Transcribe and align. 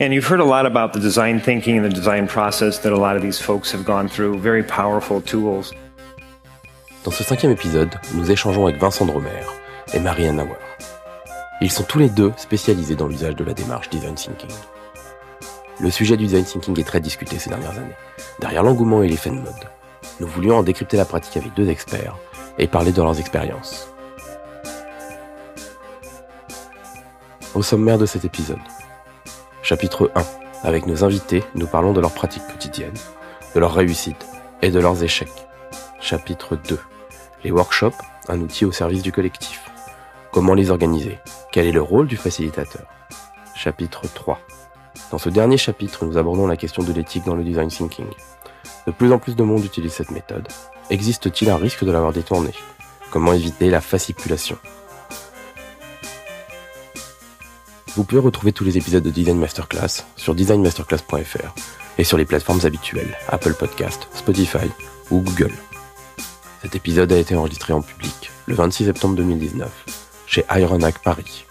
And 0.00 0.14
you've 0.14 0.28
heard 0.28 0.38
a 0.38 0.44
lot 0.44 0.64
about 0.64 0.92
the 0.92 1.00
design 1.00 1.40
thinking 1.40 1.76
and 1.76 1.84
the 1.84 1.92
design 1.92 2.28
process 2.28 2.78
that 2.82 2.92
a 2.92 2.96
lot 2.96 3.16
of 3.16 3.22
these 3.22 3.40
folks 3.40 3.72
have 3.72 3.84
gone 3.84 4.06
through, 4.06 4.38
very 4.38 4.62
powerful 4.62 5.20
tools. 5.20 5.74
Dans 7.02 7.10
ce 7.10 7.24
cinquième 7.24 7.50
épisode, 7.50 7.90
nous 8.14 8.30
échangeons 8.30 8.68
avec 8.68 8.80
Vincent 8.80 9.06
Dromer 9.06 9.42
et 9.92 9.98
Marianne 9.98 10.36
Nauer. 10.36 10.54
Ils 11.60 11.72
sont 11.72 11.82
tous 11.82 11.98
les 11.98 12.08
deux 12.08 12.32
spécialisés 12.36 12.94
dans 12.94 13.08
l'usage 13.08 13.34
de 13.34 13.42
la 13.42 13.54
démarche 13.54 13.90
design 13.90 14.14
thinking. 14.14 14.52
Le 15.80 15.90
sujet 15.90 16.16
du 16.16 16.26
design 16.26 16.44
thinking 16.44 16.78
est 16.78 16.86
très 16.86 17.00
discuté 17.00 17.36
ces 17.40 17.50
dernières 17.50 17.76
années, 17.76 17.96
derrière 18.38 18.62
l'engouement 18.62 19.02
et 19.02 19.08
l'effet 19.08 19.30
de 19.30 19.34
mode. 19.34 19.68
Nous 20.20 20.28
voulions 20.28 20.58
en 20.58 20.62
décrypter 20.62 20.96
la 20.96 21.06
pratique 21.06 21.36
avec 21.36 21.54
deux 21.54 21.68
experts 21.68 22.14
et 22.56 22.68
parler 22.68 22.92
de 22.92 23.02
leurs 23.02 23.18
expériences. 23.18 23.92
Au 27.56 27.62
sommaire 27.62 27.98
de 27.98 28.06
cet 28.06 28.24
épisode, 28.24 28.58
Chapitre 29.68 30.10
1. 30.14 30.24
Avec 30.66 30.86
nos 30.86 31.04
invités, 31.04 31.44
nous 31.54 31.66
parlons 31.66 31.92
de 31.92 32.00
leur 32.00 32.14
pratique 32.14 32.46
quotidienne, 32.46 32.94
de 33.54 33.60
leurs 33.60 33.74
réussites 33.74 34.26
et 34.62 34.70
de 34.70 34.80
leurs 34.80 35.04
échecs. 35.04 35.46
Chapitre 36.00 36.56
2. 36.56 36.80
Les 37.44 37.50
workshops, 37.50 38.00
un 38.28 38.40
outil 38.40 38.64
au 38.64 38.72
service 38.72 39.02
du 39.02 39.12
collectif. 39.12 39.70
Comment 40.32 40.54
les 40.54 40.70
organiser? 40.70 41.18
Quel 41.52 41.66
est 41.66 41.72
le 41.72 41.82
rôle 41.82 42.06
du 42.06 42.16
facilitateur? 42.16 42.86
Chapitre 43.54 44.04
3. 44.10 44.40
Dans 45.10 45.18
ce 45.18 45.28
dernier 45.28 45.58
chapitre, 45.58 46.06
nous 46.06 46.16
abordons 46.16 46.46
la 46.46 46.56
question 46.56 46.82
de 46.82 46.92
l'éthique 46.94 47.26
dans 47.26 47.36
le 47.36 47.44
design 47.44 47.68
thinking. 47.68 48.08
De 48.86 48.90
plus 48.90 49.12
en 49.12 49.18
plus 49.18 49.36
de 49.36 49.42
monde 49.42 49.66
utilise 49.66 49.92
cette 49.92 50.12
méthode. 50.12 50.48
Existe-t-il 50.88 51.50
un 51.50 51.58
risque 51.58 51.84
de 51.84 51.92
l'avoir 51.92 52.14
détournée? 52.14 52.54
Comment 53.10 53.34
éviter 53.34 53.68
la 53.68 53.82
fasciculation 53.82 54.56
Vous 57.96 58.04
pouvez 58.04 58.20
retrouver 58.20 58.52
tous 58.52 58.64
les 58.64 58.76
épisodes 58.76 59.02
de 59.02 59.10
Design 59.10 59.38
Masterclass 59.38 60.04
sur 60.16 60.34
designmasterclass.fr 60.34 61.54
et 61.98 62.04
sur 62.04 62.18
les 62.18 62.24
plateformes 62.24 62.60
habituelles 62.64 63.16
Apple 63.28 63.54
Podcast, 63.54 64.08
Spotify 64.14 64.68
ou 65.10 65.20
Google. 65.20 65.52
Cet 66.62 66.76
épisode 66.76 67.10
a 67.12 67.18
été 67.18 67.34
enregistré 67.34 67.72
en 67.72 67.80
public 67.80 68.30
le 68.46 68.54
26 68.54 68.84
septembre 68.84 69.16
2019 69.16 69.70
chez 70.26 70.44
Ironhack 70.50 71.02
Paris. 71.02 71.46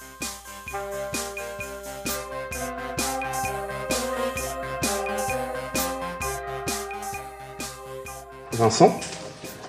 Vincent, 8.54 9.00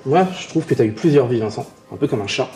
moi 0.06 0.27
je 0.39 0.48
trouve 0.48 0.64
que 0.64 0.74
tu 0.74 0.83
as 0.83 0.84
eu 0.84 0.92
plusieurs 0.92 1.27
vies 1.27 1.41
Vincent, 1.41 1.66
un 1.92 1.96
peu 1.96 2.06
comme 2.06 2.20
un 2.20 2.27
chat. 2.27 2.48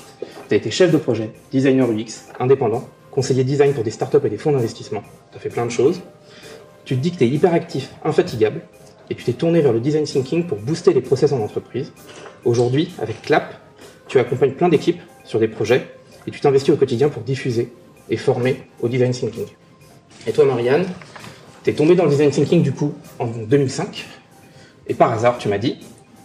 Tu 0.49 0.55
as 0.55 0.57
été 0.59 0.71
chef 0.71 0.93
de 0.93 0.99
projet, 0.99 1.33
designer 1.51 1.91
UX, 1.91 2.29
indépendant, 2.39 2.89
conseiller 3.13 3.45
design 3.45 3.73
pour 3.75 3.85
des 3.85 3.93
startups 3.93 4.25
et 4.25 4.31
des 4.31 4.39
fonds 4.39 4.51
d'investissement. 4.53 5.03
Tu 5.31 5.37
as 5.37 5.41
fait 5.41 5.51
plein 5.51 5.67
de 5.67 5.71
choses. 5.71 6.01
Tu 6.85 6.97
te 6.97 7.01
dis 7.01 7.13
que 7.13 7.19
tu 7.19 7.25
es 7.25 7.29
hyper 7.29 7.55
actif, 7.55 7.91
infatigable, 8.05 8.63
et 9.09 9.15
tu 9.15 9.23
t'es 9.23 9.35
tourné 9.35 9.61
vers 9.61 9.73
le 9.73 9.81
design 9.81 10.05
thinking 10.05 10.47
pour 10.47 10.59
booster 10.59 10.93
les 10.93 11.03
process 11.03 11.33
en 11.33 11.41
entreprise. 11.41 11.93
Aujourd'hui, 12.45 12.93
avec 12.99 13.23
Clap, 13.23 13.55
tu 14.09 14.19
accompagnes 14.19 14.53
plein 14.53 14.69
d'équipes 14.69 15.01
sur 15.25 15.39
des 15.39 15.47
projets 15.47 15.87
et 16.27 16.31
tu 16.31 16.41
t'investis 16.41 16.75
au 16.75 16.77
quotidien 16.77 17.09
pour 17.09 17.23
diffuser 17.23 17.73
et 18.11 18.17
former 18.17 18.63
au 18.81 18.89
design 18.89 19.13
thinking. 19.13 19.47
Et 20.27 20.33
toi, 20.33 20.45
Marianne, 20.45 20.87
tu 21.63 21.71
es 21.71 21.75
tombée 21.75 21.95
dans 21.95 22.05
le 22.05 22.11
design 22.11 22.31
thinking 22.31 22.63
du 22.63 22.73
coup 22.73 22.95
en 23.19 23.27
2005, 23.27 24.07
et 24.89 24.95
par 24.95 25.13
hasard, 25.13 25.39
tu 25.39 25.49
m'as 25.49 25.59
dit, 25.59 25.79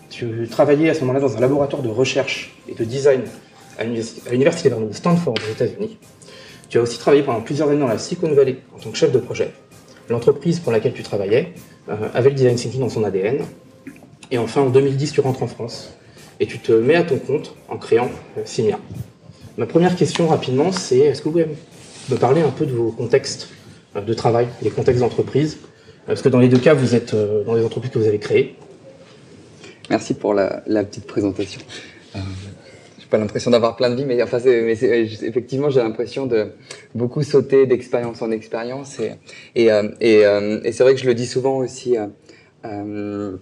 tu 0.10 0.48
travaillais 0.50 0.90
à 0.90 0.94
ce 0.94 1.02
moment-là 1.02 1.20
dans 1.20 1.38
un 1.38 1.40
laboratoire 1.40 1.82
de 1.82 1.90
recherche 1.90 2.56
et 2.68 2.74
de 2.74 2.84
design 2.84 3.22
à 3.78 3.84
l'université 3.84 4.70
de 4.70 4.76
Stanford 4.92 5.36
aux 5.36 5.52
États-Unis. 5.52 6.00
Tu 6.70 6.78
as 6.78 6.82
aussi 6.82 7.00
travaillé 7.00 7.24
pendant 7.24 7.42
plusieurs 7.42 7.70
années 7.70 7.80
dans 7.80 7.88
la 7.88 7.98
Silicon 7.98 8.32
Valley 8.34 8.58
en 8.76 8.80
tant 8.80 8.92
que 8.92 8.98
chef 8.98 9.12
de 9.12 9.20
projet. 9.20 9.52
L'entreprise 10.10 10.60
pour 10.60 10.72
laquelle 10.72 10.94
tu 10.94 11.04
travaillais 11.04 11.54
euh, 11.90 11.96
avait 12.14 12.30
le 12.30 12.36
design 12.36 12.56
thinking 12.56 12.82
dans 12.82 12.90
son 12.90 13.04
ADN. 13.04 13.40
Et 14.32 14.38
enfin, 14.38 14.62
en 14.62 14.70
2010, 14.70 15.14
tu 15.14 15.22
rentres 15.22 15.44
en 15.44 15.48
France 15.48 15.94
et 16.40 16.46
tu 16.46 16.60
te 16.60 16.72
mets 16.72 16.96
à 16.96 17.04
ton 17.04 17.18
compte 17.18 17.56
en 17.70 17.78
créant 17.78 18.10
euh, 18.38 18.42
Simia. 18.46 18.80
Ma 19.58 19.66
première 19.66 19.96
question 19.96 20.28
rapidement, 20.28 20.72
c'est 20.72 21.00
est-ce 21.00 21.22
que 21.22 21.26
vous 21.26 21.32
pouvez 21.32 21.48
me 22.10 22.16
parler 22.16 22.42
un 22.42 22.50
peu 22.50 22.66
de 22.66 22.74
vos 22.74 22.92
contextes 22.92 23.50
euh, 23.96 24.02
de 24.02 24.14
travail, 24.14 24.48
les 24.62 24.70
contextes 24.70 25.02
d'entreprise? 25.02 25.58
Parce 26.06 26.22
que 26.22 26.30
dans 26.30 26.40
les 26.40 26.48
deux 26.48 26.60
cas, 26.60 26.74
vous 26.74 26.96
êtes 26.96 27.14
dans 27.46 27.54
les 27.54 27.66
entreprises 27.66 27.92
que 27.92 28.00
vous 28.00 28.08
avez 28.08 28.20
créées. 28.20 28.56
Merci 29.90 30.14
pour 30.14 30.34
la, 30.34 30.62
petite 30.86 31.06
présentation 31.06 31.60
pas 33.10 33.18
l'impression 33.18 33.52
d'avoir 33.52 33.76
plein 33.76 33.90
de 33.90 33.96
vie, 33.96 34.06
mais 34.06 34.22
enfin, 34.22 34.40
effectivement, 34.40 35.70
j'ai 35.70 35.82
l'impression 35.82 36.26
de 36.26 36.52
beaucoup 36.96 37.24
sauter 37.24 37.66
d'expérience 37.66 38.22
en 38.22 38.32
expérience, 38.32 39.00
et 39.00 39.12
et, 39.56 39.72
euh, 39.72 39.90
et, 40.00 40.26
euh, 40.26 40.60
et 40.64 40.72
c'est 40.72 40.84
vrai 40.84 40.94
que 40.94 41.02
je 41.02 41.08
le 41.08 41.14
dis 41.14 41.26
souvent 41.28 41.58
aussi. 41.58 41.96
Euh, 42.66 43.38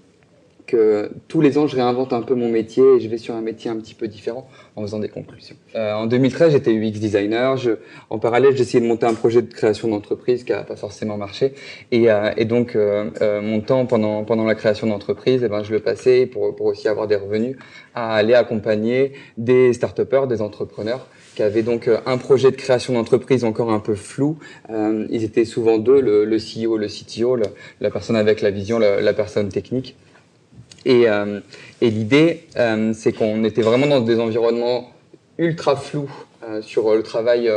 que 0.65 1.11
tous 1.27 1.41
les 1.41 1.57
ans, 1.57 1.67
je 1.67 1.75
réinvente 1.75 2.13
un 2.13 2.21
peu 2.21 2.35
mon 2.35 2.49
métier 2.49 2.83
et 2.95 2.99
je 2.99 3.07
vais 3.07 3.17
sur 3.17 3.35
un 3.35 3.41
métier 3.41 3.69
un 3.69 3.77
petit 3.77 3.93
peu 3.93 4.07
différent 4.07 4.47
en 4.75 4.81
faisant 4.81 4.99
des 4.99 5.09
conclusions. 5.09 5.55
Euh, 5.75 5.93
en 5.93 6.05
2013, 6.05 6.51
j'étais 6.53 6.73
UX 6.73 6.99
designer. 6.99 7.57
Je, 7.57 7.71
en 8.09 8.19
parallèle, 8.19 8.55
j'essayais 8.55 8.81
de 8.81 8.87
monter 8.87 9.05
un 9.05 9.13
projet 9.13 9.41
de 9.41 9.53
création 9.53 9.87
d'entreprise 9.87 10.43
qui 10.43 10.51
n'a 10.51 10.63
pas 10.63 10.75
forcément 10.75 11.17
marché. 11.17 11.53
Et, 11.91 12.11
euh, 12.11 12.31
et 12.37 12.45
donc, 12.45 12.75
euh, 12.75 13.09
euh, 13.21 13.41
mon 13.41 13.61
temps 13.61 13.85
pendant, 13.85 14.23
pendant 14.23 14.45
la 14.45 14.55
création 14.55 14.87
d'entreprise, 14.87 15.41
eh 15.43 15.49
ben, 15.49 15.63
je 15.63 15.71
le 15.71 15.79
passais 15.79 16.25
pour, 16.25 16.55
pour 16.55 16.67
aussi 16.67 16.87
avoir 16.87 17.07
des 17.07 17.15
revenus 17.15 17.57
à 17.93 18.15
aller 18.15 18.33
accompagner 18.33 19.13
des 19.37 19.73
start 19.73 20.01
des 20.27 20.41
entrepreneurs 20.41 21.07
qui 21.35 21.43
avaient 21.43 21.63
donc 21.63 21.87
euh, 21.87 21.99
un 22.05 22.17
projet 22.17 22.49
de 22.49 22.55
création 22.55 22.93
d'entreprise 22.93 23.43
encore 23.43 23.71
un 23.71 23.79
peu 23.79 23.93
flou. 23.95 24.39
Euh, 24.69 25.05
ils 25.11 25.23
étaient 25.23 25.45
souvent 25.45 25.77
deux, 25.77 26.01
le, 26.01 26.25
le 26.25 26.37
CEO, 26.37 26.77
le 26.77 26.87
CTO, 26.87 27.37
la 27.81 27.91
personne 27.91 28.15
avec 28.15 28.41
la 28.41 28.49
vision, 28.49 28.79
la, 28.79 29.01
la 29.01 29.13
personne 29.13 29.49
technique. 29.49 29.95
Et, 30.85 31.09
euh, 31.09 31.39
et 31.81 31.89
l'idée, 31.89 32.43
euh, 32.57 32.93
c'est 32.93 33.11
qu'on 33.11 33.43
était 33.43 33.61
vraiment 33.61 33.87
dans 33.87 34.01
des 34.01 34.19
environnements 34.19 34.91
ultra 35.37 35.75
flous 35.75 36.09
euh, 36.47 36.61
sur 36.61 36.93
le 36.93 37.03
travail 37.03 37.51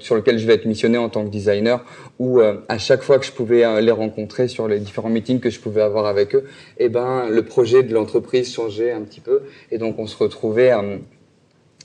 sur 0.00 0.16
lequel 0.16 0.38
je 0.38 0.46
vais 0.46 0.52
être 0.52 0.66
missionné 0.66 0.98
en 0.98 1.08
tant 1.08 1.24
que 1.24 1.30
designer, 1.30 1.82
où 2.18 2.40
à 2.40 2.76
chaque 2.76 3.00
fois 3.00 3.18
que 3.18 3.24
je 3.24 3.32
pouvais 3.32 3.80
les 3.80 3.90
rencontrer 3.90 4.46
sur 4.46 4.68
les 4.68 4.78
différents 4.78 5.08
meetings 5.08 5.40
que 5.40 5.48
je 5.48 5.58
pouvais 5.58 5.80
avoir 5.80 6.04
avec 6.04 6.34
eux, 6.34 6.44
eh 6.76 6.90
ben 6.90 7.26
le 7.30 7.42
projet 7.42 7.82
de 7.82 7.94
l'entreprise 7.94 8.52
changeait 8.52 8.92
un 8.92 9.00
petit 9.00 9.20
peu, 9.20 9.44
et 9.70 9.78
donc 9.78 9.98
on 9.98 10.06
se 10.06 10.14
retrouvait 10.18 10.72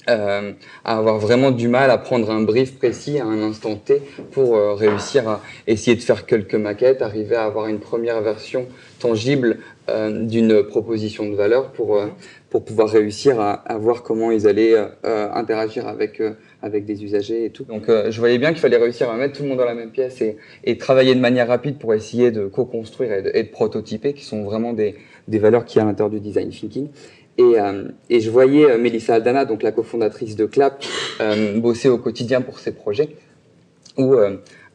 euh, 0.10 0.54
à 0.86 0.98
avoir 0.98 1.18
vraiment 1.20 1.52
du 1.52 1.68
mal 1.68 1.92
à 1.92 1.98
prendre 1.98 2.32
un 2.32 2.42
brief 2.42 2.78
précis 2.78 3.20
à 3.20 3.26
un 3.26 3.42
instant 3.42 3.76
T 3.76 4.02
pour 4.32 4.56
euh, 4.56 4.74
réussir 4.74 5.28
à 5.28 5.42
essayer 5.68 5.98
de 5.98 6.02
faire 6.02 6.26
quelques 6.26 6.56
maquettes, 6.56 7.02
arriver 7.02 7.36
à 7.36 7.44
avoir 7.44 7.68
une 7.68 7.80
première 7.80 8.22
version 8.22 8.68
tangible 9.00 9.58
euh, 9.90 10.26
d'une 10.26 10.64
proposition 10.64 11.30
de 11.30 11.36
valeur 11.36 11.72
pour 11.72 12.02
pour 12.50 12.64
pouvoir 12.64 12.90
réussir 12.90 13.42
à, 13.42 13.52
à, 13.52 13.78
voir 13.78 14.04
comment 14.04 14.32
ils 14.32 14.48
allaient 14.48 14.76
interagir 15.04 15.86
avec 15.88 16.22
avec 16.62 16.86
des 16.86 17.04
usagers 17.04 17.44
et 17.44 17.50
tout. 17.50 17.66
Donc 17.66 17.88
je 17.88 18.20
voyais 18.20 18.38
bien 18.38 18.52
qu'il 18.52 18.60
fallait 18.60 18.78
réussir 18.78 19.10
à 19.10 19.18
mettre 19.18 19.38
tout 19.38 19.44
le 19.44 19.50
monde 19.50 19.58
dans 19.58 19.66
la 19.66 19.76
même 19.76 19.92
pièce 19.92 20.22
et, 20.22 20.38
et 20.64 20.78
travailler 20.78 21.14
de 21.14 21.20
manière 21.20 21.50
rapide 21.50 21.78
pour 21.78 21.94
essayer 21.94 22.32
de 22.32 22.48
co-construire 22.48 23.12
et, 23.12 23.32
et, 23.34 23.44
de 23.44 23.50
prototyper, 23.50 24.14
qui 24.14 24.24
sont 24.24 24.44
vraiment 24.44 24.72
des, 24.72 24.96
des 25.28 25.40
valeurs 25.40 25.66
qui 25.66 25.80
à 25.80 25.86
l'intérieur 25.86 26.10
du 26.10 26.20
design 26.20 26.50
thinking. 26.50 26.88
Et, 27.38 27.60
euh, 27.60 27.84
et, 28.10 28.20
je 28.20 28.32
voyais 28.32 28.66
euh, 28.66 28.78
Mélissa 28.78 29.16
Aldana, 29.16 29.46
donc 29.46 29.62
la 29.62 29.72
cofondatrice 29.72 30.36
de 30.36 30.46
Clap, 30.46 30.84
euh, 31.22 31.60
bosser 31.60 31.88
au 31.88 31.98
quotidien 31.98 32.42
pour 32.42 32.60
ses 32.60 32.72
projets, 32.72 33.16
où 33.98 34.16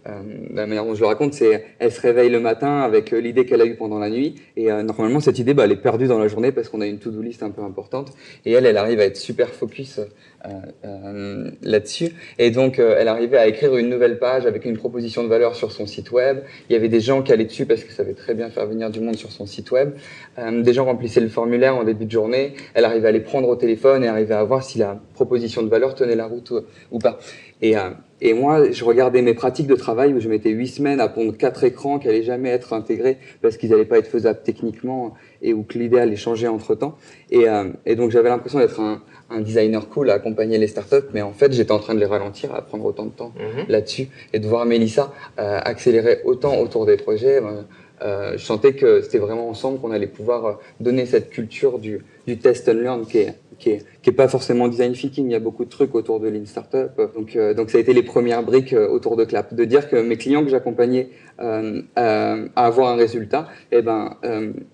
euh, 0.09 0.21
la 0.53 0.67
manière 0.67 0.85
dont 0.85 0.95
je 0.95 1.01
le 1.01 1.07
raconte, 1.07 1.35
c'est 1.35 1.65
elle 1.79 1.93
se 1.93 2.01
réveille 2.01 2.29
le 2.29 2.41
matin 2.41 2.81
avec 2.81 3.13
euh, 3.13 3.21
l'idée 3.21 3.47
qu'elle 3.47 3.61
a 3.61 3.67
eue 3.67 3.77
pendant 3.77 4.01
la 4.01 4.11
nuit, 4.11 4.35
et 4.57 4.71
euh, 4.71 4.83
normalement 4.83 5.21
cette 5.21 5.39
idée, 5.39 5.55
bah, 5.55 5.65
elle 5.65 5.73
est 5.73 5.77
perdue 5.77 6.09
dans 6.09 6.19
la 6.19 6.27
journée 6.27 6.51
parce 6.51 6.69
qu'on 6.69 6.81
a 6.81 6.87
une 6.87 6.99
to-do 6.99 7.23
list 7.23 7.43
un 7.43 7.51
peu 7.51 7.63
importante, 7.63 8.13
et 8.45 8.53
elle, 8.53 8.67
elle 8.67 8.77
arrive 8.77 8.99
à 8.99 9.05
être 9.05 9.17
super 9.17 9.51
focus 9.51 10.01
là-dessus, 11.63 12.09
et 12.41 12.51
donc 12.51 12.81
elle 12.81 13.07
arrivait 13.07 13.39
à 13.39 13.47
écrire 13.47 13.77
une 13.77 13.89
nouvelle 13.89 14.19
page 14.19 14.45
avec 14.45 14.65
une 14.65 14.77
proposition 14.77 15.23
de 15.23 15.29
valeur 15.29 15.55
sur 15.55 15.71
son 15.71 15.87
site 15.87 16.11
web. 16.11 16.39
Il 16.69 16.73
y 16.73 16.77
avait 16.77 16.89
des 16.89 16.99
gens 16.99 17.23
qui 17.23 17.33
allaient 17.33 17.45
dessus 17.45 17.65
parce 17.65 17.85
que 17.85 17.91
ça 17.91 17.99
savait 17.99 18.15
très 18.15 18.35
bien 18.35 18.51
faire 18.51 18.67
venir 18.67 18.91
du 18.91 18.99
monde 18.99 19.15
sur 19.15 19.31
son 19.31 19.47
site 19.47 19.71
web. 19.71 19.93
des 20.37 20.73
gens 20.73 20.85
remplissaient 20.85 21.21
le 21.21 21.29
formulaire 21.29 21.77
en 21.77 21.85
début 21.85 22.07
de 22.07 22.11
journée. 22.11 22.55
Elle 22.75 22.85
arrivait 22.85 23.07
à 23.07 23.13
les 23.13 23.21
prendre 23.21 23.49
au 23.49 23.55
téléphone 23.55 24.03
et 24.03 24.09
arrivait 24.09 24.35
à 24.35 24.43
voir 24.43 24.65
si 24.65 24.79
la 24.79 25.01
proposition 25.15 25.63
de 25.63 25.69
valeur 25.69 25.95
tenait 25.95 26.17
la 26.17 26.27
route 26.27 26.53
ou, 26.91 26.99
pas. 26.99 27.21
Et 27.63 27.77
et 28.25 28.35
moi, 28.35 28.71
je 28.71 28.85
regardais 28.85 29.21
mes 29.21 29.35
pratiques 29.35 29.67
de 29.67 29.75
travail 29.75 30.15
où 30.15 30.21
je 30.21 30.29
mettais 30.29 30.51
huit 30.51 30.69
semaines 30.69 31.01
à 31.01 31.09
pondre 31.09 31.37
quatre 31.37 31.65
écrans 31.65 31.99
qui 31.99 32.09
allaient 32.09 32.23
jamais 32.23 32.51
être 32.51 32.73
intégrés 32.73 33.19
parce 33.43 33.57
qu'ils 33.57 33.71
n'allaient 33.71 33.85
pas 33.85 33.99
être 33.99 34.07
faisables 34.07 34.39
techniquement 34.45 35.15
et 35.43 35.53
où 35.53 35.65
que 35.65 35.77
l'idée 35.77 35.99
allait 35.99 36.15
changer 36.15 36.47
entre 36.47 36.77
temps. 36.77 36.97
Et, 37.33 37.49
euh, 37.49 37.65
et 37.85 37.97
donc 37.97 38.13
j'avais 38.13 38.29
l'impression 38.29 38.61
d'être 38.61 38.79
un, 38.79 39.03
un, 39.29 39.41
designer 39.41 39.89
cool 39.89 40.09
à 40.09 40.15
accompagner 40.15 40.57
les 40.57 40.69
startups, 40.69 41.09
mais 41.13 41.21
en 41.21 41.33
fait 41.33 41.53
j'étais 41.53 41.73
en 41.73 41.81
train 41.81 41.97
de 41.97 41.99
les 41.99 42.07
ralentir, 42.07 42.55
à 42.55 42.63
prendre 42.63 42.85
autant 42.85 43.07
de 43.07 43.11
temps 43.11 43.33
mhm. 43.37 43.65
là-dessus 43.69 44.07
et 44.33 44.39
de 44.39 44.47
voir 44.47 44.67
Mélissa 44.67 45.13
euh, 45.41 45.59
accélérer 45.61 46.21
autant 46.25 46.61
autour 46.61 46.87
des 46.87 46.97
projets. 46.97 47.39
Euh, 47.39 47.63
euh 48.03 48.33
je 48.37 48.45
sentais 48.45 48.75
que 48.75 49.01
c'était 49.03 49.19
vraiment 49.19 49.49
ensemble 49.49 49.81
qu'on 49.81 49.91
allait 49.91 50.07
pouvoir 50.07 50.61
donner 50.79 51.07
cette 51.07 51.31
culture 51.31 51.81
du, 51.81 52.05
du 52.29 52.39
test 52.39 52.69
and 52.69 52.75
learn 52.75 53.05
qui 53.05 53.19
est, 53.19 53.35
qui 53.63 54.11
est, 54.11 54.13
pas 54.13 54.29
forcément 54.29 54.69
design 54.69 54.93
thinking. 54.93 55.27
Il 55.27 55.33
y 55.33 55.37
a 55.37 55.41
beaucoup 55.41 55.65
de 55.65 55.71
trucs 55.71 55.95
autour 55.95 56.19
de 56.21 56.29
Lean 56.29 56.47
Startup. 56.47 56.91
Donc, 57.15 57.37
euh, 57.37 57.55
donc 57.55 57.71
ça 57.71 57.79
a 57.79 57.81
été 57.81 57.93
les 57.93 58.03
premières 58.03 58.43
briques 58.43 58.73
euh, 58.73 58.89
autour 58.89 59.17
de 59.17 59.25
Clap, 59.25 59.55
de 59.55 59.65
dire 59.65 59.89
que 59.89 59.97
mes 59.97 60.17
clients 60.17 60.43
que 60.43 60.51
j'accompagnais 60.51 61.11
euh, 61.41 61.83
à, 61.95 62.37
avoir 62.57 62.91
un 62.91 62.97
résultat, 62.97 63.49
eh 63.71 63.83
ben, 63.83 64.17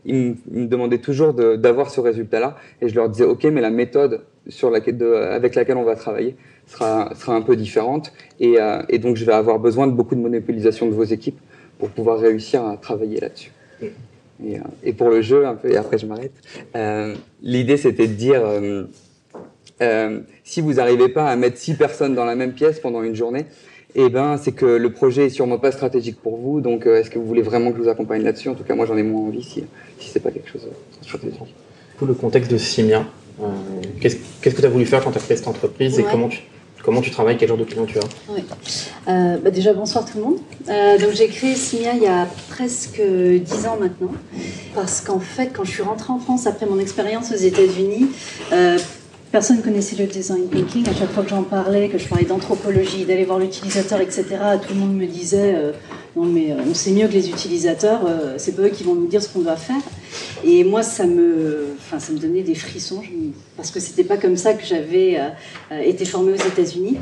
ils, 0.05 0.37
me, 0.51 0.67
demandaient 0.67 0.99
toujours 0.99 1.35
d'avoir 1.35 1.91
ce 1.91 2.01
résultat-là, 2.01 2.57
et 2.81 2.89
je 2.89 2.95
leur 2.95 3.09
disais 3.09 3.25
ok, 3.25 3.45
mais 3.45 3.61
la 3.61 3.71
méthode 3.71 4.23
avec 4.63 5.55
laquelle 5.55 5.77
on 5.77 5.85
va 5.85 5.95
travailler 5.95 6.37
sera, 6.67 7.15
sera 7.15 7.35
un 7.35 7.43
peu 7.43 7.55
différente, 7.55 8.13
et, 8.41 8.57
et 8.89 8.99
donc 8.99 9.17
je 9.17 9.25
vais 9.25 9.35
avoir 9.35 9.59
besoin 9.59 9.87
de 9.87 9.93
beaucoup 9.93 10.15
de 10.15 10.21
monopolisation 10.21 10.87
de 10.87 10.93
vos 10.93 11.05
équipes 11.05 11.39
pour 11.79 11.91
pouvoir 11.91 12.19
réussir 12.19 12.65
à 12.65 12.77
travailler 12.77 13.21
là-dessus. 13.21 13.53
Et, 14.45 14.57
euh, 14.57 14.63
et 14.85 14.93
pour 14.93 15.11
le 15.11 15.21
jeu, 15.21 15.47
un 15.47 15.55
peu, 15.55 15.71
et 15.71 15.77
après 15.77 15.99
je 15.99 16.07
m'arrête, 16.07 16.33
euh, 16.77 17.15
l'idée 17.43 17.77
c'était 17.77 18.07
de 18.07 18.15
dire, 18.15 18.43
euh, 18.45 18.85
euh, 19.83 20.21
si 20.45 20.61
vous 20.61 20.75
n'arrivez 20.75 21.09
pas 21.09 21.29
à 21.29 21.37
mettre 21.37 21.59
six 21.59 21.75
personnes 21.75 22.15
dans 22.15 22.25
la 22.25 22.35
même 22.35 22.53
pièce 22.53 22.81
pendant 22.81 23.03
une 23.03 23.15
journée, 23.15 23.47
eh 23.95 24.09
ben, 24.11 24.37
c'est 24.37 24.53
que 24.53 24.67
le 24.67 24.93
projet 24.93 25.27
est 25.27 25.31
sûrement 25.31 25.59
pas 25.59 25.73
stratégique 25.73 26.21
pour 26.21 26.37
vous. 26.37 26.61
Donc, 26.61 26.87
euh, 26.87 27.01
est-ce 27.01 27.11
que 27.11 27.19
vous 27.19 27.27
voulez 27.27 27.43
vraiment 27.43 27.73
que 27.73 27.79
je 27.79 27.83
vous 27.83 27.89
accompagne 27.89 28.23
là-dessus? 28.23 28.49
En 28.49 28.55
tout 28.55 28.63
cas, 28.63 28.75
moi, 28.75 28.87
j'en 28.87 28.97
ai 28.97 29.03
moins 29.03 29.23
envie 29.23 29.43
si, 29.43 29.65
si 29.99 30.11
c'est 30.11 30.21
pas 30.21 30.31
quelque 30.31 30.49
chose 30.49 30.63
de 30.63 31.05
stratégique. 31.05 31.41
Tout 31.99 32.07
le 32.07 32.15
contexte 32.15 32.51
de 32.51 32.59
Simia, 32.59 33.07
euh, 33.41 33.47
qu'est-ce 34.01 34.19
qu'est-ce 34.41 34.55
que 34.55 34.61
tu 34.61 34.67
as 34.67 34.71
voulu 34.71 34.85
faire 34.85 35.03
quand 35.03 35.11
tu 35.11 35.19
as 35.19 35.21
créé 35.21 35.37
cette 35.37 35.49
entreprise 35.49 35.99
et 35.99 36.05
comment 36.05 36.29
tu, 36.29 36.43
comment 36.89 37.03
tu 37.03 37.11
travailles, 37.11 37.37
quel 37.37 37.49
genre 37.49 37.59
de 37.59 37.65
client 37.65 37.85
tu 37.85 37.99
as 37.99 38.03
Oui. 38.31 38.43
Euh, 39.09 39.37
bah 39.45 39.51
déjà, 39.51 39.75
bonsoir 39.75 40.07
tout 40.07 40.17
le 40.17 40.25
monde. 40.25 40.39
Euh, 40.71 40.97
donc, 40.97 41.11
j'ai 41.13 41.29
créé 41.29 41.55
Simia 41.55 41.93
il 41.93 42.03
y 42.03 42.07
a 42.07 42.27
presque 42.49 43.03
10 43.03 43.67
ans 43.67 43.77
maintenant. 43.79 44.13
Parce 44.75 45.03
qu'en 45.03 45.21
fait, 45.21 45.51
quand 45.53 45.65
je 45.65 45.71
suis 45.71 45.83
rentrée 45.83 46.15
en 46.15 46.19
France 46.19 46.47
après 46.47 46.65
mon 46.65 46.79
expérience 46.79 47.31
aux 47.31 47.37
États-Unis, 47.37 48.09
euh, 48.55 48.79
personne 49.31 49.59
ne 49.59 49.63
connaissait 49.63 49.97
le 49.97 50.07
design 50.07 50.49
thinking. 50.49 50.89
À 50.89 50.95
chaque 50.95 51.11
fois 51.11 51.23
que 51.23 51.31
j'en 51.31 51.43
parlais, 51.43 51.89
que 51.89 51.99
je 51.99 52.09
parlais 52.09 52.25
d'anthropologie, 52.25 53.05
d'aller 53.05 53.25
voir 53.25 53.39
l'utilisateur, 53.39 54.01
etc., 54.01 54.25
tout 54.67 54.75
le 54.75 54.81
monde 54.81 54.95
me 54.95 55.07
disait 55.07 55.55
euh, 55.55 55.73
Non, 56.17 56.25
mais 56.25 56.53
euh, 56.53 56.57
on 56.69 56.75
sait 56.75 56.91
mieux 56.93 57.07
que 57.07 57.13
les 57.13 57.29
utilisateurs, 57.29 58.01
euh, 58.07 58.35
c'est 58.39 58.53
pas 58.53 58.63
eux 58.63 58.69
qui 58.71 58.85
vont 58.85 58.95
nous 58.95 59.07
dire 59.07 59.23
ce 59.23 59.29
qu'on 59.29 59.41
doit 59.41 59.57
faire. 59.57 59.83
Et 60.45 60.65
moi, 60.65 60.83
ça 60.83 61.07
me, 61.07 61.75
enfin, 61.79 61.99
ça 61.99 62.13
me 62.13 62.19
donnait 62.19 62.43
des 62.43 62.55
frissons, 62.55 63.03
parce 63.57 63.71
que 63.71 63.81
c'était 63.81 64.05
pas 64.05 64.17
comme 64.17 64.37
ça 64.37 64.55
que 64.55 64.65
j'avais 64.65 65.19
été 65.71 66.05
formée 66.05 66.33
aux 66.33 66.37
États-Unis. 66.37 66.97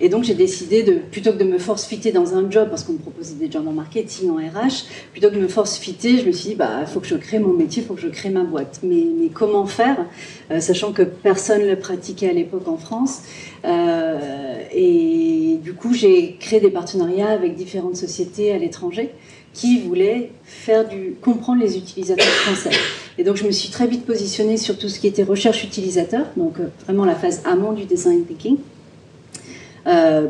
Et 0.00 0.08
donc 0.08 0.24
j'ai 0.24 0.34
décidé 0.34 0.82
de, 0.82 0.94
plutôt 0.94 1.32
que 1.32 1.38
de 1.38 1.44
me 1.44 1.58
force-fitter 1.58 2.12
dans 2.12 2.34
un 2.34 2.50
job, 2.50 2.68
parce 2.70 2.84
qu'on 2.84 2.92
me 2.92 2.98
proposait 2.98 3.34
des 3.34 3.50
jobs 3.50 3.66
en 3.66 3.72
marketing, 3.72 4.30
en 4.30 4.36
RH, 4.36 4.84
plutôt 5.12 5.28
que 5.30 5.34
de 5.34 5.40
me 5.40 5.48
force-fitter, 5.48 6.18
je 6.18 6.26
me 6.26 6.32
suis 6.32 6.50
dit, 6.50 6.54
bah, 6.54 6.86
faut 6.86 7.00
que 7.00 7.06
je 7.06 7.16
crée 7.16 7.38
mon 7.38 7.52
métier, 7.52 7.82
il 7.82 7.86
faut 7.86 7.94
que 7.94 8.00
je 8.00 8.08
crée 8.08 8.30
ma 8.30 8.44
boîte. 8.44 8.80
Mais, 8.82 9.04
comment 9.34 9.66
faire, 9.66 10.06
euh, 10.50 10.60
sachant 10.60 10.92
que 10.92 11.02
personne 11.02 11.62
ne 11.62 11.66
le 11.68 11.76
pratiquait 11.76 12.30
à 12.30 12.32
l'époque 12.32 12.68
en 12.68 12.76
France 12.76 13.22
Euh, 13.64 14.62
Et 14.72 15.58
du 15.62 15.74
coup, 15.74 15.92
j'ai 15.92 16.36
créé 16.38 16.60
des 16.60 16.70
partenariats 16.70 17.30
avec 17.30 17.56
différentes 17.56 17.96
sociétés 17.96 18.52
à 18.52 18.58
l'étranger 18.58 19.10
qui 19.52 19.80
voulaient 19.80 20.30
faire 20.44 20.86
du, 20.86 21.14
comprendre 21.20 21.60
les 21.60 21.76
utilisateurs 21.76 22.26
français. 22.26 22.70
Et 23.18 23.24
donc, 23.24 23.36
je 23.36 23.44
me 23.44 23.50
suis 23.50 23.70
très 23.70 23.88
vite 23.88 24.06
positionnée 24.06 24.56
sur 24.56 24.78
tout 24.78 24.88
ce 24.88 25.00
qui 25.00 25.08
était 25.08 25.24
recherche 25.24 25.64
utilisateur, 25.64 26.26
donc 26.36 26.60
euh, 26.60 26.68
vraiment 26.84 27.04
la 27.04 27.16
phase 27.16 27.42
amont 27.44 27.72
du 27.72 27.84
design 27.84 28.24
thinking 28.24 28.58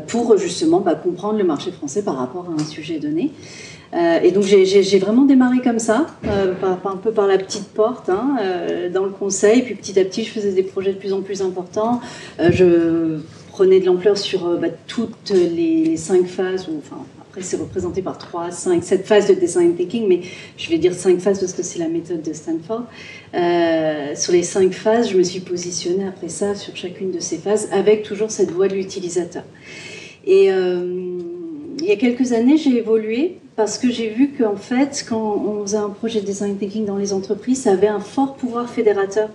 pour 0.07 0.37
justement 0.37 0.79
bah, 0.79 0.95
comprendre 0.95 1.37
le 1.37 1.43
marché 1.43 1.71
français 1.71 2.01
par 2.03 2.17
rapport 2.17 2.47
à 2.49 2.61
un 2.61 2.65
sujet 2.65 2.99
donné. 2.99 3.31
Euh, 3.93 4.19
et 4.21 4.31
donc 4.31 4.43
j'ai- 4.43 4.99
vraiment 4.99 5.23
démarré 5.23 5.61
comme 5.61 5.79
ça, 5.79 6.05
euh, 6.25 6.53
un 6.63 6.97
peu 6.97 7.11
par 7.11 7.27
la 7.27 7.37
petite 7.37 7.69
porte, 7.69 8.09
hein, 8.09 8.37
euh, 8.41 8.89
dans 8.89 9.03
le 9.03 9.09
conseil. 9.09 9.63
Puis 9.63 9.75
petit 9.75 9.99
à 9.99 10.05
petit, 10.05 10.23
je 10.23 10.31
faisais 10.31 10.51
des 10.51 10.63
projets 10.63 10.93
de 10.93 10.97
plus 10.97 11.13
en 11.13 11.21
plus 11.21 11.41
importants. 11.41 11.99
Euh, 12.39 12.49
je 12.51 13.19
prenais 13.49 13.79
de 13.79 13.85
l'ampleur 13.85 14.17
sur 14.17 14.45
euh, 14.47 14.57
bah, 14.57 14.67
toutes 14.87 15.31
les, 15.31 15.97
cinq 15.97 16.27
phases, 16.27 16.67
après 17.29 17.43
c'est 17.43 17.57
représenté 17.57 18.01
par 18.01 18.17
trois, 18.17 18.49
cinq, 18.49 18.83
sept 18.83 19.05
phases 19.05 19.27
de 19.27 19.35
design 19.35 19.75
thinking, 19.75 20.07
mais 20.07 20.21
je 20.57 20.69
vais 20.69 20.79
dire 20.79 20.93
cinq 20.93 21.19
phases 21.19 21.39
parce 21.39 21.53
que 21.53 21.61
c'est 21.61 21.77
la 21.77 21.87
méthode 21.87 22.23
de 22.23 22.33
Stanford. 22.33 22.85
Euh, 23.35 24.15
sur 24.15 24.33
les 24.33 24.41
cinq 24.41 24.73
phases, 24.73 25.11
je 25.11 25.17
me 25.17 25.21
suis 25.21 25.41
positionnée 25.41 26.07
après 26.07 26.29
ça 26.29 26.55
sur 26.55 26.75
chacune 26.75 27.11
de 27.11 27.19
ces 27.19 27.37
phases 27.37 27.69
avec 27.71 28.01
toujours 28.01 28.31
cette 28.31 28.49
voix 28.49 28.67
de 28.67 28.73
l'utilisateur. 28.73 29.43
Et 30.25 30.51
euh, 30.51 31.19
il 31.79 31.85
y 31.85 31.91
a 31.91 31.97
quelques 31.97 32.33
années, 32.33 32.57
j'ai 32.57 32.77
évolué 32.77 33.37
parce 33.55 33.77
que 33.77 33.91
j'ai 33.91 34.09
vu 34.09 34.31
qu'en 34.35 34.55
fait, 34.55 35.05
quand 35.07 35.35
on 35.35 35.61
faisait 35.61 35.77
un 35.77 35.89
projet 35.89 36.21
de 36.21 36.25
design 36.25 36.57
thinking 36.57 36.85
dans 36.85 36.97
les 36.97 37.13
entreprises, 37.13 37.61
ça 37.61 37.73
avait 37.73 37.87
un 37.87 37.99
fort 37.99 38.35
pouvoir 38.37 38.69
fédérateur. 38.69 39.29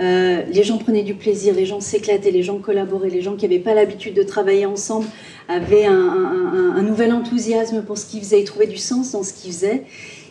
Euh, 0.00 0.44
les 0.50 0.62
gens 0.62 0.78
prenaient 0.78 1.02
du 1.02 1.14
plaisir, 1.14 1.54
les 1.54 1.66
gens 1.66 1.80
s'éclataient, 1.80 2.30
les 2.30 2.42
gens 2.42 2.58
collaboraient, 2.58 3.10
les 3.10 3.20
gens 3.20 3.34
qui 3.36 3.44
n'avaient 3.46 3.58
pas 3.58 3.74
l'habitude 3.74 4.14
de 4.14 4.22
travailler 4.22 4.66
ensemble 4.66 5.06
avaient 5.48 5.86
un, 5.86 6.82
nouvel 6.82 7.12
enthousiasme 7.12 7.82
pour 7.82 7.98
ce 7.98 8.06
qu'ils 8.06 8.20
faisaient, 8.20 8.40
ils 8.40 8.44
trouvaient 8.44 8.66
du 8.66 8.76
sens 8.76 9.12
dans 9.12 9.22
ce 9.22 9.32
qu'ils 9.32 9.52
faisaient. 9.52 9.84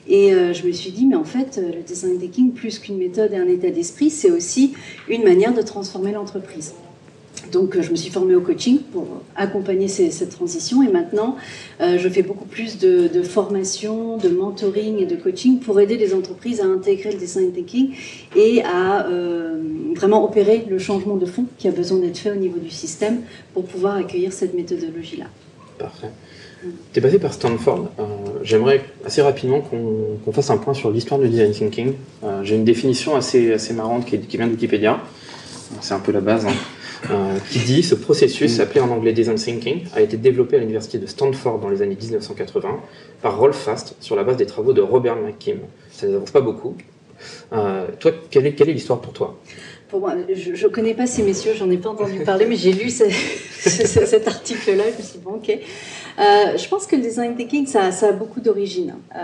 Et 0.07 0.33
euh, 0.33 0.53
je 0.53 0.65
me 0.65 0.71
suis 0.71 0.91
dit, 0.91 1.05
mais 1.05 1.17
en 1.17 1.25
fait, 1.25 1.57
euh, 1.57 1.73
le 1.73 1.81
design 1.81 2.17
thinking, 2.17 2.53
plus 2.53 2.79
qu'une 2.79 2.97
méthode 2.97 3.33
et 3.33 3.37
un 3.37 3.47
état 3.47 3.69
d'esprit, 3.69 4.09
c'est 4.09 4.31
aussi 4.31 4.73
une 5.09 5.23
manière 5.23 5.53
de 5.53 5.61
transformer 5.61 6.13
l'entreprise. 6.13 6.73
Donc, 7.51 7.75
euh, 7.75 7.81
je 7.81 7.91
me 7.91 7.95
suis 7.95 8.11
formée 8.11 8.35
au 8.35 8.41
coaching 8.41 8.79
pour 8.91 9.05
accompagner 9.35 9.87
cette 9.87 10.29
transition. 10.29 10.83
Et 10.83 10.87
maintenant, 10.91 11.35
euh, 11.81 11.97
je 11.97 12.09
fais 12.09 12.21
beaucoup 12.23 12.45
plus 12.45 12.77
de, 12.77 13.07
de 13.07 13.21
formation, 13.23 14.17
de 14.17 14.29
mentoring 14.29 14.99
et 14.99 15.05
de 15.05 15.15
coaching 15.15 15.59
pour 15.59 15.79
aider 15.79 15.97
les 15.97 16.13
entreprises 16.13 16.61
à 16.61 16.65
intégrer 16.65 17.11
le 17.11 17.17
design 17.17 17.51
thinking 17.51 17.91
et 18.35 18.61
à 18.63 19.07
euh, 19.07 19.61
vraiment 19.95 20.23
opérer 20.25 20.65
le 20.69 20.79
changement 20.79 21.15
de 21.15 21.25
fond 21.25 21.45
qui 21.57 21.67
a 21.67 21.71
besoin 21.71 21.99
d'être 21.99 22.17
fait 22.17 22.31
au 22.31 22.35
niveau 22.35 22.59
du 22.59 22.69
système 22.69 23.21
pour 23.53 23.65
pouvoir 23.65 23.95
accueillir 23.95 24.33
cette 24.33 24.53
méthodologie-là. 24.53 25.25
Parfait. 25.77 26.09
Tu 26.91 26.99
es 26.99 27.01
passé 27.01 27.19
par 27.19 27.33
Stanford. 27.33 27.89
J'aimerais 28.41 28.83
assez 29.05 29.21
rapidement 29.21 29.61
qu'on 29.61 30.31
fasse 30.31 30.49
un 30.49 30.57
point 30.57 30.73
sur 30.73 30.89
l'histoire 30.89 31.19
du 31.19 31.29
design 31.29 31.51
thinking. 31.51 31.93
J'ai 32.41 32.55
une 32.55 32.65
définition 32.65 33.15
assez, 33.15 33.53
assez 33.53 33.73
marrante 33.73 34.05
qui, 34.05 34.17
qui 34.19 34.37
vient 34.37 34.47
de 34.47 34.53
Wikipédia. 34.53 34.99
C'est 35.81 35.93
un 35.93 35.99
peu 35.99 36.11
la 36.11 36.21
base. 36.21 36.45
hein. 36.47 36.53
Qui 37.51 37.59
dit 37.59 37.83
ce 37.83 37.95
processus, 37.95 38.59
appelé 38.59 38.79
en 38.81 38.89
anglais 38.89 39.13
design 39.13 39.37
thinking, 39.37 39.83
a 39.95 40.01
été 40.01 40.17
développé 40.17 40.55
à 40.55 40.59
l'université 40.59 40.97
de 40.97 41.05
Stanford 41.05 41.59
dans 41.59 41.69
les 41.69 41.81
années 41.81 41.97
1980 41.99 42.69
par 43.21 43.37
Rolf 43.37 43.55
Fast 43.57 43.95
sur 43.99 44.15
la 44.15 44.23
base 44.23 44.37
des 44.37 44.45
travaux 44.45 44.73
de 44.73 44.81
Robert 44.81 45.15
McKim. 45.15 45.57
Ça 45.91 46.07
ne 46.07 46.15
avance 46.15 46.31
pas 46.31 46.41
beaucoup. 46.41 46.75
Euh, 47.53 47.87
toi, 47.99 48.11
quelle 48.29 48.47
est, 48.47 48.53
quelle 48.53 48.69
est 48.69 48.73
l'histoire 48.73 48.99
pour 48.99 49.13
toi? 49.13 49.37
Pour 49.89 50.01
moi, 50.01 50.13
je 50.33 50.51
ne 50.51 50.71
connais 50.71 50.93
pas 50.93 51.07
ces 51.07 51.23
messieurs, 51.23 51.53
j'en 51.57 51.69
ai 51.69 51.77
pas 51.77 51.89
entendu 51.89 52.19
parler, 52.25 52.45
mais 52.45 52.55
j'ai 52.57 52.73
lu 52.73 52.89
ce- 52.89 53.05
ce- 53.09 54.05
cet 54.05 54.27
article-là, 54.27 54.83
je 54.91 54.97
me 54.97 55.01
suis 55.03 55.17
dit, 55.19 55.23
bon, 55.23 55.35
ok. 55.35 55.49
Euh, 55.49 56.57
je 56.57 56.67
pense 56.67 56.85
que 56.87 56.95
le 56.95 57.01
design 57.03 57.35
thinking, 57.37 57.65
ça, 57.67 57.89
a 57.89 58.11
beaucoup 58.11 58.41
d'origines. 58.41 58.95
Euh, 59.15 59.19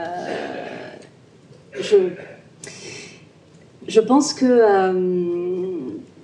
je, 1.79 1.97
je 3.87 3.99
pense 3.99 4.33
que 4.33 4.45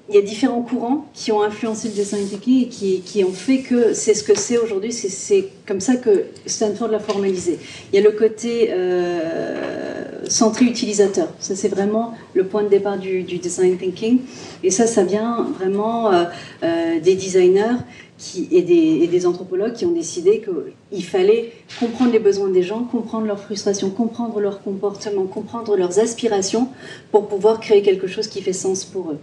il 0.10 0.16
y 0.16 0.18
a 0.18 0.22
différents 0.22 0.64
courants 0.64 1.06
qui 1.14 1.32
ont 1.32 1.44
influencé 1.44 1.88
le 1.88 1.94
design 1.94 2.28
thinking 2.28 2.64
et 2.64 2.68
qui, 2.68 3.02
qui 3.02 3.24
ont 3.24 3.32
fait 3.32 3.60
que 3.60 3.94
c'est 3.94 4.16
ce 4.16 4.24
que 4.24 4.36
c'est 4.36 4.58
aujourd'hui. 4.58 4.92
C'est- 4.92 5.50
comme 5.68 5.80
ça 5.80 5.98
que 5.98 6.26
Stanford 6.48 6.88
l'a 6.88 7.00
formalisé. 7.00 7.60
Il 7.94 7.96
y 7.96 8.00
a 8.00 8.02
le 8.04 8.12
côté 8.18 8.70
euh, 8.72 10.28
centré 10.28 10.66
utilisateur. 10.66 11.28
Ça, 11.40 11.56
c'est 11.56 11.68
vraiment 11.68 12.16
le 12.34 12.46
point 12.46 12.64
de 12.64 12.70
départ 12.70 12.98
du, 12.98 13.22
design 13.22 13.78
thinking. 13.78 14.22
Et 14.64 14.72
ça, 14.72 14.88
ça 14.88 15.04
vient 15.04 15.46
vraiment 15.60 16.12
euh, 16.12 16.24
euh, 16.64 17.00
des 17.00 17.14
designers 17.14 17.78
qui, 18.18 18.48
et, 18.52 18.64
des, 18.64 19.02
et 19.04 19.08
des 19.08 19.28
anthropologues 19.28 19.74
qui 19.74 19.86
ont 19.86 19.92
décidé 19.92 20.42
qu'il 20.42 21.06
fallait 21.06 21.52
comprendre 21.80 22.12
les 22.12 22.20
besoins 22.20 22.50
des 22.50 22.64
gens, 22.64 22.84
comprendre 22.84 23.28
leurs 23.28 23.40
frustrations, 23.40 23.92
comprendre 23.92 24.40
leur 24.40 24.64
comportement, 24.64 25.26
comprendre 25.26 25.78
leurs 25.78 26.00
aspirations 26.00 26.68
pour 27.12 27.28
pouvoir 27.28 27.60
créer 27.60 27.84
quelque 27.84 28.08
chose 28.08 28.28
qui 28.28 28.42
fait 28.42 28.54
sens 28.54 28.86
pour 28.86 29.12
eux. 29.12 29.20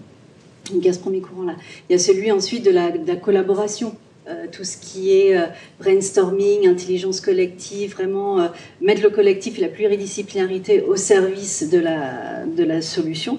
Il 0.75 0.85
y 0.85 0.89
a 0.89 0.93
ce 0.93 0.99
premier 0.99 1.21
courant-là. 1.21 1.57
Il 1.89 1.93
y 1.93 1.97
a 1.97 1.99
celui 1.99 2.31
ensuite 2.33 2.65
de 2.65 2.71
la, 2.71 2.91
collaboration. 3.17 3.95
Euh, 4.29 4.47
tout 4.51 4.65
ce 4.65 4.77
qui 4.77 5.13
est 5.13 5.37
euh, 5.37 5.47
brainstorming, 5.79 6.67
intelligence 6.67 7.21
collective, 7.21 7.93
vraiment 7.93 8.41
euh, 8.41 8.49
mettre 8.81 9.01
le 9.03 9.11
collectif 9.11 9.57
et 9.59 9.61
la 9.61 9.69
pluridisciplinarité 9.69 10.81
au 10.83 10.97
service 10.97 11.71
de 11.71 11.79
la, 11.79 12.45
de 12.45 12.65
la 12.65 12.83
solution, 12.83 13.39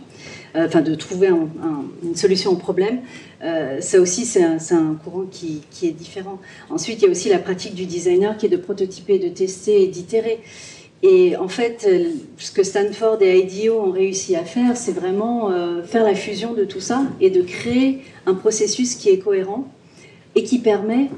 enfin 0.55 0.81
de 0.81 0.95
trouver 0.95 1.27
un- 1.27 1.49
un- 1.61 1.83
une 2.03 2.15
solution 2.15 2.51
au 2.51 2.55
problème. 2.55 2.99
Ça 3.81 3.99
aussi, 3.99 4.25
c'est 4.25 4.41
un, 4.43 4.57
un 4.71 4.95
courant 4.95 5.25
qui, 5.29 5.61
qui 5.71 5.87
est 5.87 5.91
différent. 5.91 6.39
Ensuite, 6.69 7.01
il 7.01 7.05
y 7.05 7.07
a 7.07 7.11
aussi 7.11 7.27
la 7.29 7.37
pratique 7.39 7.75
du 7.75 7.85
designer 7.85 8.35
qui 8.37 8.45
est 8.45 8.49
de 8.49 8.57
prototyper, 8.57 9.19
de 9.19 9.27
tester 9.27 9.83
et 9.83 9.87
d'itérer. 9.87 10.39
Et 11.03 11.35
en 11.35 11.47
fait, 11.47 11.85
euh, 11.87 12.09
ce 12.37 12.51
que 12.51 12.63
Stanford 12.63 13.21
et 13.21 13.39
IDEO 13.39 13.79
ont 13.79 13.91
réussi 13.91 14.35
à 14.35 14.43
faire, 14.43 14.75
c'est 14.75 14.93
vraiment 14.93 15.51
euh, 15.51 15.83
faire 15.83 16.03
la 16.03 16.15
fusion 16.15 16.53
de 16.53 16.63
tout 16.63 16.79
ça 16.79 17.03
et 17.21 17.29
de 17.29 17.41
créer 17.41 18.01
un 18.25 18.33
processus 18.33 18.95
qui 18.95 19.09
est 19.09 19.19
cohérent 19.19 19.67
et 20.33 20.43
qui 20.43 20.57
permet, 20.57 21.09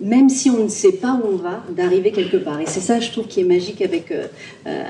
même 0.00 0.28
si 0.28 0.50
on 0.50 0.64
ne 0.64 0.68
sait 0.68 0.92
pas 0.92 1.20
où 1.22 1.34
on 1.34 1.36
va, 1.36 1.62
d'arriver 1.70 2.10
quelque 2.10 2.36
part. 2.36 2.60
Et 2.60 2.66
c'est 2.66 2.80
ça, 2.80 2.98
je 2.98 3.12
trouve, 3.12 3.28
qui 3.28 3.40
est 3.40 3.44
magique 3.44 3.80
avec, 3.80 4.10
euh, 4.10 4.26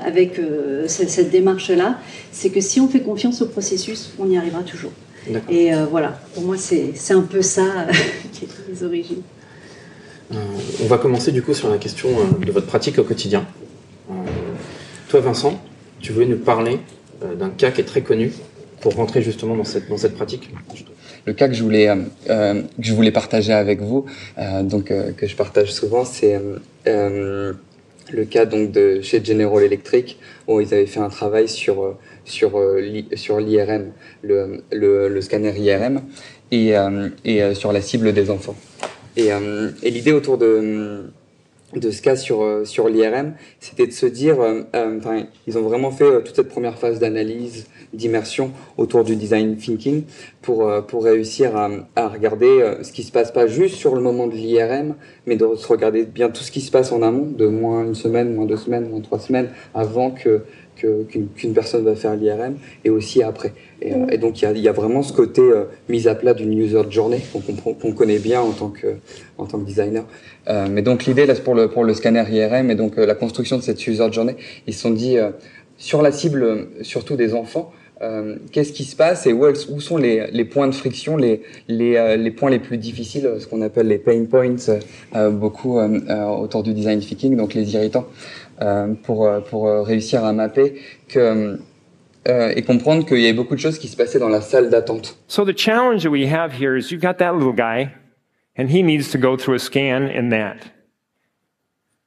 avec 0.03 0.39
cette, 0.87 1.11
cette 1.11 1.29
démarche-là, 1.29 1.99
c'est 2.31 2.49
que 2.49 2.61
si 2.61 2.79
on 2.79 2.87
fait 2.87 3.01
confiance 3.01 3.41
au 3.43 3.45
processus, 3.45 4.13
on 4.17 4.29
y 4.29 4.37
arrivera 4.37 4.63
toujours. 4.63 4.91
Et 5.49 5.71
voilà, 5.89 6.19
pour 6.33 6.43
moi, 6.43 6.57
c'est 6.57 7.13
un 7.13 7.21
peu 7.21 7.41
ça 7.41 7.87
qui 8.33 8.45
est 8.45 8.49
les 8.67 8.83
origines. 8.83 9.21
on 10.31 10.87
va 10.87 10.97
commencer 10.97 11.31
du 11.31 11.41
coup 11.41 11.53
sur 11.53 11.69
la 11.69 11.77
question 11.77 12.09
de 12.45 12.51
votre 12.51 12.67
pratique 12.67 12.99
au 12.99 13.03
quotidien. 13.03 13.45
Vincent, 15.19 15.61
tu 15.99 16.11
voulais 16.11 16.25
nous 16.25 16.37
parler 16.37 16.79
d'un 17.21 17.49
cas 17.49 17.71
qui 17.71 17.81
est 17.81 17.85
très 17.85 18.01
connu 18.01 18.31
pour 18.83 18.95
rentrer 18.95 19.21
justement 19.21 19.55
dans 19.55 19.63
cette, 19.63 19.87
dans 19.87 19.97
cette 19.97 20.13
pratique 20.13 20.49
Le 21.25 21.31
cas 21.31 21.47
que 21.47 21.53
je 21.53 21.63
voulais, 21.63 21.87
euh, 21.87 21.95
euh, 22.29 22.61
que 22.61 22.83
je 22.83 22.93
voulais 22.93 23.11
partager 23.11 23.53
avec 23.53 23.79
vous, 23.79 24.05
euh, 24.37 24.61
donc 24.61 24.91
que 25.17 25.25
je 25.25 25.35
partage 25.37 25.71
souvent, 25.71 26.03
c'est 26.03 26.37
le 26.85 28.25
cas 28.25 28.45
donc 28.45 28.71
de 28.71 28.99
chez 29.01 29.23
General 29.23 29.63
Electric 29.63 30.19
où 30.47 30.59
ils 30.59 30.73
avaient 30.73 30.85
fait 30.85 30.99
un 30.99 31.07
travail 31.07 31.47
sur 31.47 31.97
sur 32.25 32.61
sur 33.15 33.39
l'IRM, 33.39 33.85
le, 34.21 34.61
le, 34.73 35.07
le, 35.07 35.21
scanner 35.21 35.53
IRM 35.57 36.01
et, 36.51 36.73
et 37.23 37.55
sur 37.55 37.71
la 37.71 37.79
cible 37.79 38.11
des 38.11 38.29
enfants. 38.29 38.55
Et, 39.15 39.29
et 39.83 39.89
l'idée 39.89 40.11
autour 40.11 40.37
de 40.37 41.05
de 41.79 41.91
ce 41.91 42.01
cas 42.01 42.15
sur, 42.15 42.43
euh, 42.43 42.65
sur 42.65 42.89
l'IRM, 42.89 43.33
c'était 43.59 43.87
de 43.87 43.91
se 43.91 44.05
dire, 44.05 44.41
euh, 44.41 44.63
euh, 44.75 45.23
ils 45.47 45.57
ont 45.57 45.61
vraiment 45.61 45.91
fait 45.91 46.23
toute 46.23 46.35
cette 46.35 46.49
première 46.49 46.77
phase 46.77 46.99
d'analyse, 46.99 47.67
d'immersion 47.93 48.51
autour 48.77 49.03
du 49.03 49.15
design 49.15 49.55
thinking 49.55 50.03
pour, 50.41 50.69
pour 50.87 51.03
réussir 51.03 51.55
à, 51.55 51.69
à 51.95 52.07
regarder 52.07 52.77
ce 52.81 52.91
qui 52.91 53.03
se 53.03 53.11
passe 53.11 53.31
pas 53.31 53.45
juste 53.45 53.75
sur 53.75 53.95
le 53.95 54.01
moment 54.01 54.25
de 54.25 54.33
l'IRM, 54.33 54.95
mais 55.27 55.35
de 55.35 55.55
se 55.55 55.67
regarder 55.67 56.03
bien 56.03 56.29
tout 56.29 56.43
ce 56.43 56.51
qui 56.51 56.61
se 56.61 56.71
passe 56.71 56.91
en 56.91 57.03
amont, 57.03 57.27
de 57.27 57.45
moins 57.45 57.85
une 57.85 57.93
semaine, 57.93 58.33
moins 58.33 58.45
deux 58.45 58.57
semaines, 58.57 58.89
moins 58.89 59.01
trois 59.01 59.19
semaines, 59.19 59.49
avant 59.75 60.09
que 60.09 60.41
qu'une 61.35 61.53
personne 61.53 61.83
va 61.83 61.95
faire 61.95 62.15
l'IRM 62.15 62.55
et 62.83 62.89
aussi 62.89 63.23
après. 63.23 63.53
Et, 63.83 63.93
euh, 63.93 64.17
donc 64.17 64.41
il 64.41 64.45
y 64.45 64.47
a, 64.47 64.51
y 64.51 64.67
a, 64.67 64.71
vraiment 64.71 65.03
ce 65.03 65.11
côté 65.11 65.41
euh, 65.41 65.65
mise 65.89 66.07
à 66.07 66.15
plat 66.15 66.33
d'une 66.33 66.53
user 66.57 66.81
journey 66.89 67.19
qu'on 67.81 67.91
connaît 67.91 68.19
bien 68.19 68.41
en 68.41 68.51
tant 68.51 68.69
que, 68.69 68.95
en 69.37 69.45
tant 69.45 69.59
que 69.59 69.65
designer. 69.65 70.05
Euh, 70.47 70.67
mais 70.69 70.81
donc 70.81 71.05
l'idée 71.05 71.25
là 71.25 71.35
pour 71.35 71.53
le, 71.53 71.67
pour 71.67 71.83
le 71.83 71.93
scanner 71.93 72.23
IRM 72.29 72.71
et 72.71 72.75
donc 72.75 72.97
la 72.97 73.15
construction 73.15 73.57
de 73.57 73.61
cette 73.61 73.85
user 73.85 74.11
journey, 74.11 74.35
ils 74.67 74.73
se 74.73 74.81
sont 74.81 74.91
dit 74.91 75.17
sur 75.77 76.01
la 76.01 76.11
cible 76.11 76.67
surtout 76.81 77.15
des 77.15 77.33
enfants, 77.33 77.73
qu'est-ce 78.51 78.73
qui 78.73 78.83
se 78.83 78.95
passe 78.95 79.25
et 79.27 79.33
où, 79.33 79.45
où 79.45 79.81
sont 79.81 79.97
les, 79.97 80.27
les, 80.31 80.45
points 80.45 80.67
de 80.67 80.75
friction, 80.75 81.15
les, 81.15 81.41
les, 81.67 82.17
les, 82.17 82.31
points 82.31 82.49
les 82.49 82.59
plus 82.59 82.77
difficiles, 82.77 83.29
ce 83.39 83.47
qu'on 83.47 83.61
appelle 83.61 83.87
les 83.87 83.97
pain 83.97 84.23
points, 84.25 84.55
beaucoup 85.31 85.79
autour 85.79 86.63
du 86.63 86.73
design 86.73 86.99
thinking, 86.99 87.35
donc 87.35 87.53
les 87.53 87.73
irritants. 87.73 88.05
Euh, 88.63 88.93
pour, 88.93 89.27
euh, 89.27 89.41
pour 89.41 89.67
euh, 89.67 89.81
réussir 89.81 90.23
à 90.23 90.31
mapper 90.31 90.81
que, 91.09 91.19
euh, 91.19 91.57
euh, 92.29 92.53
et 92.55 92.61
comprendre 92.61 93.05
qu'il 93.05 93.19
y 93.19 93.25
avait 93.25 93.33
beaucoup 93.33 93.55
de 93.55 93.59
choses 93.59 93.77
qui 93.77 93.89
se 93.89 93.97
passaient 93.97 94.19
dans 94.19 94.29
la 94.29 94.39
salle 94.39 94.69
d'attente. 94.69 95.17
So 95.27 95.43
the 95.43 95.57
challenge 95.57 96.03
that 96.03 96.11
we 96.11 96.31
have 96.31 96.53
here 96.53 96.77
is 96.77 96.89
you've 96.89 97.01
got 97.01 97.17
that 97.17 97.33
little 97.33 97.51
guy, 97.51 97.93
and 98.55 98.69
he 98.69 98.81
needs 98.81 99.11
to 99.11 99.17
go 99.17 99.35
through 99.35 99.55
a 99.55 99.59
scan 99.59 100.07
in 100.07 100.29
that. 100.29 100.71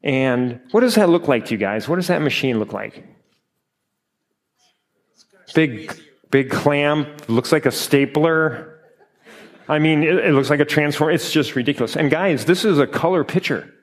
And 0.02 0.60
what 0.70 0.80
does 0.80 0.94
that 0.94 1.10
look 1.10 1.28
like 1.28 1.44
to 1.46 1.50
you 1.50 1.58
guys? 1.58 1.88
What 1.88 1.96
does 1.96 2.06
that 2.06 2.22
machine 2.22 2.58
look 2.58 2.72
like? 2.72 3.04
Big, 5.54 5.92
big 6.30 6.48
clamp, 6.48 7.28
looks 7.28 7.52
like 7.52 7.66
a 7.66 7.70
stapler. 7.70 8.80
I 9.68 9.78
mean, 9.78 10.02
it, 10.02 10.14
it 10.14 10.32
looks 10.32 10.48
like 10.48 10.60
a 10.60 10.64
transformer. 10.64 11.12
It's 11.12 11.30
just 11.30 11.54
ridiculous. 11.54 11.96
And 11.96 12.10
guys, 12.10 12.46
this 12.46 12.64
is 12.64 12.78
a 12.78 12.86
color 12.86 13.24
picture. 13.24 13.74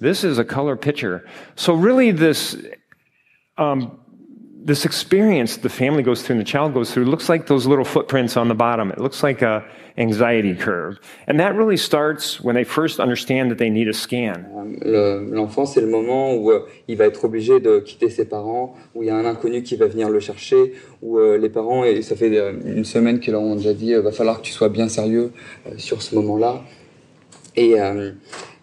This 0.00 0.24
is 0.24 0.38
a 0.38 0.44
color 0.44 0.76
picture. 0.76 1.26
So 1.56 1.74
really 1.74 2.10
this, 2.10 2.56
um, 3.58 4.00
this 4.64 4.84
experience 4.84 5.58
the 5.58 5.68
family 5.68 6.02
goes 6.02 6.22
through 6.22 6.34
and 6.36 6.40
the 6.40 6.50
child 6.50 6.72
goes 6.72 6.92
through 6.92 7.04
looks 7.04 7.28
like 7.28 7.46
those 7.46 7.66
little 7.66 7.84
footprints 7.84 8.36
on 8.36 8.48
the 8.48 8.54
bottom. 8.54 8.90
It 8.90 8.98
looks 8.98 9.22
like 9.22 9.42
a 9.42 9.64
anxiety 9.96 10.54
curve. 10.54 10.98
And 11.26 11.38
that 11.38 11.54
really 11.54 11.76
starts 11.76 12.40
when 12.40 12.54
they 12.56 12.64
first 12.64 12.98
understand 12.98 13.50
that 13.50 13.58
they 13.58 13.70
need 13.70 13.88
a 13.88 13.92
scan. 13.92 14.46
L'enfant, 14.82 15.66
c'est 15.66 15.80
le 15.80 15.86
moment 15.86 16.34
où 16.34 16.50
euh, 16.50 16.66
il 16.88 16.96
va 16.96 17.06
être 17.06 17.24
obligé 17.24 17.60
de 17.60 17.78
quitter 17.78 18.10
ses 18.10 18.24
parents, 18.24 18.74
où 18.94 19.02
il 19.02 19.06
y 19.06 19.10
a 19.10 19.16
un 19.16 19.24
inconnu 19.24 19.62
qui 19.62 19.76
va 19.76 19.86
venir 19.86 20.10
le 20.10 20.18
chercher, 20.20 20.74
où 21.02 21.18
euh, 21.18 21.38
les 21.38 21.48
parents, 21.48 21.84
et 21.84 22.02
ça 22.02 22.16
fait 22.16 22.36
euh, 22.36 22.52
une 22.64 22.84
semaine 22.84 23.20
qu'ils 23.20 23.32
leur 23.32 23.42
ont 23.42 23.54
déjà 23.54 23.72
dit, 23.72 23.94
va 23.94 24.10
falloir 24.10 24.38
que 24.38 24.46
tu 24.46 24.52
sois 24.52 24.68
bien 24.68 24.88
sérieux 24.88 25.30
sur 25.76 26.02
ce 26.02 26.14
moment-là. 26.16 26.62
Et, 27.56 27.76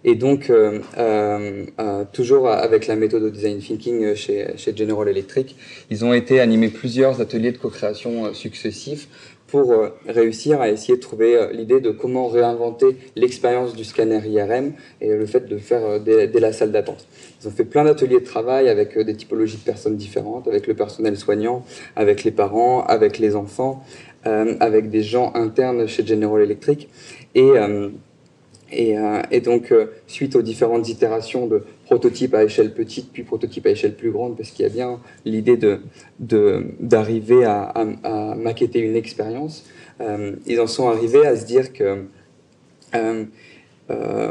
et 0.03 0.15
donc, 0.15 0.50
euh, 0.50 0.79
euh, 0.98 1.65
euh, 1.79 2.03
toujours 2.12 2.50
avec 2.50 2.88
la 2.88 2.96
méthode 2.96 3.24
de 3.24 3.29
design 3.29 3.60
thinking 3.60 4.15
chez, 4.15 4.48
General 4.75 5.08
Electric, 5.08 5.55
ils 5.89 6.03
ont 6.03 6.13
été 6.13 6.39
animés 6.39 6.70
plusieurs 6.70 7.22
ateliers 7.22 7.51
de 7.51 7.58
co-création 7.58 8.34
successifs 8.34 9.08
pour 9.46 9.75
réussir 10.08 10.62
à 10.62 10.70
essayer 10.70 10.96
de 10.96 11.01
trouver 11.01 11.50
l'idée 11.51 11.81
de 11.81 11.91
comment 11.91 12.27
réinventer 12.27 12.96
l'expérience 13.17 13.75
du 13.75 13.84
scanner 13.84 14.22
IRM 14.25 14.72
et 15.01 15.10
le 15.10 15.25
fait 15.25 15.46
de 15.46 15.55
le 15.55 15.60
faire 15.60 16.00
dès 16.00 16.27
la 16.39 16.53
salle 16.53 16.72
d'attente. 16.72 17.05
Ils 17.41 17.50
ont 17.50 17.51
fait 17.51 17.65
plein 17.65 17.84
d'ateliers 17.84 18.22
de 18.22 18.25
travail 18.25 18.70
avec 18.70 18.98
des 18.98 19.13
typologies 19.13 19.58
de 19.58 19.63
personnes 19.63 19.98
différentes, 19.98 20.48
avec 20.48 20.67
le 20.67 20.74
personnel 20.74 21.17
soignant, 21.17 21.65
avec 21.98 22.24
les 22.24 22.31
parents, 22.31 22.86
avec 22.86 23.20
les 23.20 23.36
enfants, 23.36 23.84
avec 24.24 24.89
des 24.89 25.03
gens 25.03 25.34
internes 25.36 25.86
chez 25.86 26.05
General 26.05 26.41
Electric. 26.41 26.88
Et 27.36 27.51
et, 28.72 28.98
euh, 28.98 29.22
et, 29.32 29.42
donc, 29.42 29.72
euh, 29.72 29.88
suite 30.08 30.36
aux 30.36 30.42
différentes 30.42 30.88
itérations 30.88 31.48
de 31.48 31.63
prototypes 31.86 32.34
à 32.34 32.44
échelle 32.44 32.74
petite, 32.74 33.12
puis 33.12 33.24
prototypes 33.24 33.66
à 33.66 33.72
échelle 33.72 33.96
plus 33.96 34.12
grande, 34.12 34.38
parce 34.38 34.51
qu'il 34.51 34.63
y 34.63 34.66
a 34.66 34.72
bien 34.72 35.00
l'idée 35.25 35.58
de, 35.58 35.82
d'arriver 36.80 37.44
à, 37.44 37.74
à, 38.04 38.36
maqueter 38.36 38.80
une 38.80 38.96
expérience, 38.96 39.66
euh, 40.00 40.34
ils 40.48 40.60
en 40.60 40.68
sont 40.68 40.88
arrivés 40.90 41.25
à 41.25 41.36
se 41.36 41.46
dire 41.46 41.74
que 41.74 42.06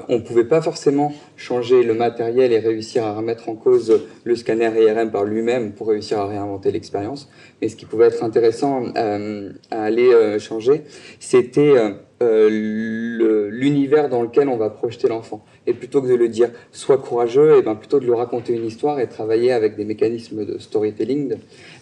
on 0.08 0.14
ne 0.14 0.20
pouvait 0.20 0.44
pas 0.44 0.62
forcément 0.62 1.12
changer 1.36 1.82
le 1.82 1.92
matériel 1.92 2.50
et 2.50 2.58
réussir 2.58 3.04
à 3.04 3.14
remettre 3.14 3.50
en 3.50 3.54
cause 3.54 4.00
le 4.24 4.34
scanner 4.34 4.70
IRM 4.74 5.10
par 5.10 5.24
lui-même 5.24 5.72
pour 5.72 5.88
réussir 5.88 6.18
à 6.18 6.26
réinventer 6.26 6.72
l'expérience. 6.72 7.28
Mais 7.60 7.68
ce 7.68 7.76
qui 7.76 7.84
pouvait 7.84 8.06
être 8.06 8.24
intéressant 8.24 8.86
à 8.94 9.82
aller 9.82 10.38
changer, 10.38 10.84
c'était 11.18 11.74
l'univers 12.22 14.08
dans 14.08 14.22
lequel 14.22 14.48
on 14.48 14.56
va 14.56 14.70
projeter 14.70 15.08
l'enfant. 15.08 15.44
Et 15.66 15.72
plutôt 15.72 16.02
que 16.02 16.08
de 16.08 16.14
le 16.14 16.28
dire 16.28 16.50
sois 16.72 16.98
courageux, 16.98 17.58
et 17.58 17.62
ben 17.62 17.74
plutôt 17.74 17.98
de 18.00 18.04
lui 18.04 18.14
raconter 18.14 18.54
une 18.54 18.64
histoire 18.66 19.00
et 19.00 19.08
travailler 19.08 19.52
avec 19.52 19.76
des 19.76 19.84
mécanismes 19.84 20.44
de 20.44 20.58
storytelling, 20.58 21.36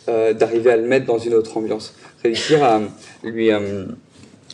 d'arriver 0.06 0.70
à 0.70 0.76
le 0.76 0.86
mettre 0.86 1.06
dans 1.06 1.18
une 1.18 1.34
autre 1.34 1.56
ambiance, 1.56 1.94
réussir 2.22 2.62
à 2.62 2.80
lui 3.24 3.50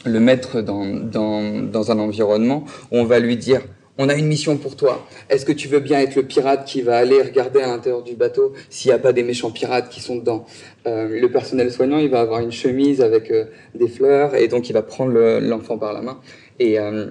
le 0.07 0.21
mettre 0.21 0.61
dans, 0.63 0.85
dans, 0.85 1.63
dans 1.63 1.91
un 1.91 1.99
environnement 1.99 2.65
où 2.91 2.99
on 2.99 3.05
va 3.05 3.19
lui 3.19 3.37
dire 3.37 3.61
on 3.99 4.09
a 4.09 4.15
une 4.15 4.27
mission 4.27 4.57
pour 4.57 4.77
toi. 4.77 5.07
Est-ce 5.31 5.45
que 5.45 5.53
tu 5.53 5.69
veux 5.69 5.81
bien 5.81 6.01
être 6.01 6.17
le 6.17 6.25
pirate 6.25 6.65
qui 6.65 6.83
va 6.83 6.97
aller 6.97 7.23
regarder 7.23 7.61
à 7.61 7.69
l'intérieur 7.69 8.03
du 8.03 8.15
bateau 8.15 8.53
s'il 8.69 8.91
n'y 8.91 8.95
a 8.95 8.99
pas 8.99 9.13
des 9.13 9.23
méchants 9.23 9.51
pirates 9.51 9.89
qui 9.89 10.01
sont 10.01 10.17
dedans 10.17 10.47
euh, 10.87 11.21
Le 11.21 11.31
personnel 11.31 11.71
soignant, 11.71 11.99
il 11.99 12.11
va 12.11 12.21
avoir 12.21 12.41
une 12.41 12.53
chemise 12.53 13.01
avec 13.01 13.31
euh, 13.31 13.45
des 13.75 13.89
fleurs 13.89 14.35
et 14.35 14.49
donc 14.49 14.69
il 14.69 14.73
va 14.73 14.83
prendre 14.83 15.13
l'enfant 15.41 15.79
par 15.79 15.93
la 15.93 16.03
main 16.03 16.19
et 16.59 16.79
euh, 16.79 17.07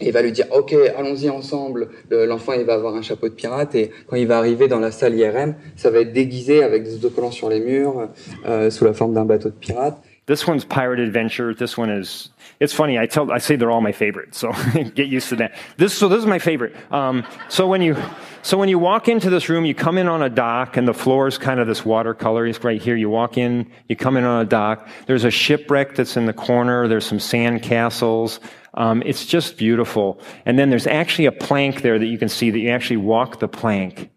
il 0.00 0.12
va 0.12 0.22
lui 0.22 0.32
dire 0.32 0.46
ok 0.50 0.74
allons-y 0.96 1.28
ensemble. 1.28 1.90
L'enfant 2.10 2.54
il 2.54 2.64
va 2.64 2.74
avoir 2.74 2.94
un 2.94 3.02
chapeau 3.02 3.28
de 3.28 3.34
pirate 3.34 3.74
et 3.74 3.90
quand 4.06 4.16
il 4.16 4.26
va 4.26 4.38
arriver 4.38 4.66
dans 4.66 4.80
la 4.80 4.90
salle 4.90 5.14
IRM, 5.14 5.54
ça 5.76 5.90
va 5.90 6.00
être 6.00 6.12
déguisé 6.12 6.62
avec 6.62 6.84
des 6.84 6.94
autocollants 6.94 7.30
sur 7.30 7.48
les 7.48 7.60
murs 7.60 8.08
euh, 8.46 8.70
sous 8.70 8.84
la 8.84 8.94
forme 8.94 9.14
d'un 9.14 9.24
bateau 9.24 9.50
de 9.50 9.54
pirate 9.54 10.00
This 10.30 10.46
one's 10.46 10.64
Pirate 10.64 11.00
Adventure. 11.00 11.52
This 11.54 11.76
one 11.76 11.90
is, 11.90 12.28
it's 12.60 12.72
funny. 12.72 13.00
I 13.00 13.06
tell, 13.06 13.32
I 13.32 13.38
say 13.38 13.56
they're 13.56 13.72
all 13.72 13.80
my 13.80 13.90
favorites. 13.90 14.38
So 14.38 14.52
get 14.94 15.08
used 15.08 15.28
to 15.30 15.36
that. 15.36 15.56
This, 15.76 15.92
so 15.92 16.08
this 16.08 16.20
is 16.20 16.26
my 16.26 16.38
favorite. 16.38 16.76
Um, 16.92 17.26
so 17.48 17.66
when 17.66 17.82
you, 17.82 17.96
so 18.42 18.56
when 18.56 18.68
you 18.68 18.78
walk 18.78 19.08
into 19.08 19.28
this 19.28 19.48
room, 19.48 19.64
you 19.64 19.74
come 19.74 19.98
in 19.98 20.06
on 20.06 20.22
a 20.22 20.28
dock 20.28 20.76
and 20.76 20.86
the 20.86 20.94
floor 20.94 21.26
is 21.26 21.36
kind 21.36 21.58
of 21.58 21.66
this 21.66 21.84
watercolor. 21.84 22.46
It's 22.46 22.62
right 22.62 22.80
here. 22.80 22.94
You 22.94 23.10
walk 23.10 23.38
in, 23.38 23.72
you 23.88 23.96
come 23.96 24.16
in 24.16 24.22
on 24.22 24.42
a 24.42 24.48
dock. 24.48 24.88
There's 25.06 25.24
a 25.24 25.32
shipwreck 25.32 25.96
that's 25.96 26.16
in 26.16 26.26
the 26.26 26.32
corner. 26.32 26.86
There's 26.86 27.06
some 27.06 27.18
sand 27.18 27.64
castles. 27.64 28.38
Um, 28.74 29.02
it's 29.04 29.26
just 29.26 29.56
beautiful. 29.56 30.20
And 30.46 30.56
then 30.56 30.70
there's 30.70 30.86
actually 30.86 31.26
a 31.26 31.32
plank 31.32 31.82
there 31.82 31.98
that 31.98 32.06
you 32.06 32.18
can 32.18 32.28
see 32.28 32.50
that 32.50 32.58
you 32.60 32.70
actually 32.70 32.98
walk 32.98 33.40
the 33.40 33.48
plank 33.48 34.08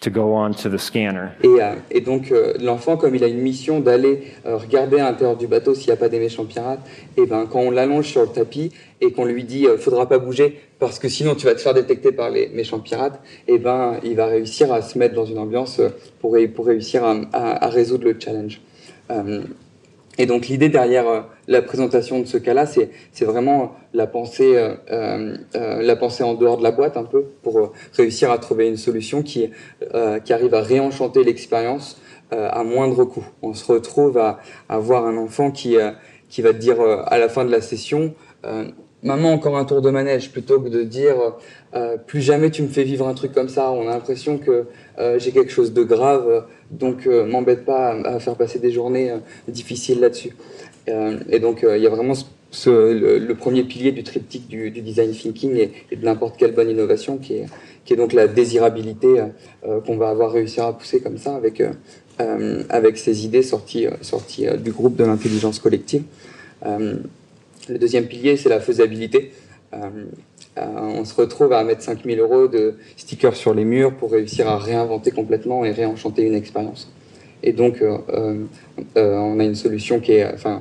to 0.00 0.10
go 0.10 0.34
on 0.34 0.52
to 0.52 0.68
the 0.68 0.78
scanner. 0.78 1.30
Et, 1.42 1.48
euh, 1.60 2.00
donc 2.00 2.30
euh, 2.30 2.54
l'enfant, 2.60 2.96
comme 2.96 3.14
il 3.14 3.24
a 3.24 3.28
une 3.28 3.40
mission 3.40 3.80
d'aller 3.80 4.24
euh, 4.44 4.56
regarder 4.56 4.98
à 4.98 5.10
l'intérieur 5.10 5.36
du 5.36 5.46
bateau 5.46 5.74
s'il 5.74 5.86
n'y 5.86 5.92
a 5.92 5.96
pas 5.96 6.08
des 6.08 6.18
méchants 6.18 6.44
pirates, 6.44 6.80
et 7.16 7.26
ben 7.26 7.46
quand 7.50 7.60
on 7.60 7.70
l'allonge 7.70 8.06
sur 8.06 8.22
le 8.22 8.28
tapis 8.28 8.72
et 9.00 9.12
qu'on 9.12 9.24
lui 9.24 9.44
dit 9.44 9.66
faudra 9.78 10.08
pas 10.08 10.18
bouger 10.18 10.60
parce 10.78 10.98
que 10.98 11.08
sinon 11.08 11.34
tu 11.34 11.46
vas 11.46 11.54
te 11.54 11.60
faire 11.60 11.74
détecter 11.74 12.12
par 12.12 12.30
les 12.30 12.48
méchants 12.48 12.80
pirates, 12.80 13.20
et 13.48 13.58
ben 13.58 13.98
il 14.04 14.16
va 14.16 14.26
réussir 14.26 14.72
à 14.72 14.82
se 14.82 14.98
mettre 14.98 15.14
dans 15.14 15.26
une 15.26 15.38
ambiance 15.38 15.80
pour, 16.20 16.36
pour 16.54 16.66
réussir 16.66 17.02
à 17.32 17.68
résoudre 17.68 18.04
le 18.04 18.16
challenge. 18.18 18.60
Et 20.18 20.26
donc 20.26 20.48
l'idée 20.48 20.68
derrière 20.68 21.08
euh, 21.08 21.20
la 21.48 21.62
présentation 21.62 22.20
de 22.20 22.24
ce 22.24 22.38
cas-là, 22.38 22.66
c'est, 22.66 23.24
vraiment 23.24 23.74
la 23.92 24.06
pensée, 24.06 24.56
euh, 24.56 24.74
euh, 24.90 25.36
euh, 25.54 25.82
la 25.82 25.96
pensée 25.96 26.24
en 26.24 26.34
dehors 26.34 26.58
de 26.58 26.62
la 26.62 26.72
boîte 26.72 26.96
un 26.96 27.04
peu 27.04 27.24
pour 27.42 27.72
réussir 27.92 28.30
à 28.30 28.38
trouver 28.38 28.68
une 28.68 28.76
solution 28.76 29.22
qui, 29.22 29.50
qui 30.24 30.32
arrive 30.32 30.54
à 30.54 30.62
réenchanter 30.62 31.24
l'expérience 31.24 32.00
à 32.30 32.64
moindre 32.64 33.04
coût. 33.04 33.24
On 33.42 33.54
se 33.54 33.70
retrouve 33.70 34.18
à, 34.18 34.40
à 34.68 34.78
voir 34.78 35.06
un 35.06 35.16
enfant 35.16 35.50
qui, 35.50 35.76
qui 36.28 36.42
va 36.42 36.52
dire 36.52 36.80
à 36.80 37.18
la 37.18 37.28
fin 37.28 37.44
de 37.44 37.50
la 37.50 37.60
session, 37.60 38.14
maman 39.06 39.32
encore 39.32 39.56
un 39.56 39.64
tour 39.64 39.80
de 39.80 39.90
manège, 39.90 40.30
plutôt 40.30 40.60
que 40.60 40.68
de 40.68 40.82
dire 40.82 41.16
plus 42.06 42.20
jamais 42.20 42.50
tu 42.50 42.62
me 42.62 42.68
fais 42.68 42.84
vivre 42.84 43.06
un 43.06 43.14
truc 43.14 43.32
comme 43.32 43.48
ça. 43.48 43.70
On 43.70 43.88
a 43.88 43.92
l'impression 43.92 44.38
que 44.38 44.66
j'ai 45.18 45.32
quelque 45.32 45.52
chose 45.52 45.72
de 45.72 45.82
grave, 45.82 46.44
donc 46.70 47.06
m'embête 47.06 47.64
pas 47.64 47.92
à, 47.92 48.18
faire 48.18 48.34
passer 48.34 48.58
des 48.58 48.70
journées 48.70 49.12
difficiles 49.48 50.00
là-dessus. 50.00 50.34
et 50.86 51.38
donc 51.38 51.64
il 51.68 51.82
y 51.82 51.86
a 51.86 51.90
vraiment 51.90 52.14
le, 52.66 53.32
premier 53.34 53.64
pilier 53.64 53.92
du 53.92 54.02
triptyque 54.02 54.48
du, 54.48 54.70
design 54.70 55.10
thinking 55.12 55.56
et, 55.56 55.96
de 55.96 56.04
n'importe 56.04 56.36
quelle 56.36 56.52
bonne 56.52 56.70
innovation, 56.70 57.18
qui 57.18 57.34
est, 57.34 57.46
qui 57.84 57.92
est 57.92 57.96
donc 57.96 58.12
la 58.12 58.28
désirabilité 58.28 59.20
euh, 59.66 59.80
qu'on 59.80 59.96
va 59.96 60.08
avoir 60.08 60.32
réussi 60.32 60.60
à 60.60 60.72
pousser 60.72 61.00
comme 61.00 61.18
ça 61.18 61.36
avec, 61.36 61.60
euh, 61.60 61.72
euh, 62.20 62.62
avec 62.68 62.98
ces 62.98 63.24
idées 63.24 63.42
sorties, 63.42 63.86
sorties 64.00 64.46
du 64.58 64.72
groupe 64.72 64.96
de 64.96 65.04
l'intelligence 65.04 65.58
collective. 65.58 66.02
Le 67.68 67.78
deuxième 67.78 68.06
pilier, 68.06 68.36
c'est 68.36 68.48
la 68.48 68.60
faisabilité. 68.60 69.32
on 70.56 71.04
se 71.04 71.14
retrouve 71.14 71.52
à 71.52 71.62
mettre 71.64 71.82
5000 71.82 72.18
euros 72.20 72.48
de 72.48 72.76
stickers 72.96 73.36
sur 73.36 73.54
les 73.54 73.64
murs 73.64 73.94
pour 73.94 74.12
réussir 74.12 74.48
à 74.48 74.58
réinventer 74.58 75.10
complètement 75.10 75.64
et 75.64 75.72
réenchanter 75.72 76.22
une 76.22 76.34
expérience. 76.34 76.90
Et 77.42 77.52
donc, 77.52 77.82
euh, 77.82 77.98
euh, 78.08 78.44
euh, 78.96 79.14
on 79.14 79.38
a 79.38 79.44
une 79.44 79.54
solution 79.54 80.00
qui 80.00 80.12
est, 80.12 80.26
enfin, 80.34 80.60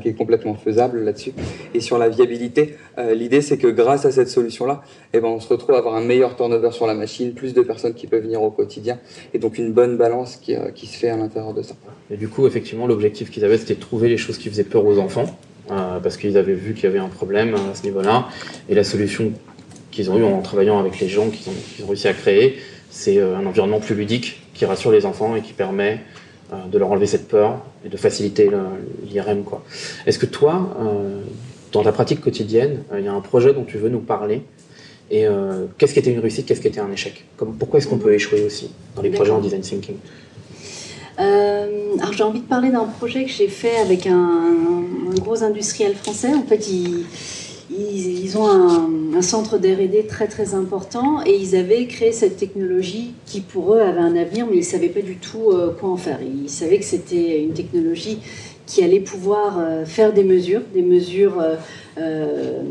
qui 0.00 0.08
est 0.08 0.14
complètement 0.14 0.54
faisable 0.54 1.00
là-dessus. 1.00 1.32
Et 1.74 1.80
sur 1.80 1.98
la 1.98 2.08
viabilité, 2.08 2.76
l'idée, 3.14 3.40
c'est 3.40 3.58
que 3.58 3.68
grâce 3.68 4.04
à 4.04 4.10
cette 4.10 4.28
solution-là, 4.28 4.82
eh 5.12 5.20
ben, 5.20 5.28
on 5.28 5.40
se 5.40 5.48
retrouve 5.48 5.74
à 5.74 5.78
avoir 5.78 5.94
un 5.94 6.02
meilleur 6.04 6.36
turnover 6.36 6.72
sur 6.72 6.86
la 6.86 6.94
machine, 6.94 7.34
plus 7.34 7.54
de 7.54 7.62
personnes 7.62 7.94
qui 7.94 8.06
peuvent 8.06 8.22
venir 8.22 8.42
au 8.42 8.50
quotidien, 8.50 8.98
et 9.32 9.38
donc 9.38 9.58
une 9.58 9.72
bonne 9.72 9.96
balance 9.96 10.36
qui, 10.36 10.56
qui 10.74 10.86
se 10.86 10.96
fait 10.96 11.08
à 11.08 11.16
l'intérieur 11.16 11.54
de 11.54 11.62
ça. 11.62 11.74
Et 12.10 12.16
du 12.16 12.28
coup, 12.28 12.46
effectivement, 12.46 12.86
l'objectif 12.86 13.30
qu'ils 13.30 13.44
avaient, 13.44 13.58
c'était 13.58 13.74
de 13.74 13.80
trouver 13.80 14.08
les 14.08 14.16
choses 14.16 14.38
qui 14.38 14.48
faisaient 14.48 14.64
peur 14.64 14.84
aux 14.84 14.98
enfants, 14.98 15.26
parce 15.68 16.16
qu'ils 16.16 16.36
avaient 16.36 16.54
vu 16.54 16.74
qu'il 16.74 16.84
y 16.84 16.86
avait 16.86 16.98
un 16.98 17.08
problème 17.08 17.54
à 17.54 17.74
ce 17.74 17.82
niveau-là. 17.84 18.28
Et 18.68 18.74
la 18.74 18.84
solution 18.84 19.32
qu'ils 19.90 20.10
ont 20.10 20.18
eue 20.18 20.24
en 20.24 20.42
travaillant 20.42 20.78
avec 20.78 21.00
les 21.00 21.08
gens 21.08 21.30
qu'ils 21.30 21.48
ont, 21.48 21.84
ont, 21.84 21.86
réussi 21.88 22.08
à 22.08 22.12
créer, 22.12 22.58
c'est 22.90 23.20
un 23.20 23.46
environnement 23.46 23.80
plus 23.80 23.94
ludique 23.94 24.42
qui 24.54 24.64
rassure 24.64 24.92
les 24.92 25.06
enfants 25.06 25.36
et 25.36 25.40
qui 25.40 25.52
permet 25.52 26.00
euh, 26.52 26.56
de 26.70 26.78
leur 26.78 26.90
enlever 26.90 27.06
cette 27.06 27.26
peur 27.26 27.62
et 27.84 27.88
de 27.88 27.96
faciliter 27.96 28.50
l'IRM. 29.04 29.44
Est-ce 30.06 30.18
que 30.18 30.26
toi, 30.26 30.76
euh, 30.78 31.22
dans 31.72 31.82
ta 31.82 31.92
pratique 31.92 32.20
quotidienne, 32.20 32.82
euh, 32.92 33.00
il 33.00 33.04
y 33.06 33.08
a 33.08 33.14
un 33.14 33.20
projet 33.20 33.54
dont 33.54 33.64
tu 33.64 33.78
veux 33.78 33.88
nous 33.88 34.00
parler 34.00 34.42
et 35.10 35.26
qu'est-ce 35.76 35.92
qui 35.92 35.98
était 35.98 36.10
une 36.10 36.18
réussite, 36.18 36.46
qu'est-ce 36.46 36.62
qui 36.62 36.66
était 36.66 36.80
un 36.80 36.90
échec? 36.90 37.26
Comme, 37.36 37.56
Pourquoi 37.56 37.78
est-ce 37.78 37.86
qu'on 37.86 37.98
peut 37.98 38.14
échouer 38.14 38.42
aussi 38.42 38.70
dans 38.96 39.02
les 39.02 39.10
projets 39.10 39.32
en 39.32 39.38
design 39.38 39.60
thinking? 39.60 39.96
Alors 41.16 42.12
j'ai 42.12 42.24
envie 42.24 42.40
de 42.40 42.46
parler 42.46 42.70
d'un 42.70 42.84
projet 42.84 43.24
que 43.24 43.30
j'ai 43.30 43.48
fait 43.48 43.76
avec 43.76 44.06
un, 44.06 44.14
un, 44.14 45.14
gros 45.20 45.42
industriel 45.42 45.94
français. 45.94 46.34
En 46.34 46.42
fait, 46.42 46.68
il, 46.68 47.04
ils, 47.70 48.36
ont 48.36 48.48
un, 48.48 49.22
centre 49.22 49.58
d'R&D 49.58 50.06
très 50.08 50.26
très 50.26 50.54
important 50.54 51.24
et 51.24 51.34
ils 51.34 51.56
avaient 51.56 51.86
créé 51.86 52.12
cette 52.12 52.36
technologie 52.36 53.14
qui 53.26 53.40
pour 53.40 53.74
eux 53.74 53.80
avait 53.80 54.00
un 54.00 54.16
avenir, 54.16 54.46
mais 54.46 54.56
ils 54.56 54.60
ne 54.60 54.64
savaient 54.64 54.88
pas 54.88 55.00
du 55.00 55.16
tout 55.16 55.50
euh, 55.50 55.72
quoi 55.72 55.90
en 55.90 55.96
faire. 55.96 56.18
Ils 56.20 56.50
savaient 56.50 56.78
que 56.78 56.84
c'était 56.84 57.42
une 57.42 57.52
technologie 57.52 58.18
qui 58.66 58.82
allait 58.82 59.00
pouvoir 59.00 59.58
euh, 59.58 59.84
faire 59.84 60.12
des 60.12 60.24
mesures, 60.24 60.62
des 60.74 60.82
mesures 60.82 61.42
euh, 61.96 62.62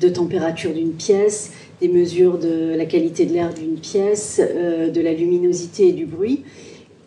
de 0.00 0.08
température 0.08 0.72
d'une 0.72 0.92
pièce, 0.92 1.52
des 1.80 1.88
mesures 1.88 2.38
de 2.38 2.74
la 2.74 2.86
qualité 2.86 3.26
de 3.26 3.34
l'air 3.34 3.52
d'une 3.52 3.78
pièce, 3.78 4.40
de 4.40 5.00
la 5.00 5.12
luminosité 5.12 5.88
et 5.88 5.92
du 5.92 6.06
bruit. 6.06 6.44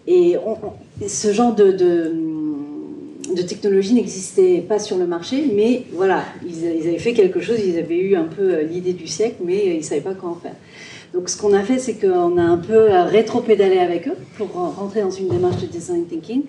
Et 0.07 0.35
ce 1.07 1.33
genre 1.33 1.53
de 1.53 1.71
de 3.33 3.41
technologie 3.41 3.93
n'existait 3.93 4.59
pas 4.59 4.79
sur 4.79 4.97
le 4.97 5.07
marché, 5.07 5.45
mais 5.53 5.83
voilà, 5.93 6.25
ils, 6.45 6.87
avaient 6.87 6.99
fait 6.99 7.13
quelque 7.13 7.41
chose, 7.41 7.57
ils 7.65 7.77
avaient 7.77 7.99
eu 7.99 8.15
un 8.15 8.25
peu 8.25 8.53
euh, 8.53 8.63
l'idée 8.63 8.93
du 8.93 9.07
siècle, 9.07 9.37
mais 9.43 9.65
ils 9.67 9.77
ne 9.77 9.83
savaient 9.83 10.01
pas 10.01 10.13
comment 10.13 10.35
faire. 10.35 10.55
Donc 11.13 11.29
ce 11.29 11.37
qu'on 11.37 11.53
a 11.53 11.63
fait, 11.63 11.79
c'est 11.79 11.93
qu'on 11.93 12.37
a 12.37 12.43
un 12.43 12.57
peu 12.57 12.73
euh, 12.73 13.03
rétro-pédalé 13.03 13.77
avec 13.77 14.07
eux 14.07 14.17
pour 14.37 14.49
rentrer 14.49 15.01
dans 15.01 15.11
une 15.11 15.27
démarche 15.27 15.61
de 15.61 15.67
design 15.67 16.05
thinking. 16.05 16.43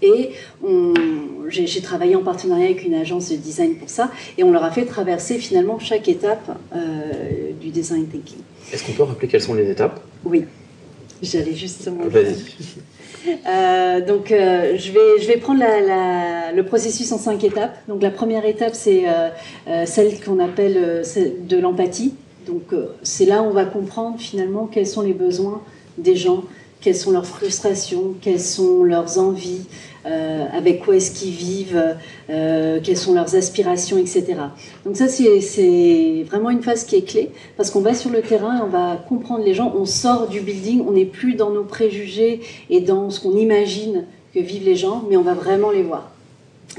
Et 0.00 0.30
j'ai 1.48 1.82
travaillé 1.82 2.16
en 2.16 2.22
partenariat 2.22 2.64
avec 2.64 2.84
une 2.86 2.94
agence 2.94 3.30
de 3.30 3.36
design 3.36 3.76
pour 3.76 3.90
ça, 3.90 4.10
et 4.38 4.42
on 4.42 4.50
leur 4.50 4.64
a 4.64 4.70
fait 4.70 4.86
traverser 4.86 5.38
finalement 5.38 5.78
chaque 5.78 6.08
étape 6.08 6.58
euh, 6.74 7.52
du 7.60 7.68
design 7.68 8.06
thinking. 8.06 8.38
Est-ce 8.72 8.84
qu'on 8.84 8.92
peut 8.92 9.02
rappeler 9.02 9.28
quelles 9.28 9.42
sont 9.42 9.54
les 9.54 9.70
étapes? 9.70 10.00
Oui, 10.24 10.44
j'allais 11.22 11.54
justement. 11.54 12.06
Vas-y. 12.06 12.36
Euh, 13.46 14.00
donc, 14.00 14.30
euh, 14.30 14.76
je, 14.76 14.92
vais, 14.92 15.20
je 15.20 15.26
vais 15.26 15.36
prendre 15.36 15.62
le 16.54 16.62
processus 16.62 17.10
en 17.12 17.18
cinq 17.18 17.44
étapes. 17.44 17.76
Donc, 17.88 18.02
la 18.02 18.10
première 18.10 18.44
étape, 18.44 18.74
c'est 18.74 19.04
euh, 19.08 19.86
celle 19.86 20.20
qu'on 20.20 20.38
appelle 20.38 21.02
de 21.48 21.56
l'empathie. 21.56 22.14
Donc, 22.46 22.74
c'est 23.02 23.24
là 23.24 23.42
où 23.42 23.46
on 23.46 23.52
va 23.52 23.64
comprendre 23.64 24.18
finalement 24.18 24.66
quels 24.66 24.86
sont 24.86 25.02
les 25.02 25.14
besoins 25.14 25.62
des 25.96 26.16
gens, 26.16 26.44
quelles 26.84 26.94
sont 26.94 27.12
leurs 27.12 27.24
frustrations, 27.24 28.14
quelles 28.20 28.42
sont 28.42 28.84
leurs 28.84 29.18
envies, 29.18 29.62
euh, 30.04 30.44
avec 30.52 30.84
quoi 30.84 30.96
est-ce 30.96 31.12
qu'ils 31.12 31.32
vivent, 31.32 31.96
euh, 32.28 32.78
quelles 32.84 32.98
sont 32.98 33.14
leurs 33.14 33.34
aspirations, 33.34 33.96
etc. 33.96 34.34
Donc 34.84 34.94
ça, 34.94 35.08
c'est 35.08 36.26
vraiment 36.28 36.50
une 36.50 36.62
phase 36.62 36.84
qui 36.84 36.96
est 36.96 37.08
clé, 37.08 37.30
parce 37.56 37.70
qu'on 37.70 37.80
va 37.80 37.94
sur 37.94 38.10
le 38.10 38.20
terrain, 38.20 38.60
on 38.62 38.68
va 38.68 39.02
comprendre 39.08 39.42
les 39.42 39.54
gens, 39.54 39.72
on 39.74 39.86
sort 39.86 40.28
du 40.28 40.42
building, 40.42 40.84
on 40.86 40.92
n'est 40.92 41.06
plus 41.06 41.36
dans 41.36 41.48
nos 41.48 41.64
préjugés 41.64 42.40
et 42.68 42.82
dans 42.82 43.08
ce 43.08 43.18
qu'on 43.18 43.34
imagine 43.38 44.04
que 44.34 44.40
vivent 44.40 44.66
les 44.66 44.76
gens, 44.76 45.04
mais 45.08 45.16
on 45.16 45.22
va 45.22 45.32
vraiment 45.32 45.70
les 45.70 45.82
voir. 45.82 46.13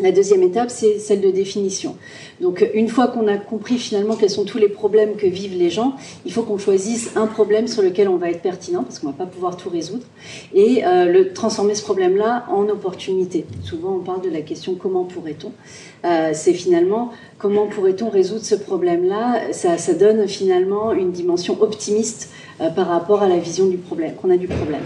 La 0.01 0.11
deuxième 0.11 0.43
étape, 0.43 0.69
c'est 0.71 0.99
celle 0.99 1.21
de 1.21 1.31
définition. 1.31 1.95
Donc, 2.41 2.69
une 2.73 2.89
fois 2.89 3.07
qu'on 3.07 3.27
a 3.29 3.37
compris 3.37 3.77
finalement 3.77 4.17
quels 4.17 4.29
sont 4.29 4.43
tous 4.43 4.57
les 4.57 4.67
problèmes 4.67 5.15
que 5.15 5.25
vivent 5.25 5.57
les 5.57 5.69
gens, 5.69 5.95
il 6.25 6.33
faut 6.33 6.43
qu'on 6.43 6.57
choisisse 6.57 7.11
un 7.15 7.27
problème 7.27 7.67
sur 7.67 7.81
lequel 7.81 8.09
on 8.09 8.17
va 8.17 8.29
être 8.29 8.41
pertinent, 8.41 8.83
parce 8.83 8.99
qu'on 8.99 9.07
ne 9.07 9.11
va 9.13 9.19
pas 9.19 9.25
pouvoir 9.25 9.55
tout 9.55 9.69
résoudre, 9.69 10.05
et 10.53 10.85
euh, 10.85 11.05
le, 11.05 11.31
transformer 11.31 11.75
ce 11.75 11.83
problème-là 11.83 12.45
en 12.49 12.67
opportunité. 12.67 13.45
Souvent, 13.63 13.95
on 13.95 13.99
parle 13.99 14.21
de 14.21 14.29
la 14.29 14.41
question 14.41 14.75
comment 14.75 15.05
pourrait-on? 15.05 15.53
Euh, 16.05 16.31
C'est 16.33 16.53
finalement 16.53 17.11
comment 17.37 17.67
pourrait-on 17.67 18.09
résoudre 18.09 18.43
ce 18.43 18.55
problème-là? 18.55 19.53
Ça, 19.53 19.93
donne 19.93 20.27
finalement 20.27 20.91
une 20.91 21.11
dimension 21.11 21.61
optimiste 21.61 22.31
euh, 22.59 22.69
par 22.69 22.87
rapport 22.87 23.23
à 23.23 23.29
la 23.29 23.37
vision 23.37 23.67
du 23.67 23.77
problème, 23.77 24.13
qu'on 24.15 24.29
a 24.29 24.37
du 24.37 24.47
problème. 24.47 24.83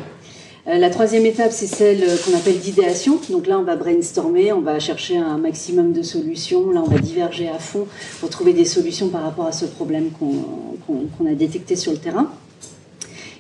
Euh, 0.68 0.78
la 0.78 0.90
troisième 0.90 1.26
étape, 1.26 1.52
c'est 1.52 1.68
celle 1.68 2.04
euh, 2.04 2.18
qu'on 2.18 2.36
appelle 2.38 2.60
d'idéation. 2.60 3.20
Donc 3.30 3.48
là, 3.48 3.60
on 3.60 3.64
va 3.64 3.76
brainstormer, 3.76 4.52
on 4.52 4.62
va 4.62 4.80
chercher 4.80 5.18
un 5.18 5.38
maximum 5.38 5.94
de 5.94 6.02
solutions. 6.02 6.72
Là, 6.72 6.84
on 6.86 6.90
va 6.90 7.00
diverger 7.00 7.48
à 7.48 7.60
fond 7.60 7.88
pour 8.20 8.30
trouver 8.30 8.54
des 8.54 8.66
solutions 8.66 9.10
par 9.10 9.24
rapport 9.24 9.46
à 9.46 9.52
ce 9.52 9.66
problème 9.66 10.10
qu'on 10.12 11.26
a 11.26 11.34
détecté 11.34 11.76
sur 11.76 11.92
le 11.92 11.98
terrain. 11.98 12.30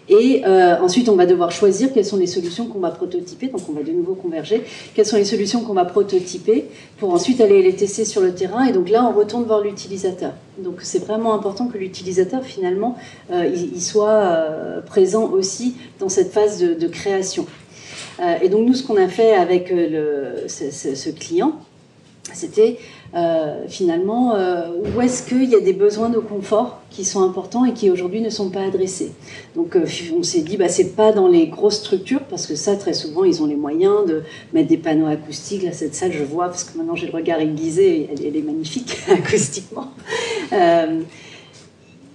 Et 0.09 0.41
euh, 0.45 0.75
ensuite, 0.81 1.07
on 1.07 1.15
va 1.15 1.27
devoir 1.27 1.51
choisir 1.51 1.93
quelles 1.93 2.05
sont 2.05 2.17
les 2.17 2.27
solutions 2.27 2.65
qu'on 2.65 2.79
va 2.79 2.89
prototyper. 2.89 3.47
Donc, 3.47 3.61
on 3.69 3.73
va 3.73 3.83
de 3.83 3.91
nouveau 3.91 4.15
converger. 4.15 4.63
Quelles 4.95 5.05
sont 5.05 5.17
les 5.17 5.25
solutions 5.25 5.61
qu'on 5.61 5.73
va 5.73 5.85
prototyper 5.85 6.65
pour 6.97 7.13
ensuite 7.13 7.39
aller 7.41 7.61
les 7.61 7.75
tester 7.75 8.05
sur 8.05 8.21
le 8.21 8.33
terrain. 8.33 8.65
Et 8.65 8.73
donc 8.73 8.89
là, 8.89 9.05
on 9.05 9.17
retourne 9.17 9.43
voir 9.43 9.61
l'utilisateur. 9.61 10.33
Donc, 10.57 10.77
c'est 10.81 11.05
vraiment 11.05 11.33
important 11.35 11.67
que 11.67 11.77
l'utilisateur, 11.77 12.43
finalement, 12.43 12.97
euh, 13.31 13.49
il, 13.53 13.81
soit 13.81 14.09
euh, 14.09 14.81
présent 14.81 15.29
aussi 15.29 15.75
dans 15.99 16.09
cette 16.09 16.31
phase 16.31 16.59
de, 16.59 16.87
création. 16.87 17.45
et 18.41 18.49
donc, 18.49 18.67
nous, 18.67 18.73
ce 18.73 18.83
qu'on 18.83 18.97
a 18.97 19.07
fait 19.07 19.33
avec 19.33 19.69
ce 19.69 21.09
client, 21.11 21.53
c'était 22.33 22.77
euh, 23.15 23.65
finalement 23.67 24.35
euh, 24.35 24.67
où 24.95 25.01
est-ce 25.01 25.27
qu'il 25.27 25.45
y 25.45 25.55
a 25.55 25.59
des 25.59 25.73
besoins 25.73 26.09
de 26.09 26.19
confort 26.19 26.79
qui 26.91 27.03
sont 27.05 27.23
importants 27.23 27.65
et 27.65 27.73
qui 27.73 27.89
aujourd'hui 27.89 28.21
ne 28.21 28.29
sont 28.29 28.51
pas 28.51 28.61
adressés. 28.61 29.11
Donc 29.55 29.75
euh, 29.75 29.85
on 30.15 30.21
s'est 30.21 30.41
dit 30.41 30.57
bah 30.57 30.69
c'est 30.69 30.95
pas 30.95 31.11
dans 31.11 31.27
les 31.27 31.47
grosses 31.47 31.77
structures 31.77 32.21
parce 32.29 32.45
que 32.45 32.55
ça 32.55 32.75
très 32.75 32.93
souvent 32.93 33.23
ils 33.23 33.41
ont 33.41 33.47
les 33.47 33.55
moyens 33.55 34.05
de 34.07 34.21
mettre 34.53 34.67
des 34.67 34.77
panneaux 34.77 35.07
acoustiques. 35.07 35.63
Là 35.63 35.71
cette 35.71 35.95
salle 35.95 36.11
je 36.11 36.23
vois 36.23 36.49
parce 36.49 36.63
que 36.63 36.77
maintenant 36.77 36.95
j'ai 36.95 37.07
le 37.07 37.13
regard 37.13 37.39
aiguisé, 37.39 38.09
elle, 38.11 38.25
elle 38.25 38.35
est 38.35 38.43
magnifique 38.43 38.95
acoustiquement. 39.09 39.91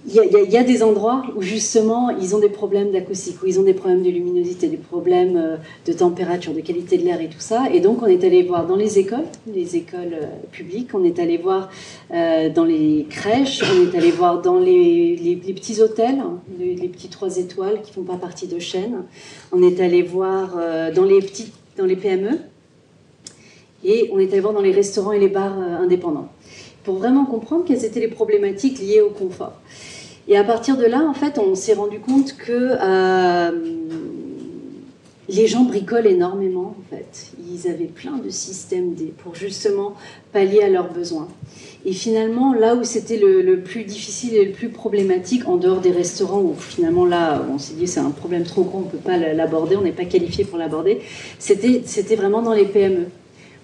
Il 0.07 0.13
y, 0.51 0.57
a, 0.57 0.63
des 0.63 0.83
endroits 0.83 1.23
où 1.35 1.41
justement 1.41 2.11
ils 2.11 2.35
ont 2.35 2.39
des 2.39 2.49
problèmes 2.49 2.91
d'acoustique, 2.91 3.41
où 3.41 3.47
ils 3.47 3.59
ont 3.59 3.63
des 3.63 3.73
problèmes 3.73 4.03
de 4.03 4.09
luminosité, 4.11 4.67
des 4.67 4.77
problèmes 4.77 5.35
euh, 5.35 5.57
de 5.87 5.93
température, 5.93 6.53
de 6.53 6.61
qualité 6.61 6.99
de 6.99 7.03
l'air 7.03 7.21
et 7.21 7.27
tout 7.27 7.39
ça. 7.39 7.63
Et 7.73 7.79
donc 7.79 8.03
on 8.03 8.05
est 8.05 8.23
allé 8.23 8.43
voir 8.43 8.67
dans 8.67 8.75
les 8.75 8.99
écoles, 8.99 9.25
les 9.51 9.75
écoles 9.75 10.13
euh, 10.13 10.27
publiques, 10.51 10.91
on 10.93 11.03
est 11.03 11.17
allé 11.17 11.37
voir 11.37 11.69
euh, 12.13 12.49
dans 12.49 12.65
les 12.65 13.07
crèches, 13.09 13.63
on 13.63 13.91
est 13.91 13.97
allé 13.97 14.11
voir 14.11 14.43
dans 14.43 14.59
les, 14.59 15.39
petits 15.43 15.81
hôtels, 15.81 16.19
hein, 16.19 16.37
les, 16.59 16.75
petits 16.87 17.09
trois 17.09 17.37
étoiles 17.37 17.81
qui 17.81 17.91
font 17.91 18.03
pas 18.03 18.17
partie 18.17 18.45
de 18.45 18.59
chaînes. 18.59 19.05
On 19.51 19.63
est 19.63 19.79
allé 19.79 20.03
voir 20.03 20.55
dans 20.93 21.03
les 21.03 21.19
petits, 21.19 21.51
dans 21.77 21.85
les 21.85 21.95
PME, 21.95 22.41
et 23.83 24.11
on 24.13 24.19
est 24.19 24.31
allé 24.31 24.41
voir 24.41 24.53
dans 24.53 24.61
les 24.61 24.71
restaurants 24.71 25.13
et 25.13 25.19
les 25.19 25.29
bars 25.29 25.57
indépendants 25.57 26.29
pour 26.83 26.97
vraiment 26.97 27.25
comprendre 27.25 27.65
quelles 27.65 27.83
étaient 27.83 27.99
les 27.99 28.07
problématiques 28.07 28.79
liées 28.79 29.01
au 29.01 29.09
confort. 29.09 29.53
Et 30.27 30.37
à 30.37 30.43
partir 30.43 30.77
de 30.77 30.85
là, 30.85 31.03
en 31.07 31.13
fait, 31.13 31.37
on 31.37 31.53
s'est 31.55 31.73
rendu 31.73 31.99
compte 31.99 32.35
que 32.35 32.77
euh, 32.81 33.51
les 35.29 35.47
gens 35.47 35.63
bricolent 35.63 36.07
énormément 36.07 36.75
en 36.79 36.95
fait. 36.95 37.31
Ils 37.51 37.69
avaient 37.69 37.85
plein 37.85 38.17
de 38.17 38.29
systèmes 38.29 38.95
pour 39.17 39.35
justement 39.35 39.93
pallier 40.33 40.63
à 40.63 40.69
leurs 40.69 40.91
besoins. 40.91 41.27
Et 41.85 41.93
finalement, 41.93 42.53
là 42.53 42.75
où 42.75 42.83
c'était 42.83 43.17
le, 43.17 43.59
plus 43.59 43.83
difficile 43.83 44.33
et 44.35 44.45
le 44.45 44.51
plus 44.51 44.69
problématique, 44.69 45.47
en 45.47 45.57
dehors 45.57 45.81
des 45.81 45.91
restaurants, 45.91 46.41
où 46.41 46.55
finalement 46.57 47.05
là, 47.05 47.45
on 47.53 47.59
s'est 47.59 47.75
dit 47.75 47.87
c'est 47.87 47.99
un 47.99 48.09
problème 48.09 48.43
trop 48.43 48.63
grand, 48.63 48.79
on 48.79 48.81
ne 48.81 48.89
peut 48.89 48.97
pas 48.97 49.17
l'aborder, 49.17 49.75
on 49.75 49.81
n'est 49.81 49.91
pas 49.91 50.05
qualifié 50.05 50.43
pour 50.43 50.57
l'aborder, 50.57 51.01
c'était 51.37 52.15
vraiment 52.15 52.41
dans 52.41 52.53
les 52.53 52.65
PME 52.65 53.05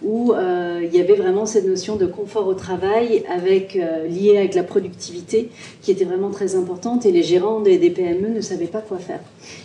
où 0.04 0.34
euh, 0.34 0.82
il 0.84 0.96
y 0.96 1.00
avait 1.00 1.16
vraiment 1.16 1.46
cette 1.46 1.68
notion 1.68 1.96
de 1.96 2.06
confort 2.06 2.48
au 2.48 2.54
travail 2.54 3.24
avec, 3.30 3.76
euh, 3.76 4.08
liée 4.08 4.38
avec 4.38 4.56
la 4.56 4.64
productivité 4.64 5.50
qui 5.82 5.92
était 5.92 6.06
vraiment 6.06 6.32
très 6.32 6.56
importante 6.56 7.06
et 7.06 7.12
les 7.12 7.24
gérants 7.24 7.60
des, 7.60 7.78
PME 7.90 8.30
ne 8.30 8.42
savaient 8.42 8.66
pas 8.66 8.82
quoi 8.82 8.98
faire. 8.98 9.20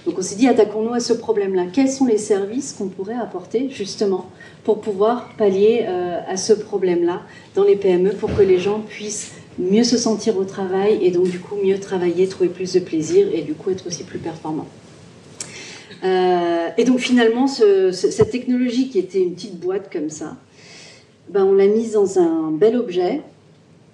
Donc 0.05 0.19
on 0.19 0.23
s'est 0.23 0.37
dit 0.37 0.49
attaquons-nous 0.49 0.93
à 0.93 1.01
ce 1.01 1.13
problème-là. 1.13 1.65
Quels 1.73 1.91
sont 1.91 2.07
les 2.07 2.19
services 2.19 2.75
qu'on 2.75 2.89
pourrait 2.89 3.15
apporter 3.15 3.71
justement 3.71 4.27
pour 4.65 4.81
pouvoir 4.81 5.31
pallier 5.39 5.85
euh, 5.87 6.21
à 6.29 6.37
ce 6.37 6.53
problème-là 6.53 7.23
dans 7.55 7.65
les 7.65 7.77
PME 7.77 8.11
pour 8.11 8.35
que 8.35 8.43
les 8.43 8.59
gens 8.59 8.81
puissent 8.81 9.33
mieux 9.59 9.85
se 9.85 9.97
sentir 9.97 10.37
au 10.37 10.45
travail 10.45 10.99
et 11.01 11.11
donc 11.11 11.31
du 11.31 11.41
coup 11.41 11.55
mieux 11.65 11.81
travailler, 11.81 12.29
trouver 12.29 12.51
plus 12.51 12.75
de 12.75 12.81
plaisir 12.81 13.27
et 13.33 13.41
du 13.41 13.55
coup 13.55 13.71
être 13.71 13.87
aussi 13.87 14.05
plus 14.05 14.19
performants? 14.19 14.67
Euh, 16.05 16.69
et 16.77 16.85
donc 16.85 16.99
finalement, 16.99 17.47
cette 17.47 18.31
technologie 18.31 18.89
qui 18.89 18.99
était 18.99 19.21
une 19.21 19.35
petite 19.35 19.59
boîte 19.59 19.93
comme 19.93 20.11
ça, 20.11 20.37
ben, 21.29 21.45
on 21.45 21.55
l'a 21.55 21.67
mise 21.67 21.93
dans 21.93 22.19
un 22.19 22.51
bel 22.53 22.77
objet 22.77 23.23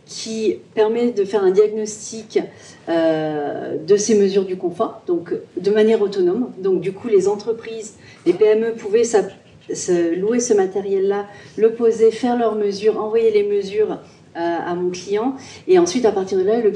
qui 0.05 0.59
permet 0.75 1.13
de 1.13 1.25
faire 1.25 1.43
un 1.43 1.51
diagnostic 1.51 2.41
euh, 2.89 3.77
de 3.79 3.97
ces 3.97 4.15
mesures 4.15 4.45
du 4.45 4.57
confort, 4.57 5.03
donc 5.07 5.33
de 5.57 5.71
manière 5.71 6.03
autonome. 6.03 6.51
Donc 6.59 6.81
du 6.81 6.93
coup, 6.93 7.09
les 7.09 7.29
entreprises, 7.29 7.95
les 8.27 8.35
PME 8.35 8.73
pouvaient 8.73 9.05
se 9.05 10.15
louer 10.15 10.41
ce 10.41 10.53
matériel-là, 10.55 11.27
le 11.57 11.73
poser, 11.73 12.11
faire 12.11 12.37
leurs 12.37 12.57
mesures, 12.57 13.01
envoyer 13.01 13.31
les 13.31 13.45
mesures 13.45 13.93
euh, 14.37 14.39
à 14.39 14.75
mon 14.75 14.91
client, 14.91 15.37
et 15.69 15.79
ensuite 15.79 16.05
à 16.05 16.13
partir 16.13 16.39
de 16.39 16.45
là, 16.45 16.61
le 16.61 16.73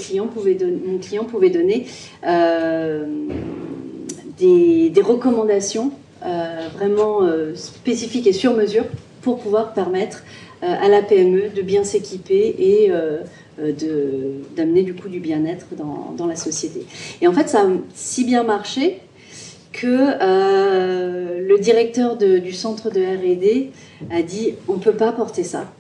mon 0.87 0.99
client 0.99 1.25
pouvait 1.25 1.51
donner 1.51 1.87
des, 4.39 4.91
des 4.91 5.03
euh, 6.25 6.69
vraiment 6.75 7.23
euh, 7.23 7.55
spécifiques 7.55 8.27
et 8.27 8.33
sur 8.33 8.55
mesure 8.55 8.85
pour 9.21 9.39
pouvoir 9.39 9.75
permettre 9.75 10.25
euh, 10.63 10.67
à 10.67 10.89
la 10.89 11.03
PME 11.03 11.51
de 11.55 11.63
bien 11.63 11.85
s'équiper 11.85 12.57
et 12.59 12.91
d'amener 14.57 14.83
du 14.83 14.95
coup 14.95 15.09
du 15.09 15.21
bien-être 15.21 15.67
dans, 15.77 16.15
dans, 16.17 16.27
la 16.27 16.37
société. 16.37 16.87
Et 17.21 17.29
en 17.29 17.33
fait, 17.33 17.49
ça 17.49 17.63
a 17.63 17.67
si 17.95 18.25
bien 18.25 18.43
marché 18.43 19.01
que 19.73 20.17
le 21.39 21.59
directeur 21.59 22.17
du 22.17 22.53
centre 22.53 22.91
de 22.91 23.01
R&D 23.01 23.71
a 24.11 24.23
dit 24.23 24.55
on 24.69 24.75
ne 24.75 24.79
peut 24.79 24.93
pas 24.97 25.13
porter 25.13 25.45
ça. 25.45 25.71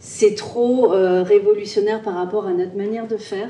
C'est 0.00 0.34
trop 0.34 0.88
révolutionnaire 0.88 2.02
par 2.02 2.14
rapport 2.14 2.46
à 2.46 2.52
notre 2.52 2.76
manière 2.76 3.06
de 3.06 3.16
faire. 3.16 3.48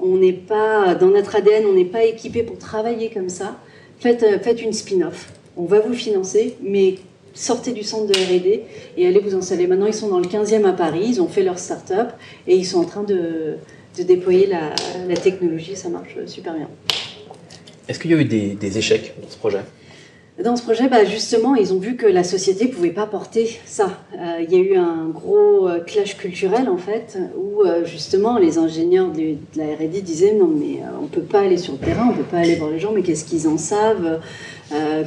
On 0.00 0.16
n'est 0.16 0.32
pas 0.32 0.94
dans 0.94 1.08
notre 1.08 1.36
ADN, 1.36 1.64
on 1.66 1.74
n'est 1.74 1.84
pas 1.84 2.04
équipé 2.04 2.42
pour 2.42 2.58
travailler 2.58 3.10
comme 3.10 3.28
ça. 3.28 3.56
Euh, 4.06 4.38
faites, 4.38 4.62
une 4.62 4.72
spin-off. 4.72 5.32
On 5.56 5.64
va 5.64 5.80
vous 5.80 5.94
financer, 5.94 6.56
mais 6.62 6.96
sortez 7.32 7.72
du 7.72 7.82
centre 7.82 8.06
de 8.06 8.12
RD 8.12 8.60
et 8.96 9.06
allez 9.06 9.20
vous 9.20 9.34
installer. 9.34 9.66
Maintenant, 9.66 9.86
ils 9.86 9.94
sont 9.94 10.08
dans 10.08 10.18
le 10.18 10.26
15e 10.26 10.64
à 10.66 10.72
Paris, 10.72 11.04
ils 11.06 11.22
ont 11.22 11.28
fait 11.28 11.42
leur 11.42 11.58
start-up 11.58 12.10
et 12.46 12.54
ils 12.56 12.66
sont 12.66 12.78
en 12.80 12.84
train 12.84 13.02
de, 13.02 13.56
déployer 13.98 14.46
la, 14.46 15.16
technologie. 15.16 15.76
Ça 15.76 15.88
marche 15.88 16.16
super 16.26 16.54
bien. 16.54 16.68
Est-ce 17.88 17.98
qu'il 17.98 18.10
y 18.10 18.14
a 18.14 18.18
eu 18.18 18.24
des 18.24 18.78
échecs 18.78 19.14
dans 19.22 19.28
ce 19.28 19.36
projet? 19.36 19.60
Dans 20.42 20.56
ce 20.56 20.64
projet, 20.64 20.88
bah, 20.88 21.04
justement, 21.04 21.54
ils 21.54 21.72
ont 21.72 21.78
vu 21.78 21.94
que 21.94 22.06
la 22.06 22.24
société 22.24 22.66
pouvait 22.66 22.90
pas 22.90 23.06
porter 23.06 23.60
ça. 23.66 24.00
Euh, 24.14 24.42
il 24.42 24.52
y 24.52 24.56
a 24.56 24.58
eu 24.58 24.76
un 24.76 25.06
gros 25.06 25.68
euh, 25.68 25.78
clash 25.78 26.16
culturel, 26.16 26.68
en 26.68 26.76
fait, 26.76 27.18
où 27.38 27.62
euh, 27.62 27.84
justement 27.84 28.36
les 28.36 28.58
ingénieurs 28.58 29.12
de, 29.12 29.36
la 29.54 29.66
R&D 29.66 30.00
disaient 30.00 30.34
non, 30.34 30.48
mais 30.48 30.80
on 31.00 31.06
peut 31.06 31.22
pas 31.22 31.42
aller 31.42 31.56
sur 31.56 31.74
le 31.74 31.78
terrain, 31.78 32.08
on 32.10 32.16
peut 32.16 32.24
pas 32.24 32.38
aller 32.38 32.56
voir 32.56 32.70
les 32.70 32.80
gens, 32.80 32.90
mais 32.90 33.02
qu'est-ce 33.02 33.24
qu'ils 33.24 33.46
en 33.46 33.58
savent? 33.58 34.20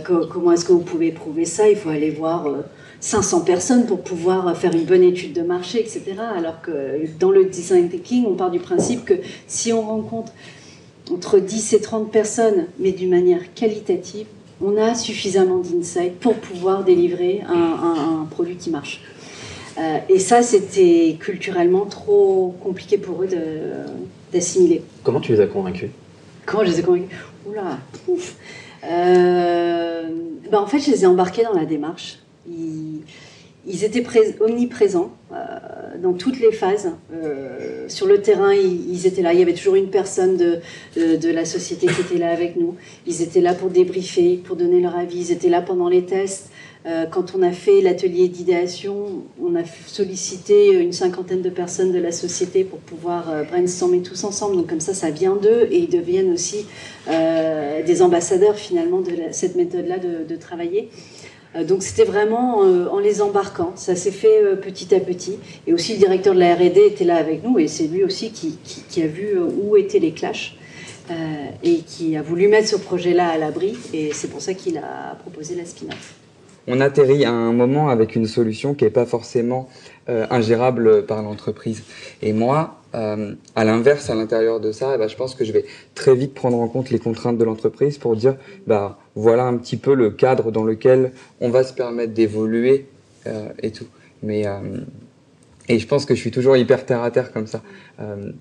Comment 0.05 0.53
est-ce 0.53 0.63
que 0.63 0.71
vous 0.71 0.79
pouvez 0.79 1.11
prouver 1.11 1.43
ça? 1.43 1.69
Il 1.69 1.75
faut 1.75 1.89
aller 1.89 2.09
voir 2.09 2.47
500 3.01 3.41
personnes 3.41 3.85
pour 3.85 3.99
pouvoir 3.99 4.55
faire 4.55 4.73
une 4.73 4.85
bonne 4.85 5.03
étude 5.03 5.33
de 5.33 5.41
marché, 5.41 5.81
etc. 5.81 6.03
Alors 6.37 6.61
que 6.61 6.71
dans 7.19 7.31
le 7.31 7.43
design 7.43 7.89
thinking, 7.89 8.25
on 8.27 8.35
part 8.35 8.51
du 8.51 8.59
principe 8.59 9.03
que 9.03 9.15
si 9.45 9.73
on 9.73 9.81
rencontre 9.81 10.31
entre 11.11 11.39
10 11.39 11.73
et 11.73 11.81
30 11.81 12.11
personnes, 12.11 12.67
mais 12.79 12.93
d'une 12.93 13.09
manière 13.09 13.53
qualitative, 13.55 14.27
on 14.61 14.77
a 14.77 14.95
suffisamment 14.95 15.59
d'insight 15.59 16.19
pour 16.19 16.35
pouvoir 16.35 16.83
délivrer 16.83 17.41
un, 17.47 18.25
produit 18.29 18.55
qui 18.55 18.69
marche. 18.69 19.01
Euh, 19.77 19.99
et 20.09 20.19
ça, 20.19 20.41
c'était 20.41 21.17
culturellement 21.19 21.85
trop 21.85 22.55
compliqué 22.63 22.97
pour 22.97 23.23
eux 23.23 23.29
d'assimiler. 24.33 24.81
Comment 25.03 25.19
tu 25.19 25.33
les 25.33 25.39
as 25.39 25.47
convaincus? 25.47 25.91
Comment 26.45 26.63
je 26.63 26.71
les 26.71 26.79
ai 26.79 26.83
convaincus? 26.83 27.17
Oula, 27.47 27.77
pouf 28.05 28.35
euh, 28.83 30.03
ben, 30.51 30.59
En 30.59 30.65
fait, 30.65 30.79
je 30.79 30.91
les 30.91 31.03
ai 31.03 31.05
embarqués 31.07 31.43
dans 31.43 31.53
la 31.53 31.65
démarche. 31.65 32.19
Ils, 32.49 33.01
ils 33.67 33.83
étaient 33.83 34.03
omniprésents 34.39 35.11
euh, 35.33 35.46
dans 36.01 36.13
toutes 36.13 36.39
les 36.39 36.51
phases. 36.51 36.91
Euh, 37.13 37.85
sur 37.87 38.07
le 38.07 38.21
terrain, 38.21 38.53
ils, 38.53 39.05
étaient 39.05 39.21
là. 39.21 39.33
Il 39.33 39.39
y 39.39 39.41
avait 39.41 39.53
toujours 39.53 39.75
une 39.75 39.89
personne 39.89 40.37
de, 40.37 40.59
de, 40.95 41.29
la 41.29 41.45
société 41.45 41.87
qui 41.87 42.01
était 42.01 42.17
là 42.17 42.31
avec 42.31 42.55
nous. 42.55 42.75
Ils 43.05 43.21
étaient 43.21 43.41
là 43.41 43.53
pour 43.53 43.69
débriefer, 43.69 44.39
pour 44.43 44.55
donner 44.55 44.81
leur 44.81 44.95
avis. 44.95 45.19
Ils 45.19 45.31
étaient 45.31 45.49
là 45.49 45.61
pendant 45.61 45.89
les 45.89 46.03
tests. 46.03 46.49
Euh, 46.85 47.05
quand 47.05 47.35
on 47.35 47.41
a 47.41 47.51
fait 47.51 47.81
l'atelier 47.81 48.29
d'idéation, 48.29 49.23
on 49.41 49.55
a 49.55 49.63
sollicité 49.87 50.73
une 50.73 50.93
cinquantaine 50.93 51.41
de 51.41 51.49
personnes 51.49 51.91
de 51.91 51.99
la 51.99 52.11
société 52.11 52.63
pour 52.63 52.79
pouvoir 52.79 53.25
brainstormer 53.49 54.01
tous 54.01 54.23
ensemble. 54.23 54.55
Donc 54.55 54.67
comme 54.67 54.79
ça, 54.79 54.93
ça 54.93 55.09
vient 55.09 55.35
d'eux 55.35 55.67
et 55.69 55.79
ils 55.79 55.89
deviennent 55.89 56.31
aussi 56.31 56.65
des 57.07 58.01
ambassadeurs 58.01 58.55
finalement 58.55 59.01
de 59.01 59.11
cette 59.31 59.55
méthode-là 59.55 59.97
de, 59.97 60.23
de 60.27 60.35
travailler. 60.37 60.89
Euh, 61.57 61.63
donc 61.63 61.83
c'était 61.83 62.03
vraiment 62.03 62.63
euh, 62.63 62.87
en 62.87 62.99
les 62.99 63.21
embarquant. 63.21 63.73
Ça 63.75 63.95
s'est 63.95 64.11
fait 64.11 64.43
euh, 64.43 64.55
petit 64.55 64.93
à 64.93 64.99
petit. 64.99 65.37
Et 65.65 65.73
aussi 65.73 65.93
le 65.93 65.99
directeur 65.99 66.33
de 66.33 66.39
la 66.39 66.55
R&D 66.55 66.81
était 66.87 67.05
là 67.05 67.17
avec 67.17 67.43
nous 67.43 67.59
et 67.59 67.67
c'est 67.67 67.87
lui 67.87 68.03
aussi 68.03 68.31
qui, 68.31 69.01
a 69.01 69.07
vu 69.07 69.37
où 69.39 69.77
étaient 69.77 69.99
les 69.99 70.11
clashs 70.11 70.55
et 71.63 71.77
qui 71.87 72.17
a 72.17 72.21
voulu 72.21 72.49
mettre 72.49 72.67
ce 72.67 72.75
projet-là 72.75 73.29
à 73.29 73.37
l'abri. 73.37 73.77
Et 73.93 74.11
c'est 74.13 74.27
pour 74.27 74.41
ça 74.41 74.53
qu'il 74.53 74.77
a 74.77 75.15
proposé 75.21 75.55
la 75.55 75.63
spin-off. 75.63 76.15
On 76.67 76.81
atterrit 76.81 77.23
à 77.23 77.31
un 77.31 77.53
moment 77.53 77.87
avec 77.87 78.17
une 78.17 78.27
solution 78.27 78.73
qui 78.73 78.83
n'est 78.83 78.89
pas 78.89 79.05
forcément 79.05 79.69
ingérable 80.07 81.05
par 81.05 81.21
l'entreprise. 81.21 81.83
Et 82.21 82.33
moi, 82.33 82.76
à 82.93 83.63
l'inverse, 83.63 84.09
à 84.09 84.15
l'intérieur 84.15 84.59
de 84.59 84.71
ça, 84.71 84.93
eh 84.95 84.97
ben, 84.97 85.07
je 85.07 85.15
pense 85.15 85.35
que 85.35 85.45
je 85.45 85.51
vais 85.51 85.65
très 85.93 86.15
vite 86.15 86.33
prendre 86.33 86.59
en 86.59 86.67
compte 86.67 86.89
les 86.89 86.99
contraintes 86.99 87.37
de 87.37 87.43
l'entreprise 87.43 87.97
pour 87.97 88.15
dire, 88.15 88.35
bah, 88.65 88.97
voilà 89.15 89.43
un 89.45 89.57
petit 89.57 89.77
peu 89.77 89.93
le 89.93 90.09
cadre 90.09 90.51
dans 90.51 90.63
lequel 90.63 91.11
on 91.41 91.49
va 91.49 91.63
se 91.63 91.73
permettre 91.73 92.13
d'évoluer 92.13 92.87
euh, 93.27 93.49
et 93.61 93.71
tout. 93.71 93.87
Mais 94.23 94.47
euh, 94.47 94.59
et 95.69 95.79
je 95.79 95.87
pense 95.87 96.05
que 96.05 96.15
je 96.15 96.19
suis 96.19 96.31
toujours 96.31 96.57
hyper 96.57 96.85
terre 96.85 97.03
à 97.03 97.11
terre 97.11 97.31
comme 97.31 97.47
ça. 97.47 97.61
Euh, 97.99 98.31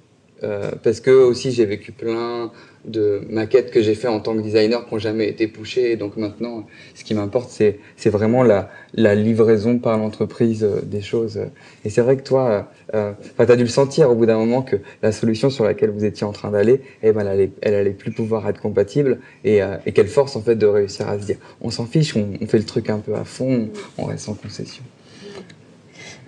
euh, 0.44 0.70
parce 0.82 1.00
que 1.00 1.11
aussi 1.11 1.50
j'ai 1.50 1.64
vécu 1.64 1.92
plein 1.92 2.52
de 2.85 3.22
maquettes 3.30 3.70
que 3.70 3.80
j'ai 3.80 3.94
fait 3.94 4.06
en 4.06 4.20
tant 4.20 4.37
que 4.37 4.42
designer 4.42 4.87
qui 4.87 4.94
n'ont 4.94 5.00
jamais 5.00 5.28
été 5.28 5.48
poussées. 5.48 5.96
Donc 5.96 6.16
maintenant, 6.16 6.66
ce 6.94 7.04
qui 7.04 7.14
m'importe, 7.14 7.50
c'est, 7.50 7.80
c'est 7.96 8.11
vraiment 8.11 8.42
la, 8.42 8.68
livraison 9.14 9.78
par 9.78 9.96
l'entreprise 9.98 10.62
euh, 10.62 10.82
des 10.82 11.00
choses. 11.00 11.40
Et 11.85 11.90
c'est 11.90 12.02
vrai 12.02 12.16
que 12.16 12.22
toi, 12.22 12.70
euh, 12.94 13.12
tu 13.37 13.42
as 13.42 13.57
dû 13.57 13.64
le 13.64 13.68
sentir 13.68 14.11
au 14.11 14.14
bout 14.14 14.27
d'un 14.27 14.38
moment 14.38 14.62
que 14.62 14.77
la 15.03 15.11
solution 15.11 15.51
sur 15.51 15.64
laquelle 15.64 15.90
vous 15.90 16.05
étiez 16.05 16.25
en 16.25 16.33
train 16.33 16.51
d'aller, 16.51 16.81
eh 17.03 17.12
ben, 17.12 17.27
elle, 17.61 17.75
allait, 17.75 17.90
plus 17.90 18.12
pouvoir 18.12 18.49
être 18.49 18.61
compatible 18.61 19.18
et, 19.44 19.62
euh, 19.62 19.77
et 19.87 19.92
quelle 19.92 20.07
force 20.07 20.37
en 20.37 20.42
fait 20.42 20.55
de 20.55 20.66
réussir 20.66 21.09
à 21.09 21.18
se 21.18 21.27
dire, 21.27 21.37
on 21.61 21.70
s'en 21.70 21.87
fiche, 21.87 22.14
on, 22.16 22.46
fait 22.46 22.59
le 22.59 22.64
truc 22.64 22.88
un 22.88 22.99
peu 22.99 23.14
à 23.14 23.25
fond, 23.25 23.68
on 23.99 24.05
reste 24.05 24.29
en 24.29 24.35
concession. 24.35 24.85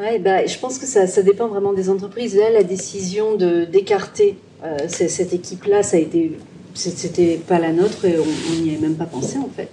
Ouais, 0.01 0.19
bah, 0.19 0.47
je 0.47 0.59
pense 0.59 0.79
que 0.79 0.87
ça, 0.87 1.23
dépend 1.23 1.49
vraiment 1.49 1.73
des 1.73 1.91
entreprises. 1.91 2.37
Là, 2.37 2.51
la 2.51 2.63
décision 2.63 3.37
de 3.37 3.65
d'écarter 3.65 4.37
euh, 4.65 4.77
cette 4.89 5.33
équipe-là, 5.33 5.83
ça 5.83 5.97
a 5.97 6.01
été, 6.01 6.39
c'était 6.75 7.37
pas 7.37 7.59
la 7.61 7.73
nôtre 7.73 8.05
et 8.05 8.17
on 8.19 8.63
n'y 8.63 8.71
avait 8.71 8.81
même 8.81 8.97
pas 8.97 9.07
pensé 9.07 9.39
en 9.39 9.49
fait. 9.49 9.71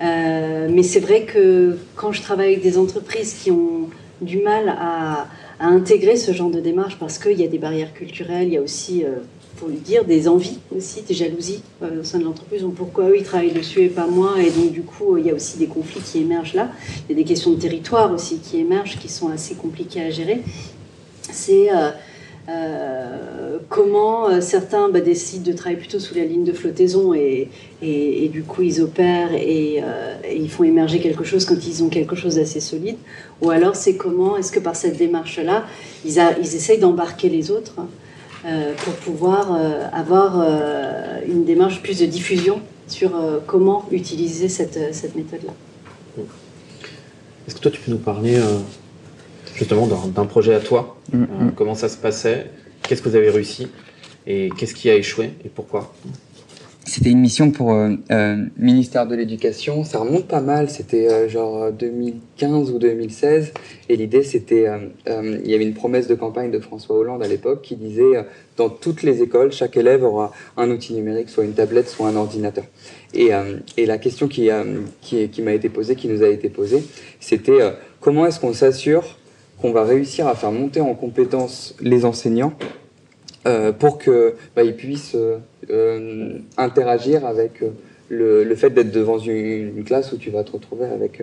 Mais 0.00 0.82
c'est 0.84 1.00
vrai 1.00 1.24
que 1.24 1.76
quand 1.96 2.12
je 2.12 2.22
travaille 2.22 2.52
avec 2.52 2.62
des 2.62 2.78
entreprises 2.78 3.34
qui 3.34 3.50
ont 3.50 3.88
du 4.20 4.40
mal 4.40 4.68
à, 4.68 5.26
à 5.60 5.66
intégrer 5.66 6.16
ce 6.16 6.32
genre 6.32 6.50
de 6.50 6.60
démarche 6.60 6.98
parce 6.98 7.18
qu'il 7.18 7.38
y 7.38 7.44
a 7.44 7.48
des 7.48 7.58
barrières 7.58 7.92
culturelles, 7.92 8.48
il 8.48 8.54
y 8.54 8.56
a 8.56 8.62
aussi 8.62 9.04
euh, 9.04 9.16
pour 9.56 9.68
lui 9.68 9.78
dire, 9.78 10.04
des 10.04 10.28
envies 10.28 10.58
aussi, 10.74 11.02
des 11.02 11.14
jalousies 11.14 11.62
euh, 11.82 12.00
au 12.00 12.04
sein 12.04 12.18
de 12.18 12.24
l'entreprise. 12.24 12.64
Pourquoi 12.76 13.08
eux, 13.08 13.16
ils 13.16 13.24
travaillent 13.24 13.52
dessus 13.52 13.82
et 13.82 13.88
pas 13.88 14.06
moi 14.06 14.34
Et 14.40 14.50
donc 14.50 14.70
du 14.70 14.82
coup, 14.82 15.16
il 15.16 15.26
y 15.26 15.30
a 15.30 15.34
aussi 15.34 15.58
des 15.58 15.66
conflits 15.66 16.00
qui 16.00 16.18
émergent 16.18 16.54
là. 16.54 16.70
Il 17.08 17.12
y 17.12 17.20
a 17.20 17.22
des 17.22 17.28
questions 17.28 17.50
de 17.50 17.60
territoire 17.60 18.12
aussi 18.12 18.38
qui 18.38 18.58
émergent, 18.58 18.98
qui 18.98 19.08
sont 19.08 19.28
assez 19.28 19.54
compliquées 19.54 20.02
à 20.02 20.10
gérer. 20.10 20.42
C'est... 21.22 21.68
Euh, 22.48 23.58
comment 23.68 24.40
certains 24.40 24.88
bah, 24.88 25.00
décident 25.00 25.44
de 25.44 25.52
travailler 25.52 25.78
plutôt 25.78 25.98
sous 25.98 26.14
la 26.14 26.24
ligne 26.24 26.44
de 26.44 26.52
flottaison 26.52 27.12
et, 27.12 27.48
et, 27.82 28.28
du 28.28 28.42
coup 28.42 28.62
ils 28.62 28.80
opèrent 28.80 29.34
et, 29.34 29.82
ils 30.34 30.48
font 30.48 30.64
émerger 30.64 31.00
quelque 31.00 31.24
chose 31.24 31.44
quand 31.44 31.66
ils 31.66 31.82
ont 31.84 31.90
quelque 31.90 32.16
chose 32.16 32.36
d'assez 32.36 32.60
solide, 32.60 32.96
ou 33.42 33.50
alors 33.50 33.76
c'est 33.76 33.96
comment 33.96 34.38
est-ce 34.38 34.50
que 34.50 34.60
par 34.60 34.76
cette 34.76 34.96
démarche-là, 34.96 35.66
ils, 36.06 36.18
ils 36.40 36.54
essayent 36.54 36.78
d'embarquer 36.78 37.28
les 37.28 37.50
autres 37.50 37.74
pour 38.78 38.94
pouvoir 38.94 39.58
avoir 39.92 40.42
une 41.26 41.44
démarche 41.44 41.82
plus 41.82 41.98
de 41.98 42.06
diffusion 42.06 42.60
sur 42.86 43.10
comment 43.46 43.84
utiliser 43.90 44.48
cette, 44.48 44.94
cette 44.94 45.16
méthode-là? 45.16 45.52
Est-ce 47.48 47.54
que 47.54 47.60
toi, 47.60 47.70
tu 47.70 47.80
peux 47.80 47.90
nous 47.90 47.96
parler 47.96 48.36
euh, 48.36 48.58
justement 49.58 49.88
d'un 49.88 50.24
projet 50.26 50.54
à 50.54 50.60
toi 50.60 50.96
mm, 51.12 51.22
euh, 51.22 51.44
mm. 51.44 51.52
Comment 51.56 51.74
ça 51.74 51.88
se 51.88 51.96
passait? 51.96 52.46
Qu'est-ce 52.82 53.02
que 53.02 53.08
vous 53.08 53.16
avez 53.16 53.30
réussi? 53.30 53.68
Et 54.26 54.50
qu'est-ce 54.56 54.74
qui 54.74 54.88
a 54.88 54.94
échoué? 54.94 55.30
Et 55.44 55.48
pourquoi? 55.48 55.92
C'était 56.84 57.10
une 57.10 57.20
mission 57.20 57.50
pour 57.50 57.72
euh, 57.72 57.96
euh 58.10 58.46
ministère 58.56 59.06
de 59.06 59.14
l'Éducation. 59.14 59.84
Ça 59.84 59.98
remonte 59.98 60.26
pas 60.26 60.40
mal. 60.40 60.70
C'était 60.70 61.28
genre 61.28 61.70
2015 61.72 62.70
ou 62.70 62.78
2016. 62.78 63.52
Et 63.90 63.96
l'idée, 63.96 64.22
c'était, 64.22 64.66
il 65.06 65.50
y 65.50 65.54
avait 65.54 65.64
une 65.64 65.74
promesse 65.74 66.06
de 66.06 66.14
campagne 66.14 66.50
de 66.50 66.60
François 66.60 66.96
Hollande 66.96 67.22
à 67.22 67.28
l'époque 67.28 67.60
qui 67.62 67.76
disait 67.76 68.24
dans 68.56 68.70
toutes 68.70 69.02
les 69.02 69.22
écoles, 69.22 69.52
chaque 69.52 69.76
élève 69.76 70.02
aura 70.02 70.32
un 70.56 70.70
outil 70.70 70.94
numérique, 70.94 71.28
soit 71.28 71.44
une 71.44 71.52
tablette, 71.52 71.88
soit 71.88 72.08
un 72.08 72.16
ordinateur. 72.16 72.64
Et, 73.12 73.30
et 73.76 73.86
la 73.86 73.98
question 73.98 74.26
qui, 74.26 74.48
qui, 75.02 75.28
qui 75.28 75.42
m'a 75.42 75.52
été 75.52 75.68
posée, 75.68 75.94
qui 75.94 76.08
nous 76.08 76.22
a 76.22 76.28
été 76.28 76.48
posée, 76.48 76.82
c'était 77.20 77.60
comment 78.00 78.24
est-ce 78.24 78.40
qu'on 78.40 78.54
s'assure 78.54 79.18
qu'on 79.60 79.72
va 79.72 79.84
réussir 79.84 80.26
à 80.28 80.34
faire 80.34 80.52
monter 80.52 80.80
en 80.80 80.94
compétence 80.94 81.74
les 81.80 82.04
enseignants 82.04 82.52
euh, 83.46 83.72
pour 83.72 83.98
qu'ils 83.98 84.34
bah, 84.56 84.62
puissent 84.76 85.16
euh, 85.70 86.38
interagir 86.56 87.24
avec 87.24 87.62
euh, 87.62 87.70
le, 88.08 88.44
le, 88.44 88.54
fait 88.56 88.70
d'être 88.70 88.90
devant 88.90 89.18
une, 89.18 89.84
classe 89.84 90.12
où 90.12 90.16
tu 90.16 90.30
vas 90.30 90.42
te 90.42 90.52
retrouver 90.52 90.86
avec 90.86 91.22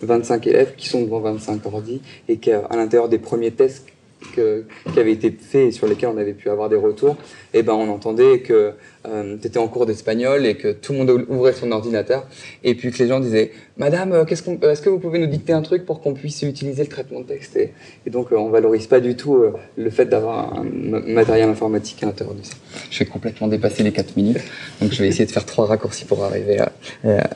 25 0.00 0.46
élèves 0.46 0.74
qui 0.76 0.88
sont 0.88 1.02
devant 1.02 1.20
25 1.20 1.66
ordi 1.66 2.00
et 2.28 2.38
qu'à 2.38 2.62
l'intérieur 2.70 3.10
des 3.10 3.18
premiers 3.18 3.50
tests 3.50 3.86
qui 4.34 4.98
avaient 4.98 5.12
été 5.12 5.30
faits 5.30 5.68
et 5.68 5.72
sur 5.72 5.86
lesquels 5.86 6.10
on 6.10 6.18
avait 6.18 6.34
pu 6.34 6.50
avoir 6.50 6.68
des 6.68 6.76
retours, 6.76 7.16
et 7.52 7.58
eh 7.58 7.62
ben 7.62 7.72
on 7.72 7.88
entendait 7.90 8.40
que 8.40 8.72
euh, 9.06 9.36
tu 9.40 9.46
étais 9.46 9.58
en 9.58 9.66
cours 9.66 9.86
d'espagnol 9.86 10.44
et 10.44 10.56
que 10.56 10.72
tout 10.72 10.92
le 10.92 10.98
monde 10.98 11.24
ouvrait 11.30 11.54
son 11.54 11.72
ordinateur 11.72 12.26
et 12.64 12.74
puis 12.74 12.90
que 12.90 12.98
les 12.98 13.08
gens 13.08 13.18
disaient 13.18 13.50
Madame, 13.78 14.12
euh, 14.12 14.24
qu'est-ce 14.26 14.42
euh, 14.50 14.70
est-ce 14.70 14.82
que 14.82 14.90
vous 14.90 14.98
pouvez 14.98 15.18
nous 15.18 15.26
dicter 15.26 15.54
un 15.54 15.62
truc 15.62 15.86
pour 15.86 16.02
qu'on 16.02 16.12
puisse 16.12 16.42
utiliser 16.42 16.82
le 16.82 16.88
traitement 16.90 17.20
de 17.20 17.24
texte 17.24 17.56
et, 17.56 17.72
donc 18.10 18.30
on 18.32 18.50
valorise 18.50 18.86
pas 18.86 19.00
du 19.00 19.16
tout 19.16 19.42
le 19.76 19.90
fait 19.90 20.04
d'avoir 20.04 20.58
un 20.58 20.64
matériel 20.64 21.48
informatique 21.48 22.02
à 22.02 22.06
l'intérieur 22.06 22.36
de 22.36 22.44
ça. 22.44 22.54
Je 22.90 22.98
vais 22.98 23.06
complètement 23.06 23.48
dépasser 23.48 23.82
les 23.82 23.92
4 23.92 24.16
minutes, 24.16 24.40
donc 24.82 24.92
je 24.92 25.02
vais 25.02 25.08
essayer 25.08 25.24
de 25.24 25.30
faire 25.30 25.46
trois 25.46 25.66
raccourcis 25.66 26.04
pour 26.04 26.22
arriver 26.24 26.58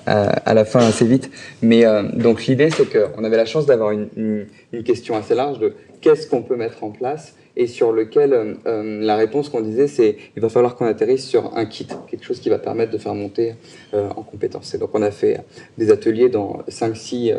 à, 0.07 0.55
la 0.55 0.65
fin 0.65 0.81
assez 0.81 1.07
vite. 1.07 1.31
Mais 1.63 1.85
donc 2.15 2.45
l'idée 2.47 2.71
c'est 2.71 2.87
qu'on 2.91 3.25
avait 3.25 3.37
la 3.37 3.47
chance 3.47 3.67
d'avoir 3.67 3.93
une, 3.93 4.47
une 4.73 4.83
question 4.83 5.17
assez 5.17 5.35
large 5.35 5.59
de 5.61 5.75
qu'est-ce 6.05 6.27
qu'on 6.27 6.43
peut 6.43 6.57
mettre 6.57 6.85
en 6.85 6.91
place 6.91 7.35
et 7.57 7.67
sur 7.67 7.93
lequel 7.93 8.33
euh, 8.33 8.55
euh, 8.67 9.01
la 9.01 9.17
réponse 9.17 9.49
qu'on 9.49 9.63
disait 9.63 9.87
c'est 9.87 10.17
il 10.37 10.43
va 10.43 10.51
falloir 10.51 10.77
qu'on 10.77 10.85
atterrisse 10.85 11.25
sur 11.25 11.57
un 11.57 11.65
kit, 11.65 11.87
quelque 12.09 12.25
chose 12.25 12.41
qui 12.41 12.51
va 12.51 12.59
permettre 12.59 12.93
de 12.93 12.99
faire 12.99 13.15
monter 13.15 13.55
euh, 13.95 14.11
en 14.11 14.23
compétences. 14.23 14.75
Et 14.75 14.79
donc 14.79 14.91
on 14.93 15.01
a 15.01 15.11
fait 15.11 15.41
des 15.79 15.91
ateliers 15.91 16.29
dans 16.29 16.59
5-6 16.69 17.35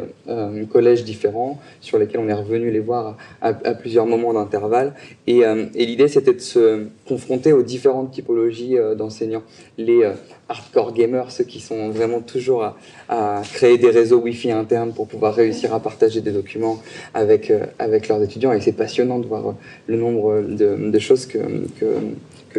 collèges 0.71 1.03
différents 1.03 1.59
sur 1.79 1.99
lesquels 1.99 2.21
on 2.21 2.27
est 2.27 2.33
revenu 2.33 2.71
les 2.71 2.79
voir 2.79 3.17
à, 3.41 3.53
plusieurs 3.53 4.07
moments 4.07 4.33
d'intervalle. 4.33 4.95
Et, 5.27 5.39
et 5.39 5.85
l'idée 5.85 6.07
c'était 6.07 6.33
de 6.33 6.39
se 6.39 6.87
confronter 7.07 7.53
aux 7.53 7.61
différentes 7.61 8.11
typologies 8.11 8.77
d'enseignants. 8.97 9.43
Les 9.77 10.09
hardcore 10.49 10.93
gamers, 10.93 11.31
ceux 11.31 11.43
qui 11.43 11.59
sont 11.59 11.89
vraiment 11.89 12.21
toujours 12.21 12.73
à, 13.09 13.41
créer 13.53 13.77
des 13.77 13.89
réseaux 13.89 14.19
Wi-Fi 14.19 14.51
internes 14.51 14.93
pour 14.93 15.07
pouvoir 15.07 15.33
réussir 15.33 15.73
à 15.73 15.79
partager 15.79 16.21
des 16.21 16.31
documents 16.31 16.81
avec, 17.13 17.51
avec 17.79 18.07
leurs 18.07 18.21
étudiants. 18.21 18.53
Et 18.53 18.61
c'est 18.61 18.73
passionnant 18.73 19.19
de 19.19 19.27
voir 19.27 19.55
le 19.87 19.97
nombre 19.97 20.41
de, 20.41 20.99
choses 20.99 21.25
que, 21.25 21.39
que, 21.79 21.85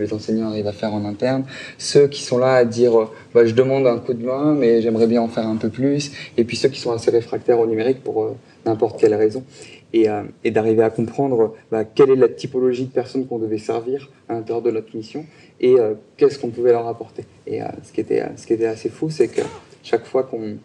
les 0.01 0.13
enseignants 0.13 0.49
arrivent 0.49 0.67
à 0.67 0.73
faire 0.73 0.93
en 0.93 1.05
interne. 1.07 1.45
Ceux 1.79 2.07
qui 2.07 2.23
sont 2.23 2.37
là 2.37 2.53
à 2.55 2.65
dire 2.65 3.09
bah, 3.35 3.47
je 3.47 3.55
demande 3.55 3.87
un 3.87 3.99
coup 3.99 4.15
de 4.15 4.25
main, 4.25 4.55
mais 4.55 4.83
j'aimerais 4.83 5.07
bien 5.07 5.23
en 5.23 5.29
faire 5.29 5.47
un 5.47 5.57
peu 5.57 5.69
plus. 5.69 6.13
Et 6.37 6.45
puis 6.45 6.57
ceux 6.57 6.69
qui 6.69 6.81
sont 6.81 6.93
assez 6.93 7.11
réfractaires 7.11 7.59
au 7.61 7.67
numérique 7.67 8.03
pour 8.03 8.25
euh, 8.25 8.37
n'importe 8.67 9.01
quelle 9.01 9.15
raison. 9.15 9.43
Et, 9.93 10.09
euh, 10.09 10.25
et 10.45 10.51
d'arriver 10.51 10.83
à 10.83 10.91
comprendre 10.91 11.55
bah, 11.71 11.85
quelle 11.85 12.11
est 12.11 12.17
la 12.17 12.29
typologie 12.29 12.87
de 12.87 12.93
personnes 12.93 13.27
qu'on 13.27 13.39
devait 13.39 13.59
servir 13.59 14.11
à 14.29 14.35
l'intérieur 14.35 14.61
de 14.61 14.71
notre 14.71 14.95
mission 14.95 15.25
et 15.61 15.79
euh, 15.79 15.95
qu'est-ce 16.17 16.39
qu'on 16.39 16.51
pouvait 16.51 16.73
leur 16.73 16.87
apporter. 16.89 17.25
Et 17.47 17.61
ce, 17.83 17.93
qui 17.93 18.01
était, 18.01 18.23
ce 18.37 18.47
qui 18.47 18.53
était 18.53 18.67
assez 18.67 18.89
fou, 18.89 19.11
c'est 19.11 19.29
que 19.29 19.43
chaque 19.83 20.05
fois 20.05 20.25
qu'on 20.25 20.57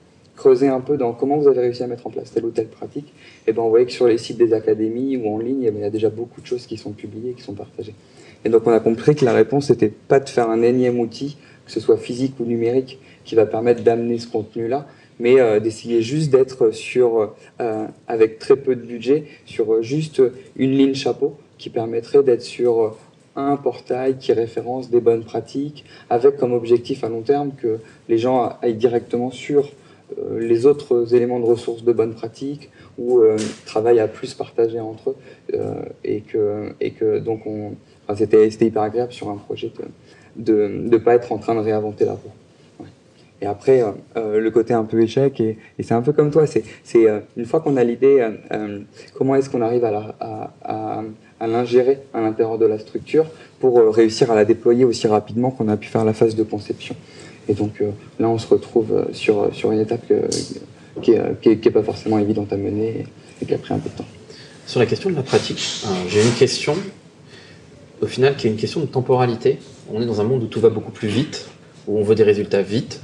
creuser 0.42 0.70
un 0.70 0.80
peu 0.80 0.98
dans 0.98 1.14
comment 1.14 1.38
vous 1.38 1.48
avez 1.48 1.60
réussi 1.60 1.84
à 1.84 1.88
mettre 1.88 2.08
en 2.08 2.10
place 2.10 2.32
telle 2.32 2.46
ou 2.46 2.50
telle 2.50 2.68
pratique, 2.68 3.08
et 3.08 3.50
eh 3.50 3.54
ben 3.54 3.62
on 3.62 3.70
voyait 3.70 3.86
que 3.86 3.92
sur 3.92 4.08
les 4.08 4.18
sites 4.18 4.38
des 4.38 4.54
académies 4.54 5.16
ou 5.18 5.36
en 5.36 5.38
ligne, 5.38 5.64
eh 5.64 5.72
ben, 5.72 5.78
il 5.78 5.84
y 5.84 5.86
a 5.86 5.92
déjà 5.92 6.10
beaucoup 6.10 6.42
de 6.42 6.48
choses 6.48 6.66
qui 6.66 6.78
sont 6.78 6.94
publiées, 6.94 7.34
qui 7.34 7.44
sont 7.44 7.54
partagées. 7.54 7.94
Et 8.44 8.50
donc 8.50 8.66
on 8.66 8.72
a 8.72 8.80
compris 8.80 9.14
que 9.14 9.24
la 9.24 9.34
réponse 9.34 9.70
n'était 9.70 9.90
pas 10.08 10.20
de 10.20 10.28
faire 10.28 10.50
un 10.50 10.64
énième 10.64 11.00
outil, 11.00 11.38
que 11.66 11.72
ce 11.72 11.80
soit 11.80 11.98
physique 11.98 12.40
ou 12.40 12.46
numérique, 12.46 13.00
qui 13.24 13.36
va 13.36 13.46
permettre 13.46 13.84
d'amener 13.84 14.20
ce 14.20 14.28
contenu-là, 14.28 14.88
mais 15.20 15.40
euh, 15.40 15.60
d'essayer 15.60 16.02
juste 16.02 16.32
d'être 16.32 16.72
sur, 16.72 17.34
euh, 17.60 17.88
avec 18.08 18.40
très 18.40 18.56
peu 18.56 18.76
de 18.76 18.82
budget, 18.82 19.26
sur 19.46 19.82
juste 19.82 20.22
une 20.56 20.72
ligne 20.72 20.96
chapeau 20.96 21.36
qui 21.58 21.70
permettrait 21.70 22.24
d'être 22.24 22.42
sur 22.42 22.98
un 23.36 23.56
portail 23.56 24.18
qui 24.18 24.34
référence 24.34 24.90
des 24.90 25.00
bonnes 25.00 25.24
pratiques, 25.24 25.86
avec 26.10 26.38
comme 26.38 26.54
objectif 26.54 27.04
à 27.04 27.10
long 27.10 27.22
terme 27.22 27.52
que 27.56 27.80
les 28.10 28.18
gens 28.18 28.58
aillent 28.62 28.76
directement 28.76 29.32
sur 29.32 29.70
euh, 30.20 30.40
les 30.40 30.66
autres 30.66 31.14
éléments 31.16 31.40
de 31.40 31.46
ressources 31.46 31.84
de 31.84 31.94
bonne 31.94 32.14
pratique 32.14 32.70
ou 32.98 33.20
euh, 33.20 33.38
travaillent 33.66 34.00
à 34.00 34.08
plus 34.08 34.34
partager 34.34 34.80
entre 34.80 35.12
eux 35.12 35.16
euh, 35.54 35.82
et 36.04 36.22
que 36.22 36.74
et 36.82 36.92
que 36.92 37.20
donc 37.20 37.46
on 37.46 37.74
c'était 38.16 38.50
hyper 38.50 38.82
agréable 38.82 39.14
sur 39.14 39.30
un 39.30 39.38
projet 39.38 39.72
de 40.36 40.68
ne 40.68 40.98
pas 40.98 41.16
être 41.16 41.32
en 41.32 41.38
train 41.38 41.56
de 41.56 41.62
réinventer 41.62 42.04
la 42.04 42.14
roue. 42.14 42.32
Et 43.42 43.48
après, 43.48 43.84
le 44.16 44.50
côté 44.52 44.74
un 44.74 44.84
peu 44.84 45.02
échec, 45.02 45.42
et, 45.42 45.58
c'est 45.82 45.94
un 45.94 46.02
peu 46.02 46.14
comme 46.14 46.30
toi, 46.30 46.46
c'est 46.46 46.64
une 47.36 47.46
fois 47.46 47.60
qu'on 47.60 47.76
a 47.76 47.84
l'idée, 47.84 48.24
comment 49.16 49.36
est-ce 49.36 49.50
qu'on 49.50 49.62
arrive 49.62 49.84
à, 49.84 51.04
l'ingérer 51.42 52.00
à 52.14 52.22
l'intérieur 52.22 52.60
de 52.60 52.68
la 52.68 52.78
structure 52.78 53.26
pour 53.60 53.96
réussir 53.96 54.32
à 54.32 54.36
la 54.36 54.46
déployer 54.46 54.86
aussi 54.86 55.08
rapidement 55.08 55.50
qu'on 55.50 55.70
a 55.70 55.78
pu 55.78 55.88
faire 55.88 56.06
la 56.06 56.14
phase 56.14 56.36
de 56.36 56.44
conception. 56.44 56.96
Et 57.48 57.54
donc 57.54 57.82
euh, 57.82 57.92
là, 58.20 58.30
on 58.30 58.38
se 58.38 58.48
retrouve 58.48 58.94
euh, 58.94 59.14
sur, 59.14 59.54
sur 59.54 59.72
une 59.72 59.80
étape 59.80 60.12
qui 61.02 61.12
n'est 61.12 61.56
pas 61.56 61.84
forcément 61.84 62.20
évidente 62.20 62.54
à 62.54 62.58
mener 62.58 63.06
et, 63.42 63.46
qui 63.46 63.54
a 63.54 63.58
pris 63.58 63.74
un 63.74 63.80
peu 63.80 63.90
de 63.90 63.96
temps. 63.96 64.06
Sur 64.68 64.80
la 64.80 64.86
question 64.86 65.10
de 65.10 65.16
la 65.16 65.24
pratique, 65.24 65.84
j'ai 66.08 66.24
une 66.24 66.34
question, 66.34 66.76
au 68.02 68.06
final, 68.06 68.36
qui 68.36 68.48
est 68.48 68.52
une 68.52 68.58
question 68.58 68.80
de 68.80 68.86
temporalité. 68.86 69.58
On 69.92 70.02
est 70.02 70.06
dans 70.06 70.22
un 70.22 70.24
monde 70.24 70.44
où 70.44 70.48
tout 70.48 70.62
va 70.62 70.70
beaucoup 70.70 70.92
plus 70.92 71.08
vite, 71.08 71.48
où 71.88 71.98
on 71.98 72.04
veut 72.04 72.16
des 72.16 72.24
résultats 72.24 72.62
vite, 72.62 73.02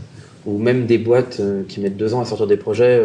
où 0.47 0.57
même 0.57 0.87
des 0.87 0.97
boîtes 0.97 1.39
euh, 1.39 1.61
qui 1.67 1.79
mettent 1.79 1.97
deux 1.97 2.15
ans 2.15 2.21
à 2.21 2.25
sortir 2.25 2.47
des 2.47 2.57
projets 2.57 2.99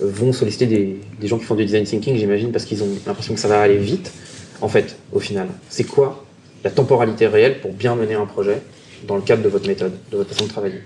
vont 0.00 0.32
solliciter 0.32 0.66
des, 0.66 0.96
des, 1.20 1.26
gens 1.28 1.38
qui 1.38 1.44
font 1.44 1.54
du 1.54 1.64
design 1.64 1.84
thinking, 1.84 2.16
j'imagine, 2.16 2.50
parce 2.50 2.64
qu'ils 2.64 2.82
ont 2.82 2.88
l'impression 3.06 3.34
que 3.34 3.40
ça 3.40 3.48
va 3.48 3.60
aller 3.60 3.76
vite. 3.76 4.12
En 4.60 4.68
fait, 4.68 4.96
au 5.12 5.20
final, 5.20 5.48
c'est 5.68 5.84
quoi 5.84 6.24
la 6.64 6.70
temporalité 6.70 7.26
réelle 7.26 7.60
pour 7.60 7.72
bien 7.72 7.94
mener 7.94 8.14
un 8.14 8.26
projet 8.26 8.60
dans 9.06 9.16
le 9.16 9.22
cadre 9.22 9.42
de 9.42 9.48
votre 9.48 9.68
méthode, 9.68 9.92
de 10.10 10.16
votre 10.16 10.30
façon 10.30 10.46
de 10.46 10.50
travailler? 10.50 10.80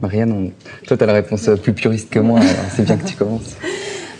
Marianne, 0.00 0.52
toi, 0.86 0.96
tu 0.96 1.02
as 1.02 1.06
la 1.06 1.14
réponse 1.14 1.48
plus 1.62 1.72
puriste 1.72 2.10
que 2.10 2.18
moi, 2.18 2.40
c'est 2.74 2.84
bien 2.84 2.96
que 2.96 3.06
tu 3.06 3.16
commences. 3.16 3.56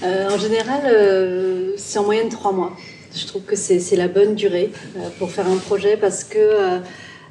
Euh, 0.04 0.30
en 0.30 0.38
général, 0.38 0.82
euh, 0.86 1.72
c'est 1.76 1.98
en 1.98 2.04
moyenne 2.04 2.28
trois 2.28 2.52
mois. 2.52 2.70
Je 3.12 3.26
trouve 3.26 3.42
que 3.42 3.56
c'est 3.56 3.96
la 3.96 4.06
bonne 4.06 4.36
durée 4.36 4.70
euh, 4.96 5.08
pour 5.18 5.32
faire 5.32 5.48
un 5.48 5.56
projet 5.56 5.96
parce 5.96 6.22
que 6.22 6.38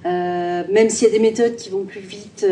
même 0.05 0.89
s'il 0.89 1.07
y 1.07 1.11
a 1.11 1.13
des 1.13 1.19
méthodes 1.19 1.55
qui 1.55 1.69
vont 1.69 1.83
plus 1.83 2.01
vite, 2.01 2.45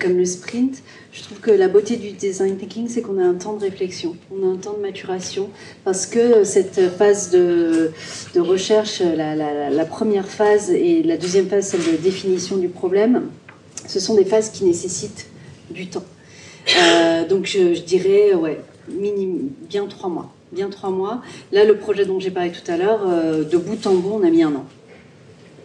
comme 0.00 0.16
le 0.16 0.24
sprint, 0.24 0.82
je 1.12 1.22
trouve 1.22 1.38
que 1.38 1.50
la 1.50 1.68
beauté 1.68 1.96
du 1.96 2.10
design 2.10 2.56
thinking, 2.56 2.88
c'est 2.88 3.02
qu'on 3.02 3.18
a 3.18 3.24
un 3.24 3.34
temps 3.34 3.54
de 3.54 3.60
réflexion, 3.60 4.16
on 4.32 4.46
a 4.46 4.52
un 4.52 4.56
temps 4.56 4.74
de 4.74 4.82
maturation, 4.82 5.48
parce 5.84 6.06
que 6.06 6.44
cette 6.44 6.90
phase 6.90 7.30
de, 7.30 7.92
recherche, 8.36 9.00
la, 9.00 9.84
première 9.84 10.26
phase 10.28 10.70
et 10.70 11.02
la 11.02 11.16
deuxième 11.16 11.46
phase, 11.46 11.68
celle 11.68 11.84
de 11.84 11.96
définition 11.96 12.56
du 12.56 12.68
problème, 12.68 13.30
ce 13.86 14.00
sont 14.00 14.14
des 14.14 14.24
phases 14.24 14.50
qui 14.50 14.64
nécessitent 14.64 15.28
du 15.70 15.86
temps. 15.86 16.04
Euh, 16.78 17.26
donc 17.26 17.46
je, 17.46 17.80
dirais, 17.80 18.34
ouais, 18.34 18.60
bien 18.88 19.86
trois 19.86 20.10
mois. 20.10 20.32
Bien 20.52 20.70
trois 20.70 20.90
mois. 20.90 21.22
Là, 21.52 21.64
le 21.64 21.76
projet 21.76 22.04
dont 22.04 22.20
j'ai 22.20 22.30
parlé 22.30 22.50
tout 22.50 22.70
à 22.70 22.76
l'heure, 22.76 23.00
euh, 23.06 23.44
de 23.44 23.56
bout 23.56 23.84
en 23.86 23.94
bout, 23.94 24.20
on 24.20 24.26
a 24.26 24.30
mis 24.30 24.42
un 24.42 24.54
an. 24.54 24.64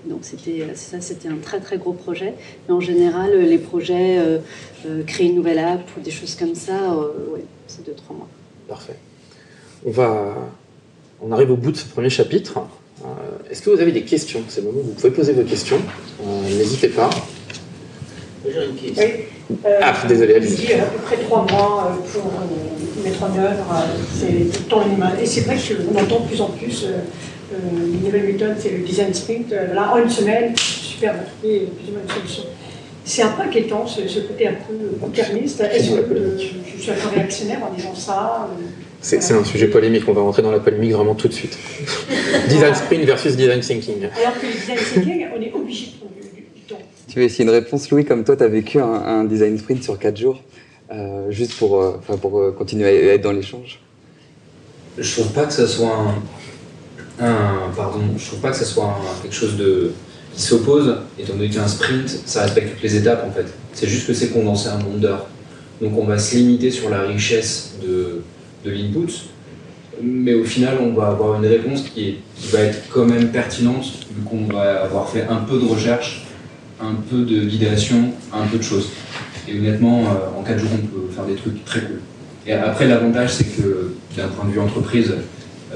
Donc 0.06 0.20
c'était 0.24 0.66
ça, 0.76 1.00
c'était 1.00 1.28
un 1.28 1.38
très 1.38 1.60
très 1.60 1.78
gros 1.78 1.94
projet. 1.94 2.34
Mais 2.68 2.74
en 2.74 2.80
général, 2.80 3.40
les 3.40 3.58
projets, 3.58 4.18
euh, 4.18 4.40
euh, 4.86 5.04
créer 5.04 5.28
une 5.28 5.36
nouvelle 5.36 5.60
app 5.60 5.82
ou 5.98 6.02
des 6.02 6.12
choses 6.12 6.36
comme 6.36 6.56
ça, 6.56 6.94
euh, 6.94 7.34
ouais, 7.34 7.44
c'est 7.68 7.86
deux 7.86 7.94
trois 7.94 8.16
mois. 8.16 8.28
Parfait. 8.68 8.98
On 9.86 9.92
va 9.92 10.36
on 11.24 11.32
arrive 11.32 11.52
au 11.52 11.56
bout 11.56 11.72
de 11.72 11.78
ce 11.78 11.86
premier 11.86 12.10
chapitre. 12.10 12.60
Est-ce 13.50 13.62
que 13.62 13.70
vous 13.70 13.80
avez 13.80 13.92
des 13.92 14.04
questions 14.04 14.42
C'est 14.48 14.62
le 14.62 14.68
moment 14.68 14.80
où 14.80 14.84
vous 14.84 14.94
pouvez 14.94 15.12
poser 15.12 15.34
vos 15.34 15.44
questions. 15.44 15.80
N'hésitez 16.46 16.90
pas. 16.90 17.10
J'ai 18.44 18.66
une 18.66 18.76
question. 18.76 19.08
ah, 19.82 19.94
désolé, 20.08 20.36
allez 20.36 20.48
dit 20.48 20.74
à 20.74 20.86
peu 20.86 20.98
près 21.00 21.18
trois 21.18 21.46
mois 21.52 21.98
pour 22.12 23.04
mettre 23.04 23.24
en 23.24 23.38
œuvre. 23.38 23.88
C'est 24.16 24.52
tout 24.52 24.64
le 24.64 24.70
temps 24.70 24.82
animal. 24.82 25.20
Et 25.22 25.26
c'est 25.28 25.42
vrai 25.42 25.58
qu'on 25.58 26.00
entend 26.00 26.22
de 26.22 26.28
plus 26.28 26.42
en 26.42 26.50
plus 26.50 26.88
une 27.52 28.04
nouvelle 28.04 28.26
méthode, 28.26 28.56
c'est 28.60 28.72
le 28.72 28.80
design 28.80 29.14
sprint. 29.14 29.52
Là, 29.52 29.94
en 29.94 29.98
une 29.98 30.10
semaine, 30.10 30.54
super, 30.58 31.16
on 31.16 31.20
a 31.20 31.24
trouvé 31.24 31.60
plus 31.60 31.90
ou 31.90 31.94
moins 31.94 32.02
une 32.04 32.14
solution. 32.14 32.44
C'est 33.04 33.24
un 33.24 33.30
peu 33.30 33.42
inquiétant, 33.42 33.86
ce, 33.88 34.20
côté 34.20 34.48
un 34.48 34.54
peu 34.54 34.98
court-termiste. 35.00 35.62
Est-ce 35.62 35.92
que 35.92 36.38
je 36.78 36.82
suis 36.82 36.92
un 36.92 36.96
peu 36.96 37.16
réactionnaire 37.16 37.60
en 37.64 37.74
disant 37.74 37.96
ça 37.96 38.48
c'est 39.02 39.34
un 39.34 39.44
sujet 39.44 39.68
polémique, 39.68 40.04
on 40.08 40.14
va 40.14 40.22
rentrer 40.22 40.44
dans 40.44 40.52
la 40.52 40.60
polémique 40.60 40.92
vraiment 40.92 41.16
tout 41.16 41.28
de 41.28 41.34
suite. 41.34 41.58
design 42.50 42.76
sprint 42.76 43.04
versus 43.04 43.36
design 43.36 43.60
thinking. 43.60 44.04
Alors 44.04 44.40
que 44.40 44.46
le 44.46 44.54
design 44.54 44.78
thinking, 44.78 45.28
on 45.36 45.42
est 45.42 45.52
obligé 45.52 45.88
de 45.88 45.92
prendre 45.98 46.14
du, 46.14 46.62
temps. 46.68 46.78
Tu 47.08 47.18
veux 47.18 47.26
essayer 47.26 47.44
une 47.44 47.50
réponse, 47.50 47.90
Louis, 47.90 48.06
comme 48.06 48.24
toi, 48.24 48.38
tu 48.38 48.44
as 48.44 48.48
vécu 48.48 48.80
un, 48.80 49.24
design 49.24 49.58
sprint 49.58 49.84
sur 49.84 49.98
4 49.98 50.18
jours, 50.18 50.40
euh, 50.92 51.32
juste 51.32 51.58
pour, 51.58 51.82
euh, 51.82 52.00
pour 52.22 52.40
euh, 52.40 52.52
continuer 52.52 53.10
à 53.10 53.14
être 53.16 53.24
dans 53.24 53.32
l'échange? 53.32 53.80
Je 55.00 55.12
trouve 55.20 55.34
pas 55.34 55.46
que 55.46 55.54
ce 55.54 55.66
soit 55.66 55.96
un, 55.96 56.22
pardon, 57.76 58.00
je 58.18 58.26
trouve 58.26 58.40
pas 58.40 58.52
que 58.52 58.58
ce 58.58 58.66
soit 58.66 59.00
quelque 59.22 59.36
chose 59.36 59.56
qui 60.34 60.42
s'oppose, 60.42 60.96
étant 61.20 61.34
donné 61.34 61.50
qu'un 61.50 61.68
sprint, 61.68 62.10
ça 62.26 62.44
respecte 62.44 62.74
toutes 62.74 62.84
les 62.84 62.96
étapes 62.96 63.26
en 63.28 63.32
fait. 63.32 63.46
C'est 63.74 63.88
juste 63.88 64.08
que 64.08 64.14
c'est 64.14 64.30
condensé 64.30 64.70
un 64.70 64.78
nombre 64.78 64.98
d'heures. 64.98 65.28
Donc 65.82 65.98
on 65.98 66.06
va 66.06 66.18
se 66.18 66.36
limiter 66.36 66.72
sur 66.72 66.90
la 66.90 67.02
richesse 67.02 67.76
de, 67.84 68.22
l'input, 68.64 69.12
mais 70.02 70.36
au 70.36 70.44
final 70.44 70.78
on 70.80 70.94
va 70.94 71.08
avoir 71.08 71.42
une 71.42 71.48
réponse 71.48 71.82
qui, 71.82 72.18
va 72.52 72.60
être 72.60 72.90
quand 72.92 73.06
même 73.06 73.32
pertinente, 73.32 73.86
vu 74.16 74.24
qu'on 74.24 74.46
va 74.54 74.84
avoir 74.84 75.10
fait 75.10 75.24
un 75.24 75.38
peu 75.38 75.60
de 75.60 75.66
recherche, 75.66 76.26
un 76.80 76.96
peu 77.10 77.24
de 77.24 77.46
guidation, 77.46 78.12
un 78.34 78.48
peu 78.48 78.58
de 78.58 78.64
choses. 78.64 78.90
Et 79.48 79.58
honnêtement, 79.58 80.02
euh, 80.02 80.40
en 80.40 80.44
4 80.44 80.60
jours, 80.60 80.70
on 80.74 80.86
peut 80.86 81.14
faire 81.14 81.26
des 81.26 81.36
trucs 81.36 81.64
très 81.66 81.82
cool. 81.82 82.00
Et 82.46 82.54
après, 82.54 82.88
l'avantage, 82.88 83.34
c'est 83.34 83.56
que 83.56 83.94
d'un 84.16 84.28
point 84.28 84.46
de 84.46 84.52
vue 84.52 84.60
entreprise, 84.60 85.14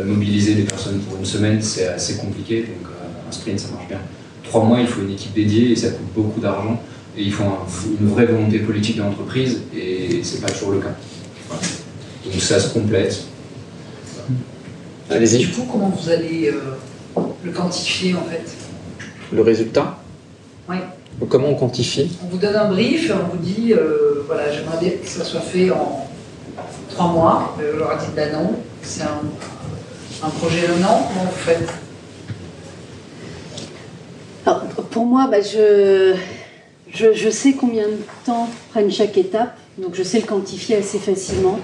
mobiliser 0.04 0.56
des 0.56 0.64
personnes 0.64 1.00
pour 1.00 1.18
une 1.18 1.26
semaine, 1.26 1.62
c'est 1.62 1.88
assez 1.88 2.18
compliqué. 2.18 2.62
Donc 2.62 2.88
euh, 2.90 3.28
un 3.30 3.32
sprint, 3.32 3.60
ça 3.60 3.70
marche 3.72 3.88
bien 3.88 4.00
trois 4.46 4.64
mois, 4.64 4.80
il 4.80 4.88
faut 4.88 5.02
une 5.02 5.12
équipe 5.12 5.34
dédiée 5.34 5.72
et 5.72 5.76
ça 5.76 5.90
coûte 5.90 6.14
beaucoup 6.16 6.40
d'argent. 6.40 6.82
Et 7.18 7.24
il 7.24 7.32
faut 7.32 7.44
une 8.00 8.10
vraie 8.10 8.26
volonté 8.26 8.60
politique 8.60 8.98
de 8.98 9.02
l'entreprise 9.02 9.62
et 9.76 10.22
c'est 10.24 10.42
pas 10.42 10.50
toujours 10.50 10.72
le 10.72 10.80
cas. 10.80 10.96
Donc 12.26 12.34
ça 12.40 12.60
se 12.60 12.74
complète. 12.74 13.24
Allez-y. 15.10 15.38
Du 15.38 15.50
coup, 15.50 15.68
comment 15.72 15.90
vous 15.90 16.10
allez 16.10 16.50
euh, 16.50 17.22
le 17.44 17.52
quantifier 17.52 18.16
en 18.16 18.24
fait? 18.24 18.44
Le 19.32 19.42
résultat? 19.42 19.98
Oui. 20.68 20.78
comment 21.30 21.50
on 21.50 21.56
quantifie? 21.56 22.18
On 22.24 22.28
vous 22.28 22.38
donne 22.38 22.56
un 22.56 22.70
brief, 22.70 23.12
on 23.14 23.36
vous 23.36 23.44
dit 23.44 23.74
euh, 23.74 24.24
voilà, 24.26 24.52
j'aimerais 24.52 24.78
bien 24.82 24.90
que 25.02 25.08
ça 25.08 25.24
soit 25.24 25.42
fait 25.42 25.70
en 25.72 26.08
trois 26.90 27.08
mois. 27.08 27.56
Euh, 27.62 27.74
on 27.76 27.80
leur 27.80 27.92
a 27.92 27.96
dit 27.96 28.08
ben 28.16 28.34
non, 28.34 28.56
c'est 28.82 29.04
un, 29.04 29.22
un 30.26 30.30
projet 30.30 30.68
d'un 30.68 30.84
an. 30.86 31.08
Comment 31.08 31.26
vous 31.26 31.38
faites? 31.38 31.70
Pour 34.92 35.06
moi, 35.06 35.28
bah, 35.30 35.42
je, 35.42 36.16
je, 36.92 37.30
sais 37.30 37.54
combien 37.54 37.88
de 37.88 37.98
temps 38.26 38.48
prennent 38.72 38.92
chaque 38.92 39.18
étape, 39.18 39.58
donc 39.78 39.96
je 39.96 40.04
sais 40.04 40.20
le 40.20 40.26
quantifier 40.26 40.78
assez 40.78 41.00
facilement. 41.00 41.60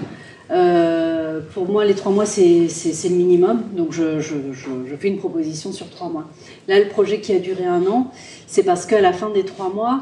Euh, 0.50 1.40
pour 1.54 1.66
moi, 1.68 1.84
les 1.84 1.94
trois 1.94 2.12
mois, 2.12 2.26
c'est 2.26 2.68
le 2.68 3.14
minimum, 3.14 3.62
donc 3.74 3.92
je, 3.92 4.20
je, 4.20 4.34
fais 4.98 5.08
une 5.08 5.18
proposition 5.18 5.72
sur 5.72 5.88
trois 5.88 6.08
mois. 6.08 6.24
Là, 6.68 6.78
le 6.78 6.88
projet 6.88 7.20
qui 7.20 7.32
a 7.32 7.38
duré 7.38 7.64
un 7.64 7.86
an, 7.86 8.10
c'est 8.46 8.64
parce 8.64 8.84
qu'à 8.84 9.00
la 9.00 9.12
fin 9.12 9.30
des 9.30 9.44
trois 9.44 9.70
mois, 9.70 10.00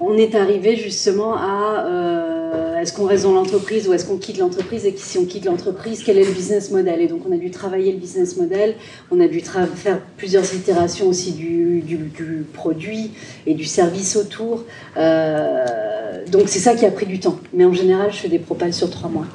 on 0.00 0.16
est 0.16 0.34
arrivé 0.34 0.76
justement 0.76 1.34
à 1.36 1.86
euh, 1.86 2.78
est-ce 2.78 2.92
qu'on 2.92 3.06
reste 3.06 3.24
dans 3.24 3.32
l'entreprise 3.32 3.88
ou 3.88 3.92
est-ce 3.92 4.04
qu'on 4.04 4.18
quitte 4.18 4.38
l'entreprise 4.38 4.84
et 4.84 4.94
si 4.96 5.18
on 5.18 5.24
quitte 5.24 5.44
l'entreprise, 5.44 6.02
quel 6.04 6.18
est 6.18 6.24
le 6.24 6.32
business 6.32 6.70
model? 6.70 7.00
Et 7.00 7.06
donc 7.06 7.22
on 7.28 7.32
a 7.32 7.36
dû 7.36 7.50
travailler 7.50 7.92
le 7.92 7.98
business 7.98 8.36
model, 8.36 8.74
on 9.10 9.20
a 9.20 9.28
dû 9.28 9.40
faire 9.40 10.00
plusieurs 10.16 10.52
itérations 10.54 11.08
aussi 11.08 11.32
du, 11.32 11.84
produit 12.52 13.12
et 13.46 13.54
du 13.54 13.64
service 13.64 14.16
autour. 14.16 14.64
Euh, 14.96 16.24
donc 16.30 16.44
c'est 16.46 16.58
ça 16.58 16.74
qui 16.74 16.84
a 16.84 16.90
pris 16.90 17.06
du 17.06 17.20
temps. 17.20 17.38
Mais 17.52 17.64
en 17.64 17.72
général, 17.72 18.12
je 18.12 18.18
fais 18.18 18.28
des 18.28 18.38
propales 18.38 18.74
sur 18.74 18.90
trois 18.90 19.08
mois. 19.08 19.26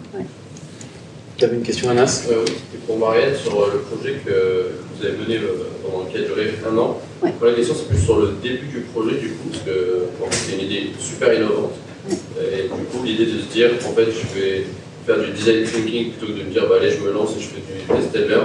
Tu 1.38 1.46
avais 1.46 1.56
une 1.56 1.64
question, 1.64 1.90
Anas? 1.90 2.28
Euh, 2.30 2.44
Oui, 2.46 2.54
c'était 2.72 2.84
pour 2.86 2.98
Marielle 2.98 3.36
sur 3.36 3.68
le 3.72 3.80
projet 3.80 4.16
que 4.26 4.72
vous 4.98 5.06
avez 5.06 5.18
mené 5.18 5.40
pendant 5.84 6.06
qui 6.06 6.18
a 6.18 6.22
duré 6.22 6.54
un 6.68 6.78
an. 6.78 7.00
La 7.24 7.54
question, 7.54 7.76
c'est 7.76 7.88
plus 7.88 8.04
sur 8.04 8.20
le 8.20 8.34
début 8.42 8.68
du 8.68 8.80
projet, 8.94 9.18
du 9.18 9.30
coup, 9.30 9.50
parce 9.50 9.64
que 9.64 10.08
c'est 10.32 10.56
une 10.56 10.66
idée 10.66 10.92
super 11.00 11.34
innovante. 11.34 11.74
Et 12.10 12.64
du 12.64 12.86
coup, 12.92 13.04
l'idée 13.04 13.26
de 13.26 13.40
se 13.40 13.52
dire, 13.52 13.70
en 13.86 13.92
fait, 13.94 14.06
je 14.06 14.40
vais 14.40 14.64
faire 15.06 15.20
du 15.20 15.32
design 15.32 15.64
thinking 15.64 16.12
plutôt 16.12 16.34
que 16.34 16.40
de 16.40 16.44
me 16.44 16.52
dire, 16.52 16.68
bah, 16.68 16.76
allez, 16.80 16.92
je 16.92 17.04
me 17.04 17.12
lance 17.12 17.32
et 17.38 17.42
je 17.42 17.48
fais 17.48 17.62
du 17.62 17.86
best-seller. 17.88 18.42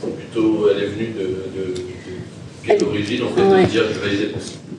C'est 0.00 0.16
plutôt, 0.16 0.68
elle 0.70 0.82
est 0.82 0.86
venue 0.86 1.14
de, 1.18 1.22
de, 1.22 1.74
quelle 2.64 2.84
origine, 2.84 3.24
en 3.24 3.28
fait, 3.28 3.42
de 3.42 3.70
dire, 3.70 3.82
je 3.88 3.98
vais 4.00 4.06
valider 4.06 4.32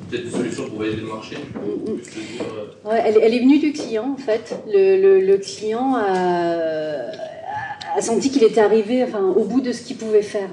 peut-être 0.09 0.23
une 0.25 0.31
solution 0.31 0.67
pour 0.67 0.79
valider 0.79 1.01
le 1.01 1.07
marché. 1.07 1.35
Mm, 1.35 1.91
mm. 1.91 2.89
ouais, 2.89 3.03
elle, 3.05 3.19
elle, 3.21 3.33
est 3.33 3.39
venue 3.39 3.59
du 3.59 3.73
client, 3.73 4.15
en 4.17 4.21
fait. 4.21 4.55
Le, 4.67 5.01
le, 5.01 5.19
le 5.21 5.37
client 5.37 5.95
a, 5.95 7.11
a 7.95 8.01
senti 8.01 8.29
qu'il 8.29 8.43
était 8.43 8.61
arrivé 8.61 9.03
enfin, 9.03 9.33
au 9.35 9.43
bout 9.43 9.61
de 9.61 9.71
ce 9.71 9.83
qu'il 9.83 9.97
pouvait 9.97 10.21
faire. 10.21 10.49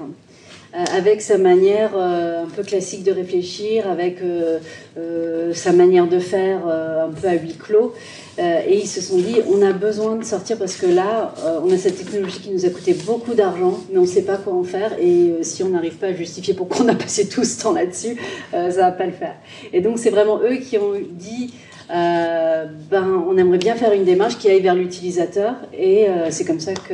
Euh, 0.75 0.83
avec 0.91 1.21
sa 1.21 1.37
manière 1.37 1.91
euh, 1.95 2.45
un 2.45 2.49
peu 2.49 2.63
classique 2.63 3.03
de 3.03 3.11
réfléchir, 3.11 3.87
avec 3.87 4.17
euh, 4.23 5.53
sa 5.53 5.71
manière 5.71 6.07
de 6.07 6.17
faire 6.17 6.65
un 6.65 7.11
peu 7.11 7.27
à 7.27 7.33
huis 7.33 7.55
clos. 7.55 7.93
et 8.39 8.79
ils 8.79 8.87
se 8.87 9.01
sont 9.01 9.17
dit, 9.17 9.35
on 9.51 9.61
a 9.61 9.71
besoin 9.71 10.15
de 10.15 10.23
sortir 10.23 10.57
parce 10.57 10.75
que 10.75 10.87
là, 10.87 11.35
on 11.63 11.71
a 11.71 11.77
cette 11.77 11.97
technologie 11.97 12.39
qui 12.39 12.49
nous 12.49 12.65
a 12.65 12.69
coûté 12.69 12.95
beaucoup 13.05 13.35
d'argent, 13.35 13.79
mais 13.91 13.99
on 13.99 14.03
ne 14.03 14.07
sait 14.07 14.23
pas 14.23 14.37
quoi 14.37 14.53
en 14.53 14.63
faire. 14.63 14.93
Et 14.99 15.43
si 15.43 15.61
on 15.63 15.69
n'arrive 15.69 15.97
pas 15.97 16.07
à 16.07 16.13
justifier 16.13 16.55
pourquoi 16.55 16.85
on 16.85 16.89
a 16.89 16.95
passé 16.95 17.27
tout 17.27 17.43
ce 17.43 17.61
temps 17.61 17.73
là-dessus, 17.73 18.17
ça 18.51 18.67
ne 18.67 18.71
va 18.71 18.91
pas 18.91 19.05
le 19.05 19.11
faire. 19.11 19.35
Et 19.73 19.81
donc, 19.81 19.99
c'est 19.99 20.09
vraiment 20.09 20.39
eux 20.39 20.55
qui 20.55 20.77
ont 20.79 20.93
dit, 21.11 21.53
ben, 21.89 23.23
on 23.27 23.37
aimerait 23.37 23.59
bien 23.59 23.75
faire 23.75 23.93
une 23.93 24.05
démarche 24.05 24.37
qui 24.39 24.49
aille 24.49 24.61
vers 24.61 24.75
l'utilisateur. 24.75 25.53
Et 25.77 26.07
c'est 26.31 26.45
comme 26.45 26.59
ça 26.59 26.73
que 26.73 26.93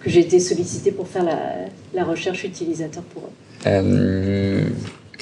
que 0.00 0.10
j'ai 0.10 0.20
été 0.20 0.40
sollicité 0.40 0.92
pour 0.92 1.08
faire 1.08 1.24
la, 1.94 2.04
recherche 2.04 2.44
utilisateur 2.44 3.02
pour 3.02 3.24
eux. 3.24 3.66
Euh, 3.66 4.62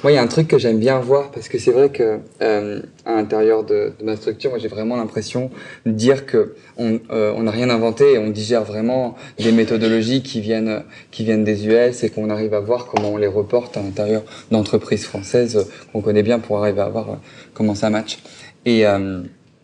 moi, 0.05 0.12
il 0.12 0.14
y 0.14 0.19
a 0.19 0.23
un 0.23 0.29
truc 0.29 0.47
que 0.47 0.59
j'aime 0.59 0.79
bien 0.79 1.01
voir 1.01 1.33
parce 1.33 1.49
que 1.49 1.59
c'est 1.59 1.73
vrai 1.73 1.91
que 1.91 2.21
euh, 2.41 2.81
à 3.05 3.17
l'intérieur 3.17 3.64
de, 3.64 3.93
ma 4.03 4.14
structure, 4.14 4.51
moi, 4.51 4.61
j'ai 4.61 4.69
vraiment 4.69 4.97
l'impression 4.97 5.51
de 5.85 5.91
dire 5.91 6.25
que 6.25 6.55
on 6.77 7.01
euh, 7.11 7.43
n'a 7.43 7.51
rien 7.51 7.69
inventé 7.69 8.12
et 8.12 8.19
on 8.19 8.31
digère 8.31 8.62
vraiment 8.62 9.17
des 9.38 9.51
méthodologies 9.51 10.23
qui 10.23 10.41
viennent 10.41 10.85
qui 11.11 11.25
viennent 11.25 11.43
des 11.43 11.67
US 11.67 12.05
et 12.05 12.11
qu'on 12.11 12.31
arrive 12.31 12.55
à 12.55 12.61
voir 12.61 12.87
comment 12.87 13.11
on 13.11 13.17
les 13.17 13.27
reporte 13.27 13.77
à 13.77 13.83
l'intérieur 13.83 14.23
d'entreprises 14.53 15.05
françaises 15.05 15.67
qu'on 15.93 16.01
connaît 16.01 16.23
bien 16.23 16.38
pour 16.38 16.59
arriver 16.59 16.81
à 16.81 16.88
voir 16.88 17.19
comment 17.55 17.75
ça 17.75 17.91
match. 17.91 18.19
Et 18.64 18.85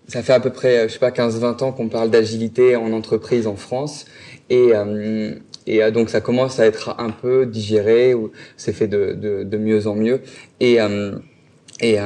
ça 0.08 0.22
fait 0.22 0.32
à 0.32 0.40
peu 0.40 0.50
près, 0.50 0.88
je 0.88 0.94
sais 0.94 0.98
pas, 0.98 1.10
15-20 1.10 1.64
ans 1.64 1.72
qu'on 1.72 1.88
parle 1.88 2.10
d'agilité 2.10 2.76
en 2.76 2.92
entreprise 2.92 3.46
en 3.46 3.56
France. 3.56 4.04
Et, 4.50 4.70
euh, 4.74 5.34
et 5.66 5.82
euh, 5.82 5.90
donc 5.90 6.10
ça 6.10 6.20
commence 6.20 6.60
à 6.60 6.66
être 6.66 6.94
un 6.98 7.10
peu 7.10 7.46
digéré, 7.46 8.14
c'est 8.56 8.72
fait 8.72 8.88
de, 8.88 9.14
de, 9.44 9.56
mieux 9.56 9.86
en 9.86 9.94
mieux. 9.94 10.20
Et 10.60 10.80
euh, 10.80 11.12
et 11.80 11.96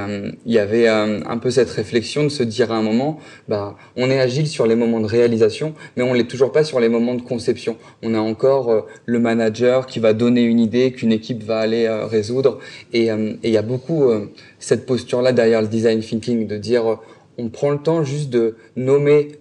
il 0.47 0.53
y 0.53 0.59
avait 0.59 0.89
un 0.89 1.37
peu 1.37 1.51
cette 1.51 1.69
réflexion 1.69 2.25
de 2.25 2.31
se 2.31 2.43
dire 2.43 2.73
à 2.73 2.77
un 2.77 2.83
moment, 2.83 3.19
bah, 3.49 3.77
on 3.97 4.11
est 4.11 4.19
agile 4.19 4.47
sur 4.47 4.67
les 4.67 4.75
moments 4.75 4.99
de 4.99 5.07
réalisation, 5.07 5.75
mais 5.95 6.03
on 6.03 6.15
l'est 6.15 6.27
toujours 6.27 6.53
pas 6.53 6.65
sur 6.65 6.81
les 6.81 6.89
moments 6.89 7.15
de 7.15 7.21
conception. 7.21 7.77
On 8.03 8.15
a 8.15 8.19
encore 8.19 8.87
le 9.05 9.19
manager 9.19 9.85
qui 9.85 10.01
va 10.01 10.15
donner 10.15 10.43
une 10.43 10.59
idée 10.59 10.93
qu'une 10.93 11.13
équipe 11.13 11.43
va 11.43 11.59
aller 11.59 11.87
résoudre. 11.87 12.61
Et 12.95 13.09
il 13.09 13.51
y 13.51 13.59
a 13.59 13.63
beaucoup 13.63 14.11
cette 14.59 14.87
posture-là 14.87 15.33
derrière 15.33 15.61
le 15.61 15.69
design 15.69 16.01
thinking, 16.01 16.47
de 16.47 16.57
dire 16.57 16.99
on 17.37 17.51
prend 17.51 17.71
le 17.71 17.79
temps 17.79 18.03
juste 18.03 18.31
de 18.31 18.57
nommer 18.75 19.33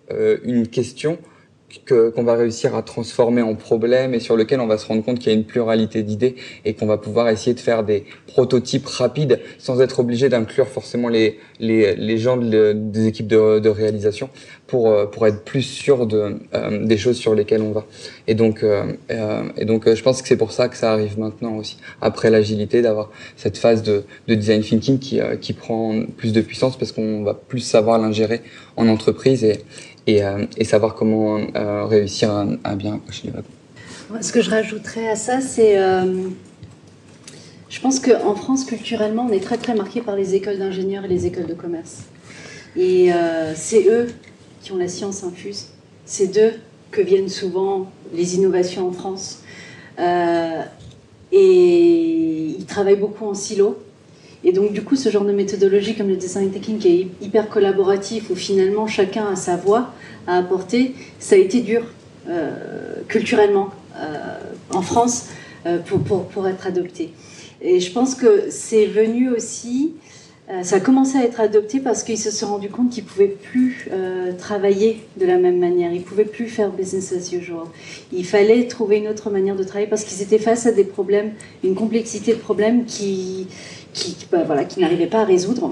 une 0.44 0.68
question 0.68 1.20
qu'on 1.88 2.24
va 2.24 2.36
réussir 2.36 2.76
à 2.76 2.82
transformer 2.82 3.42
en 3.42 3.56
problème 3.56 4.14
et 4.14 4.22
sur 4.22 4.38
lequel 4.38 4.62
on 4.62 4.68
va 4.68 4.78
se 4.78 4.86
rendre 4.86 5.04
compte 5.04 5.20
qu'il 5.20 5.32
y 5.32 5.36
a 5.36 5.38
une 5.38 5.46
pluralité 5.46 6.02
d'idées 6.02 6.36
et 6.64 6.74
qu'on 6.74 6.86
va 6.86 6.98
pouvoir 6.98 7.28
essayer 7.28 7.54
de 7.54 7.60
faire 7.60 7.84
des 7.84 8.06
prototypes 8.26 8.86
rapides 8.86 9.42
sans 9.58 9.82
être 9.82 10.00
obligé 10.00 10.30
d'inclure 10.30 10.68
forcément 10.68 11.10
les, 11.10 11.40
les, 11.60 11.96
les 11.96 12.18
gens 12.18 12.38
des 12.38 13.08
équipes 13.08 13.28
de, 13.28 13.68
réalisation 13.68 14.30
pour, 14.66 14.90
euh, 14.90 15.06
pour 15.08 15.28
être 15.28 15.44
plus 15.44 15.62
sûr 15.62 16.08
de, 16.08 16.38
euh, 16.54 16.86
des 16.86 16.98
choses 16.98 17.18
sur 17.18 17.36
lesquelles 17.36 17.62
on 17.62 17.74
va. 17.74 17.86
Et 18.28 18.34
donc, 18.34 18.64
euh, 18.64 18.94
et 19.58 19.66
donc 19.66 19.94
je 19.94 20.02
pense 20.02 20.22
que 20.22 20.28
c'est 20.28 20.38
pour 20.38 20.54
ça 20.54 20.70
que 20.70 20.78
ça 20.78 20.94
arrive 20.94 21.20
maintenant 21.20 21.58
aussi, 21.58 21.78
après 22.02 22.30
l'agilité, 22.30 22.82
d'avoir 22.82 23.12
cette 23.36 23.58
phase 23.58 23.84
de, 23.84 24.04
de 24.28 24.36
design 24.36 24.62
thinking 24.62 25.00
qui, 25.00 25.20
qui 25.42 25.52
prend 25.52 26.02
plus 26.16 26.32
de 26.32 26.40
puissance 26.40 26.78
parce 26.78 26.94
qu'on 26.94 27.24
va 27.24 27.34
plus 27.34 27.60
savoir 27.60 28.00
l'ingérer 28.00 28.42
en 28.78 28.88
entreprise 28.88 29.44
et, 29.44 29.60
et, 30.08 30.22
et 30.58 30.64
savoir 30.64 30.96
comment 30.96 31.38
réussir 31.88 32.32
à, 32.64 32.76
bien 32.76 32.96
accrocher 32.96 33.28
les 33.28 34.22
Ce 34.22 34.32
que 34.32 34.42
je 34.42 34.50
rajouterais 34.50 35.10
à 35.10 35.16
ça, 35.16 35.42
c'est. 35.42 35.78
Euh, 35.78 36.30
je 37.70 37.82
pense 37.82 38.00
qu'en 38.00 38.36
France, 38.36 38.64
culturellement, 38.64 39.28
on 39.30 39.34
est 39.34 39.44
très 39.44 39.58
très 39.58 39.76
marqué 39.76 40.02
par 40.02 40.16
les 40.16 40.36
écoles 40.36 40.58
d'ingénieurs 40.58 41.06
et 41.06 41.10
les 41.10 41.26
écoles 41.26 41.48
de 41.48 41.54
commerce. 41.54 42.04
Et 42.76 43.12
euh, 43.12 43.54
c'est 43.56 43.88
eux 43.88 44.08
qui 44.62 44.72
ont 44.72 44.78
la 44.78 44.88
science 44.88 45.24
infuse. 45.24 45.68
C'est 46.06 46.28
d'eux 46.28 46.54
que 46.92 47.02
viennent 47.02 47.30
souvent 47.30 47.92
les 48.14 48.36
innovations 48.36 48.88
en 48.88 48.92
France. 48.92 49.40
Euh, 50.00 50.64
et 51.32 52.56
ils 52.58 52.66
travaillent 52.66 52.96
beaucoup 52.96 53.26
en 53.26 53.34
silo. 53.34 53.78
Et 54.48 54.54
donc, 54.54 54.72
du 54.72 54.82
coup, 54.82 54.96
ce 54.96 55.10
genre 55.10 55.26
de 55.26 55.32
méthodologie 55.32 55.94
comme 55.94 56.08
le 56.08 56.16
design 56.16 56.50
thinking 56.50 56.80
qui 56.80 56.88
est 56.88 57.08
hyper 57.22 57.50
collaboratif, 57.50 58.32
où 58.32 58.36
finalement 58.36 58.88
chacun 58.88 59.28
a 59.28 59.36
sa 59.36 59.58
voix 59.58 59.92
à 60.26 60.38
apporter, 60.38 60.96
ça 61.20 61.36
a 61.36 61.38
été 61.38 61.60
dur 61.60 61.84
culturellement 63.08 63.70
en 64.74 64.82
France 64.82 65.28
pour, 65.86 66.00
pour, 66.00 66.28
pour 66.28 66.48
être 66.48 66.66
adopté. 66.66 67.12
Et 67.62 67.80
je 67.80 67.92
pense 67.92 68.16
que 68.16 68.46
c'est 68.50 68.86
venu 68.86 69.30
aussi, 69.30 69.94
euh, 70.50 70.64
ça 70.64 70.78
a 70.78 70.80
commencé 70.80 71.18
à 71.18 71.24
être 71.24 71.40
adopté 71.42 71.80
parce 71.80 72.04
qu'ils 72.04 72.20
se 72.20 72.30
sont 72.30 72.48
rendus 72.48 72.70
compte 72.70 72.92
qu'ils 72.92 73.04
ne 73.04 73.10
pouvaient 73.10 73.28
plus 73.28 73.90
euh, 73.92 74.32
travailler 74.38 75.02
de 75.20 75.26
la 75.26 75.38
même 75.38 75.58
manière, 75.58 75.92
ils 75.92 76.00
ne 76.00 76.04
pouvaient 76.04 76.26
plus 76.26 76.48
faire 76.48 76.70
business 76.72 77.12
as 77.14 77.34
usual. 77.34 77.66
Il 78.14 78.26
fallait 78.26 78.68
trouver 78.68 78.98
une 78.98 79.08
autre 79.08 79.30
manière 79.32 79.56
de 79.56 79.64
travailler 79.64 79.90
parce 79.90 80.04
qu'ils 80.04 80.22
étaient 80.22 80.40
face 80.40 80.68
à 80.68 80.72
des 80.72 80.84
problèmes, 80.84 81.32
une 81.64 81.76
complexité 81.76 82.34
de 82.34 82.40
problèmes 82.40 82.86
qui, 82.86 83.48
qui, 83.98 84.16
bah, 84.32 84.44
voilà, 84.46 84.64
qui 84.64 84.80
n'arrivaient 84.80 85.08
pas 85.08 85.22
à 85.22 85.26
résoudre. 85.26 85.72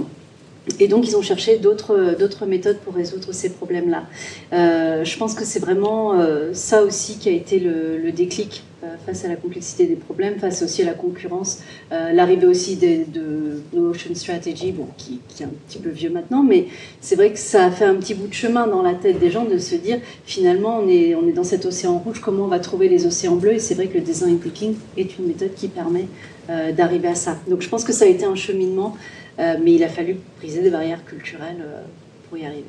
Et 0.79 0.87
donc, 0.87 1.07
ils 1.07 1.15
ont 1.15 1.21
cherché 1.21 1.57
d'autres 1.57 2.45
méthodes 2.47 2.79
pour 2.79 2.95
résoudre 2.95 3.31
ces 3.31 3.51
problèmes-là. 3.51 4.05
Euh, 4.53 5.03
je 5.03 5.17
pense 5.17 5.35
que 5.35 5.45
c'est 5.45 5.59
vraiment 5.59 6.13
euh, 6.13 6.53
ça 6.53 6.83
aussi 6.83 7.17
qui 7.19 7.29
a 7.29 7.31
été 7.31 7.59
le, 7.59 8.11
déclic 8.11 8.63
euh, 8.83 8.87
face 9.05 9.25
à 9.25 9.27
la 9.27 9.35
complexité 9.35 9.85
des 9.85 9.95
problèmes, 9.95 10.39
face 10.39 10.63
aussi 10.63 10.81
à 10.81 10.85
la 10.85 10.93
concurrence, 10.93 11.59
l'arrivée 11.91 12.47
aussi 12.47 12.77
de, 12.77 13.03
de, 13.11 13.79
Ocean 13.79 14.15
Strategy, 14.15 14.71
bon, 14.71 14.87
qui, 14.97 15.19
qui, 15.27 15.43
est 15.43 15.45
un 15.45 15.51
petit 15.67 15.77
peu 15.77 15.89
vieux 15.89 16.09
maintenant, 16.09 16.41
mais 16.41 16.65
c'est 17.01 17.15
vrai 17.15 17.31
que 17.31 17.39
ça 17.39 17.65
a 17.65 17.71
fait 17.71 17.85
un 17.85 17.95
petit 17.95 18.15
bout 18.15 18.27
de 18.27 18.33
chemin 18.33 18.67
dans 18.67 18.81
la 18.81 18.93
tête 18.93 19.19
des 19.19 19.29
gens 19.29 19.45
de 19.45 19.57
se 19.57 19.75
dire 19.75 19.99
finalement 20.25 20.79
on 20.79 20.87
est, 20.87 21.13
on 21.15 21.27
est 21.27 21.33
dans 21.33 21.43
cet 21.43 21.65
océan 21.65 21.97
rouge, 21.97 22.21
comment 22.21 22.45
on 22.45 22.47
va 22.47 22.59
trouver 22.59 22.89
les 22.89 23.05
océans 23.05 23.35
bleus? 23.35 23.53
Et 23.53 23.59
c'est 23.59 23.75
vrai 23.75 23.87
que 23.87 23.95
le 23.95 24.01
design 24.01 24.39
thinking 24.39 24.75
est 24.97 25.17
une 25.19 25.27
méthode 25.27 25.53
qui 25.55 25.67
permet 25.67 26.07
euh, 26.49 26.71
d'arriver 26.71 27.07
à 27.07 27.15
ça. 27.15 27.37
Donc 27.49 27.63
je 27.63 27.69
pense 27.69 27.83
que 27.83 27.91
ça 27.91 28.05
a 28.05 28.07
été 28.07 28.23
un 28.23 28.35
cheminement, 28.35 28.95
euh, 29.39 29.55
mais 29.63 29.73
il 29.73 29.83
a 29.83 29.89
fallu 29.89 30.17
briser 30.37 30.61
des 30.61 30.69
barrières 30.69 31.03
culturelles 31.03 31.57
euh, 31.59 31.81
pour 32.29 32.37
y 32.37 32.45
arriver. 32.45 32.63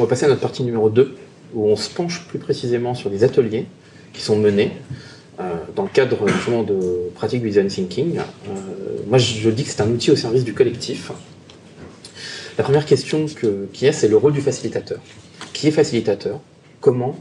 On 0.00 0.02
va 0.02 0.08
passer 0.08 0.24
à 0.24 0.28
notre 0.28 0.40
partie 0.40 0.64
numéro 0.64 0.90
2, 0.90 1.14
où 1.54 1.68
on 1.68 1.76
se 1.76 1.90
penche 1.90 2.26
plus 2.26 2.40
précisément 2.40 2.94
sur 2.94 3.10
des 3.10 3.22
ateliers 3.22 3.66
qui 4.12 4.20
sont 4.20 4.36
menés 4.36 4.72
dans 5.74 5.82
le 5.82 5.88
cadre 5.88 6.28
justement 6.28 6.62
de 6.62 7.10
pratique 7.14 7.42
du 7.42 7.48
design 7.48 7.66
thinking. 7.66 8.18
Moi, 9.08 9.18
je 9.18 9.50
dis 9.50 9.64
que 9.64 9.70
c'est 9.70 9.80
un 9.80 9.88
outil 9.88 10.12
au 10.12 10.16
service 10.16 10.44
du 10.44 10.54
collectif. 10.54 11.10
La 12.56 12.62
première 12.62 12.86
question 12.86 13.26
qui 13.72 13.86
est, 13.86 13.92
c'est 13.92 14.08
le 14.08 14.16
rôle 14.16 14.32
du 14.32 14.40
facilitateur. 14.40 14.98
Qui 15.52 15.68
est 15.68 15.72
facilitateur? 15.72 16.40
Comment 16.80 17.16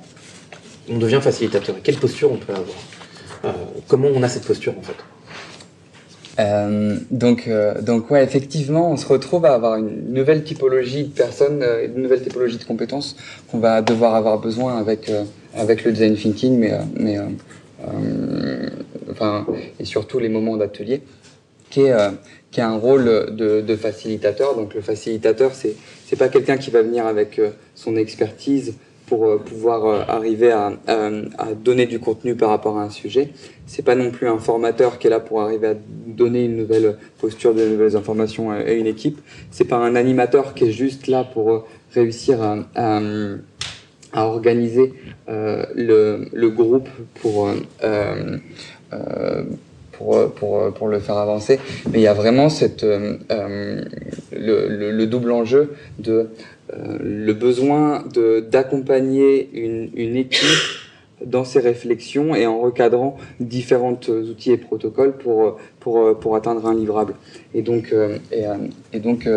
on 0.90 0.98
devient 0.98 1.20
facilitateur? 1.22 1.76
Quelle 1.84 1.98
posture 1.98 2.32
on 2.32 2.38
peut 2.38 2.54
avoir? 2.54 3.56
Comment 3.88 4.10
on 4.14 4.22
a 4.22 4.30
cette 4.30 4.46
posture 4.46 4.74
en 4.78 4.84
fait? 4.84 4.96
Euh, 6.40 6.98
donc, 7.12 7.48
euh, 7.48 7.82
donc 7.82 8.10
ouais, 8.10 8.24
effectivement, 8.24 8.92
on 8.92 8.98
se 8.98 9.08
retrouve 9.08 9.46
à 9.46 9.54
avoir 9.54 9.76
une 9.76 10.14
nouvelle 10.14 10.44
typologie 10.44 11.04
de 11.04 11.14
personnes, 11.14 11.64
une 11.86 12.02
nouvelle 12.02 12.22
typologie 12.22 12.58
de 12.58 12.64
compétences 12.64 13.16
qu'on 13.52 13.60
va 13.60 13.82
devoir 13.82 14.16
avoir 14.16 14.40
besoin 14.40 14.78
avec 14.78 15.12
avec 15.56 15.84
le 15.84 15.92
design 15.92 16.16
thinking, 16.16 16.58
mais 16.58 16.72
mais 16.96 17.20
euh, 17.88 18.70
enfin, 19.12 19.46
et 19.80 19.86
surtout 19.86 20.20
les 20.20 20.30
moments 20.30 20.58
d'atelier, 20.58 21.02
qui 21.70 21.82
est 21.82 21.92
euh, 21.92 22.12
qui 22.52 22.62
a 22.62 22.70
un 22.70 22.78
rôle 22.78 23.06
de, 23.36 23.62
de, 23.62 23.76
facilitateur. 23.76 24.56
Donc 24.56 24.74
le 24.74 24.82
facilitateur, 24.82 25.54
c'est 25.54 25.76
c'est 26.06 26.16
pas 26.16 26.30
quelqu'un 26.30 26.58
qui 26.58 26.72
va 26.72 26.82
venir 26.82 27.06
avec 27.06 27.40
euh, 27.40 27.50
son 27.76 27.96
expertise 27.96 28.76
pour 29.16 29.40
pouvoir 29.44 30.10
arriver 30.10 30.52
à, 30.52 30.74
à, 30.88 31.54
donner 31.54 31.86
du 31.86 32.00
contenu 32.00 32.36
par 32.36 32.50
rapport 32.50 32.78
à 32.80 32.84
un 32.84 32.90
sujet. 32.90 33.30
C'est 33.68 33.84
pas 33.84 33.96
non 33.96 34.12
plus 34.12 34.28
un 34.28 34.40
formateur 34.40 34.98
qui 34.98 35.08
est 35.08 35.10
là 35.10 35.20
pour 35.20 35.42
arriver 35.42 35.68
à 35.68 35.76
donner 36.08 36.46
une 36.46 36.58
nouvelle 36.58 36.98
posture, 37.20 37.54
de 37.54 37.64
nouvelles 37.66 37.96
informations 37.96 38.52
à 38.52 38.72
une 38.72 38.88
équipe. 38.88 39.20
C'est 39.52 39.66
pas 39.66 39.78
un 39.78 39.96
animateur 39.96 40.54
qui 40.54 40.66
est 40.66 40.72
juste 40.72 41.08
là 41.08 41.24
pour 41.24 41.68
réussir 41.94 42.42
à 44.14 44.28
organiser 44.28 44.94
euh, 45.28 45.66
le, 45.76 46.50
groupe 46.50 46.88
pour, 47.16 47.50
euh, 47.50 48.38
euh, 48.94 49.44
pour, 49.92 50.72
pour, 50.74 50.88
le 50.88 51.00
faire 51.00 51.18
avancer. 51.18 51.60
Mais 51.92 52.00
il 52.00 52.04
y 52.04 52.08
a 52.08 52.14
vraiment 52.14 52.50
cette, 52.50 52.86
le, 54.32 55.06
double 55.06 55.32
enjeu 55.32 55.74
de 56.00 56.30
le 56.72 57.34
besoin 57.34 58.04
d'accompagner 58.50 59.50
une, 59.54 59.90
une 59.96 60.16
équipe 60.16 60.42
dans 61.26 61.46
ses 61.46 61.60
réflexions 61.60 62.36
et 62.36 62.46
en 62.46 62.60
recadrant 62.60 63.18
différents 63.40 64.00
outils 64.10 64.52
et 64.52 64.58
protocoles 64.58 65.18
pour, 65.18 65.58
pour, 65.80 66.18
pour 66.20 66.36
atteindre 66.36 66.66
un 66.66 66.74
livrable. 66.74 67.16
Et 67.54 67.62
donc, 67.62 67.94
et, 68.32 68.46
et 68.94 69.00
donc 69.00 69.28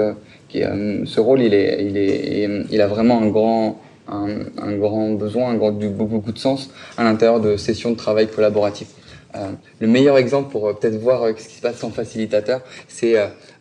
ce 0.53 1.21
rôle, 1.21 1.43
il, 1.43 1.55
est, 1.55 1.85
il, 1.85 1.97
est, 1.97 2.49
il 2.71 2.81
a 2.81 2.87
vraiment 2.87 3.21
un 3.21 3.29
grand, 3.29 3.81
un, 4.09 4.29
un, 4.59 4.77
grand 4.77 5.13
besoin, 5.13 5.51
un 5.51 5.57
grand, 5.57 5.73
beaucoup 5.73 6.33
de 6.33 6.39
sens 6.39 6.71
à 6.97 7.05
l'intérieur 7.05 7.41
de 7.41 7.57
sessions 7.57 7.91
de 7.91 7.97
travail 7.97 8.29
collaboratif. 8.29 8.89
Euh, 9.35 9.53
le 9.81 9.87
meilleur 9.87 10.17
exemple 10.17 10.51
pour 10.51 10.69
euh, 10.69 10.73
peut-être 10.73 10.97
voir 10.97 11.23
euh, 11.25 11.33
ce 11.37 11.49
qui 11.49 11.57
se 11.57 11.61
passe 11.61 11.83
en 11.85 11.91
facilitateur, 11.91 12.63
c'est 12.89 13.17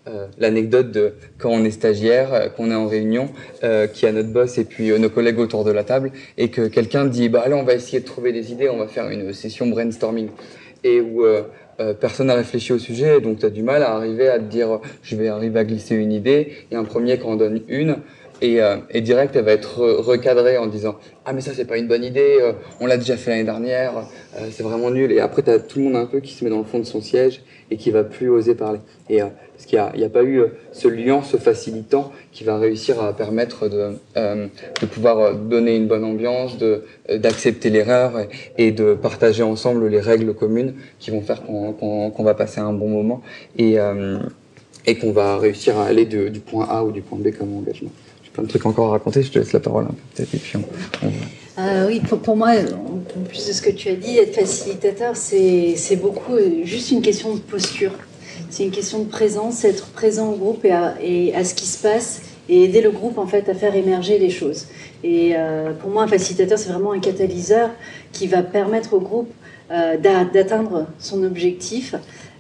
euh, 0.07 0.15
euh, 0.15 0.27
l'anecdote 0.37 0.91
de 0.91 1.13
quand 1.37 1.49
on 1.49 1.63
est 1.63 1.71
stagiaire, 1.71 2.53
qu'on 2.55 2.71
est 2.71 2.75
en 2.75 2.87
réunion, 2.87 3.29
qui 3.93 4.05
a 4.05 4.11
notre 4.11 4.29
boss 4.29 4.57
et 4.57 4.65
puis 4.65 4.97
nos 4.99 5.09
collègues 5.09 5.39
autour 5.39 5.63
de 5.63 5.71
la 5.71 5.83
table, 5.83 6.11
et 6.37 6.49
que 6.49 6.67
quelqu'un 6.67 7.05
dit 7.05 7.29
bah 7.29 7.41
allez 7.43 7.55
on 7.55 7.63
va 7.63 7.73
essayer 7.73 7.99
de 7.99 8.05
trouver 8.05 8.31
des 8.31 8.51
idées, 8.51 8.69
on 8.69 8.77
va 8.77 8.87
faire 8.87 9.09
une 9.09 9.33
session 9.33 9.67
brainstorming, 9.67 10.29
et 10.83 11.01
où 11.01 11.23
personne 11.99 12.27
n'a 12.27 12.35
réfléchi 12.35 12.73
au 12.73 12.79
sujet, 12.79 13.19
donc 13.19 13.39
tu 13.39 13.45
as 13.45 13.49
du 13.49 13.63
mal 13.63 13.83
à 13.83 13.91
arriver 13.91 14.29
à 14.29 14.39
te 14.39 14.43
dire 14.43 14.79
je 15.03 15.15
vais 15.15 15.27
arriver 15.27 15.59
à 15.59 15.63
glisser 15.63 15.95
une 15.95 16.11
idée, 16.11 16.53
et 16.71 16.75
un 16.75 16.83
premier 16.83 17.17
quand 17.17 17.29
on 17.29 17.35
donne 17.35 17.61
une, 17.67 17.97
et, 18.41 18.61
euh, 18.61 18.77
et, 18.89 19.01
direct, 19.01 19.35
elle 19.35 19.45
va 19.45 19.53
être 19.53 19.79
recadrée 19.79 20.57
en 20.57 20.67
disant 20.67 20.95
ah 21.25 21.33
mais 21.33 21.41
ça 21.41 21.51
c'est 21.55 21.65
pas 21.65 21.77
une 21.77 21.87
bonne 21.87 22.03
idée, 22.03 22.37
euh, 22.41 22.51
on 22.79 22.85
l'a 22.85 22.97
déjà 22.97 23.17
fait 23.17 23.31
l'année 23.31 23.45
dernière, 23.45 23.93
euh, 24.37 24.47
c'est 24.51 24.63
vraiment 24.63 24.91
nul. 24.91 25.11
Et 25.11 25.19
après 25.19 25.41
t'as 25.41 25.59
tout 25.59 25.79
le 25.79 25.85
monde 25.85 25.95
un 25.95 26.05
peu 26.05 26.19
qui 26.19 26.33
se 26.33 26.43
met 26.43 26.49
dans 26.49 26.57
le 26.57 26.65
fond 26.65 26.79
de 26.79 26.83
son 26.83 27.01
siège 27.01 27.41
et 27.71 27.77
qui 27.77 27.91
va 27.91 28.03
plus 28.03 28.29
oser 28.29 28.53
parler. 28.55 28.79
Et 29.09 29.19
parce 29.19 29.65
qu'il 29.65 29.79
n'y 29.95 30.03
a, 30.03 30.07
a, 30.07 30.09
pas 30.09 30.23
eu 30.23 30.43
ce 30.73 30.87
lien, 30.87 31.21
ce 31.23 31.37
facilitant 31.37 32.11
qui 32.31 32.43
va 32.43 32.57
réussir 32.57 33.01
à 33.01 33.13
permettre 33.13 33.69
de, 33.69 33.93
de 34.15 34.85
pouvoir 34.85 35.33
donner 35.33 35.75
une 35.75 35.87
bonne 35.87 36.03
ambiance, 36.03 36.57
d'accepter 37.09 37.69
l'erreur 37.69 38.27
et, 38.57 38.71
de 38.71 38.93
partager 38.93 39.43
ensemble 39.43 39.87
les 39.87 39.99
règles 39.99 40.33
communes 40.35 40.75
qui 40.99 41.09
vont 41.09 41.21
faire 41.21 41.41
qu'on 41.43 42.23
va 42.23 42.33
passer 42.33 42.59
un 42.59 42.73
bon 42.73 42.89
moment 42.89 43.21
et 43.57 43.77
et 44.87 44.95
qu'on 44.95 45.11
va 45.11 45.37
réussir 45.37 45.77
à 45.79 45.85
aller 45.85 46.05
du 46.05 46.39
point 46.39 46.67
A 46.69 46.83
ou 46.83 46.91
du 46.91 47.01
point 47.01 47.17
B 47.17 47.31
comme 47.31 47.55
engagement 47.57 47.91
plein 48.35 48.43
de 48.43 48.49
trucs 48.49 48.65
encore 48.65 48.87
à 48.87 48.91
raconter. 48.91 49.23
Je 49.23 49.31
te 49.31 49.39
laisse 49.39 49.53
la 49.53 49.59
parole 49.59 49.87
peu, 50.15 50.23
peut-être. 50.23 50.57
Euh, 51.57 51.87
oui, 51.87 52.01
pour, 52.01 52.35
moi, 52.35 52.49
en 52.49 53.23
plus 53.29 53.47
de 53.47 53.53
ce 53.53 53.61
que 53.61 53.69
tu 53.69 53.87
as 53.87 53.95
dit, 53.95 54.17
être 54.17 54.35
facilitateur, 54.35 55.15
c'est 55.15 55.95
beaucoup 56.01 56.33
euh, 56.33 56.63
juste 56.65 56.91
une 56.91 57.01
question 57.01 57.33
de 57.33 57.39
posture. 57.39 57.91
C'est 58.49 58.65
une 58.65 58.71
question 58.71 58.99
de 58.99 59.05
présence, 59.05 59.63
être 59.63 59.87
présent 59.87 60.31
au 60.33 60.35
groupe 60.35 60.65
et 60.65 60.71
à, 60.71 60.95
et 61.01 61.33
à, 61.33 61.45
ce 61.45 61.55
qui 61.55 61.65
se 61.65 61.81
passe 61.81 62.21
et 62.49 62.65
aider 62.65 62.81
le 62.81 62.91
groupe 62.91 63.17
en 63.17 63.25
fait 63.25 63.47
à 63.49 63.53
faire 63.53 63.73
émerger 63.73 64.19
les 64.19 64.29
choses. 64.29 64.67
Et 65.03 65.33
euh, 65.35 65.71
pour 65.73 65.89
moi, 65.89 66.03
un 66.03 66.07
facilitateur, 66.07 66.59
c'est 66.59 66.69
vraiment 66.69 66.91
un 66.91 66.99
catalyseur 66.99 67.69
qui 68.11 68.27
va 68.27 68.43
permettre 68.43 68.93
au 68.93 68.99
groupe 68.99 69.31
d'atteindre 69.69 70.85
son 70.99 71.23
objectif 71.23 71.95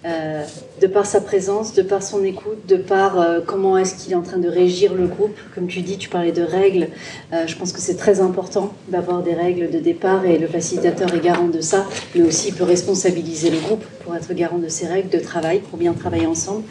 euh, 0.05 0.43
de 0.81 0.85
par 0.85 1.07
sa 1.07 1.19
présence, 1.19 1.73
de 1.73 1.81
par 1.81 2.03
son 2.03 2.23
écoute, 2.23 2.67
de 2.67 2.75
par 2.75 3.19
euh, 3.19 3.39
comment 3.43 3.75
est-ce 3.75 3.95
qu'il 3.95 4.11
est 4.11 4.15
en 4.15 4.21
train 4.21 4.37
de 4.37 4.47
régir 4.47 4.93
le 4.93 5.07
groupe. 5.07 5.35
Comme 5.55 5.65
tu 5.65 5.81
dis, 5.81 5.97
tu 5.97 6.09
parlais 6.09 6.31
de 6.31 6.43
règles. 6.43 6.89
Euh, 7.33 7.47
je 7.47 7.55
pense 7.55 7.71
que 7.71 7.79
c'est 7.79 7.95
très 7.95 8.19
important 8.19 8.71
d'avoir 8.87 9.23
des 9.23 9.33
règles 9.33 9.71
de 9.71 9.79
départ 9.79 10.23
et 10.25 10.37
le 10.37 10.45
facilitateur 10.45 11.11
est 11.15 11.21
garant 11.21 11.47
de 11.47 11.59
ça, 11.59 11.87
mais 12.13 12.21
aussi 12.21 12.49
il 12.49 12.53
peut 12.53 12.65
responsabiliser 12.65 13.49
le 13.49 13.57
groupe 13.57 13.83
pour 14.03 14.15
être 14.15 14.31
garant 14.35 14.59
de 14.59 14.67
ces 14.67 14.85
règles 14.85 15.09
de 15.09 15.17
travail, 15.17 15.61
pour 15.61 15.79
bien 15.79 15.93
travailler 15.93 16.27
ensemble. 16.27 16.63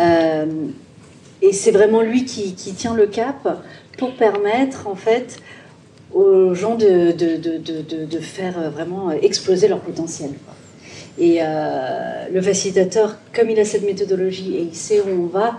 et 0.00 1.52
c'est 1.52 1.70
vraiment 1.70 2.00
lui 2.00 2.24
qui, 2.24 2.54
tient 2.54 2.94
le 2.94 3.06
cap 3.06 3.62
pour 3.96 4.16
permettre 4.16 4.88
en 4.88 4.96
fait 4.96 5.36
aux 6.12 6.52
gens 6.54 6.74
de 6.74 8.18
faire 8.20 8.72
vraiment 8.72 9.12
exploser 9.12 9.68
leur 9.68 9.80
potentiel. 9.80 10.30
Et 11.18 11.38
euh, 11.40 12.26
le 12.32 12.40
facilitateur, 12.40 13.16
comme 13.34 13.50
il 13.50 13.58
a 13.60 13.64
cette 13.64 13.84
méthodologie 13.84 14.56
et 14.56 14.62
il 14.62 14.74
sait 14.74 15.00
où 15.00 15.24
on 15.24 15.26
va, 15.26 15.58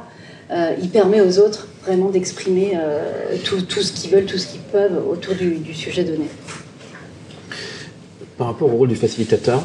euh, 0.52 0.74
il 0.82 0.90
permet 0.90 1.22
aux 1.22 1.40
autres 1.40 1.68
vraiment 1.86 2.10
d'exprimer 2.10 2.74
euh, 2.76 3.36
tout, 3.44 3.62
tout, 3.62 3.82
ce 3.82 3.94
qu'ils 3.94 4.12
veulent, 4.12 4.26
tout 4.26 4.38
ce 4.38 4.48
qu'ils 4.48 4.62
peuvent 4.62 5.02
autour 5.08 5.36
du, 5.36 5.56
du, 5.56 5.74
sujet 5.74 6.04
donné. 6.04 6.26
par 8.38 8.48
rapport 8.48 8.74
au 8.74 8.78
rôle 8.78 8.90
du 8.90 8.96
facilitateur, 8.96 9.64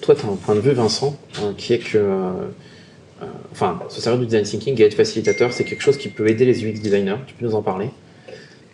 toi, 0.00 0.14
tu 0.14 0.24
as 0.24 0.28
un 0.28 0.36
point 0.36 0.54
de 0.54 0.60
vue, 0.60 0.72
Vincent, 0.72 1.16
qui 1.56 1.74
est 1.74 1.78
que 1.78 2.00
enfin, 3.52 3.80
se 3.88 4.00
servir 4.00 4.20
du 4.20 4.26
design 4.26 4.44
thinking 4.44 4.80
et 4.80 4.84
être 4.84 4.94
facilitateur, 4.94 5.52
c'est 5.52 5.64
quelque 5.64 5.82
chose 5.82 5.98
qui 5.98 6.08
peut 6.08 6.28
aider 6.28 6.46
les 6.46 6.64
UX 6.64 6.80
designers. 6.80 7.16
Tu 7.26 7.34
peux 7.34 7.44
nous 7.44 7.54
en 7.54 7.62
parler? 7.62 7.90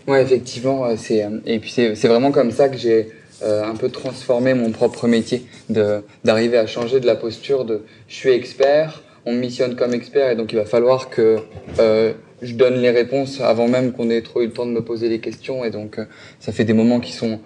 Ouais, 0.07 0.23
effectivement, 0.23 0.97
c'est 0.97 1.27
et 1.47 1.59
puis 1.59 1.71
c'est 1.71 2.07
vraiment 2.07 2.31
comme 2.31 2.53
ça 2.53 2.69
que 2.69 2.77
j'ai 2.77 3.09
un 3.43 3.75
peu 3.75 3.91
transformé 3.91 4.55
mon 4.55 4.71
propre 4.71 5.07
métier, 5.07 5.45
d'arriver 5.69 6.59
à 6.59 6.67
changer 6.67 7.01
de 7.01 7.07
la 7.07 7.17
posture 7.17 7.65
de 7.65 7.83
je 8.09 8.15
suis 8.15 8.31
expert, 8.31 9.03
on 9.27 9.33
me 9.33 9.39
missionne 9.39 9.77
comme 9.77 9.95
expert 9.95 10.31
et 10.31 10.37
donc 10.37 10.53
il 10.53 10.57
va 10.57 10.67
falloir 10.67 11.11
que 11.11 11.39
euh, 11.79 12.13
je 12.43 12.55
donne 12.55 12.75
les 12.75 12.91
réponses 12.91 13.41
avant 13.41 13.69
même 13.69 13.93
qu'on 13.93 14.11
ait 14.11 14.23
trop 14.23 14.43
eu 14.43 14.47
le 14.47 14.53
temps 14.53 14.67
de 14.67 14.71
me 14.71 14.83
poser 14.83 15.09
les 15.09 15.21
questions 15.21 15.65
et 15.65 15.71
donc 15.71 15.99
euh, 15.99 16.05
ça 16.41 16.53
fait 16.53 16.65
des 16.65 16.75
moments 16.75 17.01
qui 17.01 17.13
sont 17.13 17.41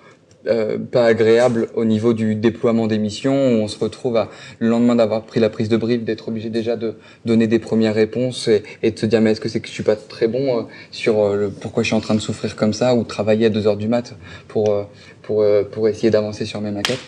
euh, 0.47 0.79
pas 0.79 1.05
agréables 1.05 1.69
au 1.75 1.85
niveau 1.85 2.15
du 2.15 2.37
déploiement 2.37 2.87
des 2.87 2.99
missions 2.99 3.35
où 3.35 3.63
on 3.63 3.67
se 3.67 3.77
retrouve 3.77 4.17
à, 4.17 4.29
le 4.61 4.69
lendemain 4.69 4.95
d'avoir 4.95 5.23
pris 5.23 5.41
la 5.41 5.51
prise 5.51 5.69
de 5.69 5.77
brief 5.77 6.05
d'être 6.05 6.29
obligé 6.29 6.49
déjà 6.49 6.77
de 6.77 6.95
donner 7.25 7.49
des 7.49 7.59
premières 7.59 7.95
réponses 7.95 8.49
et, 8.83 8.91
de 8.91 8.97
se 8.97 9.05
dire 9.07 9.21
mais 9.21 9.33
est-ce 9.33 9.41
que 9.41 9.49
c'est 9.49 9.59
que 9.59 9.67
je 9.67 9.73
suis 9.73 9.83
pas 9.83 9.97
très 9.97 10.29
bon 10.29 10.59
euh, 10.59 10.63
sur 10.93 11.21
euh, 11.21 11.37
le, 11.37 11.51
pourquoi 11.51 11.83
je 11.83 11.89
suis 11.89 11.97
en 11.97 12.01
train 12.01 12.15
de 12.15 12.21
souffrir 12.21 12.55
comme 12.55 12.73
ça 12.73 12.95
ou 12.95 13.03
travailler 13.03 13.47
à 13.47 13.51
2 13.51 13.67
heures 13.67 13.77
du 13.77 13.89
mat 13.89 14.15
pour 14.47 14.87
pour 15.23 15.45
pour 15.73 15.89
essayer 15.89 16.11
d'avancer 16.11 16.47
sur 16.47 16.61
mes 16.61 16.71
maquettes. 16.71 17.01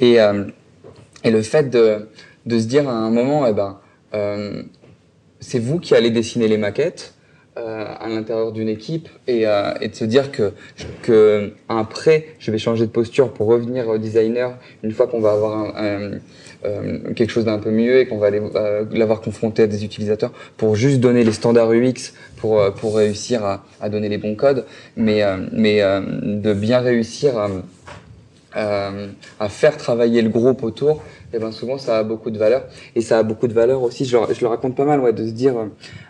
Et 0.00 0.16
et 1.24 1.30
le 1.30 1.42
fait 1.42 1.70
de 1.70 2.08
de 2.44 2.58
se 2.58 2.66
dire 2.66 2.88
à 2.88 2.92
un 2.92 3.10
moment 3.10 3.46
eh 3.46 3.54
ben 3.54 3.80
c'est 5.40 5.58
vous 5.58 5.80
qui 5.80 5.94
allez 5.94 6.10
dessiner 6.10 6.48
les 6.48 6.58
maquettes 6.58 7.13
euh, 7.56 7.84
à 8.00 8.08
l'intérieur 8.08 8.50
d'une 8.50 8.68
équipe 8.68 9.08
et, 9.28 9.46
euh, 9.46 9.72
et, 9.80 9.88
de 9.88 9.94
se 9.94 10.04
dire 10.04 10.32
que, 10.32 10.52
que 11.02 11.52
après 11.68 12.26
je 12.40 12.50
vais 12.50 12.58
changer 12.58 12.84
de 12.84 12.90
posture 12.90 13.32
pour 13.32 13.46
revenir 13.46 13.88
au 13.88 13.96
designer 13.96 14.58
une 14.82 14.90
fois 14.90 15.06
qu'on 15.06 15.20
va 15.20 15.32
avoir 15.32 15.76
un, 15.76 16.18
quelque 17.14 17.30
chose 17.30 17.44
d'un 17.44 17.58
peu 17.58 17.70
mieux 17.70 18.00
et 18.00 18.06
qu'on 18.06 18.18
va 18.18 18.30
l'avoir 18.30 19.20
confronté 19.20 19.62
à 19.62 19.66
des 19.68 19.84
utilisateurs 19.84 20.32
pour 20.56 20.74
juste 20.74 20.98
donner 20.98 21.22
les 21.22 21.32
standards 21.32 21.70
UX 21.70 22.14
pour, 22.38 22.72
pour 22.74 22.96
réussir 22.96 23.44
à, 23.44 23.64
à 23.80 23.88
donner 23.88 24.08
les 24.08 24.18
bons 24.18 24.34
codes 24.34 24.64
mais, 24.96 25.22
mais 25.52 25.80
de 25.80 26.54
bien 26.54 26.80
réussir 26.80 27.38
à, 27.38 28.90
à 29.38 29.48
faire 29.48 29.76
travailler 29.76 30.22
le 30.22 30.30
groupe 30.30 30.64
autour 30.64 31.02
et 31.34 31.38
eh 31.38 31.40
ben 31.40 31.50
souvent 31.50 31.78
ça 31.78 31.98
a 31.98 32.04
beaucoup 32.04 32.30
de 32.30 32.38
valeur. 32.38 32.62
Et 32.94 33.00
ça 33.00 33.18
a 33.18 33.24
beaucoup 33.24 33.48
de 33.48 33.52
valeur 33.52 33.82
aussi, 33.82 34.04
je, 34.04 34.16
je 34.32 34.40
le 34.40 34.46
raconte 34.46 34.76
pas 34.76 34.84
mal, 34.84 35.00
ouais, 35.00 35.12
de 35.12 35.26
se 35.26 35.32
dire, 35.32 35.56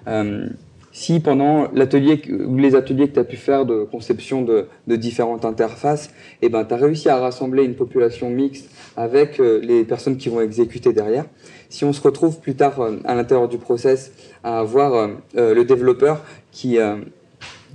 euh, 0.06 0.48
si 0.94 1.18
pendant 1.18 1.66
l'atelier 1.72 2.22
les 2.56 2.76
ateliers 2.76 3.08
que 3.08 3.14
tu 3.14 3.18
as 3.18 3.24
pu 3.24 3.36
faire 3.36 3.66
de 3.66 3.82
conception 3.82 4.42
de, 4.42 4.68
différentes 4.96 5.44
interfaces, 5.44 6.14
eh 6.40 6.48
ben, 6.48 6.64
tu 6.64 6.72
as 6.72 6.76
réussi 6.76 7.08
à 7.08 7.18
rassembler 7.18 7.64
une 7.64 7.74
population 7.74 8.30
mixte 8.30 8.70
avec 8.96 9.40
euh, 9.40 9.60
les 9.60 9.82
personnes 9.82 10.16
qui 10.16 10.28
vont 10.28 10.40
exécuter 10.40 10.92
derrière. 10.92 11.24
Si 11.68 11.84
on 11.84 11.92
se 11.92 12.00
retrouve 12.00 12.38
plus 12.38 12.54
tard 12.54 12.80
euh, 12.80 12.92
à 13.04 13.16
l'intérieur 13.16 13.48
du 13.48 13.58
process 13.58 14.12
à 14.44 14.60
avoir 14.60 14.94
euh, 14.94 15.52
le 15.52 15.64
développeur 15.64 16.22
qui, 16.52 16.78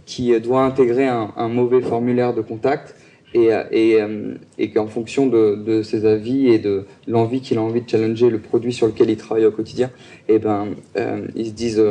qui 0.06 0.40
doit 0.40 0.62
intégrer 0.62 1.08
un, 1.08 1.50
mauvais 1.50 1.82
formulaire 1.82 2.34
de 2.34 2.42
contact, 2.42 2.96
et, 3.36 3.50
et, 3.72 4.00
et 4.58 4.72
qu'en 4.72 4.88
fonction 4.88 5.28
de, 5.28 5.54
de, 5.54 5.84
ses 5.84 6.06
avis 6.06 6.48
et 6.48 6.58
de 6.58 6.86
l'envie 7.06 7.42
qu'il 7.42 7.60
a 7.60 7.62
envie 7.62 7.82
de 7.82 7.88
challenger 7.88 8.32
le 8.32 8.40
produit 8.40 8.74
sur 8.74 8.88
lequel 8.88 9.12
il 9.12 9.18
travaille 9.18 9.46
au 9.46 9.52
quotidien, 9.52 9.92
eh 10.30 10.40
ben, 10.40 10.70
ils 11.36 11.48
se 11.48 11.52
disent 11.52 11.84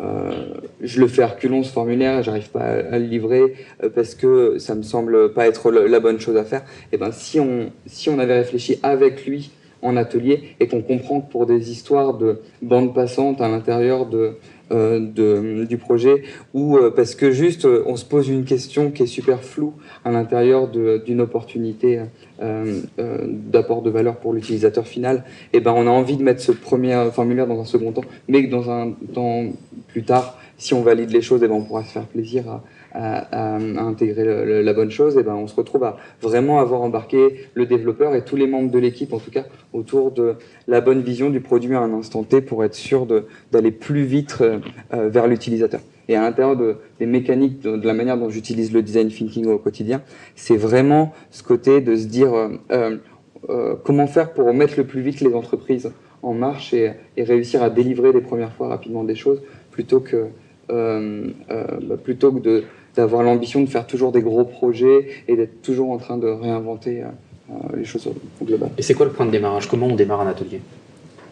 euh, 0.00 0.54
je 0.80 1.00
le 1.00 1.08
fais 1.08 1.24
reculons 1.24 1.62
ce 1.62 1.72
formulaire, 1.72 2.22
j'arrive 2.22 2.50
pas 2.50 2.60
à, 2.60 2.98
le 2.98 3.04
livrer 3.04 3.54
euh, 3.82 3.90
parce 3.94 4.14
que 4.14 4.58
ça 4.58 4.74
me 4.74 4.82
semble 4.82 5.32
pas 5.32 5.46
être 5.46 5.70
la 5.70 6.00
bonne 6.00 6.18
chose 6.18 6.36
à 6.36 6.44
faire. 6.44 6.60
Et 6.60 6.94
eh 6.94 6.96
ben 6.96 7.12
si 7.12 7.38
on 7.38 7.70
si 7.86 8.08
on 8.08 8.18
avait 8.18 8.38
réfléchi 8.38 8.78
avec 8.82 9.26
lui 9.26 9.50
en 9.82 9.96
atelier 9.96 10.54
et 10.60 10.68
qu'on 10.68 10.82
comprend 10.82 11.20
que 11.20 11.30
pour 11.30 11.46
des 11.46 11.70
histoires 11.70 12.14
de 12.14 12.40
bande 12.62 12.94
passante 12.94 13.40
à 13.40 13.48
l'intérieur 13.48 14.06
de 14.06 14.36
euh, 14.72 15.64
du 15.66 15.78
projet 15.78 16.22
ou 16.54 16.76
euh, 16.76 16.92
parce 16.94 17.16
que 17.16 17.32
juste 17.32 17.64
euh, 17.64 17.82
on 17.86 17.96
se 17.96 18.04
pose 18.04 18.28
une 18.28 18.44
question 18.44 18.92
qui 18.92 19.02
est 19.02 19.08
super 19.08 19.42
floue 19.42 19.74
à 20.04 20.12
l'intérieur 20.12 20.68
d'une 20.68 21.20
opportunité 21.20 22.00
d'apport 22.38 23.82
de 23.82 23.90
valeur 23.90 24.16
pour 24.16 24.32
l'utilisateur 24.32 24.86
final, 24.86 25.24
et 25.52 25.60
ben 25.60 25.72
on 25.76 25.86
a 25.86 25.90
envie 25.90 26.16
de 26.16 26.22
mettre 26.22 26.40
ce 26.40 26.52
premier 26.52 27.08
formulaire 27.12 27.46
dans 27.46 27.60
un 27.60 27.64
second 27.64 27.92
temps, 27.92 28.04
mais 28.28 28.46
que 28.46 28.50
dans 28.50 28.70
un 28.70 28.92
temps 29.12 29.44
plus 29.88 30.04
tard, 30.04 30.38
si 30.56 30.72
on 30.72 30.82
valide 30.82 31.10
les 31.10 31.22
choses, 31.22 31.42
et 31.42 31.48
ben 31.48 31.54
on 31.54 31.64
pourra 31.64 31.84
se 31.84 31.92
faire 31.92 32.06
plaisir 32.06 32.48
à, 32.48 32.62
à, 32.92 33.56
intégrer 33.56 34.62
la 34.62 34.72
bonne 34.72 34.90
chose, 34.90 35.16
et 35.16 35.22
ben 35.22 35.34
on 35.34 35.46
se 35.46 35.54
retrouve 35.54 35.84
à 35.84 35.96
vraiment 36.20 36.60
avoir 36.60 36.82
embarqué 36.82 37.48
le 37.54 37.66
développeur 37.66 38.14
et 38.14 38.24
tous 38.24 38.36
les 38.36 38.46
membres 38.46 38.70
de 38.70 38.78
l'équipe, 38.78 39.12
en 39.12 39.18
tout 39.18 39.30
cas, 39.30 39.44
autour 39.72 40.10
de 40.10 40.34
la 40.68 40.80
bonne 40.80 41.00
vision 41.02 41.30
du 41.30 41.40
produit 41.40 41.74
à 41.74 41.80
un 41.80 41.92
instant 41.92 42.22
T 42.22 42.40
pour 42.40 42.64
être 42.64 42.74
sûr 42.74 43.06
d'aller 43.52 43.70
plus 43.70 44.02
vite 44.02 44.38
euh, 44.40 44.58
euh, 44.92 45.08
vers 45.08 45.26
l'utilisateur. 45.26 45.80
Et 46.08 46.16
à 46.16 46.22
l'intérieur 46.22 46.56
de, 46.56 46.76
des 46.98 47.06
mécaniques, 47.06 47.60
de, 47.60 47.86
la 47.86 47.94
manière 47.94 48.18
dont 48.18 48.30
j'utilise 48.30 48.72
le 48.72 48.82
design 48.82 49.08
thinking 49.08 49.46
au 49.46 49.58
quotidien, 49.58 50.02
c'est 50.34 50.56
vraiment 50.56 51.12
ce 51.30 51.42
côté 51.42 51.80
de 51.80 51.94
se 51.94 52.06
dire 52.06 52.32
euh, 52.72 53.76
comment 53.84 54.06
faire 54.08 54.32
pour 54.32 54.52
mettre 54.52 54.74
le 54.76 54.84
plus 54.84 55.02
vite 55.02 55.20
les 55.20 55.34
entreprises 55.34 55.92
en 56.22 56.34
marche 56.34 56.74
et, 56.74 56.92
réussir 57.16 57.62
à 57.62 57.70
délivrer 57.70 58.12
les 58.12 58.20
premières 58.20 58.52
fois 58.52 58.68
rapidement 58.68 59.04
des 59.04 59.14
choses 59.14 59.40
plutôt 59.70 60.00
que 60.00 60.26
bah, 60.68 61.96
plutôt 62.02 62.32
que 62.32 62.40
de 62.40 62.64
d'avoir 62.96 63.22
l'ambition 63.22 63.60
de 63.62 63.68
faire 63.68 63.86
toujours 63.86 64.12
des 64.12 64.22
gros 64.22 64.44
projets 64.44 65.08
et 65.28 65.36
d'être 65.36 65.62
toujours 65.62 65.90
en 65.90 65.98
train 65.98 66.18
de 66.18 66.26
réinventer 66.26 67.02
euh, 67.02 67.06
euh, 67.50 67.76
les 67.76 67.84
choses 67.84 68.06
au 68.06 68.44
global. 68.44 68.70
Et 68.78 68.82
c'est 68.82 68.94
quoi 68.94 69.06
le 69.06 69.12
point 69.12 69.26
de 69.26 69.30
démarrage? 69.30 69.68
Comment 69.68 69.86
on 69.86 69.94
démarre 69.94 70.20
un 70.20 70.28
atelier? 70.28 70.60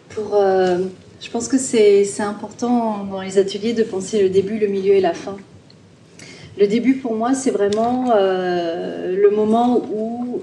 Pour, 0.09 0.35
euh, 0.35 0.77
Je 1.21 1.29
pense 1.29 1.47
que 1.47 1.57
c'est 1.57 2.21
important 2.21 3.03
dans 3.03 3.21
les 3.21 3.37
ateliers 3.37 3.73
de 3.73 3.83
penser 3.83 4.21
le 4.21 4.29
début, 4.29 4.57
le 4.57 4.67
milieu 4.67 4.93
et 4.93 5.01
la 5.01 5.13
fin. 5.13 5.37
Le 6.57 6.67
début, 6.67 6.95
pour 6.95 7.13
moi, 7.13 7.33
c'est 7.33 7.51
vraiment 7.51 8.13
le 8.15 9.29
moment 9.29 9.81
où 9.93 10.41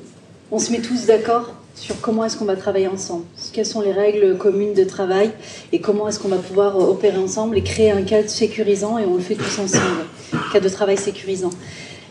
on 0.50 0.58
se 0.58 0.70
met 0.72 0.80
tous 0.80 1.06
d'accord 1.06 1.55
sur 1.76 2.00
comment 2.00 2.24
est-ce 2.24 2.36
qu'on 2.36 2.46
va 2.46 2.56
travailler 2.56 2.88
ensemble, 2.88 3.24
quelles 3.52 3.66
sont 3.66 3.82
les 3.82 3.92
règles 3.92 4.36
communes 4.38 4.72
de 4.72 4.84
travail 4.84 5.30
et 5.72 5.80
comment 5.80 6.08
est-ce 6.08 6.18
qu'on 6.18 6.28
va 6.28 6.38
pouvoir 6.38 6.76
opérer 6.78 7.18
ensemble 7.18 7.58
et 7.58 7.62
créer 7.62 7.90
un 7.90 8.02
cadre 8.02 8.28
sécurisant 8.28 8.98
et 8.98 9.04
on 9.04 9.14
le 9.14 9.20
fait 9.20 9.34
tous 9.34 9.58
ensemble, 9.58 10.06
cadre 10.52 10.64
de 10.64 10.70
travail 10.70 10.96
sécurisant. 10.96 11.50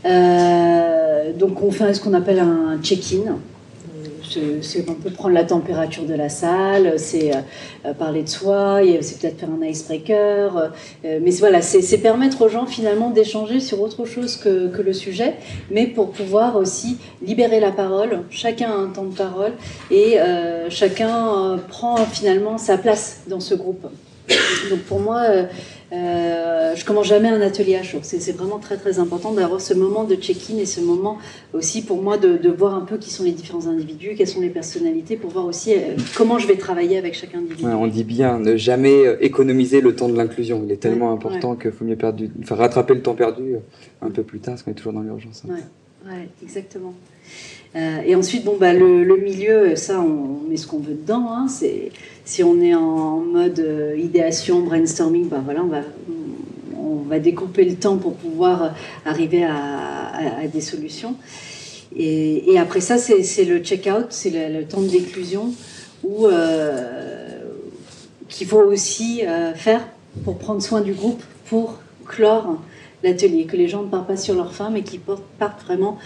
Euh, 0.06 1.34
donc 1.34 1.64
on 1.64 1.72
fait 1.72 1.94
ce 1.96 2.00
qu'on 2.00 2.14
appelle 2.14 2.40
un 2.40 2.78
check-in, 2.82 3.38
c'est 4.62 4.90
un 4.90 4.94
peu 4.94 5.10
prendre 5.10 5.34
la 5.34 5.44
température 5.44 6.04
de 6.06 6.14
la 6.14 6.30
salle, 6.30 6.94
c'est 6.98 7.32
euh, 7.34 7.94
parler 7.94 8.24
de 8.24 8.30
soi, 8.30 8.82
c'est 9.02 9.20
peut-être 9.20 9.40
faire 9.40 9.50
un 9.50 9.66
icebreaker, 9.66 10.72
euh, 11.06 11.20
mais 11.22 11.32
voilà, 11.32 11.62
c'est 11.62 11.98
permettre 11.98 12.42
aux 12.42 12.50
gens 12.50 12.66
finalement 12.66 13.10
d'échanger 13.10 13.60
sur 13.60 13.82
autre 13.82 14.06
chose 14.06 14.38
que, 14.38 14.72
le 14.82 14.94
sujet, 14.94 15.36
mais 15.72 15.88
pour 15.88 16.12
pouvoir 16.12 16.56
aussi 16.58 16.98
libérer 17.26 17.60
la 17.60 17.72
parole, 17.72 18.24
chacun 18.30 18.70
a 18.70 18.76
un 18.76 18.88
temps 18.88 19.06
de 19.06 19.16
parole 19.16 19.54
et 19.90 20.20
euh, 20.20 20.70
chacun 20.70 21.60
prend 21.70 21.98
finalement 21.98 22.58
sa 22.58 22.78
place 22.78 23.22
dans 23.28 23.40
ce 23.40 23.56
groupe. 23.56 23.88
Donc 24.70 24.80
pour 24.82 25.00
moi, 25.00 25.24
euh, 25.96 26.76
je 26.76 26.84
commence 26.84 27.08
jamais 27.08 27.30
un 27.30 27.42
atelier 27.42 27.76
à 27.76 27.84
chaud. 27.84 28.00
C'est 28.02 28.32
vraiment 28.36 28.60
très 28.60 28.78
très 28.78 29.00
important 29.00 29.32
d'avoir 29.32 29.62
ce 29.62 29.74
moment 29.74 30.04
de 30.04 30.16
check-in 30.16 30.58
et 30.58 30.66
ce 30.66 30.82
moment 30.82 31.18
aussi 31.54 31.84
pour 31.84 32.02
moi 32.02 32.18
de, 32.18 32.50
voir 32.50 32.76
un 32.76 32.82
peu 32.82 32.98
qui 32.98 33.10
sont 33.10 33.24
les 33.24 33.32
différents 33.32 33.68
individus, 33.68 34.16
quelles 34.16 34.28
sont 34.28 34.42
les 34.42 34.50
personnalités, 34.50 35.16
pour 35.16 35.32
voir 35.32 35.46
aussi 35.46 35.74
euh, 35.74 35.96
comment 36.16 36.40
je 36.40 36.48
vais 36.48 36.58
travailler 36.58 36.98
avec 36.98 37.14
chaque 37.14 37.36
individu. 37.36 37.66
on 37.66 37.88
dit 37.88 38.04
bien 38.04 38.40
ne 38.40 38.58
jamais 38.58 39.06
euh, 39.06 39.18
économiser 39.22 39.82
le 39.82 39.96
temps 39.96 40.10
de 40.10 40.18
l'inclusion. 40.18 40.62
Il 40.66 40.72
est 40.72 40.78
tellement 40.78 41.12
important 41.12 41.56
qu'il 41.56 41.72
faut 41.72 41.86
mieux 41.86 41.96
perdre 41.96 42.24
enfin, 42.42 42.56
rattraper 42.56 42.94
le 42.94 43.02
temps 43.02 43.16
perdu 43.16 43.56
un 44.02 44.12
peu 44.12 44.24
plus 44.24 44.40
tard, 44.40 44.56
parce 44.56 44.64
qu'on 44.64 44.72
est 44.72 44.76
toujours 44.76 44.94
dans 44.94 45.02
l'urgence. 45.02 45.44
Hein. 45.50 45.56
Ouais, 46.06 46.30
exactement. 46.44 46.94
Et 47.76 48.16
ensuite, 48.16 48.46
bon, 48.46 48.56
bah, 48.58 48.72
le, 48.74 49.18
milieu, 49.18 49.76
ça, 49.76 50.00
on 50.00 50.48
met 50.48 50.56
ce 50.56 50.66
qu'on 50.66 50.80
veut 50.80 50.94
dedans. 50.94 51.28
Hein, 51.30 51.48
c'est 51.50 51.92
si 52.26 52.44
on 52.44 52.60
est 52.60 52.74
en 52.74 53.20
mode 53.20 53.60
euh, 53.60 53.96
idéation, 53.98 54.62
brainstorming, 54.62 55.30
ben 55.30 55.42
voilà, 55.46 55.64
on 55.64 55.68
va, 55.68 55.82
on 56.76 56.96
va 57.08 57.20
découper 57.20 57.64
le 57.66 57.76
temps 57.76 57.98
pour 57.98 58.16
pouvoir 58.16 58.74
arriver 59.06 59.44
à, 59.46 60.48
des 60.52 60.62
solutions. 60.62 61.16
Et, 61.96 62.58
après 62.58 62.82
ça, 62.82 62.98
c'est 62.98 63.46
le 63.46 63.60
check-out, 63.60 64.08
c'est 64.10 64.50
le, 64.50 64.66
temps 64.66 64.82
de 64.82 64.88
déclusion 64.88 65.54
où 66.04 66.28
euh, 66.28 67.40
qu'il 68.28 68.48
faut 68.48 68.62
aussi 68.62 69.22
euh, 69.26 69.54
faire 69.54 69.88
pour 70.24 70.38
prendre 70.38 70.62
soin 70.62 70.82
du 70.82 70.94
groupe, 70.94 71.24
pour 71.46 71.80
clore 72.06 72.60
l'atelier, 73.06 73.46
que 73.46 73.56
les 73.56 73.68
gens 73.68 73.84
ne 73.84 73.88
partent 73.88 74.08
pas 74.08 74.18
sur 74.18 74.36
leur 74.36 74.54
fin, 74.54 74.70
mais 74.70 74.82
qu'ils 74.82 75.00
partent 75.40 75.64
vraiment 75.64 75.98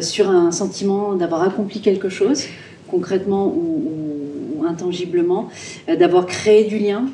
sur 0.00 0.28
un 0.28 0.50
sentiment 0.50 1.14
d'avoir 1.14 1.42
accompli 1.42 1.80
quelque 1.80 2.08
chose, 2.08 2.44
concrètement 2.90 3.46
ou 3.46 3.88
intangiblement, 4.68 5.48
euh, 5.88 5.96
d'avoir 5.96 6.26
créé 6.26 6.64
du 6.64 6.78
lien 6.78 7.06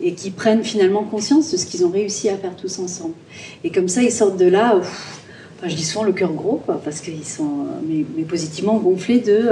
et 0.00 0.14
qui 0.14 0.30
prennent 0.30 0.64
finalement 0.64 1.04
conscience 1.04 1.52
de 1.52 1.56
ce 1.56 1.66
qu'ils 1.66 1.84
ont 1.84 1.90
réussi 1.90 2.28
à 2.28 2.36
faire 2.36 2.56
tous 2.56 2.78
ensemble. 2.78 3.14
Et 3.62 3.70
comme 3.70 3.88
ça, 3.88 4.02
ils 4.02 4.10
sortent 4.10 4.38
de 4.38 4.46
là 4.46 4.76
enfin 4.76 5.68
je 5.68 5.76
dis 5.76 5.84
souvent 5.84 6.04
le 6.04 6.12
cœur 6.12 6.32
gros, 6.32 6.60
quoi, 6.64 6.80
parce 6.82 7.00
qu'ils 7.00 7.24
sont, 7.24 7.66
mais, 7.86 8.24
positivement 8.24 8.78
gonflés 8.78 9.20
de, 9.20 9.48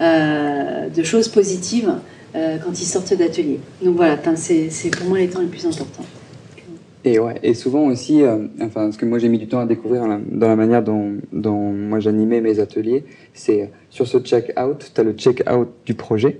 de 0.00 1.02
choses 1.02 1.28
positives 1.28 1.92
quand 2.32 2.80
ils 2.80 2.86
sortent 2.86 3.12
d'atelier. 3.12 3.60
Donc 3.82 3.96
voilà, 3.96 4.16
c'est 4.36 4.90
pour 4.96 5.08
moi 5.08 5.18
les 5.18 5.28
temps 5.28 5.40
les 5.40 5.48
plus 5.48 5.66
importants. 5.66 6.06
Et, 7.04 7.18
ouais, 7.18 7.40
et 7.42 7.54
souvent 7.54 7.86
aussi, 7.86 8.22
euh, 8.22 8.46
enfin, 8.60 8.92
ce 8.92 8.98
que 8.98 9.04
moi 9.04 9.18
j'ai 9.18 9.28
mis 9.28 9.38
du 9.38 9.48
temps 9.48 9.58
à 9.58 9.66
découvrir 9.66 10.02
dans 10.02 10.48
la, 10.48 10.56
manière 10.56 10.84
dont, 10.84 11.14
dont 11.32 11.72
moi 11.72 11.98
j'animais 11.98 12.40
mes 12.40 12.60
ateliers, 12.60 13.04
c'est 13.34 13.72
sur 13.90 14.06
ce 14.06 14.18
check-out, 14.18 14.92
tu 14.94 15.00
as 15.00 15.04
le 15.04 15.12
check-out 15.12 15.68
du 15.84 15.94
projet 15.94 16.38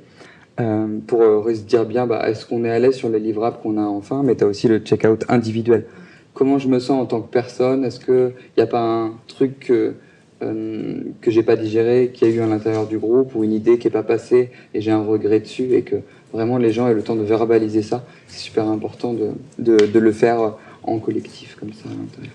euh, 0.61 0.99
pour 1.07 1.23
euh, 1.23 1.55
se 1.55 1.63
dire 1.63 1.85
bien, 1.85 2.07
bah, 2.07 2.29
est-ce 2.29 2.47
qu'on 2.47 2.65
est 2.65 2.71
à 2.71 2.79
l'aise 2.79 2.95
sur 2.95 3.09
les 3.09 3.19
livrables 3.19 3.57
qu'on 3.63 3.77
a 3.77 3.83
enfin, 3.83 4.23
mais 4.23 4.37
tu 4.37 4.45
as 4.45 4.47
aussi 4.47 4.69
le 4.69 4.79
check-out 4.79 5.25
individuel. 5.29 5.87
Comment 6.35 6.59
je 6.59 6.69
me 6.69 6.79
sens 6.79 7.03
en 7.03 7.07
tant 7.07 7.21
que 7.21 7.31
personne? 7.31 7.85
Est-ce 7.85 7.99
qu'il 7.99 8.35
n'y 8.57 8.63
a 8.63 8.67
pas 8.67 8.83
un 8.83 9.15
truc 9.27 9.59
que, 9.61 9.95
euh, 10.43 11.01
que 11.21 11.31
j'ai 11.31 11.43
pas 11.43 11.57
digéré, 11.57 12.11
qui 12.13 12.25
a 12.25 12.29
eu 12.29 12.41
à 12.41 12.47
l'intérieur 12.47 12.87
du 12.87 12.99
groupe, 12.99 13.35
ou 13.35 13.45
une 13.45 13.53
idée 13.53 13.79
qui 13.79 13.87
n'est 13.87 13.93
pas 13.93 14.03
passée 14.03 14.51
et 14.75 14.81
j'ai 14.81 14.91
un 14.91 15.03
regret 15.03 15.41
dessus 15.41 15.75
et 15.75 15.83
que 15.83 15.97
vraiment 16.33 16.59
les 16.59 16.73
gens 16.73 16.89
aient 16.89 16.95
le 16.95 17.03
temps 17.03 17.17
de 17.17 17.23
verbaliser 17.23 17.83
ça. 17.83 18.05
C'est 18.29 18.41
super 18.41 18.67
important 18.69 19.13
de, 19.13 19.31
de, 19.59 19.77
de, 19.87 19.99
le 19.99 20.13
faire 20.13 20.57
en 20.83 20.99
collectif 20.99 21.57
comme 21.59 21.73
ça 21.73 21.85
à 21.87 21.93
l'intérieur. 21.93 22.35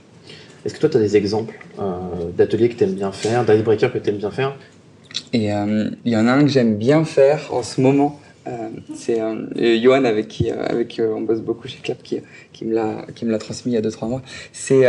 Est-ce 0.66 0.74
que 0.74 0.80
toi, 0.80 0.89
tu 0.89 0.97
as 0.97 1.01
des 1.01 1.16
exemples 1.18 1.55
euh, 1.80 1.84
d'ateliers 2.38 2.70
que 2.70 2.76
tu 2.76 2.84
aimes 2.84 2.95
bien 2.95 3.12
faire, 3.12 3.45
d'icebreakers 3.45 3.93
que 3.93 3.99
tu 3.99 4.10
aimes 4.10 4.18
bien 4.18 4.32
faire? 4.32 4.55
Et 5.34 5.53
euh, 5.53 5.89
il 6.05 6.12
y 6.12 6.18
en 6.18 6.28
a 6.28 6.32
un 6.32 6.41
que 6.41 6.49
j'aime 6.49 6.76
bien 6.76 7.03
faire 7.03 7.53
en 7.53 7.64
ce 7.64 7.82
moment. 7.82 8.20
Euh, 8.47 8.70
c'est 8.95 9.20
euh, 9.20 9.82
Johan 9.82 10.05
avec 10.05 10.28
qui, 10.28 10.51
euh, 10.51 10.66
avec, 10.68 11.01
on 11.03 11.22
bosse 11.22 11.41
beaucoup 11.41 11.68
chez 11.68 11.80
Clap 11.80 12.01
qui, 12.01 12.22
qui 12.53 12.66
me 12.66 12.74
l'a 12.74 13.38
transmis 13.39 13.74
il 13.74 13.76
y 13.76 13.78
a 13.78 13.82
2-3 13.82 14.08
mois. 14.08 14.22
C'est 14.53 14.86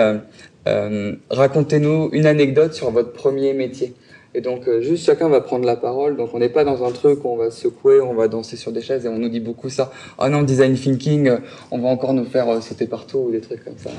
racontez-nous 1.31 2.11
une 2.13 2.27
anecdote 2.27 2.75
sur 2.75 2.91
votre 2.91 3.13
premier 3.13 3.53
métier. 3.53 3.95
Et 4.35 4.41
donc, 4.41 4.69
euh, 4.69 4.83
juste 4.83 5.07
chacun 5.07 5.29
va 5.29 5.41
prendre 5.41 5.65
la 5.65 5.77
parole. 5.77 6.17
Donc, 6.17 6.31
on 6.35 6.39
n'est 6.39 6.51
pas 6.51 6.63
dans 6.63 6.85
un 6.85 6.93
truc 6.93 7.25
où 7.25 7.29
on 7.29 7.37
va 7.37 7.51
secouer, 7.51 8.01
on 8.01 8.15
va 8.15 8.29
danser 8.29 8.57
sur 8.57 8.73
des 8.73 8.83
chaises 8.83 9.07
et 9.07 9.09
on 9.09 9.19
nous 9.19 9.31
dit 9.31 9.41
beaucoup 9.41 9.71
ça. 9.71 9.91
Ah 10.19 10.29
non, 10.29 10.43
design 10.43 10.75
thinking, 10.75 11.29
euh, 11.29 11.39
on 11.71 11.79
va 11.79 11.89
encore 11.89 12.13
nous 12.13 12.27
faire 12.27 12.49
euh, 12.49 12.61
sauter 12.61 12.87
partout 12.87 13.19
ou 13.19 13.31
des 13.31 13.41
trucs 13.41 13.65
comme 13.65 13.79
ça. 13.79 13.91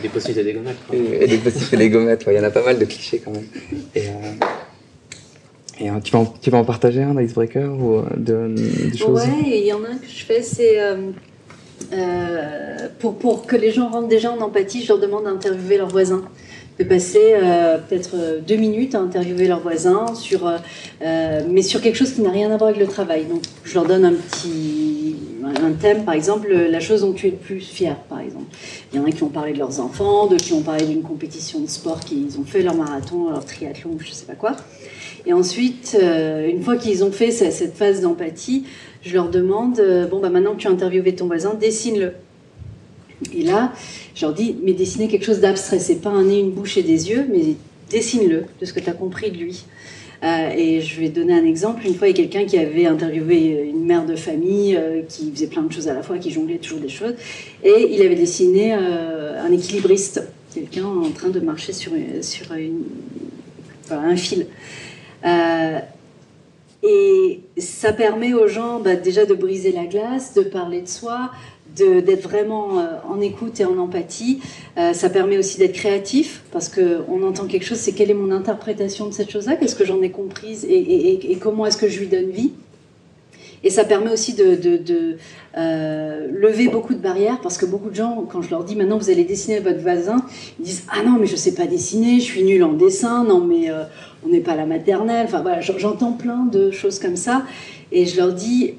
Des 0.00 0.08
post-it 0.08 0.36
et 0.36 0.44
des 0.44 0.54
gommettes. 0.54 0.76
Et, 0.92 1.26
des 1.26 1.38
post-it 1.38 1.72
et 1.74 1.76
des 1.76 1.90
gommettes, 1.90 2.24
il 2.26 2.32
y 2.32 2.40
en 2.40 2.44
a 2.44 2.50
pas 2.50 2.64
mal 2.64 2.78
de 2.78 2.84
clichés 2.86 3.20
quand 3.22 3.32
même. 3.32 3.46
Et, 3.94 4.04
et 5.84 5.90
tu, 6.02 6.12
vas 6.12 6.20
en, 6.20 6.26
tu 6.26 6.50
vas 6.50 6.58
en 6.58 6.64
partager 6.64 7.02
un 7.02 7.20
icebreaker 7.20 7.70
ou 7.70 8.02
de, 8.16 8.54
des 8.90 8.96
choses? 8.96 9.20
Ouais, 9.20 9.58
il 9.58 9.66
y 9.66 9.72
en 9.74 9.84
a 9.84 9.88
un 9.88 9.98
que 9.98 10.06
je 10.08 10.24
fais, 10.24 10.42
c'est. 10.42 10.78
Pour, 12.98 13.16
pour 13.16 13.46
que 13.46 13.56
les 13.56 13.70
gens 13.70 13.88
rentrent 13.88 14.08
déjà 14.08 14.32
en 14.32 14.40
empathie, 14.40 14.82
je 14.82 14.88
leur 14.88 14.98
demande 14.98 15.24
d'interviewer 15.24 15.78
leurs 15.78 15.88
voisins 15.88 16.22
de 16.78 16.84
passer 16.84 17.32
euh, 17.32 17.78
peut-être 17.78 18.10
euh, 18.14 18.40
deux 18.46 18.56
minutes 18.56 18.94
à 18.94 19.00
interviewer 19.00 19.48
leurs 19.48 19.60
voisins 19.60 20.14
sur, 20.14 20.46
euh, 20.46 21.40
mais 21.48 21.62
sur 21.62 21.80
quelque 21.80 21.96
chose 21.96 22.12
qui 22.12 22.20
n'a 22.20 22.30
rien 22.30 22.50
à 22.50 22.56
voir 22.56 22.70
avec 22.70 22.80
le 22.80 22.86
travail. 22.86 23.24
Donc, 23.24 23.42
je 23.64 23.74
leur 23.74 23.86
donne 23.86 24.04
un 24.04 24.12
petit 24.12 25.16
un 25.44 25.72
thème, 25.72 26.04
par 26.04 26.14
exemple, 26.14 26.52
la 26.52 26.80
chose 26.80 27.02
dont 27.02 27.12
tu 27.12 27.28
es 27.28 27.30
le 27.30 27.36
plus 27.36 27.60
fier, 27.60 27.94
par 28.08 28.20
exemple. 28.20 28.46
Il 28.92 28.98
y 28.98 29.02
en 29.02 29.06
a 29.06 29.12
qui 29.12 29.22
ont 29.22 29.28
parlé 29.28 29.52
de 29.52 29.58
leurs 29.58 29.78
enfants, 29.78 30.26
d'autres 30.26 30.44
qui 30.44 30.52
ont 30.52 30.62
parlé 30.62 30.84
d'une 30.84 31.02
compétition 31.02 31.60
de 31.60 31.68
sport 31.68 32.00
qu'ils 32.00 32.38
ont 32.40 32.44
fait, 32.44 32.62
leur 32.62 32.74
marathon, 32.74 33.30
leur 33.30 33.44
triathlon, 33.44 33.92
je 34.00 34.10
sais 34.10 34.26
pas 34.26 34.34
quoi. 34.34 34.56
Et 35.24 35.32
ensuite, 35.32 35.96
une 35.96 36.62
fois 36.62 36.76
qu'ils 36.76 37.04
ont 37.04 37.12
fait 37.12 37.30
cette 37.30 37.76
phase 37.76 38.00
d'empathie, 38.00 38.64
je 39.06 39.14
leur 39.14 39.30
demande, 39.30 39.80
bon, 40.10 40.20
bah 40.20 40.30
maintenant 40.30 40.54
que 40.54 40.60
tu 40.60 40.68
as 40.68 40.70
interviewé 40.70 41.14
ton 41.14 41.26
voisin, 41.26 41.54
dessine-le. 41.54 42.12
Et 43.34 43.42
là, 43.42 43.72
je 44.14 44.26
leur 44.26 44.34
dis, 44.34 44.56
mais 44.62 44.72
dessiner 44.72 45.08
quelque 45.08 45.24
chose 45.24 45.40
d'abstrait, 45.40 45.78
c'est 45.78 46.02
pas 46.02 46.10
un 46.10 46.24
nez, 46.24 46.40
une 46.40 46.50
bouche 46.50 46.76
et 46.76 46.82
des 46.82 47.08
yeux, 47.10 47.26
mais 47.30 47.54
dessine-le 47.90 48.44
de 48.60 48.64
ce 48.66 48.72
que 48.72 48.80
tu 48.80 48.90
as 48.90 48.94
compris 48.94 49.30
de 49.30 49.38
lui. 49.38 49.64
Euh, 50.22 50.50
et 50.56 50.80
je 50.80 51.00
vais 51.00 51.08
donner 51.08 51.34
un 51.34 51.44
exemple. 51.44 51.86
Une 51.86 51.94
fois, 51.94 52.08
il 52.08 52.16
y 52.16 52.20
a 52.20 52.22
quelqu'un 52.22 52.46
qui 52.46 52.58
avait 52.58 52.86
interviewé 52.86 53.68
une 53.68 53.84
mère 53.84 54.06
de 54.06 54.16
famille 54.16 54.76
euh, 54.76 55.02
qui 55.08 55.30
faisait 55.30 55.46
plein 55.46 55.62
de 55.62 55.72
choses 55.72 55.88
à 55.88 55.94
la 55.94 56.02
fois, 56.02 56.18
qui 56.18 56.30
jonglait 56.30 56.56
toujours 56.56 56.80
des 56.80 56.88
choses. 56.88 57.14
Et 57.62 57.88
il 57.92 58.00
avait 58.02 58.14
dessiné 58.14 58.74
euh, 58.74 59.42
un 59.42 59.52
équilibriste, 59.52 60.22
quelqu'un 60.54 60.86
en 60.86 61.10
train 61.10 61.28
de 61.28 61.40
marcher 61.40 61.72
sur, 61.72 61.92
un 63.90 64.16
fil. 64.16 64.46
Et 66.86 67.40
ça 67.58 67.92
permet 67.92 68.32
aux 68.32 68.46
gens 68.48 68.78
bah, 68.80 68.94
déjà 68.94 69.26
de 69.26 69.34
briser 69.34 69.72
la 69.72 69.86
glace, 69.86 70.34
de 70.34 70.42
parler 70.42 70.82
de 70.82 70.88
soi, 70.88 71.30
d'être 71.74 72.22
vraiment 72.22 72.78
euh, 72.78 72.84
en 73.08 73.20
écoute 73.20 73.60
et 73.60 73.64
en 73.64 73.76
empathie. 73.78 74.40
Euh, 74.78 74.92
ça 74.92 75.10
permet 75.10 75.36
aussi 75.36 75.58
d'être 75.58 75.74
créatif 75.74 76.42
parce 76.52 76.68
qu'on 76.68 77.22
entend 77.22 77.46
quelque 77.46 77.64
chose, 77.64 77.78
c'est 77.78 77.92
quelle 77.92 78.10
est 78.10 78.14
mon 78.14 78.30
interprétation 78.30 79.06
de 79.06 79.12
cette 79.12 79.30
chose-là, 79.30 79.56
qu'est-ce 79.56 79.74
que 79.74 79.84
j'en 79.84 80.00
ai 80.00 80.10
comprise 80.10 80.64
et, 80.68 81.38
comment 81.40 81.66
est-ce 81.66 81.76
que 81.76 81.88
je 81.88 81.98
lui 81.98 82.06
donne 82.06 82.30
vie. 82.30 82.52
Et 83.64 83.70
ça 83.70 83.84
permet 83.84 84.12
aussi 84.12 84.34
de, 84.34 85.16
euh, 85.56 86.28
lever 86.30 86.68
beaucoup 86.68 86.94
de 86.94 87.00
barrières 87.00 87.40
parce 87.42 87.58
que 87.58 87.66
beaucoup 87.66 87.90
de 87.90 87.96
gens, 87.96 88.24
quand 88.30 88.42
je 88.42 88.50
leur 88.50 88.62
dis 88.64 88.76
maintenant 88.76 88.98
vous 88.98 89.10
allez 89.10 89.24
dessiner 89.24 89.58
votre 89.58 89.80
voisin, 89.80 90.24
ils 90.60 90.66
disent 90.66 90.84
ah 90.88 91.02
non 91.02 91.18
mais 91.18 91.26
je 91.26 91.36
sais 91.36 91.54
pas 91.54 91.66
dessiner, 91.66 92.20
je 92.20 92.24
suis 92.24 92.44
nul 92.44 92.62
en 92.62 92.74
dessin, 92.74 93.24
non 93.24 93.40
mais 93.40 93.70
on 94.26 94.30
n'est 94.30 94.40
pas 94.40 94.56
la 94.56 94.66
maternelle. 94.66 95.26
Enfin 95.26 95.40
voilà, 95.40 95.60
j'entends 95.60 96.12
plein 96.12 96.44
de 96.44 96.70
choses 96.70 96.98
comme 96.98 97.16
ça 97.16 97.44
et 97.92 98.04
je 98.06 98.16
leur 98.16 98.32
dis 98.32 98.74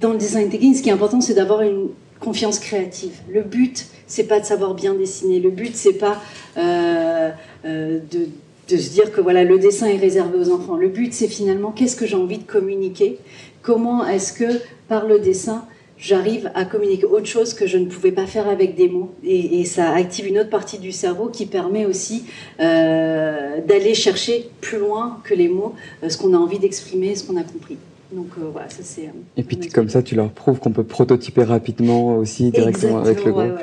dans 0.00 0.12
le 0.12 0.18
design 0.18 0.50
thinking, 0.50 0.74
ce 0.74 0.82
qui 0.82 0.88
est 0.88 0.92
important, 0.92 1.20
c'est 1.20 1.34
d'avoir 1.34 1.62
une, 1.62 1.88
confiance 2.22 2.58
créative. 2.58 3.12
Le 3.28 3.42
but, 3.42 3.86
c'est 4.06 4.24
pas 4.24 4.40
de 4.40 4.46
savoir 4.46 4.74
bien 4.74 4.94
dessiner. 4.94 5.40
Le 5.40 5.50
but, 5.50 5.74
c'est 5.74 5.94
pas 5.94 6.22
euh, 6.56 7.30
euh, 7.64 7.98
de, 8.10 8.28
de, 8.68 8.76
se 8.80 8.90
dire 8.90 9.12
que 9.12 9.20
voilà 9.20 9.44
le 9.44 9.58
dessin 9.58 9.88
est 9.88 9.96
réservé 9.96 10.38
aux 10.38 10.50
enfants. 10.50 10.76
Le 10.76 10.88
but, 10.88 11.12
c'est 11.12 11.28
finalement 11.28 11.72
qu'est-ce 11.72 11.96
que 11.96 12.06
j'ai 12.06 12.16
envie 12.16 12.38
de 12.38 12.44
communiquer? 12.44 13.18
Comment 13.60 14.06
est-ce 14.06 14.32
que 14.32 14.60
par 14.88 15.06
le 15.06 15.18
dessin 15.18 15.64
j'arrive 16.02 16.50
à 16.54 16.66
communiquer 16.66 17.06
autre 17.06 17.26
chose 17.26 17.54
que 17.54 17.66
je 17.66 17.78
ne 17.78 17.86
pouvais 17.86 18.12
pas 18.12 18.26
faire 18.26 18.48
avec 18.48 18.74
des 18.74 18.88
mots. 18.88 19.14
Et, 19.24 19.64
ça 19.64 19.90
active 19.94 20.26
une 20.26 20.38
autre 20.38 20.50
partie 20.50 20.78
du 20.78 20.92
cerveau 20.92 21.28
qui 21.28 21.46
permet 21.46 21.86
aussi 21.86 22.24
euh, 22.60 23.60
d'aller 23.66 23.94
chercher 23.94 24.50
plus 24.60 24.78
loin 24.78 25.20
que 25.22 25.34
les 25.34 25.48
mots 25.48 25.74
ce 26.06 26.18
qu'on 26.18 26.34
a 26.34 26.36
envie 26.36 26.58
d'exprimer, 26.58 27.14
ce 27.14 27.24
qu'on 27.24 27.36
a 27.36 27.44
compris. 27.44 27.78
Donc 28.12 28.28
euh, 28.38 28.50
voilà, 28.52 28.68
ça 28.68 28.82
c'est. 28.82 29.06
Euh, 29.06 29.36
et 29.36 29.42
puis 29.42 29.56
comme 29.68 29.88
ça, 29.88 30.02
tu 30.02 30.14
leur 30.14 30.30
prouves 30.30 30.58
qu'on 30.58 30.72
peut 30.72 30.84
prototyper 30.84 31.44
rapidement 31.44 32.16
aussi 32.18 32.50
directement 32.50 32.98
avec 32.98 33.24
le 33.24 33.32
groupe. 33.32 33.58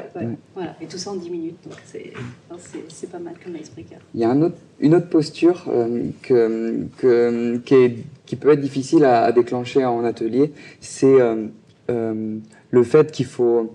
Voilà, 0.56 0.76
et 0.82 0.86
tout 0.88 0.98
ça 0.98 1.12
en 1.12 1.16
10 1.16 1.30
minutes, 1.30 1.58
donc 1.64 1.78
c'est 1.86 3.12
pas 3.12 3.20
mal 3.20 3.36
comme 3.44 3.56
icebreaker. 3.56 4.00
Il 4.16 4.22
y 4.22 4.24
a 4.24 4.32
un 4.32 4.42
autre, 4.42 4.58
une 4.80 4.96
autre 4.96 5.10
posture 5.10 5.66
euh, 5.68 6.08
que, 6.24 6.88
que, 6.98 7.58
qui, 7.58 7.76
est, 7.76 7.96
qui, 8.26 8.36
peut 8.36 8.50
être 8.52 8.62
difficile 8.62 9.06
à, 9.06 9.32
déclencher 9.32 9.86
en 9.86 10.04
atelier, 10.04 10.52
c'est 10.82 11.18
le 11.90 12.84
fait 12.84 13.12
qu'il 13.12 13.26
faut 13.26 13.74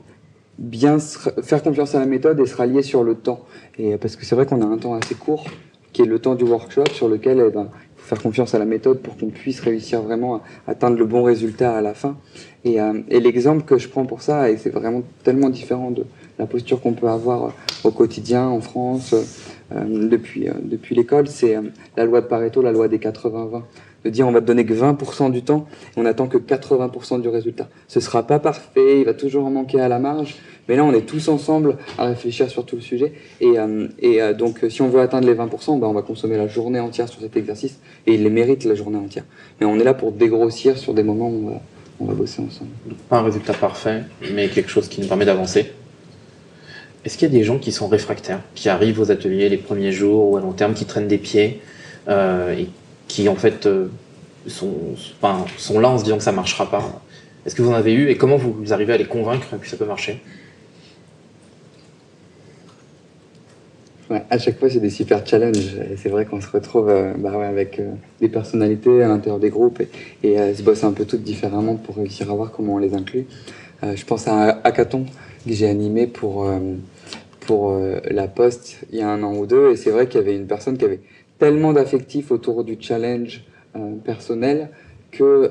bien 0.59 0.99
faire 0.99 1.63
confiance 1.63 1.95
à 1.95 1.99
la 1.99 2.07
méthode 2.07 2.39
et 2.41 2.47
se 2.47 2.57
rallier 2.57 2.83
sur 2.83 3.03
le 3.03 3.15
temps. 3.17 3.45
Et 3.79 3.97
parce 3.97 4.17
que 4.17 4.25
c'est 4.25 4.35
vrai 4.35 4.47
qu'on 4.47 4.63
a 4.63 4.67
un 4.67 4.79
temps 4.79 4.95
assez 4.95 5.15
court, 5.15 5.45
qui 5.93 6.03
est 6.03 6.07
le 6.07 6.19
temps 6.19 6.35
du 6.35 6.45
workshop, 6.45 6.87
sur 6.93 7.09
lequel 7.09 7.43
eh 7.47 7.51
ben, 7.51 7.69
faire 8.05 8.21
confiance 8.21 8.55
à 8.55 8.59
la 8.59 8.67
méthode 8.67 9.01
pour 9.01 9.17
qu'on 9.17 9.31
puisse 9.31 9.61
réussir 9.61 10.03
vraiment 10.03 10.37
à 10.37 10.43
atteindre 10.73 10.99
le 10.99 11.07
bon 11.07 11.23
résultat 11.23 11.77
à 11.77 11.81
la 11.81 11.95
fin. 11.95 12.17
Et, 12.65 12.81
euh, 12.81 13.01
l'exemple 13.09 13.65
que 13.65 13.79
je 13.79 13.89
prends 13.89 14.05
pour 14.05 14.23
ça, 14.23 14.51
et 14.51 14.57
c'est 14.57 14.71
vraiment 14.71 15.03
tellement 15.23 15.49
différent 15.49 15.91
de 15.91 16.05
la 16.39 16.47
posture 16.47 16.81
qu'on 16.81 16.93
peut 16.93 17.09
avoir 17.09 17.55
au 17.83 17.91
quotidien 17.91 18.47
en 18.47 18.61
France 18.61 19.15
euh, 19.73 20.09
depuis, 20.09 20.49
euh, 20.49 20.53
depuis 20.63 20.95
l'école, 20.95 21.29
c'est 21.29 21.57
la 21.97 22.05
loi 22.05 22.21
de 22.21 22.27
Pareto, 22.27 22.61
la 22.61 22.73
loi 22.73 22.89
des 22.89 22.99
80-20 22.99 23.63
de 24.05 24.11
dire 24.11 24.27
on 24.27 24.33
va 24.33 24.41
te 24.41 24.47
donner 24.47 24.65
que 24.65 24.75
20% 24.75 25.31
du 25.31 25.43
temps 25.43 25.67
on 25.97 26.07
attend 26.07 26.27
que 26.27 26.39
80% 26.39 27.21
du 27.21 27.29
résultat. 27.29 27.69
Ce 27.89 28.01
sera 28.01 28.27
pas 28.27 28.39
parfait, 28.39 29.01
il 29.01 29.05
va 29.05 29.15
toujours 29.15 29.45
en 29.47 29.51
manquer 29.51 29.81
à 29.81 29.89
la 29.89 29.99
marge, 29.99 30.37
mais 30.69 30.77
là 30.77 30.85
on 30.85 30.93
est 30.93 31.07
tous 31.07 31.29
ensemble 31.29 31.77
à 31.99 32.07
réfléchir 32.07 32.49
sur 32.49 32.65
tout 32.65 32.77
le 32.77 32.83
sujet 32.83 33.13
et, 33.41 33.59
euh, 33.59 33.89
et 34.01 34.23
euh, 34.23 34.33
donc 34.33 34.65
si 34.69 34.83
on 34.83 34.89
veut 34.89 35.01
atteindre 35.01 35.27
les 35.27 35.35
20%, 35.35 35.79
ben, 35.79 35.87
on 35.87 35.93
va 35.93 36.03
consommer 36.03 36.37
la 36.37 36.49
journée 36.49 36.81
entière 36.81 37.09
sur 37.09 37.21
cet 37.21 37.37
exercice 37.37 37.81
et 38.07 38.15
il 38.15 38.23
les 38.23 38.31
mérite 38.31 38.65
la 38.65 38.75
journée 38.75 38.99
entière. 38.99 39.25
Mais 39.61 39.67
on 39.67 39.79
est 39.79 39.85
là 39.85 39.95
pour 39.95 40.13
dégrossir 40.13 40.79
sur 40.79 40.95
des 40.95 41.03
moments 41.03 41.29
où 41.29 41.53
on 42.01 42.07
va, 42.07 42.15
bosser 42.15 42.43
ensemble. 42.43 42.71
pas 43.09 43.19
un 43.19 43.23
résultat 43.23 43.55
parfait, 43.55 44.03
mais 44.33 44.49
quelque 44.49 44.71
chose 44.71 44.89
qui 44.89 45.01
nous 45.01 45.07
permet 45.07 45.25
d'avancer. 45.25 45.73
Est-ce 47.05 47.19
qu'il 47.19 47.29
y 47.29 47.31
a 47.31 47.39
des 47.39 47.45
gens 47.45 47.59
qui 47.59 47.71
sont 47.71 47.87
réfractaires, 47.87 48.41
qui 48.55 48.69
arrivent 48.69 48.99
aux 48.99 49.11
ateliers 49.11 49.49
les 49.49 49.59
premiers 49.59 49.93
jours 49.93 50.31
ou 50.31 50.37
à 50.37 50.41
long 50.41 50.53
terme, 50.53 50.73
qui 50.73 50.87
traînent 50.87 51.09
des 51.09 51.19
pieds 51.19 51.61
euh, 52.09 52.65
qui 53.15 53.29
en 53.29 53.37
fait 53.37 53.67
euh, 53.67 53.87
sont, 54.49 54.75
enfin, 55.23 55.45
sont 55.57 55.79
là 55.79 55.89
en 55.89 55.99
se 55.99 56.03
disant 56.03 56.17
que 56.17 56.25
ça 56.25 56.33
marchera 56.33 56.69
pas. 56.69 56.83
Est-ce 57.47 57.55
que 57.55 57.63
vous 57.63 57.71
en 57.71 57.75
avez 57.75 57.93
eu 57.93 58.09
et 58.09 58.17
comment 58.17 58.37
vous 58.37 58.73
arrivez 58.73 58.93
à 58.93 58.97
les 58.97 59.05
convaincre 59.05 59.57
que 59.61 59.69
ça 59.69 59.77
peut 59.77 59.85
marcher? 59.85 60.21
À 64.31 64.39
chaque 64.39 64.59
fois, 64.59 64.69
c'est 64.69 64.81
des 64.81 64.91
super 64.91 65.25
challenges. 65.25 65.77
C'est 65.97 66.09
vrai 66.09 66.25
qu'on 66.27 66.41
se 66.41 66.51
retrouve 66.51 66.89
euh, 66.89 67.13
bah 67.17 67.33
avec 67.47 67.79
euh, 67.79 67.93
des 68.21 68.29
personnalités 68.29 69.03
à 69.03 69.07
l'intérieur 69.07 69.39
des 69.39 69.51
groupes 69.51 69.81
et, 69.81 69.89
et 70.25 70.55
se 70.55 70.63
bosse 70.65 70.83
un 70.83 70.93
peu 70.93 71.05
toutes 71.05 71.23
différemment 71.23 71.77
pour 71.77 71.97
réussir 71.97 72.29
à 72.33 72.35
voir 72.35 72.51
comment 72.51 72.75
on 72.75 72.79
les 72.79 72.95
inclut. 72.95 73.27
je 73.83 74.05
pense 74.05 74.27
à 74.27 74.33
un 74.35 74.49
hackathon 74.65 75.05
que 75.47 75.53
j'ai 75.53 75.69
animé 75.69 76.09
pour, 76.09 76.51
pour 77.47 77.79
la 78.11 78.29
Poste 78.29 78.79
il 78.91 78.99
y 78.99 79.03
a 79.03 79.09
un 79.09 79.23
an 79.23 79.35
ou 79.35 79.47
deux, 79.47 79.73
et 79.73 79.77
c'est 79.77 79.91
vrai 79.91 80.07
qu'il 80.09 80.21
y 80.21 80.25
avait 80.25 80.37
une 80.37 80.47
personne 80.47 80.79
qui 80.79 80.85
avait 80.85 81.01
tellement 81.39 81.73
d'affectifs 81.73 82.31
autour 82.31 82.65
du 82.65 82.77
challenge 82.79 83.45
personnel 84.05 84.71
que 85.11 85.51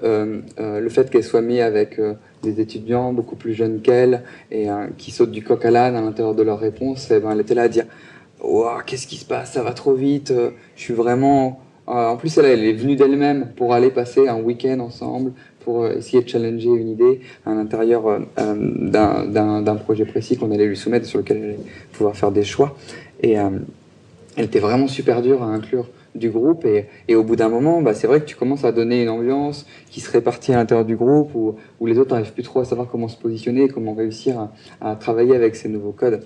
le 0.57 0.89
fait 0.89 1.09
qu'elle 1.09 1.23
soit 1.23 1.41
mise 1.41 1.61
avec 1.61 1.99
des 2.41 2.61
étudiants 2.61 3.11
beaucoup 3.11 3.35
plus 3.35 3.53
jeunes 3.53 3.81
qu'elle 3.81 4.23
et 4.51 4.67
qui 4.97 5.11
sautent 5.11 5.31
du 5.31 5.43
coq 5.43 5.63
à 5.65 5.71
l'âne 5.71 5.95
à 5.95 6.01
l'intérieur 6.01 6.35
de 6.35 6.43
leurs 6.43 6.59
réponses, 6.59 7.11
eh 7.11 7.19
ben, 7.19 7.31
elle 7.31 7.41
était 7.41 7.55
là 7.55 7.63
à 7.63 7.67
dire 7.67 7.85
qu'est-ce 8.85 9.07
qui 9.07 9.17
se 9.17 9.25
passe? 9.25 9.53
Ça 9.53 9.63
va 9.63 9.73
trop 9.73 9.93
vite. 9.93 10.33
Je 10.75 10.81
suis 10.81 10.93
vraiment. 10.93 11.59
en 11.85 12.15
plus, 12.17 12.37
elle, 12.37 12.45
elle 12.45 12.63
est 12.63 12.73
venue 12.73 12.95
d'elle-même 12.95 13.49
pour 13.55 13.73
aller 13.73 13.89
passer 13.89 14.27
un 14.27 14.39
week-end 14.39 14.79
ensemble, 14.79 15.33
pour 15.63 15.83
euh, 15.83 15.95
essayer 15.97 16.21
de 16.23 16.29
challenger 16.29 16.69
une 16.69 16.89
idée 16.89 17.21
à 17.45 17.53
l'intérieur 17.53 18.07
euh, 18.07 18.19
euh, 18.39 19.25
d'un 19.27 19.75
projet 19.75 20.05
précis 20.05 20.37
qu'on 20.37 20.51
allait 20.51 20.67
lui 20.67 20.77
soumettre, 20.77 21.05
sur 21.05 21.19
lequel 21.19 21.37
elle 21.37 21.43
allait 21.43 21.59
pouvoir 21.91 22.15
faire 22.15 22.31
des 22.31 22.43
choix. 22.43 22.75
Et 23.21 23.37
elle 24.37 24.45
était 24.45 24.59
vraiment 24.59 24.87
super 24.87 25.21
dure 25.21 25.43
à 25.43 25.47
inclure 25.47 25.89
du 26.15 26.29
groupe 26.29 26.65
et, 26.65 26.87
et 27.07 27.15
au 27.15 27.23
bout 27.23 27.35
d'un 27.35 27.49
moment, 27.49 27.81
bah, 27.81 27.93
c'est 27.93 28.07
vrai 28.07 28.19
que 28.19 28.25
tu 28.25 28.35
commences 28.35 28.63
à 28.63 28.71
donner 28.71 29.03
une 29.03 29.09
ambiance 29.09 29.65
qui 29.89 29.99
se 29.99 30.11
répartit 30.11 30.53
à 30.53 30.57
l'intérieur 30.57 30.85
du 30.85 30.95
groupe 30.95 31.33
où, 31.33 31.55
où 31.79 31.85
les 31.85 31.97
autres 31.97 32.11
n'arrivent 32.11 32.33
plus 32.33 32.43
trop 32.43 32.59
à 32.59 32.65
savoir 32.65 32.87
comment 32.87 33.07
se 33.07 33.17
positionner, 33.17 33.67
comment 33.67 33.93
réussir 33.93 34.49
à, 34.81 34.95
travailler 34.95 35.35
avec 35.35 35.55
ces 35.55 35.69
nouveaux 35.69 35.91
codes. 35.91 36.21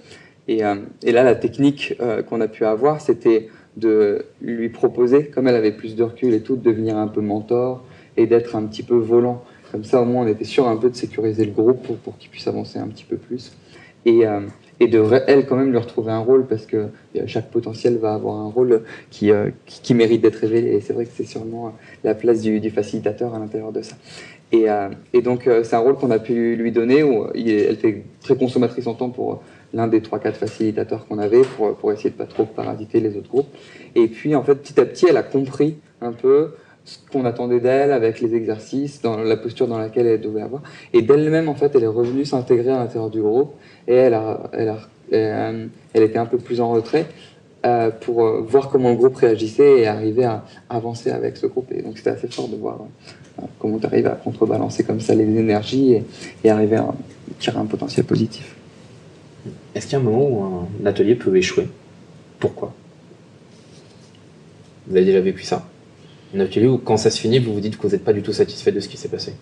Et, 0.50 0.62
et 1.04 1.12
là, 1.12 1.24
la 1.24 1.36
technique 1.36 1.98
qu'on 2.30 2.40
a 2.40 2.48
pu 2.48 2.64
avoir, 2.64 3.02
c'était 3.02 3.50
de 3.78 4.26
lui 4.42 4.70
proposer, 4.70 5.28
comme 5.28 5.48
elle 5.48 5.56
avait 5.56 5.72
plus 5.72 5.96
de 5.96 6.04
recul 6.04 6.34
et 6.34 6.42
tout, 6.42 6.56
de 6.56 6.64
devenir 6.64 6.98
un 6.98 7.08
peu 7.08 7.22
mentor, 7.22 7.84
et 8.18 8.26
d'être 8.26 8.56
un 8.56 8.66
petit 8.66 8.84
peu 8.84 8.96
volant. 8.96 9.44
Comme 9.72 9.84
ça, 9.84 10.02
au 10.02 10.06
moins, 10.06 10.26
on 10.26 10.28
était 10.28 10.44
sûr 10.44 10.68
un 10.68 10.78
peu 10.78 10.90
de 10.90 10.96
sécuriser 10.96 11.46
le 11.46 11.52
groupe 11.52 11.84
pour, 11.84 11.98
pour 11.98 12.18
qu'il 12.18 12.30
puisse 12.30 12.48
avancer 12.48 12.80
un 12.80 12.88
petit 12.88 13.04
peu 13.04 13.18
plus. 13.18 13.54
Et, 14.06 14.26
euh, 14.26 14.42
et 14.80 14.88
de, 14.88 15.04
elle, 15.28 15.46
quand 15.46 15.56
même, 15.56 15.72
lui 15.72 15.78
retrouver 15.78 16.12
un 16.12 16.20
rôle 16.20 16.46
parce 16.46 16.66
que 16.66 16.78
euh, 16.78 17.22
chaque 17.26 17.50
potentiel 17.50 17.98
va 17.98 18.14
avoir 18.14 18.36
un 18.38 18.50
rôle 18.50 18.84
qui, 19.10 19.32
euh, 19.32 19.50
qui, 19.66 19.94
mérite 19.94 20.22
d'être 20.22 20.36
révélé. 20.36 20.72
Et 20.76 20.82
c'est 20.82 20.94
vrai 20.94 21.06
que 21.06 21.12
c'est 21.14 21.26
sûrement 21.26 21.74
la 22.04 22.16
place 22.16 22.42
du, 22.42 22.60
du, 22.60 22.70
facilitateur 22.70 23.34
à 23.34 23.40
l'intérieur 23.40 23.72
de 23.72 23.82
ça. 23.82 23.96
Et, 24.54 24.68
et 25.12 25.22
donc, 25.22 25.50
c'est 25.64 25.76
un 25.76 25.80
rôle 25.80 25.96
qu'on 25.96 26.10
a 26.10 26.20
pu 26.20 26.56
lui 26.56 26.72
donner 26.72 27.04
où 27.04 27.28
il, 27.36 27.50
elle 27.50 27.76
fait 27.76 28.06
très 28.22 28.38
consommatrice 28.38 28.88
en 28.88 28.94
temps 28.94 29.10
pour 29.10 29.44
l'un 29.74 29.90
des 29.90 30.00
3-4 30.00 30.36
facilitateurs 30.36 31.06
qu'on 31.06 31.20
avait 31.20 31.42
pour, 31.42 31.76
pour 31.76 31.92
essayer 31.92 32.12
de 32.12 32.16
pas 32.16 32.28
trop 32.28 32.46
parasiter 32.46 33.02
les 33.02 33.18
autres 33.18 33.28
groupes. 33.28 33.54
Et 33.96 34.08
puis, 34.08 34.36
en 34.36 34.44
fait, 34.44 34.56
petit 34.56 34.80
à 34.80 34.86
petit, 34.86 35.06
elle 35.10 35.18
a 35.18 35.24
compris 35.24 35.76
un 36.00 36.14
peu 36.14 36.52
ce 36.88 37.00
qu'on 37.12 37.26
attendait 37.26 37.60
d'elle 37.60 37.92
avec 37.92 38.22
les 38.22 38.34
exercices, 38.34 39.02
dans 39.02 39.18
la 39.18 39.36
posture 39.36 39.68
dans 39.68 39.78
laquelle 39.78 40.08
elle 40.08 40.22
devait 40.22 40.42
avoir. 40.42 40.62
Et 40.94 41.02
d'elle-même, 41.02 41.50
en 41.50 41.56
fait, 41.56 41.76
elle 41.76 41.84
est 41.84 41.88
revenue 41.88 42.24
s'intégrer 42.24 42.72
à 42.72 42.78
l'intérieur 42.78 43.10
du 43.10 43.22
groupe 43.22 43.56
et 43.90 43.94
elle, 43.94 44.18
elle, 45.12 45.70
était 45.94 46.18
un 46.18 46.26
peu 46.26 46.38
plus 46.38 46.62
en 46.62 46.72
retrait 46.72 47.06
euh, 47.66 47.92
pour 47.92 48.26
euh, 48.26 48.42
voir 48.42 48.70
comment 48.70 48.90
le 48.90 48.96
groupe 48.96 49.18
réagissait 49.18 49.82
et 49.82 49.88
arriver 49.88 50.24
à, 50.24 50.46
avancer 50.70 51.12
avec 51.12 51.36
ce 51.36 51.48
groupe. 51.48 51.70
Et 51.74 51.82
donc 51.82 51.98
c'était 51.98 52.12
assez 52.12 52.30
fort 52.30 52.48
de 52.48 52.56
voir 52.56 52.80
euh, 52.80 53.42
comment 53.60 53.80
tu 53.80 53.86
arrives 53.86 54.08
à 54.08 54.12
contrebalancer 54.12 54.86
comme 54.86 55.02
ça 55.02 55.14
les 55.14 55.26
énergies 55.26 56.02
et 56.42 56.50
arriver 56.50 56.78
à 56.78 56.88
tirer 57.38 57.58
un 57.58 57.66
potentiel 57.66 58.06
positif. 58.06 58.56
Est-ce 59.76 59.88
qu'il 59.88 59.94
y 59.94 59.96
a 59.98 60.00
un 60.00 60.10
moment 60.10 60.30
où 60.30 60.68
un 60.82 60.86
atelier 60.86 61.16
peut 61.16 61.36
échouer? 61.36 61.68
Pourquoi? 62.40 62.74
Vous 64.88 64.96
avez 64.96 65.06
déjà 65.06 65.20
vécu 65.20 65.44
ça? 65.44 65.68
Un 66.36 66.40
atelier 66.40 66.68
où 66.68 66.78
quand 66.78 66.98
ça 66.98 67.10
se 67.10 67.20
finit, 67.20 67.40
vous 67.40 67.54
vous 67.54 67.60
dites 67.60 67.78
que 67.78 67.84
vous 67.84 67.94
n'êtes 67.94 68.04
pas 68.04 68.14
du 68.14 68.22
tout 68.22 68.34
satisfait 68.34 68.72
de 68.72 68.80
ce 68.80 68.88
qui 68.90 68.98
s'est 68.98 69.08
passé 69.08 69.34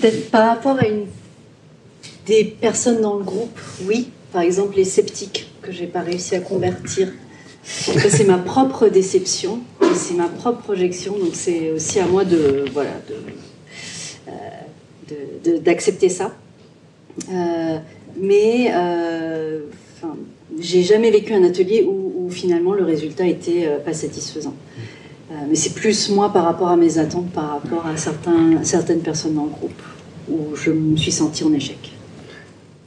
Peut-être 0.00 0.30
par 0.30 0.48
rapport 0.48 0.78
à 0.78 0.86
une... 0.86 1.06
des 2.26 2.44
personnes 2.44 3.00
dans 3.00 3.16
le 3.16 3.24
groupe, 3.24 3.58
oui. 3.86 4.10
Par 4.32 4.42
exemple, 4.42 4.76
les 4.76 4.84
sceptiques 4.84 5.50
que 5.62 5.72
j'ai 5.72 5.86
pas 5.86 6.02
réussi 6.02 6.34
à 6.34 6.40
convertir. 6.40 7.12
c'est 7.64 8.24
ma 8.24 8.38
propre 8.38 8.88
déception, 8.88 9.60
c'est 9.94 10.14
ma 10.14 10.28
propre 10.28 10.62
projection, 10.62 11.18
donc 11.18 11.30
c'est 11.34 11.70
aussi 11.70 11.98
à 11.98 12.06
moi 12.06 12.24
de 12.24 12.64
voilà 12.72 12.92
de, 15.44 15.58
d'accepter 15.58 16.08
ça. 16.08 16.34
Euh, 17.32 17.78
mais 18.20 18.70
euh, 18.74 19.60
j'ai 20.60 20.82
jamais 20.82 21.10
vécu 21.10 21.32
un 21.34 21.42
atelier 21.42 21.84
où, 21.86 22.12
où, 22.16 22.30
finalement 22.30 22.74
le 22.74 22.84
résultat 22.84 23.26
était 23.26 23.66
euh, 23.66 23.78
pas 23.78 23.92
satisfaisant. 23.92 24.54
Euh, 25.30 25.34
mais 25.48 25.54
c'est 25.54 25.74
plus 25.74 26.10
moi 26.10 26.32
par 26.32 26.44
rapport 26.44 26.68
à 26.68 26.76
mes 26.76 26.98
attentes, 26.98 27.30
par 27.32 27.60
rapport 27.60 27.86
à 27.86 27.96
certains, 27.96 28.62
certaines 28.62 29.00
personnes 29.00 29.34
dans 29.34 29.44
le 29.44 29.50
groupe, 29.50 29.82
où 30.30 30.56
je 30.56 30.70
me 30.70 30.96
suis 30.96 31.12
sentie 31.12 31.44
en 31.44 31.52
échec. 31.52 31.92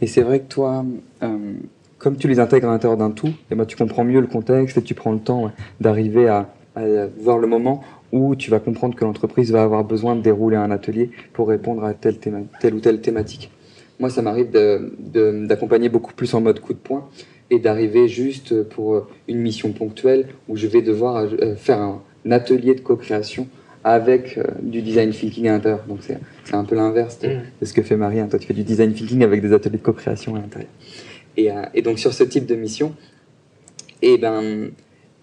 Et 0.02 0.08
c'est 0.08 0.22
vrai 0.22 0.40
que 0.40 0.48
toi, 0.48 0.84
euh, 1.22 1.54
comme 2.00 2.18
tu 2.18 2.28
les 2.28 2.40
intègres 2.40 2.68
à 2.68 2.72
l'intérieur 2.72 2.98
d'un 2.98 3.12
tout, 3.12 3.28
et 3.28 3.36
eh 3.52 3.56
ben, 3.56 3.66
tu 3.66 3.78
comprends 3.78 4.04
mieux 4.04 4.20
le 4.20 4.28
contexte 4.28 4.78
et 4.78 4.82
tu 4.82 4.96
prends 4.96 5.12
le 5.12 5.20
temps 5.20 5.52
d'arriver 5.80 6.28
à, 6.28 6.50
voir 7.20 7.38
le 7.38 7.48
moment 7.48 7.84
où 8.14 8.34
tu 8.34 8.50
vas 8.50 8.62
comprendre 8.62 8.96
que 8.96 9.04
l'entreprise 9.04 9.52
va 9.52 9.62
avoir 9.62 9.84
besoin 9.84 10.16
de 10.16 10.22
dérouler 10.22 10.56
un 10.56 10.72
atelier 10.72 11.12
pour 11.34 11.50
répondre 11.50 11.84
à 11.84 11.94
telle, 11.94 12.16
ou 12.74 12.80
telle 12.80 13.02
thématique. 13.02 13.52
Moi, 14.00 14.10
ça 14.10 14.22
m'arrive 14.22 14.52
d'accompagner 14.52 15.90
beaucoup 15.90 16.14
plus 16.14 16.34
en 16.34 16.40
mode 16.40 16.62
coup 16.62 16.72
de 16.72 16.80
poing 16.80 17.10
et 17.50 17.60
d'arriver 17.60 18.08
juste 18.08 18.64
pour 18.64 19.06
une 19.28 19.40
mission 19.40 19.74
ponctuelle 19.74 20.30
où 20.48 20.56
je 20.56 20.66
vais 20.68 20.82
devoir 20.82 21.18
euh, 21.18 21.56
faire 21.56 21.80
un, 21.82 22.02
atelier 22.30 22.76
de 22.76 22.82
co-création 22.82 23.48
avec 23.84 24.38
euh, 24.38 24.44
du 24.62 24.82
design 24.82 25.12
thinking 25.12 25.48
à 25.48 25.54
l'intérieur. 25.54 25.84
Donc 25.88 26.00
c'est, 26.02 26.18
un 26.54 26.64
peu 26.64 26.76
l'inverse 26.76 27.20
de, 27.20 27.30
mm. 27.30 27.42
ce 27.64 27.74
que 27.74 27.82
fait 27.82 27.98
Marie. 27.98 28.20
Hein. 28.20 28.28
Toi, 28.30 28.40
tu 28.40 28.48
fais 28.48 28.54
du 28.54 28.64
design 28.64 28.94
thinking 28.94 29.24
avec 29.24 29.42
des 29.42 29.54
ateliers 29.54 29.78
de 29.78 29.84
co-création 29.84 30.36
à 30.36 30.40
l'intérieur. 30.40 30.70
Et, 31.38 31.52
euh, 31.52 31.64
et, 31.74 31.82
donc 31.82 31.98
sur 31.98 32.14
ce 32.14 32.24
type 32.24 32.46
de 32.46 32.56
mission, 32.56 32.94
et 34.02 34.14
eh 34.14 34.18
ben, 34.18 34.72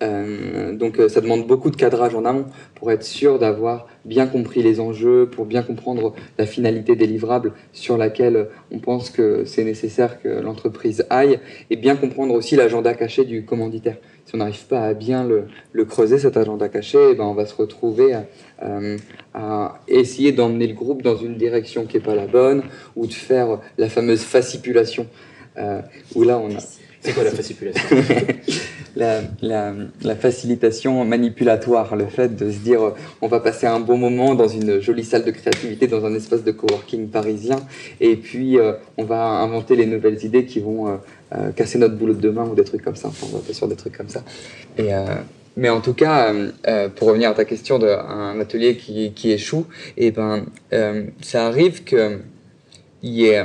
euh, 0.03 0.73
donc 0.73 1.01
ça 1.09 1.21
demande 1.21 1.47
beaucoup 1.47 1.71
de 1.71 1.77
cadrage 1.77 2.15
en 2.15 2.25
amont 2.25 2.47
pour 2.77 2.93
être 2.93 3.03
sûr 3.03 3.41
d'avoir 3.41 3.89
bien 4.05 4.27
compris 4.27 4.63
les 4.63 4.79
enjeux, 4.79 5.29
pour 5.29 5.45
bien 5.45 5.63
comprendre 5.63 6.15
la 6.39 6.47
finalité 6.47 6.95
des 6.95 7.07
livrables 7.07 7.53
sur 7.73 7.99
laquelle 7.99 8.49
on 8.71 8.79
pense 8.79 9.11
que 9.11 9.45
c'est 9.45 9.65
nécessaire 9.65 10.23
que 10.23 10.29
l'entreprise 10.29 11.05
aille, 11.11 11.41
et 11.71 11.77
bien 11.77 11.97
comprendre 11.97 12.35
aussi 12.35 12.55
l'agenda 12.57 12.95
caché 12.95 13.25
du 13.25 13.45
commanditaire 13.45 13.97
si 14.29 14.35
on 14.35 14.39
n'arrive 14.39 14.67
pas 14.67 14.83
à 14.83 14.93
bien 14.93 15.27
le, 15.27 15.85
creuser, 15.87 16.19
cet 16.19 16.37
agenda 16.37 16.69
caché, 16.69 16.99
eh 17.13 17.15
ben 17.15 17.25
on 17.25 17.33
va 17.33 17.47
se 17.47 17.55
retrouver 17.55 18.15
euh, 18.63 18.99
à, 19.33 19.81
essayer 19.89 20.33
d'emmener 20.33 20.67
le 20.67 20.75
groupe 20.75 21.01
dans 21.01 21.17
une 21.17 21.39
direction 21.39 21.87
qui 21.87 21.97
n'est 21.97 22.03
pas 22.03 22.15
la 22.15 22.27
bonne, 22.27 22.63
ou 22.95 23.07
de 23.07 23.13
faire 23.13 23.59
la 23.79 23.89
fameuse 23.89 24.21
fascipulation, 24.21 25.07
euh, 25.57 25.81
où 26.15 26.25
là 26.25 26.39
on 26.39 26.51
a... 26.51 26.59
C'est 27.01 27.15
quoi 27.15 27.25
la 27.25 27.31
fascipulation? 27.31 27.83
La, 28.97 29.21
la, 29.43 30.17
facilitation 30.17 31.05
manipulatoire, 31.05 31.95
le 31.95 32.07
fait 32.07 32.35
de 32.35 32.51
se 32.51 32.59
dire 32.59 32.95
on 33.23 33.29
va 33.29 33.39
passer 33.39 33.69
un 33.69 33.79
bon 33.79 33.97
moment 33.97 34.35
dans 34.35 34.49
une 34.49 34.81
jolie 34.81 35.05
salle 35.05 35.25
de 35.25 35.31
créativité, 35.31 35.87
dans 35.87 36.05
un 36.05 36.13
espace 36.17 36.43
de 36.43 36.51
coworking 36.51 37.09
parisien, 37.09 37.61
et 38.01 38.17
puis 38.17 38.59
euh, 38.59 38.73
on 38.97 39.05
va 39.05 39.23
inventer 39.25 39.77
les 39.77 39.87
nouvelles 39.87 40.25
idées 40.25 40.47
qui 40.47 40.59
vont 40.59 40.99
euh, 41.33 41.49
euh, 41.49 41.53
casser 41.53 41.79
notre 41.79 41.95
boulot 41.95 42.15
de 42.15 42.21
demain 42.21 42.45
ou 42.45 42.55
des 42.55 42.65
trucs 42.65 42.83
comme 42.83 42.97
ça. 42.97 43.09
Enfin, 43.09 43.27
on 43.31 43.37
va 43.37 43.43
pas 43.43 43.53
sur 43.53 43.69
des 43.69 43.77
trucs 43.77 43.97
comme 43.97 44.09
ça. 44.09 44.23
Et, 44.77 44.91
mais 45.57 45.71
en 45.71 45.81
tout 45.81 45.95
cas, 45.95 46.33
pour 46.95 47.09
revenir 47.09 47.31
à 47.31 47.35
ta 47.35 47.45
question 47.45 47.79
d'un 47.79 48.39
atelier 48.39 48.77
qui, 48.77 49.33
échoue, 49.33 49.67
et 49.97 50.07
eh 50.07 50.11
ben, 50.13 50.47
ça 51.21 51.47
arrive 51.47 51.83
que 51.85 52.19
y 53.03 53.25
ait 53.25 53.45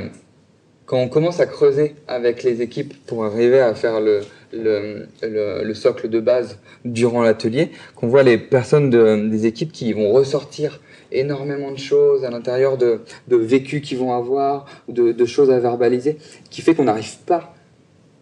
quand 0.86 0.98
on 0.98 1.08
commence 1.08 1.40
à 1.40 1.46
creuser 1.46 1.94
avec 2.08 2.42
les 2.42 2.60
équipes 2.60 2.94
pour 3.06 3.24
arriver 3.24 3.58
à 3.58 3.74
faire 3.74 4.00
le, 4.00 4.20
le, 4.52 5.06
le, 5.22 5.74
socle 5.74 6.08
de 6.08 6.20
base 6.20 6.58
durant 6.84 7.22
l'atelier, 7.22 7.70
qu'on 7.96 8.08
voit 8.08 8.22
les 8.22 8.36
personnes 8.36 8.90
de, 8.90 9.28
des 9.28 9.46
équipes 9.46 9.72
qui 9.72 9.92
vont 9.94 10.12
ressortir 10.12 10.80
énormément 11.10 11.70
de 11.70 11.78
choses 11.78 12.24
à 12.24 12.30
l'intérieur 12.30 12.76
de, 12.76 13.00
vécus 13.28 13.80
qu'ils 13.80 13.98
vont 13.98 14.12
avoir, 14.12 14.66
de 14.88 15.24
choses 15.24 15.50
à 15.50 15.58
verbaliser, 15.58 16.18
qui 16.50 16.60
fait 16.60 16.74
qu'on 16.74 16.84
n'arrive 16.84 17.16
pas 17.26 17.53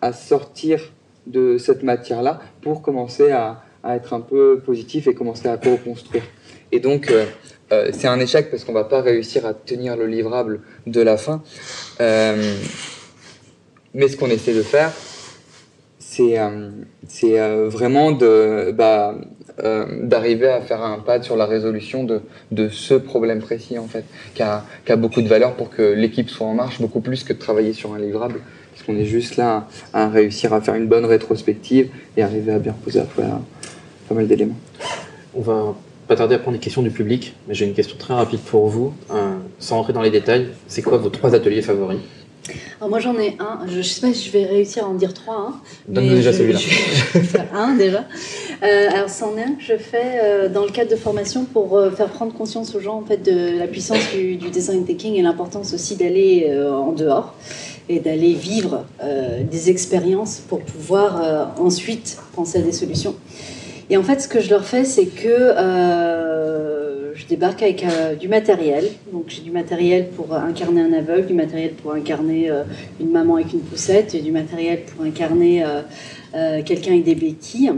à 0.02 0.12
sortir 0.12 0.92
de 1.26 1.56
cette 1.56 1.82
matière-là 1.82 2.40
pour 2.60 2.82
commencer 2.82 3.30
à, 3.30 3.62
être 3.84 4.12
un 4.12 4.20
peu 4.20 4.60
positif 4.64 5.08
et 5.08 5.14
commencer 5.14 5.48
à 5.48 5.56
co-construire. 5.56 6.22
Et 6.70 6.78
donc, 6.78 7.10
euh, 7.10 7.24
euh, 7.72 7.90
c'est 7.92 8.06
un 8.06 8.20
échec 8.20 8.48
parce 8.48 8.62
qu'on 8.62 8.72
va 8.72 8.84
pas 8.84 9.00
réussir 9.00 9.44
à 9.44 9.54
tenir 9.54 9.96
le 9.96 10.06
livrable 10.06 10.60
de 10.86 11.00
la 11.00 11.16
fin. 11.16 11.42
Euh, 12.00 12.54
mais 13.92 14.06
ce 14.06 14.16
qu'on 14.16 14.28
essaie 14.28 14.54
de 14.54 14.62
faire, 14.62 14.92
c'est 15.98 16.38
vraiment 17.68 18.12
bah, 18.12 19.14
d'arriver 20.02 20.48
à 20.48 20.60
faire 20.60 20.82
un 20.82 20.98
pas 20.98 21.20
sur 21.22 21.36
la 21.36 21.46
résolution 21.46 22.04
de, 22.04 22.68
ce 22.68 22.94
problème 22.94 23.40
précis 23.40 23.78
en 23.78 23.88
fait, 23.88 24.04
qui 24.34 24.42
a 24.42 24.96
beaucoup 24.96 25.22
de 25.22 25.28
valeur 25.28 25.54
pour 25.56 25.70
que 25.70 25.82
l'équipe 25.82 26.30
soit 26.30 26.46
en 26.46 26.54
marche, 26.54 26.80
beaucoup 26.80 27.00
plus 27.00 27.24
que 27.24 27.32
de 27.32 27.38
travailler 27.38 27.72
sur 27.72 27.94
un 27.94 27.98
livrable, 27.98 28.40
parce 28.82 28.98
qu'on 28.98 29.00
est 29.00 29.06
juste 29.06 29.36
là 29.36 29.68
à, 29.92 30.08
réussir 30.08 30.52
à 30.52 30.60
faire 30.60 30.74
une 30.74 30.86
bonne 30.86 31.04
rétrospective 31.04 31.88
et 32.16 32.22
arriver 32.22 32.52
à 32.52 32.58
bien 32.58 32.72
reposer 32.72 33.00
à 33.00 33.04
fois 33.04 33.40
pas 34.08 34.14
mal 34.14 34.26
d'éléments. 34.26 34.58
On 35.34 35.40
va 35.40 35.74
pas 36.08 36.16
tarder 36.16 36.34
à 36.34 36.38
prendre 36.38 36.56
des 36.56 36.62
questions 36.62 36.82
du 36.82 36.90
public, 36.90 37.34
mais 37.46 37.54
j'ai 37.54 37.64
une 37.64 37.74
question 37.74 37.96
très 37.96 38.14
rapide 38.14 38.40
pour 38.40 38.66
vous. 38.66 38.92
Euh, 39.12 39.36
sans 39.60 39.76
rentrer 39.76 39.92
dans 39.92 40.02
les 40.02 40.10
détails, 40.10 40.48
c'est 40.66 40.82
quoi 40.82 40.98
vos 40.98 41.10
trois 41.10 41.34
ateliers 41.34 41.62
favoris? 41.62 42.00
Alors 42.80 42.90
moi 42.90 42.98
j'en 42.98 43.16
ai 43.18 43.36
un, 43.38 43.60
je 43.68 43.78
ne 43.78 43.82
sais 43.82 44.00
pas 44.00 44.12
si 44.12 44.26
je 44.26 44.32
vais 44.32 44.44
réussir 44.44 44.84
à 44.84 44.88
en 44.88 44.94
dire 44.94 45.14
trois. 45.14 45.36
Hein, 45.36 45.60
Donne-nous 45.86 46.16
déjà 46.16 46.32
celui-là. 46.32 46.58
un 47.54 47.76
déjà. 47.76 48.04
Euh, 48.64 48.90
alors 48.90 49.08
c'en 49.08 49.36
est 49.36 49.42
un 49.42 49.52
que 49.52 49.62
je 49.62 49.76
fais 49.76 50.20
euh, 50.20 50.48
dans 50.48 50.64
le 50.64 50.70
cadre 50.70 50.90
de 50.90 50.96
formation 50.96 51.44
pour 51.44 51.76
euh, 51.76 51.90
faire 51.90 52.08
prendre 52.08 52.34
conscience 52.34 52.74
aux 52.74 52.80
gens 52.80 52.98
en 52.98 53.04
fait, 53.04 53.18
de 53.18 53.58
la 53.58 53.68
puissance 53.68 54.00
du, 54.12 54.34
du 54.34 54.50
design 54.50 54.84
thinking 54.84 55.14
et 55.14 55.22
l'importance 55.22 55.72
aussi 55.72 55.94
d'aller 55.94 56.48
euh, 56.48 56.72
en 56.72 56.90
dehors 56.92 57.34
et 57.88 58.00
d'aller 58.00 58.32
vivre 58.34 58.84
euh, 59.02 59.42
des 59.42 59.70
expériences 59.70 60.42
pour 60.48 60.60
pouvoir 60.60 61.22
euh, 61.22 61.44
ensuite 61.58 62.18
penser 62.34 62.58
à 62.58 62.62
des 62.62 62.72
solutions. 62.72 63.14
Et 63.90 63.96
en 63.96 64.02
fait 64.02 64.20
ce 64.20 64.28
que 64.28 64.40
je 64.40 64.50
leur 64.50 64.64
fais 64.64 64.84
c'est 64.84 65.06
que 65.06 65.28
euh, 65.28 67.14
je 67.14 67.26
débarque 67.26 67.62
avec 67.62 67.84
du 68.18 68.28
matériel. 68.28 68.86
Donc 69.12 69.24
j'ai 69.28 69.42
du 69.42 69.50
matériel 69.50 70.08
pour 70.08 70.34
incarner 70.34 70.80
un 70.80 70.92
aveugle, 70.94 71.26
du 71.26 71.34
matériel 71.34 71.72
pour 71.72 71.92
incarner 71.92 72.50
une 73.00 73.10
maman 73.10 73.34
avec 73.34 73.52
une 73.52 73.60
poussette, 73.60 74.14
et 74.14 74.22
du 74.22 74.32
matériel 74.32 74.80
pour 74.86 75.04
incarner 75.04 75.62
quelqu'un 76.64 76.92
avec 76.92 77.04
des 77.04 77.14
béquilles. 77.14 77.72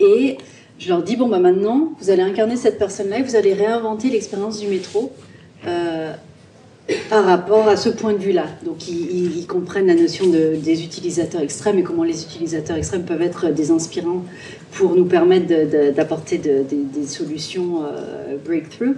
Et 0.00 0.38
je 0.78 0.88
leur 0.88 1.02
dis 1.02 1.16
bon 1.16 1.28
bah 1.28 1.38
maintenant 1.38 1.92
vous 2.00 2.08
allez 2.08 2.22
incarner 2.22 2.56
cette 2.56 2.78
personne-là 2.78 3.18
et 3.18 3.22
vous 3.22 3.36
allez 3.36 3.52
réinventer 3.52 4.08
l'expérience 4.08 4.58
du 4.58 4.68
métro. 4.68 5.12
Par 7.08 7.24
rapport 7.24 7.66
à 7.68 7.76
ce 7.76 7.88
point 7.88 8.12
de 8.12 8.18
vue-là. 8.18 8.46
Donc 8.64 8.88
ils, 8.88 9.46
comprennent 9.46 9.86
la 9.86 9.94
notion 9.94 10.26
de- 10.26 10.56
des 10.56 10.84
utilisateurs 10.84 11.40
extrêmes 11.40 11.78
et 11.78 11.82
comment 11.82 12.04
les 12.04 12.22
utilisateurs 12.22 12.76
extrêmes 12.76 13.04
peuvent 13.04 13.22
être 13.22 13.48
des 13.50 13.70
inspirants 13.70 14.22
pour 14.72 14.94
nous 14.94 15.04
permettre 15.06 15.46
d'apporter 15.92 16.38
de- 16.38 16.62
des- 16.62 17.06
solutions 17.06 17.82
euh, 17.84 18.36
breakthrough. 18.44 18.96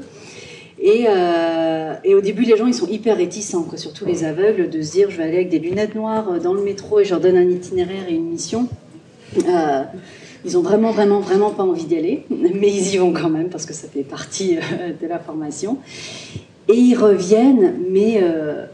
Et, 0.80 1.06
euh, 1.08 1.94
et 2.04 2.14
au 2.14 2.20
début, 2.20 2.42
les 2.42 2.56
gens, 2.56 2.66
ils 2.66 2.74
sont 2.74 2.86
hyper 2.86 3.16
réticents, 3.16 3.62
quoi, 3.62 3.78
surtout 3.78 4.04
les 4.04 4.24
aveugles, 4.24 4.68
de 4.68 4.82
se 4.82 4.92
dire, 4.92 5.10
je 5.10 5.16
vais 5.16 5.22
aller 5.24 5.36
avec 5.36 5.48
des 5.48 5.58
lunettes 5.58 5.94
noires 5.94 6.28
euh, 6.30 6.38
dans 6.38 6.52
le 6.54 6.62
métro 6.62 7.00
et 7.00 7.04
je 7.04 7.10
leur 7.10 7.20
donne 7.20 7.36
un 7.36 7.48
itinéraire 7.48 8.04
et 8.08 8.14
une 8.14 8.28
mission. 8.30 8.68
Ils 10.44 10.56
ont 10.56 10.62
vraiment, 10.62 10.92
vraiment, 10.92 11.20
vraiment 11.20 11.50
pas 11.50 11.64
envie 11.64 11.84
d'y 11.84 11.96
aller, 11.96 12.24
mais 12.30 12.68
ils 12.68 12.94
y 12.94 12.98
vont 12.98 13.12
quand 13.12 13.30
même 13.30 13.48
parce 13.48 13.64
que 13.66 13.74
ça 13.74 13.88
fait 13.88 14.02
partie 14.02 14.56
de 14.56 15.06
la 15.08 15.18
formation. 15.18 15.78
Et 16.68 16.74
ils 16.74 16.96
reviennent, 16.96 17.74
mais 17.90 18.18
euh, 18.20 18.66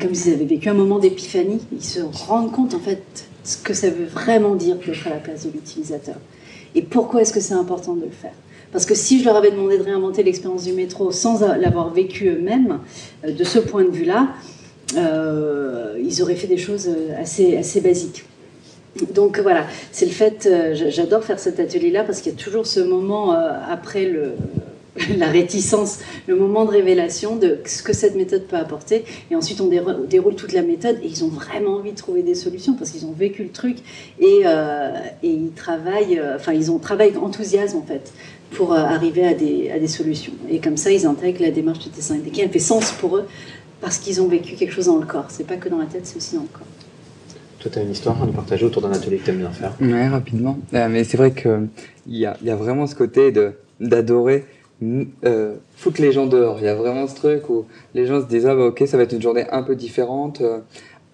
comme 0.00 0.14
s'ils 0.14 0.32
avaient 0.32 0.44
vécu 0.44 0.68
un 0.68 0.74
moment 0.74 0.98
d'épiphanie, 0.98 1.60
ils 1.72 1.84
se 1.84 2.00
rendent 2.00 2.52
compte 2.52 2.74
en 2.74 2.78
fait 2.78 3.02
ce 3.42 3.56
que 3.56 3.74
ça 3.74 3.90
veut 3.90 4.04
vraiment 4.04 4.54
dire 4.54 4.76
d'être 4.76 5.06
à 5.06 5.10
la 5.10 5.16
place 5.16 5.46
de 5.46 5.50
l'utilisateur. 5.50 6.16
Et 6.74 6.82
pourquoi 6.82 7.22
est-ce 7.22 7.32
que 7.32 7.40
c'est 7.40 7.54
important 7.54 7.94
de 7.94 8.04
le 8.04 8.10
faire? 8.10 8.34
Parce 8.70 8.86
que 8.86 8.94
si 8.94 9.18
je 9.18 9.24
leur 9.24 9.36
avais 9.36 9.50
demandé 9.50 9.78
de 9.78 9.82
réinventer 9.82 10.22
l'expérience 10.22 10.64
du 10.64 10.72
métro 10.72 11.10
sans 11.10 11.40
l'avoir 11.40 11.92
vécu 11.92 12.28
eux-mêmes, 12.28 12.78
euh, 13.24 13.32
de 13.32 13.44
ce 13.44 13.58
point 13.58 13.82
de 13.82 13.90
vue-là, 13.90 14.28
euh, 14.96 15.98
ils 16.00 16.22
auraient 16.22 16.36
fait 16.36 16.46
des 16.46 16.58
choses 16.58 16.88
assez, 17.20 17.56
assez 17.56 17.80
basiques. 17.80 18.24
Donc 19.14 19.38
voilà, 19.38 19.64
c'est 19.92 20.06
le 20.06 20.12
fait, 20.12 20.48
j'adore 20.88 21.22
faire 21.22 21.38
cet 21.38 21.60
atelier-là 21.60 22.04
parce 22.04 22.20
qu'il 22.20 22.32
y 22.32 22.34
a 22.34 22.38
toujours 22.38 22.66
ce 22.66 22.80
moment 22.80 23.30
après 23.30 24.06
le, 24.06 24.32
la 25.18 25.28
réticence, 25.28 25.98
le 26.26 26.36
moment 26.36 26.64
de 26.64 26.70
révélation 26.70 27.36
de 27.36 27.58
ce 27.64 27.82
que 27.82 27.92
cette 27.92 28.14
méthode 28.16 28.44
peut 28.46 28.56
apporter. 28.56 29.04
Et 29.30 29.36
ensuite, 29.36 29.60
on 29.60 29.68
déro- 29.68 30.06
déroule 30.06 30.34
toute 30.34 30.52
la 30.52 30.62
méthode 30.62 30.98
et 31.02 31.06
ils 31.06 31.24
ont 31.24 31.28
vraiment 31.28 31.76
envie 31.76 31.92
de 31.92 31.96
trouver 31.96 32.22
des 32.22 32.34
solutions 32.34 32.74
parce 32.74 32.90
qu'ils 32.90 33.06
ont 33.06 33.12
vécu 33.12 33.42
le 33.44 33.50
truc 33.50 33.78
et, 34.20 34.42
euh, 34.44 34.90
et 35.22 35.30
ils 35.30 35.52
travaillent, 35.52 36.18
euh, 36.18 36.36
enfin, 36.36 36.52
ils 36.52 36.70
ont 36.70 36.78
travaillé 36.78 37.10
avec 37.10 37.22
enthousiasme 37.22 37.78
en 37.78 37.82
fait 37.82 38.12
pour 38.50 38.72
euh, 38.72 38.76
arriver 38.76 39.26
à 39.26 39.34
des, 39.34 39.70
à 39.70 39.78
des 39.78 39.88
solutions. 39.88 40.32
Et 40.50 40.58
comme 40.58 40.76
ça, 40.76 40.90
ils 40.90 41.06
intègrent 41.06 41.42
la 41.42 41.50
démarche 41.50 41.80
du 41.80 41.90
design 41.90 42.22
thinking. 42.22 42.44
Elle 42.44 42.50
fait 42.50 42.58
sens 42.58 42.92
pour 42.92 43.16
eux 43.16 43.26
parce 43.80 43.98
qu'ils 43.98 44.20
ont 44.22 44.28
vécu 44.28 44.54
quelque 44.56 44.72
chose 44.72 44.86
dans 44.86 44.96
le 44.98 45.06
corps. 45.06 45.26
C'est 45.28 45.46
pas 45.46 45.56
que 45.56 45.68
dans 45.68 45.78
la 45.78 45.86
tête, 45.86 46.06
c'est 46.06 46.16
aussi 46.16 46.34
dans 46.34 46.42
le 46.42 46.48
corps. 46.48 46.66
Toi, 47.60 47.70
tu 47.72 47.78
as 47.78 47.82
une 47.82 47.90
histoire 47.90 48.22
à 48.22 48.26
nous 48.26 48.32
partager 48.32 48.64
autour 48.64 48.82
d'un 48.82 48.92
atelier 48.92 49.18
que 49.18 49.24
tu 49.24 49.30
aimes 49.30 49.38
bien 49.38 49.50
faire? 49.50 49.72
Ouais, 49.80 50.08
rapidement. 50.08 50.58
Euh, 50.74 50.88
mais 50.88 51.02
c'est 51.04 51.16
vrai 51.16 51.32
que 51.32 51.66
il 52.06 52.16
y 52.16 52.24
a, 52.24 52.36
il 52.40 52.46
y 52.46 52.50
a 52.50 52.56
vraiment 52.56 52.86
ce 52.86 52.94
côté 52.94 53.32
de 53.32 53.52
d'adorer 53.80 54.44
euh, 54.82 55.56
foutre 55.76 56.00
les 56.00 56.12
gens 56.12 56.26
dehors. 56.26 56.58
Il 56.60 56.64
y 56.64 56.68
a 56.68 56.74
vraiment 56.74 57.06
ce 57.06 57.14
truc 57.14 57.48
où 57.50 57.66
les 57.94 58.06
gens 58.06 58.20
se 58.20 58.26
disent 58.26 58.46
ah 58.46 58.54
bah 58.54 58.66
ok 58.66 58.82
ça 58.86 58.96
va 58.96 59.02
être 59.02 59.12
une 59.12 59.22
journée 59.22 59.46
un 59.50 59.62
peu 59.62 59.74
différente. 59.74 60.40
Euh, 60.40 60.58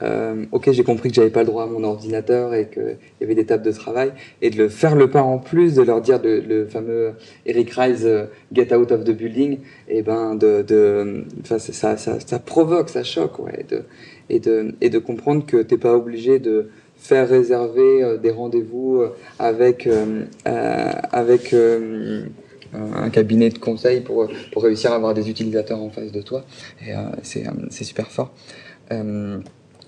euh, 0.03 0.45
ok 0.51 0.73
j'ai 0.73 0.83
compris 0.83 1.09
que 1.09 1.15
j'avais 1.15 1.31
pas 1.31 1.41
le 1.41 1.47
droit 1.47 1.65
à 1.65 1.67
mon 1.67 1.85
ordinateur 1.85 2.53
et 2.53 2.69
qu'il 2.69 2.99
y 3.21 3.25
avait 3.25 3.37
des 3.37 3.47
tables 3.47 3.63
de 3.63 3.71
travail 3.71 4.13
et 4.43 4.51
de 4.51 4.57
le 4.57 4.69
faire 4.69 4.97
le 4.97 5.09
pas 5.09 5.23
en 5.23 5.39
plus 5.39 5.75
de 5.75 5.83
leur 5.83 6.01
dire 6.01 6.21
le, 6.23 6.67
fameux 6.67 7.13
Eric 7.47 7.71
Rice 7.71 8.03
euh, 8.03 8.27
get 8.53 8.75
out 8.75 8.91
of 8.91 9.05
the 9.05 9.13
building 9.13 9.59
et 9.89 10.03
ben 10.03 10.35
de 10.35 10.63
de 10.63 11.25
ça, 11.45 11.61
ça 11.61 11.97
ça 11.97 12.39
provoque 12.41 12.89
ça 12.89 13.05
choque 13.05 13.39
ouais 13.39 13.65
de 13.69 13.83
et 14.31 14.41
de 14.41 14.75
et 14.81 14.91
de 14.91 14.99
comprendre 14.99 15.47
que 15.47 15.59
t'es 15.59 15.79
pas 15.79 15.95
obligé 15.95 16.41
de 16.41 16.71
faire 16.97 17.29
réserver 17.29 18.03
euh, 18.03 18.17
des 18.17 18.33
rendez-vous 18.33 19.05
avec 19.39 19.87
euh, 19.87 20.25
avec 20.45 21.55
un 22.75 23.11
cabinet 23.11 23.51
de 23.51 23.59
conseil 23.59 24.01
pour 24.01 24.29
pour 24.53 24.63
réussir 24.65 24.93
à 24.93 24.97
avoir 24.97 25.15
des 25.15 25.29
utilisateurs 25.31 25.81
en 25.81 25.91
face 25.91 26.13
de 26.13 26.23
toi. 26.23 26.45
Et 26.87 26.93
euh, 26.93 26.99
c'est 27.23 27.47
euh, 27.47 27.51
c'est 27.71 27.85
super 27.85 28.11
fort. 28.11 28.33
Euh, 28.93 29.39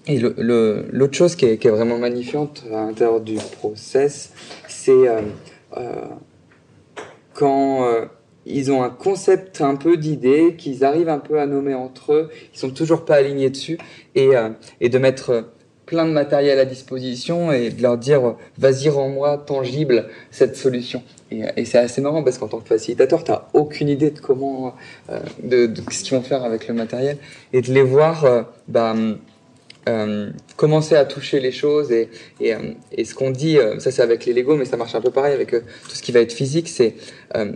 et 0.06 0.18
le- 0.18 0.34
le- 0.38 0.86
l'autre 0.92 1.14
chose 1.16 1.34
qui 1.34 1.46
est, 1.46 1.58
qui 1.58 1.66
est 1.66 1.70
vraiment 1.72 1.98
magnifiante 1.98 2.64
à 2.72 2.76
l'intérieur 2.86 3.20
du 3.20 3.34
process 3.60 4.32
c'est 4.68 5.04
quand 7.34 7.86
ils 8.46 8.70
ont 8.70 8.82
un 8.82 8.90
concept 8.90 9.60
un 9.60 9.74
peu 9.74 9.96
d'idée 9.96 10.54
qu'ils 10.56 10.84
arrivent 10.84 11.08
un 11.08 11.18
peu 11.18 11.40
à 11.40 11.46
nommer 11.46 11.74
entre 11.74 12.12
eux 12.14 12.30
ils 12.54 12.58
sont 12.58 12.70
toujours 12.70 13.04
pas 13.04 13.16
alignés 13.16 13.50
dessus 13.50 13.78
et, 14.14 14.30
et 14.80 14.88
de 14.88 14.98
mettre 14.98 15.46
plein 15.86 16.04
de 16.04 16.10
matériel 16.10 16.58
à 16.58 16.64
disposition 16.64 17.52
et 17.52 17.70
de 17.70 17.80
leur 17.80 17.96
dire 17.96 18.26
euh, 18.26 18.32
vas-y 18.58 18.88
rends-moi 18.88 19.38
tangible 19.38 20.08
cette 20.30 20.56
solution. 20.56 21.02
Et, 21.30 21.42
et 21.56 21.64
c'est 21.64 21.78
assez 21.78 22.00
marrant 22.00 22.22
parce 22.22 22.38
qu'en 22.38 22.48
tant 22.48 22.58
que 22.60 22.68
facilitateur 22.68 23.24
tu 23.24 23.30
n'as 23.30 23.42
aucune 23.54 23.88
idée 23.88 24.10
de 24.10 24.18
comment 24.20 24.74
euh, 25.10 25.20
de, 25.42 25.66
de 25.66 25.80
ce 25.90 26.02
qu'ils 26.02 26.16
vont 26.16 26.22
faire 26.22 26.44
avec 26.44 26.68
le 26.68 26.74
matériel 26.74 27.18
et 27.52 27.62
de 27.62 27.72
les 27.72 27.82
voir 27.82 28.24
euh, 28.24 28.42
bah, 28.68 28.94
euh, 29.88 30.30
commencer 30.56 30.96
à 30.96 31.04
toucher 31.04 31.40
les 31.40 31.52
choses 31.52 31.92
et, 31.92 32.10
et, 32.40 32.54
euh, 32.54 32.58
et 32.92 33.04
ce 33.04 33.14
qu'on 33.14 33.30
dit, 33.30 33.56
euh, 33.58 33.78
ça 33.78 33.92
c'est 33.92 34.02
avec 34.02 34.26
les 34.26 34.32
Lego, 34.32 34.56
mais 34.56 34.64
ça 34.64 34.76
marche 34.76 34.94
un 34.96 35.00
peu 35.00 35.10
pareil 35.10 35.32
avec 35.32 35.54
euh, 35.54 35.60
tout 35.88 35.94
ce 35.94 36.02
qui 36.02 36.10
va 36.12 36.20
être 36.20 36.32
physique, 36.32 36.68
c'est 36.68 36.94
euh, 37.36 37.52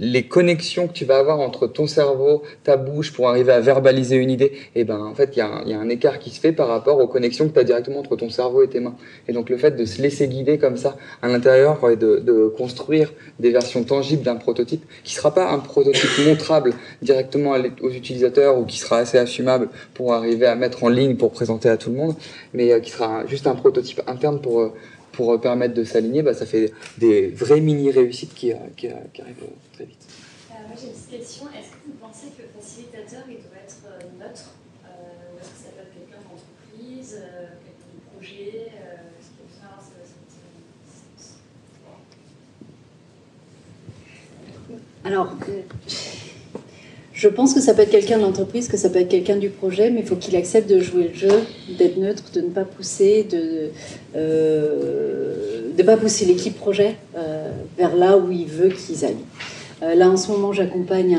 les 0.00 0.22
connexions 0.22 0.86
que 0.86 0.92
tu 0.92 1.04
vas 1.04 1.18
avoir 1.18 1.40
entre 1.40 1.66
ton 1.66 1.86
cerveau, 1.86 2.42
ta 2.62 2.76
bouche 2.76 3.12
pour 3.12 3.28
arriver 3.28 3.52
à 3.52 3.60
verbaliser 3.60 4.16
une 4.16 4.30
idée, 4.30 4.52
et 4.76 4.84
ben 4.84 5.00
en 5.00 5.14
fait 5.14 5.30
il 5.34 5.38
y, 5.38 5.42
a 5.42 5.48
un- 5.48 5.88
écart 5.88 6.18
qui 6.18 6.30
se 6.30 6.38
fait 6.38 6.52
par 6.52 6.68
rapport 6.68 7.00
aux 7.00 7.08
connexions 7.08 7.48
que 7.48 7.54
tu 7.54 7.58
as 7.58 7.64
directement 7.64 7.98
entre 8.00 8.14
ton 8.14 8.30
cerveau 8.30 8.62
et 8.62 8.68
tes 8.68 8.80
mains. 8.80 8.94
Et 9.26 9.32
donc 9.32 9.50
le 9.50 9.56
fait 9.56 9.72
de 9.72 9.84
se 9.84 10.00
laisser 10.00 10.28
guider 10.28 10.58
comme 10.58 10.76
ça 10.76 10.96
à 11.22 11.28
l'intérieur 11.28 11.78
et 11.90 11.96
de, 11.96 12.18
de 12.18 12.48
construire 12.56 13.12
des 13.40 13.50
versions 13.50 13.82
tangibles 13.82 14.22
d'un 14.22 14.36
prototype 14.36 14.84
qui 15.02 15.14
sera 15.14 15.34
pas 15.34 15.50
un 15.50 15.58
prototype 15.58 16.10
montrable 16.26 16.74
directement 17.02 17.54
aux 17.82 17.90
utilisateurs 17.90 18.58
ou 18.58 18.64
qui 18.64 18.78
sera 18.78 18.98
assez 18.98 19.18
assumable 19.18 19.68
pour 19.94 20.12
arriver 20.12 20.46
à 20.46 20.54
mettre 20.54 20.84
en 20.84 20.88
ligne 20.88 21.16
pour 21.16 21.32
présenter 21.32 21.68
à 21.68 21.76
tout 21.76 21.90
le 21.90 21.96
monde, 21.96 22.14
mais 22.54 22.72
euh, 22.72 22.80
qui 22.80 22.90
sera 22.90 23.26
juste 23.26 23.46
un 23.46 23.54
prototype 23.54 24.02
interne 24.06 24.40
pour 24.40 24.60
euh, 24.60 24.72
pour 25.18 25.32
euh, 25.32 25.38
permettre 25.38 25.74
de 25.74 25.82
s'aligner, 25.82 26.22
bah, 26.22 26.32
ça 26.32 26.46
fait 26.46 26.72
des 26.96 27.26
vraies 27.30 27.60
mini 27.60 27.90
réussites 27.90 28.32
qui, 28.34 28.52
euh, 28.52 28.56
qui, 28.76 28.86
euh, 28.86 28.92
qui 29.12 29.20
arrivent 29.20 29.42
euh, 29.42 29.74
très 29.74 29.84
vite. 29.84 29.98
Euh, 30.06 30.54
moi 30.68 30.76
j'ai 30.80 30.86
une 30.86 30.92
petite 30.92 31.10
question. 31.10 31.46
Est-ce 31.48 31.70
que 31.72 31.78
vous 31.86 31.98
pensez 32.00 32.28
que 32.36 32.42
le 32.42 32.48
facilitateur 32.56 33.24
il 33.28 33.38
doit 33.42 33.58
être 33.66 33.78
euh, 33.86 33.98
neutre 34.20 34.50
euh, 34.86 35.34
Ou 35.34 35.38
est-ce 35.40 35.50
que 35.50 35.58
ça 35.58 35.70
peut 35.74 35.82
être 35.82 35.92
quelqu'un 35.92 36.22
d'entreprise, 36.22 37.18
euh, 37.18 37.50
quelqu'un 37.66 37.90
de 37.98 38.02
projet 38.14 38.70
euh, 38.78 39.18
Est-ce 39.18 39.28
qu'il 39.34 39.42
y 39.42 39.42
a 39.42 39.50
besoin 39.50 39.74
cette- 39.82 40.14
Alors, 45.04 45.34
euh, 45.48 45.62
je 47.18 47.26
pense 47.26 47.52
que 47.52 47.60
ça 47.60 47.74
peut 47.74 47.82
être 47.82 47.90
quelqu'un 47.90 48.16
de 48.18 48.22
l'entreprise, 48.22 48.68
que 48.68 48.76
ça 48.76 48.90
peut 48.90 49.00
être 49.00 49.08
quelqu'un 49.08 49.34
du 49.34 49.48
projet, 49.48 49.90
mais 49.90 50.02
il 50.02 50.06
faut 50.06 50.14
qu'il 50.14 50.36
accepte 50.36 50.70
de 50.70 50.78
jouer 50.78 51.10
le 51.12 51.18
jeu, 51.18 51.40
d'être 51.76 51.96
neutre, 51.96 52.22
de 52.32 52.40
ne 52.42 52.46
pas 52.46 52.62
pousser, 52.62 53.26
de 53.28 53.70
ne 55.76 55.82
pas 55.82 55.96
pousser 55.96 56.26
l'équipe 56.26 56.56
projet 56.56 56.94
euh, 57.16 57.50
vers 57.76 57.96
là 57.96 58.16
où 58.16 58.30
il 58.30 58.46
veut 58.46 58.68
qu'ils 58.68 59.04
aillent. 59.04 59.16
Euh, 59.82 59.96
là, 59.96 60.08
en 60.08 60.16
ce 60.16 60.30
moment, 60.30 60.52
j'accompagne 60.52 61.18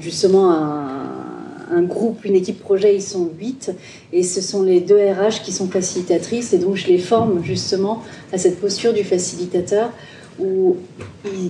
justement 0.00 0.50
un, 0.50 1.82
groupe, 1.82 2.24
une 2.24 2.34
équipe 2.34 2.58
projet, 2.58 2.96
ils 2.96 3.02
sont 3.02 3.30
huit, 3.38 3.70
et 4.12 4.24
ce 4.24 4.40
sont 4.40 4.64
les 4.64 4.80
deux 4.80 4.98
RH 4.98 5.44
qui 5.44 5.52
sont 5.52 5.68
facilitatrices, 5.68 6.52
et 6.52 6.58
donc 6.58 6.74
je 6.74 6.88
les 6.88 6.98
forme 6.98 7.44
justement 7.44 8.02
à 8.32 8.38
cette 8.38 8.58
posture 8.60 8.92
du 8.92 9.04
facilitateur 9.04 9.92
où 10.40 10.76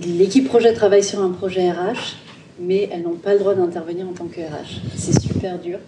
l'équipe 0.07 0.47
projet 0.47 0.75
travaille 0.75 1.03
sur 1.03 1.23
un 1.23 1.31
projet 1.31 1.71
RH, 1.71 2.17
mais 2.61 2.89
elles 2.93 3.03
n'ont 3.03 3.15
pas 3.15 3.35
le 3.35 3.39
droit 3.39 3.55
d'intervenir 3.55 4.07
en 4.09 4.13
tant 4.13 4.27
que 4.27 4.41
RH. 4.41 4.81
C'est 4.97 5.21
super 5.21 5.59
dur, 5.59 5.79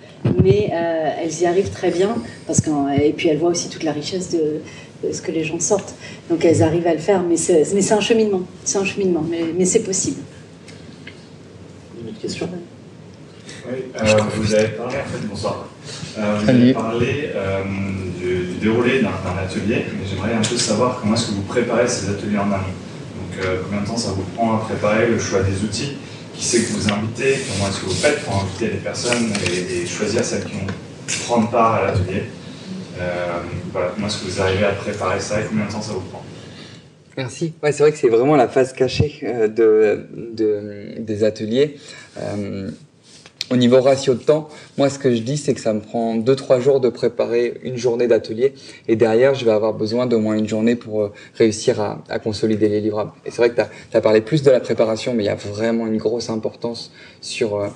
mais 0.43 0.71
euh, 0.73 1.11
elles 1.23 1.41
y 1.41 1.47
arrivent 1.47 1.71
très 1.71 1.91
bien, 1.91 2.17
parce 2.47 2.61
et 3.03 3.13
puis 3.13 3.29
elles 3.29 3.39
voient 3.39 3.51
aussi 3.51 3.69
toute 3.69 3.83
la 3.83 3.93
richesse 3.93 4.31
de, 4.31 4.61
de 5.03 5.13
ce 5.13 5.23
que 5.23 5.33
les 5.33 5.45
gens 5.45 5.61
sortent. 5.61 5.95
Donc 6.29 6.45
elles 6.45 6.63
arrivent 6.63 6.87
à 6.87 6.95
le 6.95 7.01
faire, 7.01 7.23
mais 7.23 7.37
c'est 7.37 7.93
un 7.93 8.01
cheminement, 8.01 8.43
c'est 8.65 8.79
un 8.79 8.85
cheminement, 8.85 9.25
mais, 9.29 9.47
mais 9.57 9.65
c'est 9.65 9.83
possible. 9.83 10.21
Une 12.01 12.09
autre 12.09 12.21
question? 12.21 12.49
Oui, 13.71 13.79
euh, 14.01 14.17
vous 14.37 14.55
avez 14.55 14.69
parlé, 14.69 14.97
en 14.97 15.05
fait, 15.05 15.27
bonsoir. 15.29 15.67
Euh, 16.19 16.39
vous 16.41 16.49
avez 16.49 16.73
parlé 16.73 17.31
euh, 17.35 17.63
du, 18.19 18.55
du, 18.55 18.59
déroulé 18.61 19.01
d'un 19.01 19.09
atelier, 19.43 19.85
mais 19.93 20.07
j'aimerais 20.09 20.35
un 20.35 20.43
peu 20.43 20.57
savoir 20.57 21.01
comment 21.01 21.15
est-ce 21.15 21.29
que 21.29 21.35
vous 21.35 21.43
préparez 21.43 21.87
ces 21.87 22.09
ateliers 22.09 22.39
en 22.39 22.51
amont. 22.51 22.57
Donc, 22.57 23.47
combien 23.65 23.83
de 23.83 23.87
temps 23.87 23.97
ça 23.97 24.11
vous 24.11 24.25
prend 24.35 24.57
à 24.57 24.59
préparer 24.61 25.07
le 25.09 25.19
choix 25.19 25.43
des 25.43 25.63
outils? 25.65 25.97
Qui 26.41 26.47
c'est 26.47 26.63
que 26.63 26.73
vous 26.73 26.91
invitez 26.91 27.39
Comment 27.53 27.69
est-ce 27.69 27.81
que 27.81 27.85
vous 27.85 27.93
faites 27.93 28.25
pour 28.25 28.35
inviter 28.35 28.69
les 28.69 28.79
personnes 28.79 29.31
et, 29.47 29.87
choisir 29.87 30.25
celles 30.25 30.45
qui 30.45 30.55
vont 30.55 30.67
prendre 31.27 31.51
part 31.51 31.75
à 31.75 31.87
l'atelier 31.87 32.23
voilà, 33.73 33.93
Comment 33.95 34.07
est-ce 34.07 34.25
que 34.25 34.31
vous 34.31 34.41
arrivez 34.41 34.65
à 34.65 34.73
préparer 34.73 35.21
ça 35.21 35.41
et 35.41 35.45
combien 35.45 35.67
de 35.67 35.71
temps 35.71 35.83
ça 35.83 35.93
vous 35.93 36.01
prend? 36.01 36.25
Merci. 37.19 37.53
Ouais, 37.63 37.73
c'est 37.73 37.83
vrai 37.83 37.93
que 37.93 37.99
c'est 37.99 38.09
vraiment 38.09 38.37
la 38.37 38.49
phase 38.49 38.73
cachée 38.73 39.21
de, 39.23 40.07
de, 40.17 40.95
des 40.99 41.25
ateliers. 41.25 41.77
Euh, 42.19 42.71
au 43.51 43.57
niveau 43.57 43.81
ratio 43.81 44.15
de 44.15 44.23
temps, 44.23 44.49
moi 44.79 44.89
ce 44.89 44.99
que 44.99 45.15
je 45.15 45.23
dis 45.23 45.37
c'est 45.37 45.55
que 45.55 45.61
ça 45.61 45.73
me 45.73 45.81
prend 45.81 46.17
2-3 46.17 46.61
jours 46.61 46.81
de 46.81 46.89
préparer 46.89 47.61
une 47.65 47.77
journée 47.77 48.07
d'atelier 48.07 48.55
et 48.87 48.97
derrière 48.97 49.35
je 49.35 49.45
vais 49.45 49.51
avoir 49.51 49.75
besoin 49.75 50.07
d'au 50.07 50.21
moins 50.21 50.37
une 50.37 50.49
journée 50.49 50.77
pour 50.77 51.03
euh, 51.03 51.13
réussir 51.35 51.81
à, 51.81 52.19
consolider 52.21 52.69
les 52.69 52.81
livrables. 52.81 53.13
Et 53.27 53.31
c'est 53.31 53.39
vrai 53.39 53.51
que 53.51 53.61
tu 53.61 53.97
as, 53.97 54.01
parlé 54.01 54.21
plus 54.21 54.43
de 54.43 54.51
la 54.51 54.61
préparation 54.61 55.15
mais 55.15 55.25
il 55.25 55.27
y 55.27 55.31
a 55.31 55.35
vraiment 55.35 55.87
une 55.87 55.99
grosse 55.99 56.31
importance 56.31 56.93
sur 57.21 57.57
euh, 57.57 57.69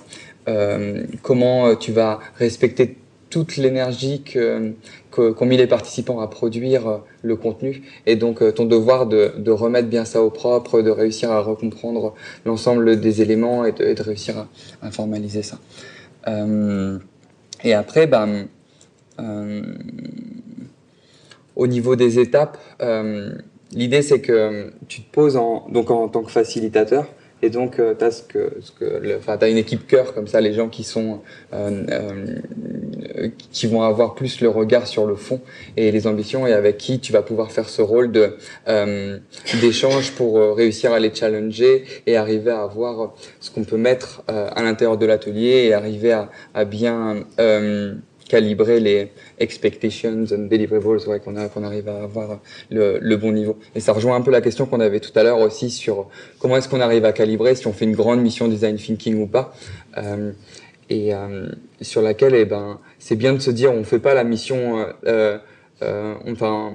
euh 0.48 1.02
comment 1.22 1.74
tu 1.74 1.92
vas 1.92 2.20
respecter 2.36 2.96
toute 3.34 3.56
l'énergie 3.56 4.22
que, 4.22 4.74
qu'ont 5.10 5.44
mis 5.44 5.56
les 5.56 5.66
participants 5.66 6.20
à 6.20 6.28
produire 6.28 6.86
euh, 6.86 6.98
le 7.22 7.34
contenu 7.34 7.82
et 8.06 8.14
donc 8.14 8.40
euh, 8.40 8.52
ton 8.52 8.64
devoir 8.64 9.06
de, 9.06 9.50
remettre 9.50 9.88
bien 9.88 10.04
ça 10.04 10.22
au 10.22 10.30
propre, 10.30 10.82
de 10.82 10.90
réussir 10.90 11.32
à 11.32 11.40
recomprendre 11.40 12.14
l'ensemble 12.46 13.00
des 13.00 13.22
éléments 13.22 13.64
et 13.64 13.72
de, 13.72 14.02
réussir 14.04 14.46
à, 14.82 14.90
formaliser 14.92 15.42
ça. 15.42 15.58
Euh, 16.28 16.96
et 17.64 17.74
après, 17.74 18.06
ben, 18.06 18.46
au 21.56 21.66
niveau 21.66 21.96
des 21.96 22.20
étapes, 22.20 22.58
l'idée 23.72 24.02
c'est 24.02 24.20
que 24.20 24.72
tu 24.86 25.02
te 25.02 25.10
poses 25.10 25.34
donc 25.34 25.90
en 25.90 26.06
tant 26.06 26.22
que 26.22 26.30
facilitateur 26.30 27.08
et 27.44 27.50
donc, 27.50 27.78
euh, 27.78 27.94
tu 27.98 28.04
as, 28.04 28.10
ce 28.10 28.22
que, 28.22 28.54
ce 28.62 28.72
que 28.72 29.46
une 29.46 29.58
équipe 29.58 29.86
cœur, 29.86 30.14
comme 30.14 30.26
ça, 30.26 30.40
les 30.40 30.54
gens 30.54 30.70
qui, 30.70 30.82
sont, 30.82 31.20
euh, 31.52 31.84
euh, 31.90 33.28
qui 33.52 33.66
vont 33.66 33.82
avoir 33.82 34.14
plus 34.14 34.40
le 34.40 34.48
regard 34.48 34.86
sur 34.86 35.04
le 35.04 35.14
fond 35.14 35.42
et 35.76 35.92
les 35.92 36.06
ambitions, 36.06 36.46
et 36.46 36.54
avec 36.54 36.78
qui 36.78 37.00
tu 37.00 37.12
vas 37.12 37.20
pouvoir 37.20 37.52
faire 37.52 37.68
ce 37.68 37.82
rôle 37.82 38.12
de 38.12 38.36
euh, 38.66 39.18
d'échange 39.60 40.12
pour 40.12 40.56
réussir 40.56 40.92
à 40.92 41.00
les 41.00 41.14
challenger 41.14 41.84
et 42.06 42.16
arriver 42.16 42.50
à 42.50 42.62
avoir 42.62 43.14
ce 43.40 43.50
qu'on 43.50 43.64
peut 43.64 43.76
mettre 43.76 44.22
à 44.26 44.62
l'intérieur 44.62 44.96
de 44.96 45.04
l'atelier 45.04 45.66
et 45.66 45.74
arriver 45.74 46.12
à, 46.12 46.30
à 46.54 46.64
bien 46.64 47.24
calibrer 48.34 48.80
les 48.80 49.12
expectations 49.38 50.26
and 50.32 50.48
deliverables, 50.48 51.06
ouais, 51.06 51.20
qu'on 51.20 51.36
arrive 51.36 51.88
à 51.88 52.02
avoir 52.02 52.40
le, 52.68 53.14
bon 53.16 53.30
niveau. 53.30 53.56
Et 53.76 53.80
ça 53.80 53.92
rejoint 53.92 54.16
un 54.16 54.22
peu 54.22 54.32
la 54.32 54.40
question 54.40 54.66
qu'on 54.66 54.80
avait 54.80 54.98
tout 54.98 55.16
à 55.16 55.22
l'heure 55.22 55.38
aussi 55.38 55.70
sur 55.70 56.08
comment 56.40 56.56
est-ce 56.56 56.68
qu'on 56.68 56.80
arrive 56.80 57.04
à 57.04 57.12
calibrer 57.12 57.54
si 57.54 57.68
on 57.68 57.72
fait 57.72 57.84
une 57.84 57.94
grande 57.94 58.20
mission 58.20 58.48
design 58.48 58.74
thinking 58.74 59.22
ou 59.22 59.28
pas. 59.28 59.54
Euh, 59.98 60.32
et 60.90 61.14
euh, 61.14 61.46
sur 61.80 62.02
laquelle, 62.02 62.34
eh 62.34 62.44
ben, 62.44 62.80
c'est 62.98 63.14
bien 63.14 63.34
de 63.34 63.38
se 63.38 63.52
dire, 63.52 63.72
on 63.72 63.84
fait 63.84 64.00
pas 64.00 64.14
la 64.14 64.24
mission, 64.24 64.84
euh 65.06 65.38
enfin, 66.32 66.72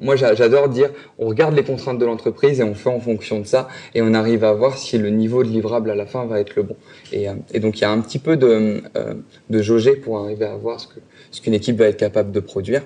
Moi, 0.00 0.16
j'adore 0.16 0.68
dire, 0.68 0.90
on 1.18 1.26
regarde 1.26 1.54
les 1.54 1.64
contraintes 1.64 1.98
de 1.98 2.06
l'entreprise 2.06 2.60
et 2.60 2.62
on 2.62 2.74
fait 2.74 2.90
en 2.90 3.00
fonction 3.00 3.40
de 3.40 3.46
ça, 3.46 3.68
et 3.94 4.02
on 4.02 4.14
arrive 4.14 4.44
à 4.44 4.52
voir 4.52 4.78
si 4.78 4.98
le 4.98 5.10
niveau 5.10 5.42
de 5.42 5.48
livrable 5.48 5.90
à 5.90 5.94
la 5.94 6.06
fin 6.06 6.26
va 6.26 6.40
être 6.40 6.54
le 6.54 6.62
bon. 6.62 6.76
Et, 7.12 7.28
euh, 7.28 7.34
donc, 7.60 7.78
il 7.78 7.82
y 7.82 7.84
a 7.84 7.90
un 7.90 8.00
petit 8.00 8.18
peu 8.18 8.36
de, 8.36 8.82
euh, 8.96 9.14
de 9.50 9.62
jauger 9.62 9.96
pour 9.96 10.18
arriver 10.18 10.46
à 10.46 10.56
voir 10.56 10.80
ce 10.80 10.86
que 10.86 11.00
ce 11.30 11.40
qu'une 11.40 11.54
équipe 11.54 11.76
va 11.76 11.86
être 11.86 11.96
capable 11.96 12.32
de 12.32 12.40
produire 12.40 12.82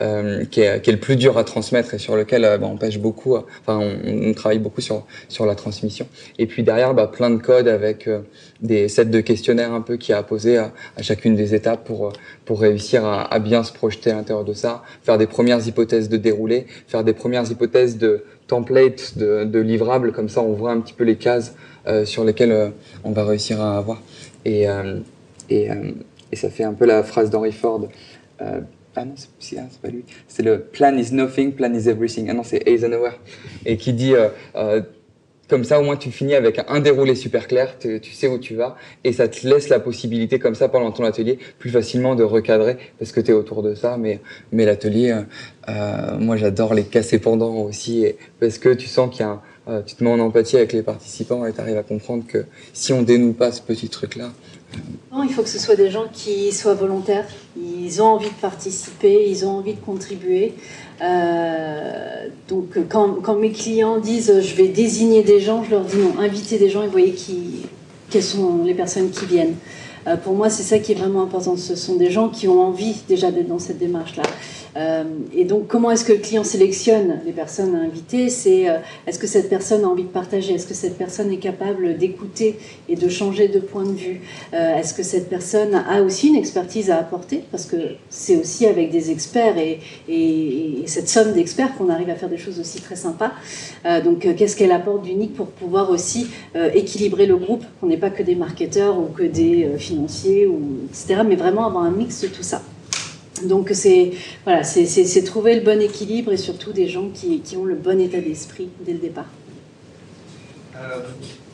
euh, 0.00 0.44
qui, 0.44 0.60
est, 0.60 0.86
le 0.86 0.96
plus 0.96 1.16
dur 1.16 1.38
à 1.38 1.42
transmettre 1.42 1.92
et 1.92 1.98
sur 1.98 2.14
lequel 2.14 2.44
euh, 2.44 2.56
bah, 2.56 2.68
on 2.70 2.76
pêche 2.76 3.00
beaucoup, 3.00 3.36
on, 3.66 4.32
travaille 4.32 4.60
beaucoup 4.60 4.80
sur, 4.80 5.04
sur 5.28 5.44
la 5.44 5.56
transmission. 5.56 6.06
Et 6.38 6.46
puis 6.46 6.62
derrière, 6.62 6.94
bah, 6.94 7.08
plein 7.08 7.30
de 7.30 7.38
codes 7.38 7.66
avec 7.66 8.06
euh, 8.06 8.20
des 8.60 8.88
sets 8.88 9.06
de 9.06 9.20
questionnaires 9.20 9.72
un 9.72 9.80
peu 9.80 9.96
qui 9.96 10.12
a 10.12 10.18
à 10.18 10.22
poser 10.22 10.56
à, 10.56 10.72
chacune 11.00 11.34
des 11.34 11.52
étapes 11.52 11.84
pour, 11.84 12.12
pour 12.44 12.60
réussir 12.60 13.04
à, 13.04 13.38
bien 13.40 13.64
se 13.64 13.72
projeter 13.72 14.12
à 14.12 14.14
l'intérieur 14.14 14.44
de 14.44 14.52
ça, 14.52 14.84
faire 15.02 15.18
des 15.18 15.26
premières 15.26 15.66
hypothèses 15.66 16.08
de 16.08 16.16
déroulé, 16.16 16.66
faire 16.86 17.02
des 17.02 17.12
premières 17.12 17.50
hypothèses 17.50 17.98
de 17.98 18.24
template, 18.46 19.18
de, 19.18 19.42
de 19.42 19.58
livrables, 19.58 20.12
comme 20.12 20.28
ça 20.28 20.42
on 20.42 20.52
voit 20.52 20.70
un 20.70 20.80
petit 20.80 20.94
peu 20.94 21.04
les 21.04 21.16
cases 21.16 21.54
sur 22.04 22.22
lesquelles 22.22 22.72
on 23.02 23.12
va 23.12 23.24
réussir 23.24 23.60
à 23.62 23.78
avoir. 23.78 24.02
Et, 24.44 24.66
et 25.48 26.36
ça 26.36 26.50
fait 26.50 26.64
un 26.64 26.74
peu 26.74 26.84
la 26.84 27.02
phrase 27.02 27.30
d'Henry 27.30 27.52
Ford. 27.52 27.88
Ah 28.98 29.04
c'est 29.38 29.80
pas 29.80 29.88
lui. 29.88 30.04
C'est 30.26 30.42
le 30.42 30.60
plan 30.60 30.96
is 30.96 31.12
nothing, 31.12 31.52
plan 31.52 31.72
is 31.72 31.88
everything. 31.88 32.28
Ah 32.30 32.34
non, 32.34 32.42
c'est 32.42 32.66
Eisenhower. 32.66 33.12
Et 33.64 33.76
qui 33.76 33.92
dit, 33.92 34.14
euh, 34.14 34.28
euh, 34.56 34.82
comme 35.48 35.64
ça, 35.64 35.80
au 35.80 35.84
moins, 35.84 35.96
tu 35.96 36.10
finis 36.10 36.34
avec 36.34 36.60
un 36.68 36.80
déroulé 36.80 37.14
super 37.14 37.46
clair, 37.46 37.76
tu, 37.78 38.00
sais 38.12 38.28
où 38.28 38.38
tu 38.38 38.54
vas, 38.54 38.76
et 39.04 39.12
ça 39.12 39.28
te 39.28 39.46
laisse 39.46 39.68
la 39.68 39.80
possibilité, 39.80 40.38
comme 40.38 40.54
ça, 40.54 40.68
pendant 40.68 40.90
ton 40.90 41.04
atelier, 41.04 41.38
plus 41.58 41.70
facilement 41.70 42.14
de 42.14 42.22
recadrer, 42.22 42.76
parce 42.98 43.12
que 43.12 43.20
tu 43.20 43.30
es 43.30 43.34
autour 43.34 43.62
de 43.62 43.74
ça. 43.74 43.96
Mais, 43.96 44.20
mais 44.52 44.66
l'atelier, 44.66 45.22
euh, 45.68 46.18
moi, 46.18 46.36
j'adore 46.36 46.74
les 46.74 46.84
casser 46.84 47.18
pendant 47.18 47.54
aussi, 47.54 48.06
parce 48.40 48.58
que 48.58 48.70
tu 48.70 48.86
sens 48.86 49.10
qu'il 49.10 49.24
y 49.24 49.28
a 49.28 49.40
tu 49.84 49.96
te 49.96 50.02
mets 50.02 50.08
en 50.08 50.18
empathie 50.18 50.56
avec 50.56 50.72
les 50.72 50.82
participants 50.82 51.44
et 51.44 51.52
tu 51.52 51.60
arrives 51.60 51.76
à 51.76 51.82
comprendre 51.82 52.24
que 52.26 52.46
si 52.72 52.94
on 52.94 53.02
dénoue 53.02 53.34
pas 53.34 53.52
ce 53.52 53.60
petit 53.60 53.90
truc-là, 53.90 54.30
il 55.24 55.30
faut 55.32 55.42
que 55.42 55.48
ce 55.48 55.58
soit 55.58 55.76
des 55.76 55.90
gens 55.90 56.04
qui 56.12 56.52
soient 56.52 56.74
volontaires, 56.74 57.26
ils 57.56 58.00
ont 58.02 58.06
envie 58.06 58.28
de 58.28 58.40
participer, 58.40 59.28
ils 59.28 59.44
ont 59.44 59.58
envie 59.58 59.74
de 59.74 59.80
contribuer. 59.80 60.54
Euh, 61.00 62.28
donc 62.48 62.78
quand, 62.88 63.34
mes 63.36 63.52
clients 63.52 63.98
disent 63.98 64.40
je 64.40 64.54
vais 64.54 64.68
désigner 64.68 65.22
des 65.22 65.40
gens, 65.40 65.62
je 65.64 65.70
leur 65.70 65.84
dis 65.84 65.96
non, 65.96 66.18
invitez 66.18 66.58
des 66.58 66.70
gens 66.70 66.82
et 66.82 66.88
voyez 66.88 67.12
qui, 67.12 67.66
quelles 68.10 68.22
sont 68.22 68.64
les 68.64 68.74
personnes 68.74 69.10
qui 69.10 69.26
viennent. 69.26 69.54
Euh, 70.06 70.16
pour 70.16 70.34
moi, 70.34 70.50
c'est 70.50 70.62
ça 70.62 70.78
qui 70.78 70.92
est 70.92 70.94
vraiment 70.94 71.22
important. 71.22 71.56
Ce 71.56 71.74
sont 71.74 71.96
des 71.96 72.10
gens 72.10 72.28
qui 72.28 72.48
ont 72.48 72.60
envie 72.60 72.96
déjà 73.08 73.30
d'être 73.30 73.48
dans 73.48 73.58
cette 73.58 73.78
démarche-là. 73.78 74.22
Euh, 74.76 75.04
et 75.34 75.44
donc, 75.44 75.66
comment 75.66 75.90
est-ce 75.90 76.04
que 76.04 76.12
le 76.12 76.18
client 76.18 76.44
sélectionne 76.44 77.20
les 77.24 77.32
personnes 77.32 77.74
à 77.74 77.80
inviter? 77.80 78.28
C'est 78.28 78.68
euh, 78.68 78.78
est-ce 79.06 79.18
que 79.18 79.26
cette 79.26 79.48
personne 79.48 79.84
a 79.84 79.88
envie 79.88 80.04
de 80.04 80.08
partager? 80.08 80.54
Est-ce 80.54 80.66
que 80.66 80.74
cette 80.74 80.96
personne 80.96 81.32
est 81.32 81.38
capable 81.38 81.96
d'écouter 81.96 82.58
et 82.88 82.94
de 82.94 83.08
changer 83.08 83.48
de 83.48 83.58
point 83.58 83.84
de 83.84 83.92
vue? 83.92 84.20
Est-ce 84.52 84.94
que 84.94 85.02
cette 85.02 85.28
personne 85.28 85.74
a 85.74 86.02
aussi 86.02 86.28
une 86.28 86.36
expertise 86.36 86.90
à 86.90 86.98
apporter? 86.98 87.42
Parce 87.50 87.66
que 87.66 87.76
c'est 88.08 88.36
aussi 88.36 88.66
avec 88.66 88.90
des 88.90 89.10
experts 89.10 89.58
et, 89.58 89.80
et, 90.08 90.82
et 90.82 90.86
cette 90.86 91.08
somme 91.08 91.32
d'experts 91.32 91.76
qu'on 91.76 91.88
arrive 91.88 92.10
à 92.10 92.14
faire 92.14 92.28
des 92.28 92.38
choses 92.38 92.60
aussi 92.60 92.80
très 92.80 92.96
sympas. 92.96 93.32
Donc, 94.04 94.20
qu'est-ce 94.36 94.56
qu'elle 94.56 94.72
apporte 94.72 95.02
d'unique 95.02 95.34
pour 95.34 95.46
pouvoir 95.46 95.90
aussi 95.90 96.28
équilibrer 96.74 97.26
le 97.26 97.36
groupe? 97.36 97.64
Qu'on 97.80 97.86
n'est 97.86 97.96
pas 97.96 98.10
que 98.10 98.22
des 98.22 98.34
marketeurs 98.34 98.98
ou 98.98 99.06
que 99.06 99.24
des 99.24 99.68
financiers, 99.88 100.46
ou, 100.46 100.60
etc., 100.88 101.22
mais 101.26 101.36
vraiment 101.36 101.66
avoir 101.66 101.84
un 101.84 101.90
mix 101.90 102.20
de 102.22 102.28
tout 102.28 102.42
ça. 102.42 102.62
Donc 103.44 103.70
c'est 103.72 104.12
voilà, 104.44 104.64
c'est 104.64 105.22
trouver 105.22 105.54
le 105.54 105.60
bon 105.60 105.80
équilibre 105.80 106.32
et 106.32 106.36
surtout 106.36 106.72
des 106.72 106.88
gens 106.88 107.08
qui, 107.14 107.40
qui 107.40 107.56
ont 107.56 107.64
le 107.64 107.76
bon 107.76 108.00
état 108.00 108.20
d'esprit 108.20 108.68
dès 108.84 108.92
le 108.92 108.98
départ. 108.98 109.30
Euh, 110.76 111.00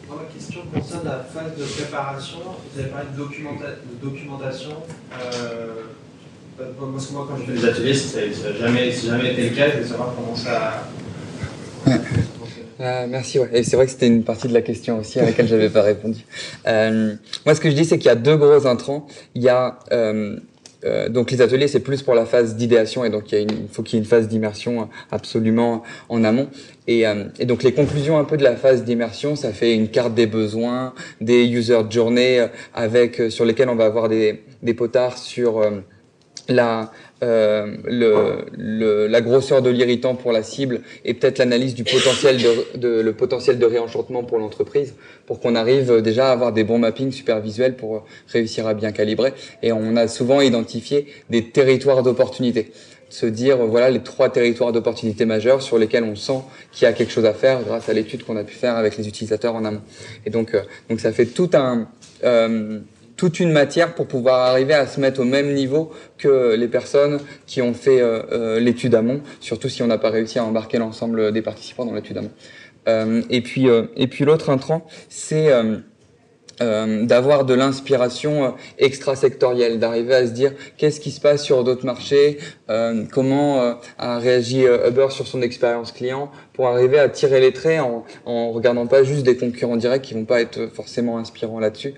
moi, 0.08 0.22
ma 0.22 0.32
question 0.32 0.60
concerne 0.72 1.04
la 1.04 1.24
phase 1.24 1.56
de 1.58 1.64
préparation. 1.64 2.38
Vous 2.72 2.80
avez 2.80 2.90
parlé 2.90 3.06
de, 3.12 3.16
documenta 3.16 3.64
de 3.66 4.08
documentation. 4.08 4.70
Euh, 5.12 5.84
parce 6.56 7.06
que 7.06 7.12
moi, 7.12 7.26
quand 7.28 7.36
je 7.38 7.44
fais 7.44 7.52
des 7.52 7.64
ateliers, 7.64 7.94
ça 7.94 8.20
n'a 8.20 8.56
jamais, 8.58 8.90
jamais 8.92 9.32
été 9.32 9.50
le 9.50 9.56
cas. 9.56 9.70
Je 9.70 9.78
veux 9.78 9.86
savoir 9.86 10.14
comment 10.14 10.36
ça. 10.36 10.84
Euh, 12.80 13.06
merci. 13.08 13.38
Ouais. 13.38 13.48
Et 13.52 13.62
c'est 13.62 13.76
vrai 13.76 13.86
que 13.86 13.92
c'était 13.92 14.06
une 14.06 14.24
partie 14.24 14.48
de 14.48 14.54
la 14.54 14.62
question 14.62 14.98
aussi 14.98 15.20
à 15.20 15.24
laquelle 15.24 15.46
j'avais 15.46 15.70
pas 15.70 15.82
répondu. 15.82 16.24
Euh, 16.66 17.14
moi, 17.46 17.54
ce 17.54 17.60
que 17.60 17.70
je 17.70 17.74
dis, 17.74 17.84
c'est 17.84 17.98
qu'il 17.98 18.06
y 18.06 18.10
a 18.10 18.16
deux 18.16 18.36
gros 18.36 18.66
intrants. 18.66 19.06
Il 19.34 19.42
y 19.42 19.48
a 19.48 19.78
euh, 19.92 20.36
euh, 20.84 21.08
donc 21.08 21.30
les 21.30 21.40
ateliers, 21.40 21.68
c'est 21.68 21.80
plus 21.80 22.02
pour 22.02 22.14
la 22.14 22.26
phase 22.26 22.56
d'idéation 22.56 23.04
et 23.04 23.10
donc 23.10 23.32
il, 23.32 23.46
faut 23.70 23.82
qu'il 23.82 23.96
y 23.96 23.98
ait 23.98 24.04
une 24.04 24.08
phase 24.08 24.28
d'immersion 24.28 24.88
absolument 25.10 25.82
en 26.08 26.24
amont. 26.24 26.48
Et, 26.86 27.04
donc 27.46 27.62
les 27.62 27.72
conclusions 27.72 28.18
un 28.18 28.24
peu 28.24 28.36
de 28.36 28.44
la 28.44 28.56
phase 28.56 28.84
d'immersion, 28.84 29.36
ça 29.36 29.52
fait 29.52 29.74
une 29.74 29.88
carte 29.88 30.14
des 30.14 30.26
besoins, 30.26 30.92
des 31.20 31.46
user 31.46 31.80
journey 31.88 32.40
euh, 32.40 32.48
avec 32.74 33.22
sur 33.30 33.44
lesquels 33.44 33.68
on 33.68 33.76
va 33.76 33.86
avoir 33.86 34.08
des 34.08 34.74
potards 34.76 35.16
sur 35.16 35.62
la, 36.48 36.90
euh, 37.24 39.06
la 39.08 39.20
grosseur 39.20 39.62
de 39.62 39.70
l'irritant 39.70 40.14
pour 40.14 40.32
la 40.32 40.42
cible 40.42 40.82
et 41.04 41.14
peut-être 41.14 41.38
l'analyse 41.38 41.74
du 41.74 41.84
potentiel 41.84 42.38
de, 42.38 42.78
de, 42.78 43.00
le 43.00 43.12
potentiel 43.12 43.58
de 43.58 43.66
réenchantement 43.66 44.22
pour 44.22 44.38
l'entreprise 44.38 44.94
pour 45.26 45.40
qu'on 45.40 45.54
arrive 45.54 46.02
déjà 46.02 46.28
à 46.28 46.32
avoir 46.32 46.52
des 46.52 46.64
bons 46.64 46.78
mappings 46.78 47.12
super 47.12 47.40
visuels 47.40 47.76
pour 47.76 48.04
réussir 48.28 48.66
à 48.66 48.74
bien 48.74 48.92
calibrer. 48.92 49.32
Et 49.62 49.72
on 49.72 49.96
a 49.96 50.08
souvent 50.08 50.40
identifié 50.40 51.06
des 51.30 51.50
territoires 51.50 52.02
d'opportunité 52.02 52.72
se 53.14 53.26
dire 53.26 53.58
voilà 53.58 53.90
les 53.90 54.00
trois 54.00 54.28
territoires 54.28 54.72
d'opportunité 54.72 55.24
majeurs 55.24 55.62
sur 55.62 55.78
lesquels 55.78 56.04
on 56.04 56.16
sent 56.16 56.40
qu'il 56.72 56.84
y 56.84 56.88
a 56.88 56.92
quelque 56.92 57.12
chose 57.12 57.26
à 57.26 57.32
faire 57.32 57.62
grâce 57.62 57.88
à 57.88 57.92
l'étude 57.92 58.24
qu'on 58.24 58.36
a 58.36 58.42
pu 58.42 58.54
faire 58.54 58.76
avec 58.76 58.96
les 58.96 59.06
utilisateurs 59.06 59.54
en 59.54 59.64
amont. 59.64 59.82
Et 60.26 60.30
donc 60.30 60.54
euh, 60.54 60.62
donc 60.88 61.00
ça 61.00 61.12
fait 61.12 61.26
tout 61.26 61.50
un 61.54 61.88
euh, 62.24 62.80
toute 63.16 63.40
une 63.40 63.52
matière 63.52 63.94
pour 63.94 64.06
pouvoir 64.06 64.40
arriver 64.40 64.74
à 64.74 64.86
se 64.86 65.00
mettre 65.00 65.20
au 65.20 65.24
même 65.24 65.54
niveau 65.54 65.92
que 66.18 66.54
les 66.54 66.68
personnes 66.68 67.20
qui 67.46 67.62
ont 67.62 67.74
fait 67.74 68.02
l'étude 68.58 68.94
amont, 68.94 69.20
surtout 69.40 69.68
si 69.68 69.82
on 69.82 69.86
n'a 69.86 69.98
pas 69.98 70.10
réussi 70.10 70.38
à 70.38 70.44
embarquer 70.44 70.78
l'ensemble 70.78 71.32
des 71.32 71.42
participants 71.42 71.84
dans 71.84 71.94
l'étude 71.94 72.18
amont. 72.18 73.22
et 73.30 73.40
puis, 73.40 73.66
et 73.96 74.06
puis 74.08 74.24
l'autre 74.24 74.50
intrant, 74.50 74.86
c'est 75.08 75.48
euh, 76.60 77.04
d'avoir 77.04 77.44
de 77.44 77.54
l'inspiration 77.54 78.44
euh, 78.44 78.48
extra-sectorielle, 78.78 79.78
d'arriver 79.78 80.14
à 80.14 80.26
se 80.26 80.32
dire 80.32 80.52
qu'est-ce 80.76 81.00
qui 81.00 81.10
se 81.10 81.20
passe 81.20 81.42
sur 81.42 81.64
d'autres 81.64 81.84
marchés, 81.84 82.38
euh, 82.70 83.04
comment 83.12 83.78
a 83.98 84.18
réagi 84.18 84.64
Uber 84.64 85.08
sur 85.10 85.26
son 85.26 85.42
expérience 85.42 85.92
client, 85.92 86.30
pour 86.52 86.68
arriver 86.68 86.98
à 86.98 87.08
tirer 87.08 87.40
les 87.40 87.52
traits 87.52 87.80
en, 88.24 88.50
regardant 88.52 88.86
pas 88.86 89.02
juste 89.02 89.24
des 89.24 89.36
concurrents 89.36 89.76
directs 89.76 90.02
qui 90.02 90.14
vont 90.14 90.24
pas 90.24 90.40
être 90.40 90.68
forcément 90.72 91.18
inspirants 91.18 91.58
là-dessus, 91.58 91.94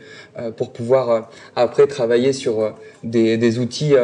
pour 0.57 0.73
pouvoir 0.73 1.31
après 1.55 1.87
travailler 1.87 2.33
sur 2.33 2.75
des 3.03 3.59
outils 3.59 3.95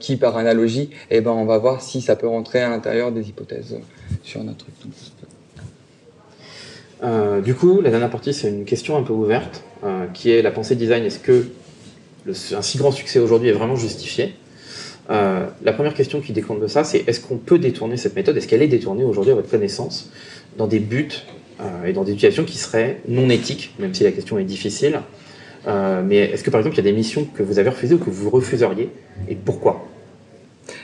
qui, 0.00 0.16
par 0.16 0.36
analogie, 0.36 0.90
eh 1.10 1.20
ben 1.20 1.30
on 1.30 1.44
va 1.44 1.58
voir 1.58 1.82
si 1.82 2.00
ça 2.00 2.16
peut 2.16 2.28
rentrer 2.28 2.62
à 2.62 2.68
l'intérieur 2.68 3.12
des 3.12 3.28
hypothèses 3.28 3.76
sur 4.22 4.42
notre 4.42 4.64
truc. 4.64 4.92
Euh, 7.04 7.40
du 7.40 7.54
coup, 7.54 7.80
la 7.80 7.90
dernière 7.90 8.10
partie, 8.10 8.32
c'est 8.32 8.48
une 8.48 8.64
question 8.64 8.96
un 8.96 9.02
peu 9.02 9.12
ouverte, 9.12 9.62
euh, 9.84 10.06
qui 10.14 10.30
est 10.30 10.42
la 10.42 10.50
pensée 10.50 10.74
design. 10.74 11.04
Est-ce 11.04 11.18
que 11.18 11.48
si 12.32 12.78
grand 12.78 12.90
succès 12.90 13.18
aujourd'hui 13.18 13.50
est 13.50 13.52
vraiment 13.52 13.76
justifié? 13.76 14.34
Euh, 15.10 15.46
La 15.62 15.72
première 15.74 15.92
question 15.92 16.20
qui 16.20 16.32
découle 16.32 16.60
de 16.60 16.66
ça, 16.66 16.82
c'est 16.82 17.04
est-ce 17.06 17.20
qu'on 17.20 17.36
peut 17.36 17.58
détourner 17.58 17.98
cette 17.98 18.16
méthode? 18.16 18.36
Est-ce 18.38 18.48
qu'elle 18.48 18.62
est 18.62 18.68
détournée 18.68 19.04
aujourd'hui 19.04 19.32
à 19.32 19.34
votre 19.34 19.50
connaissance 19.50 20.10
dans 20.56 20.66
des 20.66 20.78
buts 20.78 21.12
et 21.86 21.92
dans 21.92 22.02
des 22.02 22.12
situations 22.12 22.44
qui 22.44 22.58
seraient 22.58 23.00
non 23.06 23.28
éthiques, 23.30 23.74
même 23.78 23.94
si 23.94 24.02
la 24.02 24.12
question 24.12 24.38
est 24.38 24.44
difficile? 24.44 25.00
Mais 25.66 26.16
est-ce 26.16 26.42
que 26.42 26.50
par 26.50 26.60
exemple, 26.60 26.76
il 26.76 26.78
y 26.84 26.88
a 26.88 26.90
des 26.90 26.96
missions 26.96 27.26
que 27.26 27.42
vous 27.42 27.58
avez 27.58 27.68
refusées 27.68 27.94
ou 27.94 27.98
que 27.98 28.10
vous 28.10 28.30
refuseriez? 28.30 28.88
Et 29.28 29.34
pourquoi? 29.34 29.86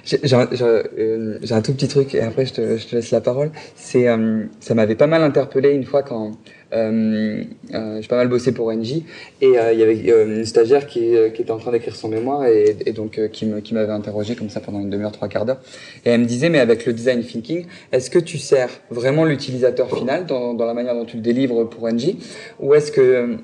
J'ai 0.04 0.34
un 0.34 1.62
tout 1.62 1.72
petit 1.72 1.88
truc 1.88 2.14
et 2.14 2.20
après 2.20 2.46
je 2.46 2.54
te, 2.54 2.76
je 2.76 2.86
te 2.86 2.96
laisse 2.96 3.10
la 3.10 3.20
parole. 3.20 3.50
C'est, 3.74 4.08
euh, 4.08 4.44
ça 4.60 4.74
m'avait 4.74 4.94
pas 4.94 5.06
mal 5.06 5.22
interpellé 5.22 5.70
une 5.70 5.84
fois 5.84 6.02
quand 6.02 6.32
euh, 6.72 7.42
euh 7.74 8.00
j'ai 8.00 8.06
pas 8.06 8.16
mal 8.16 8.28
bossé 8.28 8.52
pour 8.52 8.72
NJ 8.72 9.02
et 9.40 9.46
il 9.72 9.78
y 9.78 9.82
avait 9.82 9.96
une 9.96 10.44
stagiaire 10.44 10.86
qui, 10.86 11.12
qui, 11.34 11.42
était 11.42 11.50
en 11.50 11.58
train 11.58 11.72
d'écrire 11.72 11.96
son 11.96 12.08
mémoire 12.08 12.46
et, 12.46 12.76
et 12.86 12.92
donc 12.92 13.20
qui, 13.32 13.46
me, 13.46 13.60
qui 13.60 13.74
m'avait 13.74 13.92
interrogé 13.92 14.36
comme 14.36 14.50
ça 14.50 14.60
pendant 14.60 14.80
une 14.80 14.90
demi-heure, 14.90 15.12
trois 15.12 15.28
quarts 15.28 15.44
d'heure. 15.44 15.60
Et 16.04 16.10
elle 16.10 16.20
me 16.20 16.26
disait 16.26 16.48
mais 16.48 16.60
avec 16.60 16.86
le 16.86 16.92
design 16.92 17.22
thinking, 17.22 17.66
est-ce 17.92 18.10
que 18.10 18.18
tu 18.18 18.38
sers 18.38 18.70
vraiment 18.90 19.24
l'utilisateur 19.24 19.90
final 19.96 20.26
dans, 20.26 20.54
dans 20.54 20.66
la 20.66 20.74
manière 20.74 20.94
dont 20.94 21.04
tu 21.04 21.16
le 21.16 21.22
délivres 21.22 21.68
pour 21.68 21.88
NJ 21.88 22.16
ou 22.60 22.74
est-ce 22.74 22.92
que 22.92 23.36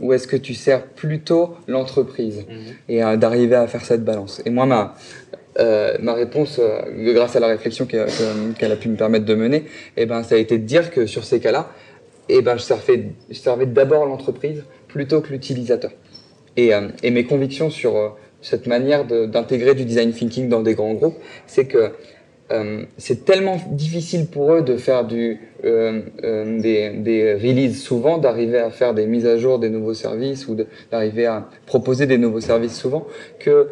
ou 0.00 0.12
est-ce 0.12 0.26
que 0.28 0.36
tu 0.36 0.54
sers 0.54 0.84
plutôt 0.84 1.54
l'entreprise 1.66 2.40
mmh. 2.40 2.92
et 2.92 3.00
d'arriver 3.16 3.56
à 3.56 3.66
faire 3.66 3.84
cette 3.84 4.04
balance? 4.04 4.40
Et 4.44 4.50
moi 4.50 4.66
ma 4.66 4.94
euh, 5.60 5.96
ma 6.00 6.14
réponse, 6.14 6.58
euh, 6.58 7.12
grâce 7.12 7.36
à 7.36 7.40
la 7.40 7.46
réflexion 7.46 7.86
qu'elle 7.86 8.72
a 8.72 8.76
pu 8.76 8.88
me 8.88 8.96
permettre 8.96 9.24
de 9.24 9.34
mener, 9.34 9.64
eh 9.96 10.06
ben, 10.06 10.22
ça 10.22 10.34
a 10.34 10.38
été 10.38 10.58
de 10.58 10.64
dire 10.64 10.90
que 10.90 11.06
sur 11.06 11.24
ces 11.24 11.40
cas-là, 11.40 11.70
eh 12.28 12.42
ben, 12.42 12.56
je 12.56 12.62
servais, 12.62 13.66
d'abord 13.66 14.06
l'entreprise 14.06 14.64
plutôt 14.88 15.20
que 15.20 15.30
l'utilisateur. 15.30 15.92
Et, 16.56 16.74
euh, 16.74 16.88
mes 17.04 17.24
convictions 17.24 17.70
sur 17.70 18.16
cette 18.40 18.66
manière 18.66 19.04
d'intégrer 19.04 19.74
du 19.74 19.84
design 19.84 20.12
thinking 20.12 20.48
dans 20.48 20.60
des 20.60 20.74
grands 20.74 20.94
groupes, 20.94 21.16
c'est 21.46 21.66
que 21.66 21.92
c'est 22.98 23.24
tellement 23.24 23.56
difficile 23.70 24.26
pour 24.26 24.52
eux 24.52 24.62
de 24.62 24.76
faire 24.76 25.06
des 25.06 25.38
releases 25.64 27.80
souvent, 27.80 28.18
d'arriver 28.18 28.58
à 28.58 28.70
faire 28.70 28.92
des 28.92 29.06
mises 29.06 29.26
à 29.26 29.38
jour 29.38 29.58
des 29.58 29.70
nouveaux 29.70 29.94
services 29.94 30.46
ou 30.46 30.56
d'arriver 30.92 31.26
à 31.26 31.48
proposer 31.66 32.06
des 32.06 32.18
nouveaux 32.18 32.42
services 32.42 32.78
souvent, 32.78 33.06
que 33.40 33.70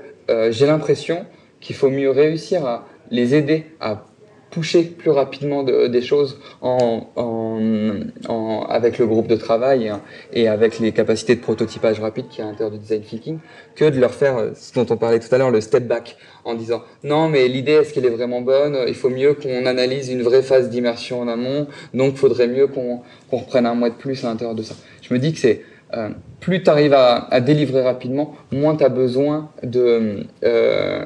j'ai 0.51 0.67
l'impression 0.67 1.27
qu'il 1.63 1.77
faut 1.77 1.89
mieux 1.89 2.11
réussir 2.11 2.67
à 2.67 2.87
les 3.11 3.35
aider 3.35 3.65
à 3.81 4.05
pousser 4.51 4.85
plus 4.85 5.11
rapidement 5.11 5.63
des 5.63 6.03
choses 6.03 6.39
en, 6.61 7.07
en, 7.17 8.67
avec 8.69 8.99
le 8.99 9.07
groupe 9.07 9.27
de 9.27 9.37
travail 9.37 9.91
et, 10.35 10.47
avec 10.47 10.79
les 10.79 10.93
capacités 10.93 11.35
de 11.35 11.41
prototypage 11.41 11.99
rapide 12.01 12.27
qui 12.29 12.43
est 12.43 12.45
à 12.45 12.49
l'intérieur 12.49 12.71
du 12.71 12.79
design 12.79 13.01
thinking 13.01 13.39
que 13.75 13.87
de 13.87 13.99
leur 13.99 14.13
faire 14.13 14.51
ce 14.55 14.75
dont 14.75 14.87
on 14.91 14.99
parlait 14.99 15.21
tout 15.21 15.35
à 15.35 15.39
l'heure 15.39 15.51
le 15.51 15.63
step 15.63 15.89
back 15.89 16.19
en 16.45 16.53
disant 16.55 16.83
non 17.03 17.31
mais 17.31 17.49
l'idée 17.49 17.73
est-ce 17.73 17.95
qu'elle 17.95 18.05
est 18.05 18.11
vraiment 18.11 18.43
bonne? 18.43 18.77
Il 18.87 18.95
faut 18.95 19.09
mieux 19.09 19.33
qu'on 19.33 19.65
analyse 19.65 20.11
une 20.11 20.23
vraie 20.23 20.43
phase 20.43 20.69
d'immersion 20.69 21.21
en 21.21 21.29
amont 21.29 21.67
donc 21.95 22.17
faudrait 22.17 22.49
mieux 22.49 22.67
qu'on 22.67 23.01
reprenne 23.31 23.65
un 23.65 23.75
mois 23.75 23.89
de 23.89 23.95
plus 23.95 24.23
à 24.23 24.29
l'intérieur 24.29 24.55
de 24.55 24.63
ça. 24.63 24.75
Je 25.01 25.15
me 25.15 25.19
dis 25.19 25.33
que 25.33 25.39
c'est 25.39 25.63
euh, 25.95 26.11
plus 26.41 26.63
tu 26.63 26.71
arrives 26.71 26.95
à, 26.95 27.41
délivrer 27.41 27.83
rapidement, 27.83 28.35
moins 28.51 28.77
tu 28.77 28.85
as 28.85 28.89
besoin 28.89 29.51
de, 29.63 30.27
euh, 30.45 31.05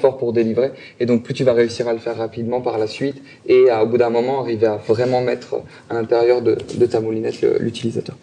fort 0.00 0.18
pour 0.18 0.32
délivrer. 0.32 0.72
Et 1.00 1.06
donc, 1.06 1.22
plus 1.22 1.32
tu 1.32 1.44
vas 1.44 1.54
réussir 1.54 1.88
à 1.88 1.92
le 1.92 1.98
faire 1.98 2.16
rapidement 2.16 2.60
par 2.60 2.76
la 2.76 2.86
suite 2.86 3.16
et 3.46 3.70
à, 3.70 3.82
au 3.82 3.86
bout 3.86 3.96
d'un 3.96 4.10
moment 4.10 4.40
arriver 4.40 4.66
à 4.66 4.76
vraiment 4.76 5.22
mettre 5.22 5.62
à 5.88 5.94
l'intérieur 5.94 6.42
de, 6.42 6.54
ta 6.86 7.00
moulinette 7.00 7.40
l'utilisateur. 7.60 8.16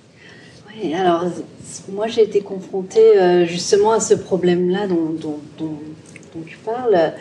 Oui, 0.69 0.93
alors 0.93 1.25
moi 1.91 2.07
j'ai 2.07 2.23
été 2.23 2.41
confrontée 2.41 3.17
euh, 3.17 3.45
justement 3.45 3.91
à 3.91 3.99
ce 3.99 4.13
problème-là 4.13 4.87
dont, 4.87 5.39
tu 6.45 6.57
parles, 6.57 7.13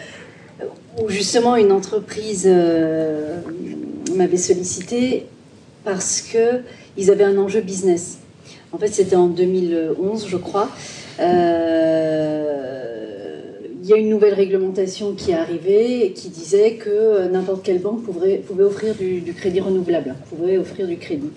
où 0.99 1.09
justement 1.09 1.57
une 1.57 1.73
entreprise 1.73 2.45
euh, 2.47 3.41
m'avait 4.15 4.37
sollicité 4.37 5.27
parce 5.85 6.21
qu'ils 6.21 7.11
avaient 7.11 7.25
un 7.25 7.39
enjeu 7.39 7.61
business. 7.61 8.20
En 8.73 8.79
fait, 8.79 8.89
c'était 8.89 9.17
en 9.17 9.27
2011, 9.27 10.27
je 10.29 10.37
crois. 10.37 10.69
Euh, 11.19 12.71
il 13.83 13.89
y 13.89 13.93
a 13.95 13.97
une 13.97 14.11
nouvelle 14.11 14.35
réglementation 14.35 15.15
qui 15.15 15.33
est 15.33 15.35
arrivée 15.35 16.07
et 16.07 16.13
qui 16.13 16.29
disait 16.29 16.75
que 16.75 17.27
n'importe 17.29 17.65
quelle 17.65 17.81
banque 17.81 18.03
pouvait, 18.05 18.43
offrir 18.61 18.95
du, 18.95 19.33
crédit 19.33 19.61
renouvelable, 19.61 20.15
pouvait 20.29 20.59
offrir 20.59 20.87
du 20.87 20.99
crédit. 20.99 21.31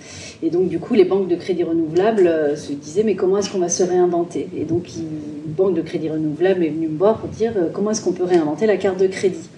Et 0.43 0.49
donc, 0.49 0.67
du 0.67 0.77
coup, 0.77 0.93
les 0.93 1.05
banques 1.05 1.27
de 1.27 1.35
crédit 1.35 1.63
renouvelable 1.63 2.27
euh, 2.27 2.55
se 2.55 2.73
disaient 2.73 3.03
mais 3.03 3.15
comment 3.15 3.37
est-ce 3.37 3.49
qu'on 3.49 3.59
va 3.59 3.69
se 3.69 3.81
réinventer? 3.81 4.49
Et 4.55 4.65
donc, 4.65 4.89
une 4.95 5.53
banque 5.53 5.73
de 5.73 5.81
crédit 5.81 6.09
renouvelable 6.09 6.63
est 6.63 6.69
venue 6.69 6.89
me 6.89 6.97
voir 6.97 7.17
pour 7.17 7.29
dire 7.29 7.53
euh, 7.55 7.69
comment 7.73 7.91
est-ce 7.91 8.03
qu'on 8.03 8.11
peut 8.11 8.25
réinventer 8.25 8.67
la 8.67 8.77
carte 8.77 8.99
de 8.99 9.07
crédit? 9.07 9.49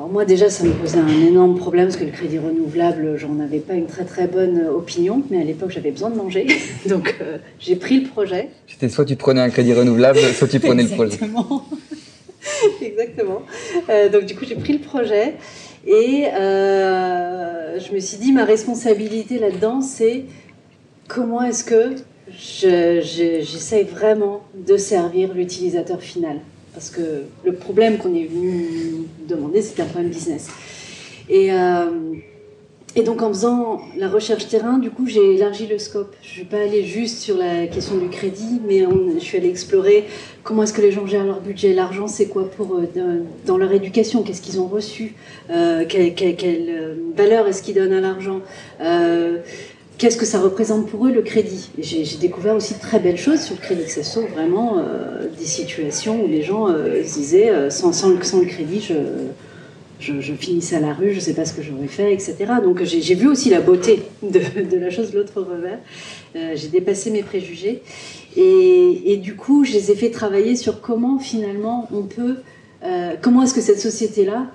Alors 0.00 0.10
moi 0.10 0.24
déjà 0.24 0.48
ça 0.48 0.64
me 0.64 0.72
posait 0.72 0.96
un 0.96 1.26
énorme 1.26 1.58
problème 1.58 1.84
parce 1.84 1.98
que 1.98 2.06
le 2.06 2.10
crédit 2.10 2.38
renouvelable 2.38 3.18
j'en 3.18 3.38
avais 3.38 3.58
pas 3.58 3.74
une 3.74 3.84
très 3.84 4.06
très 4.06 4.26
bonne 4.26 4.66
opinion 4.66 5.22
mais 5.28 5.38
à 5.38 5.44
l'époque 5.44 5.72
j'avais 5.72 5.90
besoin 5.90 6.08
de 6.08 6.16
manger 6.16 6.46
donc 6.88 7.18
euh, 7.20 7.36
j'ai 7.58 7.76
pris 7.76 8.00
le 8.00 8.08
projet. 8.08 8.48
C'était 8.66 8.88
soit 8.88 9.04
tu 9.04 9.16
prenais 9.16 9.42
un 9.42 9.50
crédit 9.50 9.74
renouvelable 9.74 10.18
soit 10.18 10.48
tu 10.48 10.58
prenais 10.58 10.84
le 10.84 10.88
projet. 10.88 11.18
Exactement. 12.80 13.42
Euh, 13.90 14.08
donc 14.08 14.24
du 14.24 14.34
coup 14.34 14.46
j'ai 14.48 14.54
pris 14.54 14.72
le 14.72 14.78
projet 14.78 15.34
et 15.86 16.28
euh, 16.32 17.78
je 17.78 17.92
me 17.92 18.00
suis 18.00 18.16
dit 18.16 18.32
ma 18.32 18.46
responsabilité 18.46 19.38
là-dedans 19.38 19.82
c'est 19.82 20.24
comment 21.08 21.42
est-ce 21.42 21.62
que 21.62 21.96
j'essaye 23.02 23.84
vraiment 23.84 24.44
de 24.54 24.78
servir 24.78 25.34
l'utilisateur 25.34 26.00
final. 26.00 26.38
Parce 26.74 26.90
que 26.90 27.24
le 27.44 27.54
problème 27.54 27.98
qu'on 27.98 28.14
est 28.14 28.26
venu 28.26 29.06
demander, 29.28 29.62
c'était 29.62 29.82
un 29.82 29.86
problème 29.86 30.10
business. 30.10 30.48
Et, 31.28 31.52
euh, 31.52 32.14
et 32.96 33.02
donc 33.02 33.22
en 33.22 33.28
faisant 33.28 33.80
la 33.96 34.08
recherche 34.08 34.48
terrain, 34.48 34.78
du 34.78 34.90
coup, 34.90 35.06
j'ai 35.06 35.34
élargi 35.34 35.66
le 35.66 35.78
scope. 35.78 36.14
Je 36.22 36.28
ne 36.28 36.32
suis 36.32 36.44
pas 36.44 36.58
allée 36.58 36.84
juste 36.84 37.18
sur 37.18 37.36
la 37.36 37.66
question 37.66 37.96
du 37.96 38.08
crédit, 38.08 38.60
mais 38.66 38.84
je 39.14 39.18
suis 39.20 39.38
allée 39.38 39.48
explorer 39.48 40.06
comment 40.42 40.64
est-ce 40.64 40.72
que 40.72 40.82
les 40.82 40.90
gens 40.90 41.06
gèrent 41.06 41.26
leur 41.26 41.40
budget. 41.40 41.72
L'argent, 41.72 42.08
c'est 42.08 42.26
quoi 42.26 42.50
pour 42.50 42.74
eux 42.74 42.88
dans 43.46 43.58
leur 43.58 43.72
éducation 43.72 44.22
Qu'est-ce 44.22 44.42
qu'ils 44.42 44.60
ont 44.60 44.66
reçu 44.66 45.14
euh, 45.50 45.84
quelle, 45.88 46.14
quelle, 46.14 46.96
valeur 47.16 47.46
est-ce 47.46 47.62
qu'ils 47.62 47.76
donnent 47.76 47.92
à 47.92 48.00
l'argent 48.00 48.40
euh, 48.80 49.38
qu'est-ce 50.00 50.16
que 50.16 50.24
ça 50.24 50.40
représente 50.40 50.88
pour 50.88 51.06
eux 51.06 51.12
le 51.12 51.20
crédit? 51.20 51.68
J'ai 51.78 52.16
découvert 52.16 52.56
aussi 52.56 52.74
de 52.74 52.80
très 52.80 52.98
belles 52.98 53.18
choses 53.18 53.40
sur 53.40 53.54
le 53.54 53.60
crédit, 53.60 53.84
que 53.84 54.02
ce 54.02 54.20
vraiment 54.20 54.78
euh, 54.78 55.28
des 55.38 55.44
situations 55.44 56.24
où 56.24 56.26
les 56.26 56.42
gens 56.42 56.68
euh, 56.68 57.04
se 57.04 57.14
disaient 57.14 57.50
euh, 57.50 57.68
sans, 57.68 58.08
le 58.08 58.16
crédit, 58.46 58.80
je, 60.00 60.32
finissais 60.38 60.76
à 60.76 60.80
la 60.80 60.94
rue, 60.94 61.10
je 61.10 61.16
ne 61.16 61.20
sais 61.20 61.34
pas 61.34 61.44
ce 61.44 61.52
que 61.52 61.60
j'aurais 61.60 61.86
fait, 61.86 62.14
etc. 62.14 62.36
Donc 62.64 62.82
j'ai 62.82 63.14
vu 63.14 63.28
aussi 63.28 63.50
la 63.50 63.60
beauté 63.60 64.02
de, 64.22 64.40
de 64.62 64.76
la 64.78 64.88
chose, 64.88 65.12
l'autre 65.12 65.42
revers. 65.42 65.78
j'ai 66.34 66.68
dépassé 66.68 67.10
mes 67.10 67.22
préjugés. 67.22 67.82
Et, 68.36 69.18
du 69.22 69.36
coup, 69.36 69.64
je 69.64 69.72
les 69.74 69.90
ai 69.90 69.94
fait 69.94 70.10
travailler 70.10 70.56
sur 70.56 70.80
comment 70.80 71.18
finalement 71.18 71.88
on 71.92 72.04
peut, 72.04 72.36
comment 73.20 73.42
est-ce 73.42 73.52
que 73.52 73.60
cette 73.60 73.80
société-là 73.80 74.46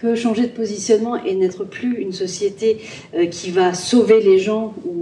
peut 0.00 0.14
changer 0.14 0.42
de 0.42 0.52
positionnement 0.52 1.22
et 1.22 1.34
n'être 1.34 1.64
plus 1.64 1.98
une 1.98 2.12
société 2.12 2.78
euh, 3.14 3.26
qui 3.26 3.50
va 3.50 3.74
sauver 3.74 4.20
les 4.20 4.38
gens 4.38 4.74
ou, 4.86 4.96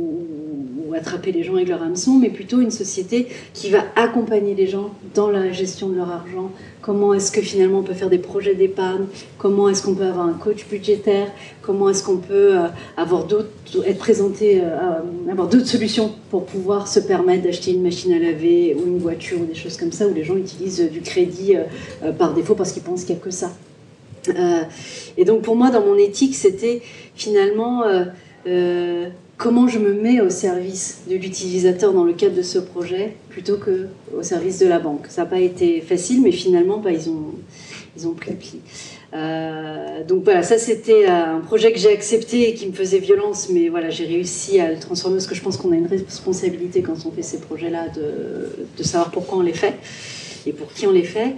attraper 0.95 1.31
les 1.31 1.45
gens 1.45 1.55
avec 1.55 1.69
leur 1.69 1.81
hameçon, 1.81 2.15
mais 2.15 2.29
plutôt 2.29 2.61
une 2.61 2.73
société 2.73 3.29
qui 3.55 3.71
va 3.71 3.85
accompagner 3.95 4.57
les 4.57 4.67
gens 4.67 4.91
dans 5.15 5.31
la 5.31 5.53
gestion 5.53 5.91
de 5.91 5.95
leur 5.95 6.11
argent. 6.11 6.51
Comment 6.83 7.15
est-ce 7.15 7.31
que 7.31 7.41
finalement 7.41 7.81
on 7.81 7.83
peut 7.85 7.95
faire 7.95 8.11
des 8.11 8.19
projets 8.19 8.57
d'épargne? 8.57 9.05
Comment 9.37 9.69
est-ce 9.69 9.85
qu'on 9.85 9.95
peut 9.95 10.07
avoir 10.07 10.27
un 10.27 10.33
coach 10.33 10.67
budgétaire? 10.69 11.31
Comment 11.63 11.91
est-ce 11.91 12.03
qu'on 12.03 12.17
peut 12.17 12.57
euh, 12.57 12.67
avoir 12.97 13.27
d'autres, 13.27 13.51
être 13.87 13.99
présenté, 13.99 14.61
euh, 14.61 15.31
avoir 15.31 15.47
d'autres 15.47 15.69
solutions 15.69 16.13
pour 16.31 16.47
pouvoir 16.47 16.89
se 16.89 16.99
permettre 16.99 17.45
d'acheter 17.45 17.71
une 17.71 17.83
machine 17.83 18.13
à 18.15 18.19
laver 18.19 18.75
ou 18.75 18.89
une 18.89 18.99
voiture 18.99 19.41
ou 19.41 19.45
des 19.45 19.55
choses 19.55 19.77
comme 19.77 19.93
ça 19.93 20.09
où 20.09 20.13
les 20.13 20.25
gens 20.25 20.37
utilisent 20.37 20.91
du 20.91 21.01
crédit 21.01 21.55
par 22.19 22.35
défaut 22.35 22.57
parce 22.57 22.73
qu'ils 22.73 22.83
pensent 22.83 23.05
qu'il 23.05 23.15
n'y 23.15 23.21
a 23.21 23.25
que 23.25 23.31
ça? 23.31 23.53
Et 25.17 25.25
donc 25.25 25.43
pour 25.43 25.57
moi, 25.57 25.71
dans 25.71 25.85
mon 25.85 25.97
éthique, 25.97 26.35
c'était 26.35 26.83
finalement 27.15 27.85
comment 29.39 29.69
je 29.69 29.79
me 29.79 29.95
mets 29.95 30.21
au 30.21 30.29
service 30.29 31.03
de 31.09 31.15
l'utilisateur 31.15 31.95
dans 31.95 32.05
le 32.05 32.13
cadre 32.13 32.35
de 32.35 32.43
ce 32.43 32.59
projet 32.59 33.15
plutôt 33.31 33.57
que 33.57 33.87
au 34.17 34.23
service 34.23 34.59
de 34.59 34.67
la 34.67 34.81
banque. 34.81 35.07
Ça 35.09 35.23
n'a 35.23 35.29
pas 35.29 35.39
été 35.39 35.81
facile, 35.81 36.21
mais 36.23 36.33
finalement, 36.33 36.79
bah, 36.79 36.91
ils, 36.91 37.09
ont, 37.09 37.35
ils 37.97 38.07
ont 38.07 38.13
pris 38.13 38.33
le 38.33 38.37
pli. 38.37 38.61
Euh, 39.15 40.05
donc 40.05 40.25
voilà, 40.25 40.43
ça 40.43 40.59
c'était 40.59 41.07
un 41.07 41.41
projet 41.41 41.73
que 41.73 41.79
j'ai 41.79 41.91
accepté 41.91 42.51
et 42.51 42.55
qui 42.55 42.67
me 42.67 42.73
faisait 42.73 42.99
violence, 42.99 43.49
mais 43.51 43.69
voilà, 43.69 43.89
j'ai 43.89 44.05
réussi 44.05 44.61
à 44.61 44.71
le 44.71 44.79
transformer 44.79 45.17
parce 45.17 45.29
que 45.29 45.35
je 45.35 45.41
pense 45.41 45.57
qu'on 45.57 45.73
a 45.73 45.77
une 45.77 45.87
responsabilité 45.87 46.83
quand 46.83 47.07
on 47.07 47.13
fait 47.13 47.23
ces 47.23 47.39
projets-là 47.39 47.87
de 47.89 48.83
savoir 48.83 49.11
pourquoi 49.11 49.39
on 49.39 49.43
les 49.43 49.55
fait 49.55 49.75
et 50.49 50.53
pour 50.53 50.73
qui 50.73 50.87
on 50.87 50.93
les 50.93 51.05
fait. 51.05 51.35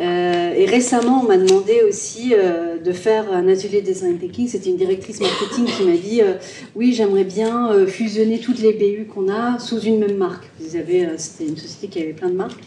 Euh, 0.00 0.54
et 0.56 0.64
récemment, 0.64 1.20
on 1.22 1.28
m'a 1.28 1.36
demandé 1.36 1.82
aussi 1.86 2.34
euh, 2.34 2.78
de 2.78 2.92
faire 2.92 3.32
un 3.32 3.48
atelier 3.48 3.80
design 3.80 4.18
thinking. 4.18 4.48
C'était 4.48 4.70
une 4.70 4.76
directrice 4.76 5.20
marketing 5.20 5.66
qui 5.66 5.82
m'a 5.84 5.96
dit 5.96 6.22
euh, 6.22 6.34
oui, 6.74 6.92
j'aimerais 6.92 7.24
bien 7.24 7.86
fusionner 7.86 8.38
toutes 8.38 8.60
les 8.60 8.72
BU 8.72 9.06
qu'on 9.06 9.28
a 9.28 9.58
sous 9.58 9.80
une 9.80 9.98
même 9.98 10.16
marque. 10.16 10.44
Vous 10.58 10.76
avez, 10.76 11.06
c'était 11.18 11.48
une 11.48 11.56
société 11.56 11.88
qui 11.88 12.02
avait 12.02 12.12
plein 12.12 12.30
de 12.30 12.34
marques. 12.34 12.62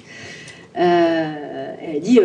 elle 0.73 1.95
a 1.95 1.99
dit 1.99 2.19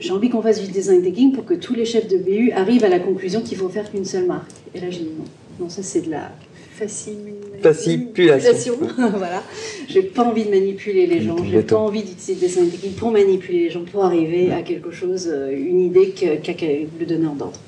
j'ai 0.00 0.12
envie 0.12 0.30
qu'on 0.30 0.42
fasse 0.42 0.62
du 0.62 0.70
design 0.70 1.02
thinking 1.02 1.32
pour 1.32 1.44
que 1.44 1.54
tous 1.54 1.74
les 1.74 1.84
chefs 1.84 2.06
de 2.06 2.18
BU 2.18 2.52
arrivent 2.52 2.84
à 2.84 2.88
la 2.88 3.00
conclusion 3.00 3.40
qu'il 3.40 3.58
faut 3.58 3.68
faire 3.68 3.90
qu'une 3.90 4.04
seule 4.04 4.26
marque. 4.26 4.50
Et 4.74 4.80
là, 4.80 4.90
j'ai 4.90 5.00
dit 5.00 5.10
non, 5.18 5.24
non, 5.64 5.68
ça 5.68 5.82
c'est 5.82 6.02
de 6.02 6.10
la 6.10 6.30
Facilipulation. 6.78 8.78
voilà. 8.96 9.42
J'ai 9.88 10.02
pas 10.02 10.22
envie 10.22 10.44
de 10.44 10.50
manipuler 10.50 11.06
les 11.06 11.22
gens. 11.22 11.36
J'ai 11.44 11.62
pas 11.62 11.76
envie 11.76 12.02
d'utiliser 12.02 12.46
des 12.46 12.70
techniques 12.70 12.96
pour 12.96 13.10
manipuler 13.10 13.64
les 13.64 13.70
gens, 13.70 13.84
pour 13.84 14.04
arriver 14.04 14.52
à 14.52 14.62
quelque 14.62 14.90
chose, 14.90 15.28
euh, 15.32 15.50
une 15.50 15.80
idée 15.80 16.10
qu'a 16.10 16.34
le 16.34 17.06
donneur 17.06 17.32
d'ordre. 17.32 17.58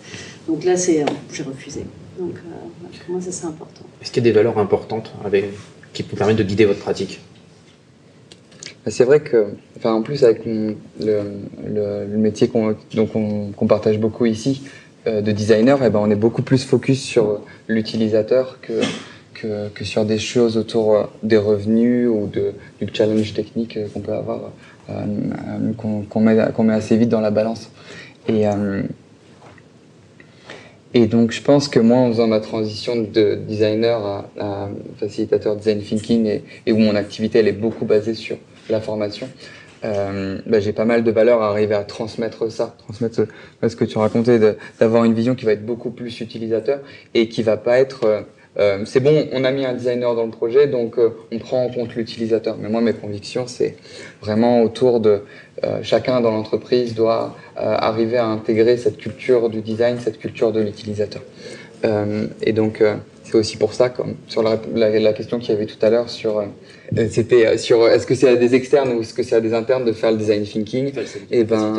Donc 0.47 0.65
là, 0.65 0.77
c'est, 0.77 1.03
euh, 1.03 1.07
j'ai 1.33 1.43
refusé. 1.43 1.81
Donc 2.19 2.37
euh, 2.37 2.99
pour 3.05 3.15
moi, 3.15 3.21
ça 3.21 3.33
c'est 3.33 3.47
important. 3.47 3.83
Est-ce 4.01 4.13
qu'il 4.13 4.25
y 4.25 4.29
a 4.29 4.31
des 4.31 4.37
valeurs 4.37 4.59
importantes 4.59 5.13
avec, 5.25 5.47
qui 5.93 6.03
vous 6.03 6.17
permettent 6.17 6.37
de 6.37 6.45
guider 6.45 6.67
votre 6.67 6.81
pratique? 6.81 7.21
Bah, 8.85 8.91
c'est 8.91 9.05
vrai 9.05 9.21
que, 9.21 9.49
enfin, 9.77 9.93
en 9.93 10.03
plus 10.03 10.25
avec 10.25 10.47
le, 10.47 10.77
le, 10.99 12.17
métier 12.17 12.49
qu'on 12.49 13.67
partage 13.69 13.99
beaucoup 13.99 14.25
ici, 14.25 14.63
euh, 14.65 14.69
de 15.07 15.33
designer, 15.33 15.79
eh 15.85 15.91
ben, 15.91 16.01
on 16.01 16.11
est 16.11 16.17
beaucoup 16.17 16.43
plus 16.43 16.65
focus 16.65 17.03
sur 17.03 17.41
l'utilisateur 17.69 18.59
que, 18.61 18.83
que, 19.75 19.85
sur 19.85 20.05
des 20.05 20.19
choses 20.19 20.57
autour 20.57 20.95
euh, 20.95 21.05
des 21.23 21.37
revenus 21.37 22.09
ou 22.09 22.29
du 22.29 22.89
challenge 22.93 23.33
technique 23.35 23.77
euh, 23.77 23.89
qu'on 23.93 24.01
peut 24.01 24.13
avoir, 24.13 24.51
qu'on 24.89 26.21
met, 26.21 26.37
qu'on 26.55 26.65
met, 26.65 26.75
assez 26.75 26.97
vite 26.97 27.09
dans 27.09 27.21
la 27.21 27.31
balance. 27.31 27.71
Et, 28.29 28.45
et 30.93 31.07
donc, 31.07 31.31
je 31.31 31.41
pense 31.41 31.69
que 31.69 31.79
moi, 31.79 31.99
en 31.99 32.09
faisant 32.09 32.27
ma 32.27 32.41
transition 32.41 32.97
de 32.97 33.37
designer 33.47 34.25
à, 34.39 34.69
facilitateur 34.99 35.55
design 35.55 35.81
thinking 35.81 36.27
et, 36.27 36.45
et, 36.67 36.73
où 36.73 36.79
mon 36.79 36.97
activité 36.97 37.39
elle 37.39 37.49
est 37.49 37.53
beaucoup 37.53 37.85
basée 37.85 38.15
sur 38.15 38.37
la 38.69 38.81
formation, 38.81 39.29
euh, 39.85 40.39
bah, 40.47 40.61
j'ai 40.61 40.73
pas 40.73 40.85
mal 40.85 41.05
de 41.05 41.11
valeurs 41.11 41.43
à 41.43 41.49
arriver 41.49 41.75
à 41.75 41.85
transmettre 41.85 42.51
ça, 42.51 42.75
transmettre 42.79 43.27
ce, 43.67 43.77
que 43.77 43.85
tu 43.85 43.99
racontais, 43.99 44.39
d'avoir 44.79 45.05
une 45.05 45.15
vision 45.15 45.35
qui 45.35 45.45
va 45.45 45.53
être 45.53 45.65
beaucoup 45.65 45.91
plus 45.91 46.21
utilisateur 46.21 46.81
et 47.15 47.29
qui 47.29 47.43
va 47.43 47.57
pas 47.57 47.79
être 47.79 48.05
euh, 48.05 48.21
euh 48.59 48.85
c'est 48.85 49.01
bon, 49.01 49.29
on 49.33 49.45
a 49.45 49.53
mis 49.53 49.65
un 49.65 49.73
designer 49.73 50.15
dans 50.15 50.25
le 50.25 50.31
projet, 50.31 50.67
donc 50.67 50.99
euh, 50.99 51.11
on 51.33 51.39
prend 51.39 51.65
en 51.65 51.69
compte 51.71 51.95
l'utilisateur. 51.95 52.57
Mais 52.61 52.69
moi, 52.69 52.81
mes 52.81 52.93
convictions, 52.93 53.47
c'est 53.47 53.77
vraiment 54.21 54.63
autour 54.63 55.01
de 55.01 55.23
euh, 55.65 55.79
chacun 55.83 56.21
dans 56.21 56.31
l'entreprise 56.31 56.95
doit 56.95 57.37
arriver 57.57 58.17
à 58.17 58.27
intégrer 58.27 58.79
cette 58.79 58.97
culture 58.97 59.51
du 59.51 59.61
design, 59.61 59.99
cette 59.99 60.19
culture 60.19 60.51
de 60.51 60.61
l'utilisateur. 60.61 61.21
et 62.43 62.53
donc, 62.53 62.83
c'est 63.31 63.39
aussi 63.39 63.57
pour 63.57 63.75
ça, 63.75 63.91
comme 63.91 64.17
sur 64.27 64.43
la, 64.43 64.59
la, 64.75 65.13
question 65.13 65.39
qu'il 65.39 65.51
y 65.51 65.57
avait 65.57 65.67
tout 65.67 65.79
à 65.83 65.91
l'heure 65.91 66.11
sur, 66.11 66.39
euh, 66.39 67.07
c'était 67.09 67.57
sur 67.59 67.87
est-ce 67.87 68.07
que 68.07 68.15
c'est 68.15 68.29
à 68.29 68.37
des 68.37 68.55
externes 68.55 68.93
ou 68.93 69.03
est-ce 69.03 69.15
que 69.15 69.23
c'est 69.23 69.37
à 69.37 69.41
des 69.41 69.55
internes 69.55 69.85
de 69.85 69.93
faire 69.93 70.11
le 70.11 70.17
design 70.17 70.43
thinking? 70.43 70.89
Et 70.89 71.41
eh 71.41 71.45
ben, 71.45 71.75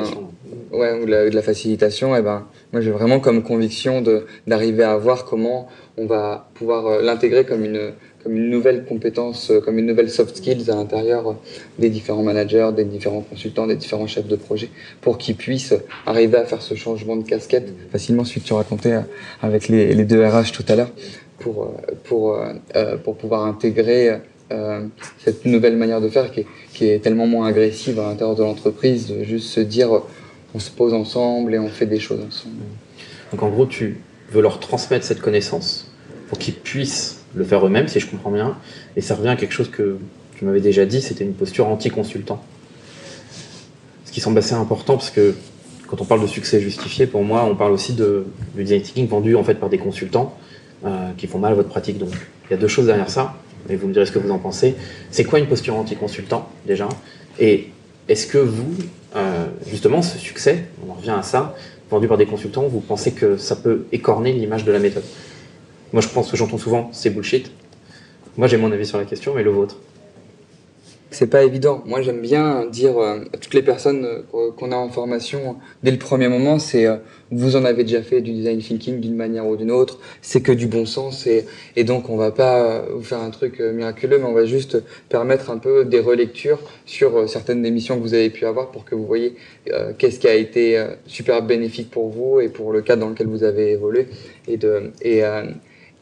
ouais, 0.71 0.93
ou 1.01 1.05
de 1.05 1.35
la 1.35 1.41
facilitation. 1.41 2.15
Et 2.15 2.19
eh 2.19 2.21
ben, 2.21 2.45
moi 2.71 2.81
j'ai 2.81 2.91
vraiment 2.91 3.19
comme 3.19 3.43
conviction 3.43 4.01
de 4.01 4.25
d'arriver 4.47 4.83
à 4.83 4.95
voir 4.95 5.25
comment 5.25 5.67
on 5.97 6.05
va 6.05 6.49
pouvoir 6.53 6.87
euh, 6.87 7.01
l'intégrer 7.01 7.45
comme 7.45 7.65
une 7.65 7.91
comme 8.23 8.37
une 8.37 8.49
nouvelle 8.49 8.85
compétence, 8.85 9.49
euh, 9.49 9.61
comme 9.61 9.79
une 9.79 9.87
nouvelle 9.87 10.09
soft 10.09 10.37
skills 10.37 10.69
à 10.69 10.75
l'intérieur 10.75 11.35
des 11.79 11.89
différents 11.89 12.23
managers, 12.23 12.69
des 12.75 12.85
différents 12.85 13.21
consultants, 13.21 13.67
des 13.67 13.75
différents 13.75 14.07
chefs 14.07 14.27
de 14.27 14.35
projet, 14.35 14.69
pour 15.01 15.17
qu'ils 15.17 15.35
puissent 15.35 15.73
arriver 16.05 16.37
à 16.37 16.45
faire 16.45 16.61
ce 16.61 16.75
changement 16.75 17.15
de 17.15 17.23
casquette 17.23 17.73
facilement, 17.91 18.23
celui 18.23 18.41
que 18.41 18.45
tu 18.45 18.53
racontais 18.53 18.99
avec 19.41 19.67
les, 19.69 19.93
les 19.93 20.05
deux 20.05 20.23
RH 20.23 20.51
tout 20.53 20.65
à 20.67 20.75
l'heure, 20.75 20.91
pour, 21.41 21.63
euh, 21.63 21.93
pour, 22.05 22.35
euh, 22.35 22.53
euh, 22.75 22.97
pour 22.97 23.17
pouvoir 23.17 23.45
intégrer 23.45 24.19
cette 25.19 25.45
nouvelle 25.45 25.77
manière 25.77 26.01
de 26.01 26.09
faire 26.09 26.29
qui 26.29 26.85
est, 26.85 27.01
tellement 27.01 27.25
moins 27.25 27.47
agressive 27.47 27.97
à 28.01 28.09
l'intérieur 28.09 28.35
de 28.35 28.43
l'entreprise, 28.43 29.07
de 29.07 29.23
juste 29.23 29.47
se 29.47 29.61
dire 29.61 30.01
on 30.53 30.59
se 30.59 30.69
pose 30.71 30.93
ensemble 30.93 31.55
et 31.55 31.59
on 31.59 31.69
fait 31.69 31.85
des 31.85 32.01
choses 32.01 32.19
ensemble. 32.19 32.57
Donc 33.31 33.43
en 33.43 33.49
gros, 33.49 33.65
tu 33.65 34.01
veux 34.29 34.41
leur 34.41 34.59
transmettre 34.59 35.05
cette 35.05 35.21
connaissance 35.21 35.89
pour 36.27 36.37
qu'ils 36.37 36.55
puissent 36.55 37.23
le 37.33 37.45
faire 37.45 37.65
eux-mêmes, 37.65 37.87
si 37.87 38.01
je 38.01 38.07
comprends 38.07 38.29
bien. 38.29 38.57
Et 38.97 39.01
ça 39.01 39.15
revient 39.15 39.29
à 39.29 39.37
quelque 39.37 39.53
chose 39.53 39.71
que 39.71 39.99
tu 40.37 40.43
m'avais 40.43 40.59
déjà 40.59 40.85
dit, 40.85 41.01
c'était 41.01 41.23
une 41.23 41.33
posture 41.33 41.69
anti-consultant. 41.69 42.43
Ce 44.03 44.11
qui 44.11 44.19
semble 44.19 44.37
assez 44.37 44.55
important 44.55 44.97
parce 44.97 45.11
que 45.11 45.33
quand 45.87 46.01
on 46.01 46.05
parle 46.05 46.23
de 46.23 46.27
succès 46.27 46.59
justifié, 46.59 47.07
pour 47.07 47.23
moi, 47.23 47.45
on 47.49 47.55
parle 47.55 47.71
aussi 47.71 47.93
de, 47.93 48.25
du 48.53 48.63
design 48.63 48.81
thinking 48.81 49.07
vendu 49.07 49.37
en 49.37 49.45
fait 49.45 49.55
par 49.55 49.69
des 49.69 49.77
consultants 49.77 50.35
euh, 50.85 51.11
qui 51.17 51.27
font 51.27 51.39
mal 51.39 51.53
à 51.53 51.55
votre 51.55 51.69
pratique. 51.69 51.97
Donc, 51.97 52.09
il 52.49 52.51
y 52.51 52.53
a 52.53 52.57
deux 52.57 52.67
choses 52.67 52.87
derrière 52.87 53.09
ça, 53.09 53.35
et 53.69 53.75
vous 53.75 53.87
me 53.87 53.93
direz 53.93 54.05
ce 54.05 54.11
que 54.11 54.19
vous 54.19 54.31
en 54.31 54.39
pensez. 54.39 54.75
C'est 55.11 55.23
quoi 55.23 55.39
une 55.39 55.47
posture 55.47 55.75
anti-consultant, 55.75 56.49
déjà? 56.65 56.89
Et 57.39 57.69
est-ce 58.07 58.27
que 58.27 58.37
vous, 58.37 58.73
euh, 59.15 59.45
justement, 59.67 60.01
ce 60.01 60.17
succès, 60.17 60.65
on 60.85 60.91
en 60.91 60.95
revient 60.95 61.15
à 61.17 61.23
ça, 61.23 61.55
vendu 61.89 62.07
par 62.07 62.17
des 62.17 62.25
consultants, 62.25 62.67
vous 62.67 62.79
pensez 62.79 63.11
que 63.11 63.37
ça 63.37 63.55
peut 63.55 63.85
écorner 63.91 64.33
l'image 64.33 64.65
de 64.65 64.71
la 64.71 64.79
méthode? 64.79 65.03
Moi, 65.93 66.01
je 66.01 66.07
pense 66.07 66.31
que 66.31 66.37
j'entends 66.37 66.57
souvent, 66.57 66.89
c'est 66.93 67.09
bullshit. 67.09 67.51
Moi, 68.37 68.47
j'ai 68.47 68.57
mon 68.57 68.71
avis 68.71 68.85
sur 68.85 68.97
la 68.97 69.05
question, 69.05 69.33
mais 69.35 69.43
le 69.43 69.51
vôtre? 69.51 69.77
C'est 71.11 71.27
pas 71.27 71.43
évident. 71.43 71.83
Moi, 71.85 72.01
j'aime 72.01 72.21
bien 72.21 72.65
dire 72.65 72.97
euh, 72.97 73.19
à 73.33 73.37
toutes 73.37 73.53
les 73.53 73.61
personnes 73.61 74.05
euh, 74.05 74.51
qu'on 74.51 74.71
a 74.71 74.77
en 74.77 74.87
formation 74.87 75.57
dès 75.83 75.91
le 75.91 75.97
premier 75.97 76.29
moment, 76.29 76.57
c'est 76.57 76.87
euh, 76.87 76.95
vous 77.31 77.57
en 77.57 77.65
avez 77.65 77.83
déjà 77.83 78.01
fait 78.01 78.21
du 78.21 78.31
design 78.31 78.59
thinking 78.59 79.01
d'une 79.01 79.15
manière 79.15 79.45
ou 79.45 79.57
d'une 79.57 79.71
autre, 79.71 79.99
c'est 80.21 80.41
que 80.41 80.53
du 80.53 80.67
bon 80.67 80.85
sens 80.85 81.27
et, 81.27 81.45
et 81.75 81.83
donc 81.83 82.09
on 82.09 82.15
va 82.15 82.31
pas 82.31 82.85
vous 82.93 83.03
faire 83.03 83.19
un 83.19 83.29
truc 83.29 83.59
miraculeux, 83.59 84.19
mais 84.19 84.25
on 84.25 84.33
va 84.33 84.45
juste 84.45 84.83
permettre 85.09 85.49
un 85.49 85.57
peu 85.57 85.85
des 85.85 85.99
relectures 85.99 86.59
sur 86.85 87.29
certaines 87.29 87.65
émissions 87.65 87.97
que 87.97 88.01
vous 88.01 88.13
avez 88.13 88.29
pu 88.29 88.45
avoir 88.45 88.71
pour 88.71 88.83
que 88.83 88.95
vous 88.95 89.05
voyez 89.05 89.35
qu'est-ce 89.97 90.19
qui 90.19 90.27
a 90.27 90.35
été 90.35 90.85
super 91.05 91.41
bénéfique 91.41 91.89
pour 91.89 92.09
vous 92.09 92.41
et 92.41 92.49
pour 92.49 92.73
le 92.73 92.81
cadre 92.81 93.01
dans 93.01 93.09
lequel 93.09 93.27
vous 93.27 93.45
avez 93.45 93.71
évolué 93.71 94.07
et 94.49 94.57
de 94.57 94.91
et 95.01 95.23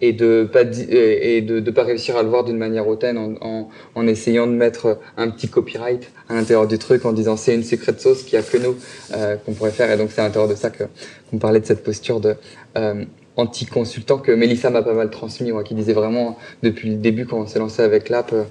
et 0.01 0.13
de 0.13 0.49
pas 0.51 0.63
et 0.63 1.41
de, 1.41 1.71
pas 1.71 1.84
réussir 1.84 2.17
à 2.17 2.23
le 2.23 2.30
voir 2.30 2.43
d'une 2.43 2.57
manière 2.57 2.88
hautaine 2.88 3.17
en, 3.17 3.69
en, 3.95 4.07
essayant 4.07 4.47
de 4.47 4.53
mettre 4.53 4.99
un 5.17 5.30
petit 5.30 5.47
copyright 5.47 6.11
à 6.30 6.35
l'intérieur 6.35 6.67
du 6.67 6.77
truc 6.77 7.05
en 7.05 7.13
disant 7.13 7.38
c'est 7.38 7.55
une 7.55 7.63
secrète 7.63 7.99
sauce 7.99 8.23
qu'il 8.23 8.34
y 8.34 8.38
a 8.38 8.41
que 8.41 8.57
nous 8.57 8.76
euh, 9.13 9.35
qu'on 9.38 9.53
pourrait 9.53 9.71
faire. 9.71 9.91
Et 9.91 9.97
donc 9.97 10.09
c'est 10.11 10.21
à 10.21 10.26
l'intérieur 10.26 10.49
de 10.49 10.55
ça 10.55 10.69
que 10.69 10.84
qu'on 11.30 11.38
parlait 11.38 11.59
de 11.59 11.65
cette 11.65 11.84
posture 11.84 12.19
de 12.19 12.35
euh, 12.77 13.05
anti-consultant 13.39 14.17
que 14.17 14.31
Mélissa 14.31 14.69
m'a 14.69 14.81
pas 14.81 14.93
mal 14.93 15.09
transmis 15.09 15.51
qui 15.65 15.73
disait 15.73 15.93
vraiment 15.93 16.38
depuis 16.61 16.89
le 16.89 16.95
début 16.97 17.26
quand 17.26 17.39
on 17.39 17.47
s'est 17.47 17.59
lancé 17.59 17.81
avec 17.81 18.09
l'app 18.09 18.34
euh, 18.34 18.43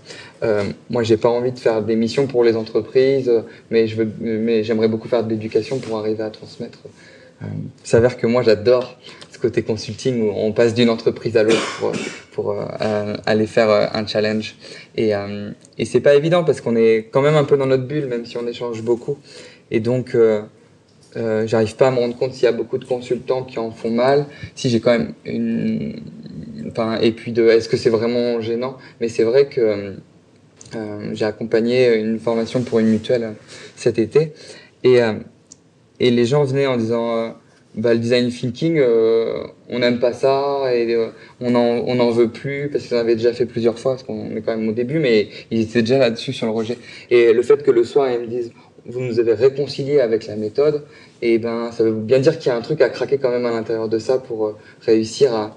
euh 0.43 0.65
moi 0.91 1.03
j'ai 1.03 1.17
pas 1.17 1.29
envie 1.29 1.53
de 1.53 1.59
faire 1.59 1.83
des 1.83 1.97
missions 1.97 2.27
pour 2.27 2.43
les 2.43 2.57
entreprises 2.57 3.31
mais 3.71 3.87
je 3.87 3.97
veux 3.97 4.11
mais 4.21 4.65
j'aimerais 4.65 4.89
beaucoup 4.89 5.09
faire 5.09 5.25
de 5.25 5.31
l'éducation 5.31 5.79
pour 5.79 5.99
arriver 5.99 6.23
à 6.23 6.31
transmettre 6.31 6.79
euh, 7.43 7.47
s'avère 7.85 8.17
que 8.17 8.27
moi 8.27 8.43
j'adore 8.43 8.99
côté 9.39 9.63
consulting 9.63 10.23
où 10.23 10.33
on 10.35 10.53
passe 10.53 10.75
d'une 10.75 10.91
entreprise 10.91 11.37
à 11.37 11.43
l'autre 11.43 11.93
pour, 12.33 12.53
euh, 12.53 13.17
aller 13.27 13.47
faire 13.47 13.71
euh, 13.71 13.87
un 13.93 14.07
challenge. 14.07 14.57
Et, 14.97 15.15
euh, 15.15 15.51
et 15.79 15.85
c'est 15.85 16.01
pas 16.01 16.15
évident 16.15 16.45
parce 16.45 16.61
qu'on 16.61 16.77
est 16.77 17.09
quand 17.11 17.23
même 17.23 17.37
un 17.37 17.45
peu 17.45 17.57
dans 17.57 17.67
notre 17.67 17.85
bulle, 17.85 18.07
même 18.07 18.27
si 18.27 18.37
on 18.37 18.47
échange 18.47 18.83
beaucoup. 18.83 19.19
Et 19.71 19.81
donc, 19.81 20.17
j'arrive 21.15 21.77
pas 21.77 21.89
à 21.89 21.91
me 21.91 21.99
rendre 21.99 22.17
compte 22.17 22.33
s'il 22.33 22.45
y 22.45 22.47
a 22.47 22.53
beaucoup 22.53 22.79
de 22.79 22.85
consultants 22.85 23.43
qui 23.43 23.59
en 23.59 23.71
font 23.71 23.91
mal. 23.91 24.27
Si 24.55 24.71
j'ai 24.71 24.81
quand 24.81 24.93
même 24.93 25.13
une, 25.25 26.01
enfin, 26.69 26.99
et 27.01 27.13
puis 27.13 27.33
de, 27.33 27.47
est-ce 27.49 27.69
que 27.69 27.77
c'est 27.77 27.91
vraiment 27.91 28.41
gênant? 28.41 28.79
Mais 29.01 29.09
c'est 29.09 29.25
vrai 29.25 29.47
que 29.47 29.97
j'ai 31.13 31.25
accompagné 31.25 31.97
une 31.97 32.19
formation 32.19 32.63
pour 32.63 32.79
une 32.79 32.89
mutuelle 32.89 33.35
cet 33.77 33.99
été, 33.99 34.33
et 34.85 35.01
et 36.01 36.11
les 36.11 36.25
gens 36.25 36.45
venaient 36.45 36.67
en 36.67 36.79
disant 36.79 37.35
bah, 37.79 37.95
le 37.95 38.01
design 38.01 38.29
thinking, 38.29 38.79
euh, 38.79 39.45
on 39.69 39.79
n'aime 39.79 40.01
pas 40.01 40.13
ça 40.13 40.75
et 40.75 40.93
euh, 40.95 41.11
on 41.41 41.53
n'en 41.53 41.85
on 41.87 42.01
en 42.01 42.11
veut 42.11 42.29
plus 42.29 42.69
parce 42.73 42.89
qu'on 42.89 42.97
avait 42.97 43.15
déjà 43.15 43.33
fait 43.33 43.47
plusieurs 43.47 43.79
fois, 43.79 43.93
parce 43.93 44.03
qu'on 44.03 44.35
est 44.35 44.41
quand 44.41 44.57
même 44.57 44.69
au 44.69 44.73
début, 44.73 44.99
mais 44.99 45.29
ils 45.53 45.61
étaient 45.61 45.83
déjà 45.83 45.99
là-dessus 45.99 46.33
sur 46.33 46.47
le 46.47 46.53
rejet. 46.53 46.77
Et 47.11 47.33
le 47.33 47.43
fait 47.43 47.63
que 47.63 47.71
le 47.71 47.85
soir, 47.85 48.11
ils 48.11 48.19
me 48.19 48.27
disent, 48.27 48.51
vous 48.85 49.01
nous 49.01 49.21
avez 49.21 49.35
réconcilié 49.35 50.01
avec 50.01 50.27
la 50.27 50.35
méthode, 50.35 50.83
et 51.23 51.35
eh 51.35 51.39
ben 51.39 51.71
ça 51.71 51.85
veut 51.85 51.93
bien 51.93 52.19
dire 52.19 52.39
qu'il 52.39 52.49
y 52.49 52.53
a 52.53 52.57
un 52.57 52.63
truc 52.63 52.81
à 52.81 52.89
craquer 52.89 53.19
quand 53.19 53.31
même 53.31 53.47
à 53.47 53.53
l'intérieur 53.53 53.89
de 53.89 53.99
ça 54.01 54.19
pour 54.19 54.47
euh, 54.47 54.57
réussir 54.85 55.33
à, 55.33 55.57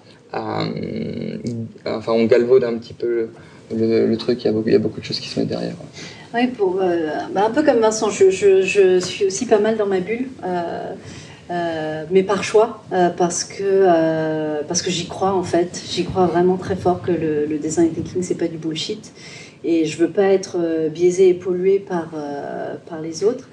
enfin 1.85 2.14
on 2.14 2.26
galvaude 2.26 2.64
un 2.64 2.76
petit 2.76 2.93
peu 2.93 3.30
le, 3.76 4.15
truc, 4.15 4.43
il 4.43 4.45
y, 4.45 4.49
a 4.49 4.52
beaucoup, 4.52 4.69
il 4.69 4.73
y, 4.73 4.76
a 4.76 4.80
beaucoup, 4.80 4.99
de 4.99 5.06
choses 5.06 5.19
qui 5.19 5.27
se 5.27 5.39
mettent 5.39 5.49
derrière. 5.49 5.73
Oui, 6.34 6.48
pour, 6.48 6.80
bah, 7.34 7.45
un 7.45 7.49
peu 7.49 7.64
comme 7.64 7.80
Vincent, 7.80 8.10
je, 8.10 8.30
je, 8.30 8.99
suis 8.99 9.26
aussi 9.26 9.45
pas 9.45 9.60
mal 9.60 9.76
dans 9.77 9.85
ma 9.85 9.99
bulle. 9.99 10.27
Mais 12.11 12.23
par 12.23 12.44
choix, 12.44 12.84
euh, 12.94 13.10
parce 13.10 13.44
que, 13.44 13.64
euh, 13.64 14.61
parce 14.68 14.82
que 14.82 14.91
j'y 14.91 15.07
crois 15.07 15.34
en 15.34 15.44
fait. 15.44 15.82
J'y 15.90 16.06
crois 16.06 16.26
vraiment 16.26 16.57
très 16.57 16.76
fort 16.76 17.02
que 17.02 17.11
le, 17.11 17.57
design 17.57 17.91
thinking, 17.91 18.23
c'est 18.23 18.36
pas 18.36 18.48
du 18.48 18.57
bullshit. 18.57 19.11
Et 19.64 19.86
je 19.86 19.98
veux 19.98 20.10
pas 20.10 20.23
être 20.23 20.57
biaisé 20.90 21.30
et 21.30 21.34
pollué 21.36 21.78
par, 21.78 22.10
par 22.90 22.99
les 22.99 23.23
autres. 23.23 23.48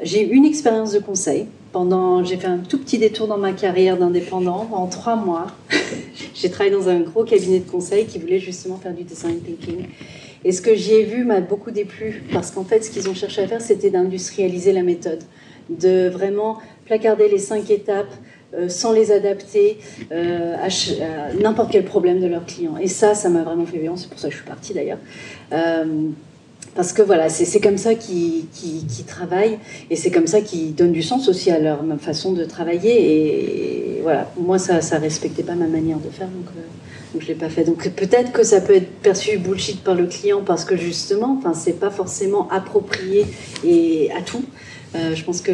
J'ai 0.00 0.22
une 0.22 0.44
expérience 0.44 0.92
de 0.92 1.00
conseil. 1.00 1.46
Pendant, 1.72 2.22
j'ai 2.22 2.36
fait 2.36 2.46
un 2.46 2.58
tout 2.58 2.78
petit 2.78 2.98
détour 2.98 3.26
dans 3.26 3.38
ma 3.38 3.52
carrière 3.52 3.96
d'indépendant. 3.96 4.68
En 4.72 4.86
trois 4.86 5.16
mois, 5.16 5.46
j'ai 6.34 6.50
travaillé 6.50 6.74
dans 6.74 6.88
un 6.88 7.00
gros 7.00 7.24
cabinet 7.24 7.58
de 7.60 7.68
conseil 7.68 8.06
qui 8.06 8.18
voulait 8.18 8.38
justement 8.38 8.76
faire 8.76 8.94
du 8.94 9.02
design 9.04 9.40
thinking. 9.40 9.86
Et 10.44 10.52
ce 10.52 10.60
que 10.60 10.74
j'y 10.74 10.94
ai 10.94 11.04
vu 11.04 11.24
m'a 11.24 11.40
beaucoup 11.40 11.70
déplu 11.70 12.24
parce 12.32 12.50
qu'en 12.50 12.64
fait, 12.64 12.82
ce 12.84 12.90
qu'ils 12.90 13.08
ont 13.08 13.14
cherché 13.14 13.42
à 13.42 13.48
faire, 13.48 13.60
c'était 13.60 13.90
d'industrialiser 13.90 14.72
la 14.72 14.82
méthode, 14.82 15.22
de 15.70 16.08
vraiment 16.08 16.58
placarder 16.84 17.28
les 17.28 17.38
cinq 17.38 17.70
étapes 17.70 18.12
euh, 18.54 18.68
sans 18.68 18.92
les 18.92 19.10
adapter 19.12 19.78
euh, 20.12 20.56
à, 20.56 20.68
n'importe 21.40 21.72
quel 21.72 21.84
problème 21.84 22.20
de 22.20 22.26
leurs 22.26 22.44
clients. 22.44 22.76
Et 22.76 22.86
ça, 22.86 23.14
ça 23.14 23.30
m'a 23.30 23.42
vraiment 23.42 23.64
fait 23.64 23.78
bien, 23.78 23.96
c'est 23.96 24.10
pour 24.10 24.18
ça 24.18 24.28
que 24.28 24.34
je 24.34 24.38
suis 24.40 24.46
partie 24.46 24.74
d'ailleurs. 24.74 24.98
Euh, 25.52 25.84
parce 26.74 26.92
que 26.92 27.00
voilà, 27.00 27.28
c'est 27.30 27.60
comme 27.60 27.78
ça 27.78 27.94
qu'ils 27.94 28.46
travaillent 29.06 29.58
et 29.90 29.96
c'est 29.96 30.10
comme 30.10 30.26
ça 30.26 30.40
qu'ils 30.40 30.74
donnent 30.74 30.92
du 30.92 31.02
sens 31.02 31.28
aussi 31.28 31.50
à 31.50 31.58
leur 31.58 31.80
façon 31.98 32.32
de 32.32 32.44
travailler. 32.44 33.98
Et, 33.98 34.00
voilà, 34.02 34.30
moi, 34.38 34.58
ça 34.58 34.78
ne 34.78 35.00
respectait 35.02 35.42
pas 35.42 35.54
ma 35.54 35.66
manière 35.66 35.98
de 35.98 36.10
faire, 36.10 36.28
donc, 36.28 36.46
je 37.18 37.24
ne 37.24 37.28
l'ai 37.28 37.34
pas 37.34 37.48
fait. 37.48 37.64
Donc 37.64 37.88
peut-être 37.90 38.32
que 38.32 38.42
ça 38.42 38.60
peut 38.60 38.74
être 38.74 38.90
perçu 39.00 39.38
bullshit 39.38 39.82
par 39.82 39.94
le 39.94 40.06
client 40.06 40.42
parce 40.44 40.64
que 40.64 40.76
justement, 40.76 41.36
enfin, 41.38 41.54
c'est 41.54 41.78
pas 41.78 41.90
forcément 41.90 42.48
approprié 42.50 43.26
et 43.64 44.10
à 44.16 44.22
tout. 44.22 44.42
Je 44.94 45.24
pense 45.24 45.40
que 45.40 45.52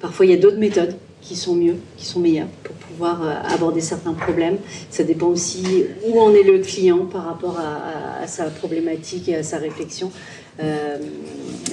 Parfois, 0.00 0.26
il 0.26 0.30
y 0.30 0.34
a 0.34 0.36
d'autres 0.38 0.58
méthodes 0.58 0.94
qui 1.20 1.34
sont 1.34 1.54
mieux, 1.54 1.76
qui 1.96 2.06
sont 2.06 2.20
meilleures 2.20 2.48
pour 2.62 2.74
pouvoir 2.76 3.22
euh, 3.22 3.54
aborder 3.54 3.80
certains 3.80 4.12
problèmes. 4.12 4.58
Ça 4.90 5.02
dépend 5.02 5.26
aussi 5.26 5.84
où 6.06 6.20
en 6.20 6.32
est 6.32 6.44
le 6.44 6.58
client 6.60 7.06
par 7.06 7.24
rapport 7.24 7.58
à, 7.58 8.26
sa 8.26 8.44
problématique 8.44 9.28
et 9.28 9.36
à 9.36 9.42
sa 9.42 9.58
réflexion. 9.58 10.12
Euh, 10.60 10.98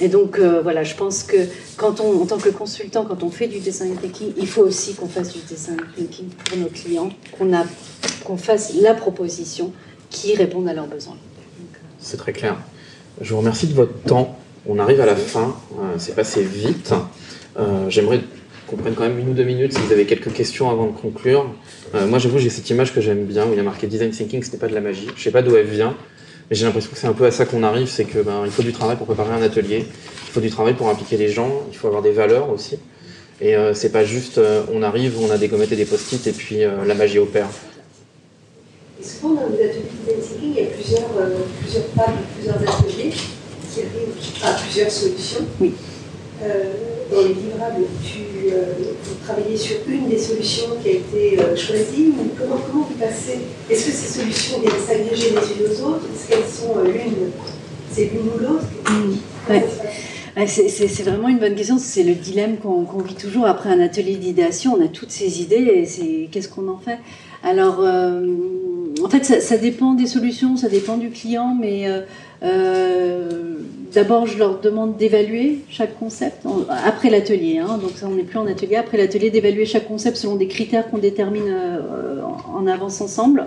et 0.00 0.08
donc, 0.08 0.38
euh, 0.38 0.60
voilà, 0.62 0.84
je 0.84 0.94
pense 0.94 1.22
que 1.22 1.36
quand 1.76 2.00
on, 2.00 2.22
en 2.22 2.26
tant 2.26 2.38
que 2.38 2.48
consultant, 2.48 3.04
quand 3.04 3.22
on 3.22 3.30
fait 3.30 3.46
du 3.46 3.58
design 3.58 3.96
thinking, 3.96 4.32
il 4.36 4.46
faut 4.46 4.62
aussi 4.62 4.94
qu'on 4.94 5.08
fasse 5.08 5.32
du 5.32 5.40
design 5.40 5.78
thinking 5.96 6.28
pour 6.28 6.58
nos 6.58 6.68
clients, 6.68 7.10
qu'on 8.24 8.36
fasse 8.36 8.74
la 8.74 8.94
proposition 8.94 9.72
qui 10.10 10.34
réponde 10.34 10.68
à 10.68 10.74
leurs 10.74 10.86
besoins. 10.86 11.16
C'est 11.98 12.16
très 12.16 12.32
clair. 12.32 12.56
Je 13.20 13.32
vous 13.32 13.38
remercie 13.38 13.66
de 13.66 13.74
votre 13.74 14.00
temps. 14.02 14.38
On 14.68 14.78
arrive 14.78 15.00
à 15.00 15.06
la 15.06 15.16
fin. 15.16 15.56
C'est 15.98 16.14
passé 16.14 16.42
vite. 16.42 16.92
Euh, 17.58 17.88
j'aimerais 17.88 18.20
qu'on 18.66 18.76
prenne 18.76 18.94
quand 18.94 19.04
même 19.04 19.18
une 19.18 19.30
ou 19.30 19.32
deux 19.32 19.44
minutes 19.44 19.72
si 19.72 19.78
vous 19.78 19.92
avez 19.92 20.06
quelques 20.06 20.32
questions 20.32 20.70
avant 20.70 20.86
de 20.86 20.92
conclure. 20.92 21.46
Euh, 21.94 22.06
moi, 22.06 22.18
j'avoue, 22.18 22.38
j'ai 22.38 22.50
cette 22.50 22.68
image 22.68 22.92
que 22.92 23.00
j'aime 23.00 23.24
bien 23.24 23.46
où 23.46 23.52
il 23.52 23.56
y 23.56 23.60
a 23.60 23.62
marqué 23.62 23.86
design 23.86 24.10
thinking, 24.10 24.42
ce 24.42 24.50
n'est 24.50 24.58
pas 24.58 24.66
de 24.66 24.74
la 24.74 24.80
magie. 24.80 25.06
Je 25.16 25.22
sais 25.22 25.30
pas 25.30 25.42
d'où 25.42 25.56
elle 25.56 25.66
vient, 25.66 25.96
mais 26.50 26.56
j'ai 26.56 26.64
l'impression 26.64 26.90
que 26.90 26.98
c'est 26.98 27.06
un 27.06 27.12
peu 27.12 27.24
à 27.24 27.30
ça 27.30 27.46
qu'on 27.46 27.62
arrive, 27.62 27.86
c'est 27.86 28.04
que 28.04 28.18
ben, 28.18 28.44
faut 28.50 28.62
du 28.62 28.72
travail 28.72 28.96
pour 28.96 29.06
préparer 29.06 29.32
un 29.32 29.42
atelier, 29.42 29.86
il 29.86 30.32
faut 30.32 30.40
du 30.40 30.50
travail 30.50 30.74
pour 30.74 30.88
impliquer 30.88 31.16
les 31.16 31.28
gens, 31.28 31.62
il 31.70 31.76
faut 31.76 31.86
avoir 31.86 32.02
des 32.02 32.10
valeurs 32.10 32.50
aussi. 32.50 32.78
Et 33.40 33.54
euh, 33.54 33.72
c'est 33.72 33.90
pas 33.90 34.04
juste 34.04 34.40
on 34.72 34.82
arrive, 34.82 35.14
on 35.20 35.30
a 35.30 35.38
des 35.38 35.48
gommettes 35.48 35.72
et 35.72 35.76
des 35.76 35.84
post-it 35.84 36.26
et 36.26 36.32
puis 36.32 36.58
la 36.60 36.94
magie 36.94 37.18
opère. 37.18 37.48
Et 39.00 39.04
souvent 39.04 39.34
dans 39.34 39.48
les 39.48 39.64
ateliers 39.64 39.84
design 40.04 40.20
thinking, 40.20 40.54
il 40.56 40.62
y 40.62 40.66
a 40.66 40.70
plusieurs, 40.70 41.08
plusieurs 41.60 41.84
plusieurs 42.34 42.56
ateliers 42.56 43.12
arrivent 43.80 44.44
à 44.44 44.52
plusieurs 44.52 44.90
solutions. 44.90 45.46
Oui. 45.60 45.72
Euh, 46.42 46.72
dans 47.10 47.22
les 47.22 47.34
livrables, 47.34 47.84
tu 48.04 48.50
euh, 48.52 48.64
travaillais 49.24 49.56
sur 49.56 49.76
une 49.88 50.08
des 50.08 50.18
solutions 50.18 50.66
qui 50.82 50.88
a 50.88 50.92
été 50.92 51.40
euh, 51.40 51.56
choisie 51.56 52.12
comment, 52.38 52.56
comment 52.56 52.84
vous 52.84 52.94
passez? 52.96 53.38
Est-ce 53.70 53.86
que 53.86 53.92
ces 53.92 54.18
solutions 54.18 54.60
viennent 54.60 54.72
s'agréger 54.86 55.30
les 55.30 55.36
unes 55.36 55.70
aux 55.70 55.88
autres? 55.88 56.06
Est-ce 56.14 56.28
qu'elles 56.28 56.44
sont 56.44 56.82
l'une 56.84 57.30
C'est 57.90 58.10
l'une 58.12 58.28
ou 58.34 58.38
l'autre? 58.38 58.66
Mmh. 58.90 60.44
C'est 60.46 61.02
vraiment 61.04 61.28
une 61.28 61.38
bonne 61.38 61.54
question. 61.54 61.78
C'est 61.78 62.02
le 62.02 62.14
dilemme 62.14 62.58
qu'on 62.58 62.84
vit 62.98 63.14
toujours 63.14 63.46
après 63.46 63.70
un 63.70 63.80
atelier 63.80 64.16
d'idéation. 64.16 64.76
On 64.78 64.84
a 64.84 64.88
toutes 64.88 65.12
ces 65.12 65.40
idées 65.40 65.72
et 65.74 65.86
c'est 65.86 66.28
qu'est-ce 66.30 66.48
qu'on 66.48 66.68
en 66.68 66.78
fait? 66.78 66.98
Alors, 67.42 67.80
en 67.80 69.08
fait, 69.08 69.24
ça, 69.24 69.40
ça, 69.40 69.56
dépend 69.56 69.94
des 69.94 70.06
solutions, 70.06 70.58
ça 70.58 70.68
dépend 70.68 70.98
du 70.98 71.08
client, 71.08 71.56
mais 71.58 71.86
D'abord, 73.96 74.26
je 74.26 74.36
leur 74.36 74.60
demande 74.60 74.98
d'évaluer 74.98 75.60
chaque 75.70 75.98
concept 75.98 76.44
après 76.84 77.08
l'atelier. 77.08 77.56
Hein, 77.56 77.78
donc 77.78 77.92
on 78.02 78.10
n'est 78.10 78.24
plus 78.24 78.38
en 78.38 78.46
atelier. 78.46 78.76
Après 78.76 78.98
l'atelier, 78.98 79.30
d'évaluer 79.30 79.64
chaque 79.64 79.88
concept 79.88 80.18
selon 80.18 80.36
des 80.36 80.48
critères 80.48 80.90
qu'on 80.90 80.98
détermine 80.98 81.48
euh, 81.48 82.20
en 82.54 82.66
avance 82.66 83.00
ensemble. 83.00 83.46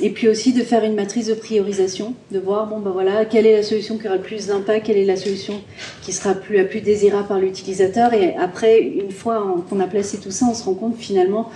Et 0.00 0.10
puis 0.10 0.28
aussi 0.28 0.52
de 0.52 0.62
faire 0.62 0.84
une 0.84 0.94
matrice 0.94 1.26
de 1.26 1.34
priorisation, 1.34 2.14
de 2.30 2.38
voir 2.38 2.68
bon 2.68 2.78
ben 2.78 2.92
voilà 2.92 3.24
quelle 3.24 3.44
est 3.44 3.56
la 3.56 3.64
solution 3.64 3.98
qui 3.98 4.06
aura 4.06 4.18
le 4.18 4.22
plus 4.22 4.46
d'impact, 4.46 4.86
quelle 4.86 4.98
est 4.98 5.04
la 5.04 5.16
solution 5.16 5.54
qui 6.02 6.12
sera 6.12 6.34
la 6.50 6.64
plus 6.64 6.80
désirable 6.80 7.26
par 7.26 7.40
l'utilisateur. 7.40 8.14
Et 8.14 8.36
après, 8.36 8.80
une 8.80 9.10
fois 9.10 9.64
qu'on 9.68 9.80
a 9.80 9.88
placé 9.88 10.18
tout 10.18 10.30
ça, 10.30 10.46
on 10.48 10.54
se 10.54 10.62
rend 10.62 10.74
compte 10.74 10.96
finalement, 10.96 11.50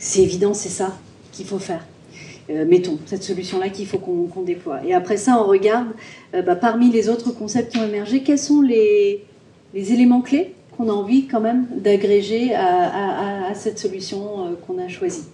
c'est 0.00 0.22
évident, 0.22 0.54
c'est 0.54 0.70
ça 0.70 0.96
qu'il 1.30 1.46
faut 1.46 1.60
faire. 1.60 1.84
Euh, 2.50 2.66
mettons, 2.66 2.98
cette 3.06 3.22
solution-là 3.22 3.70
qu'il 3.70 3.86
faut 3.86 3.98
qu'on 3.98 4.42
déploie. 4.42 4.84
Et 4.84 4.92
après 4.92 5.16
ça, 5.16 5.40
on 5.42 5.46
regarde, 5.46 5.88
euh, 6.34 6.42
bah, 6.42 6.56
parmi 6.56 6.90
les 6.90 7.08
autres 7.08 7.30
concepts 7.30 7.72
qui 7.72 7.78
ont 7.78 7.86
émergé, 7.86 8.22
quels 8.22 8.38
sont 8.38 8.60
les, 8.60 9.24
éléments 9.74 10.20
clés 10.20 10.54
qu'on 10.76 10.88
a 10.90 10.92
envie 10.92 11.26
quand 11.26 11.40
même 11.40 11.66
d'agréger 11.74 12.54
à, 12.54 13.52
cette 13.54 13.78
solution 13.78 14.46
euh, 14.46 14.50
qu'on 14.66 14.78
a 14.78 14.88
choisie? 14.88 15.24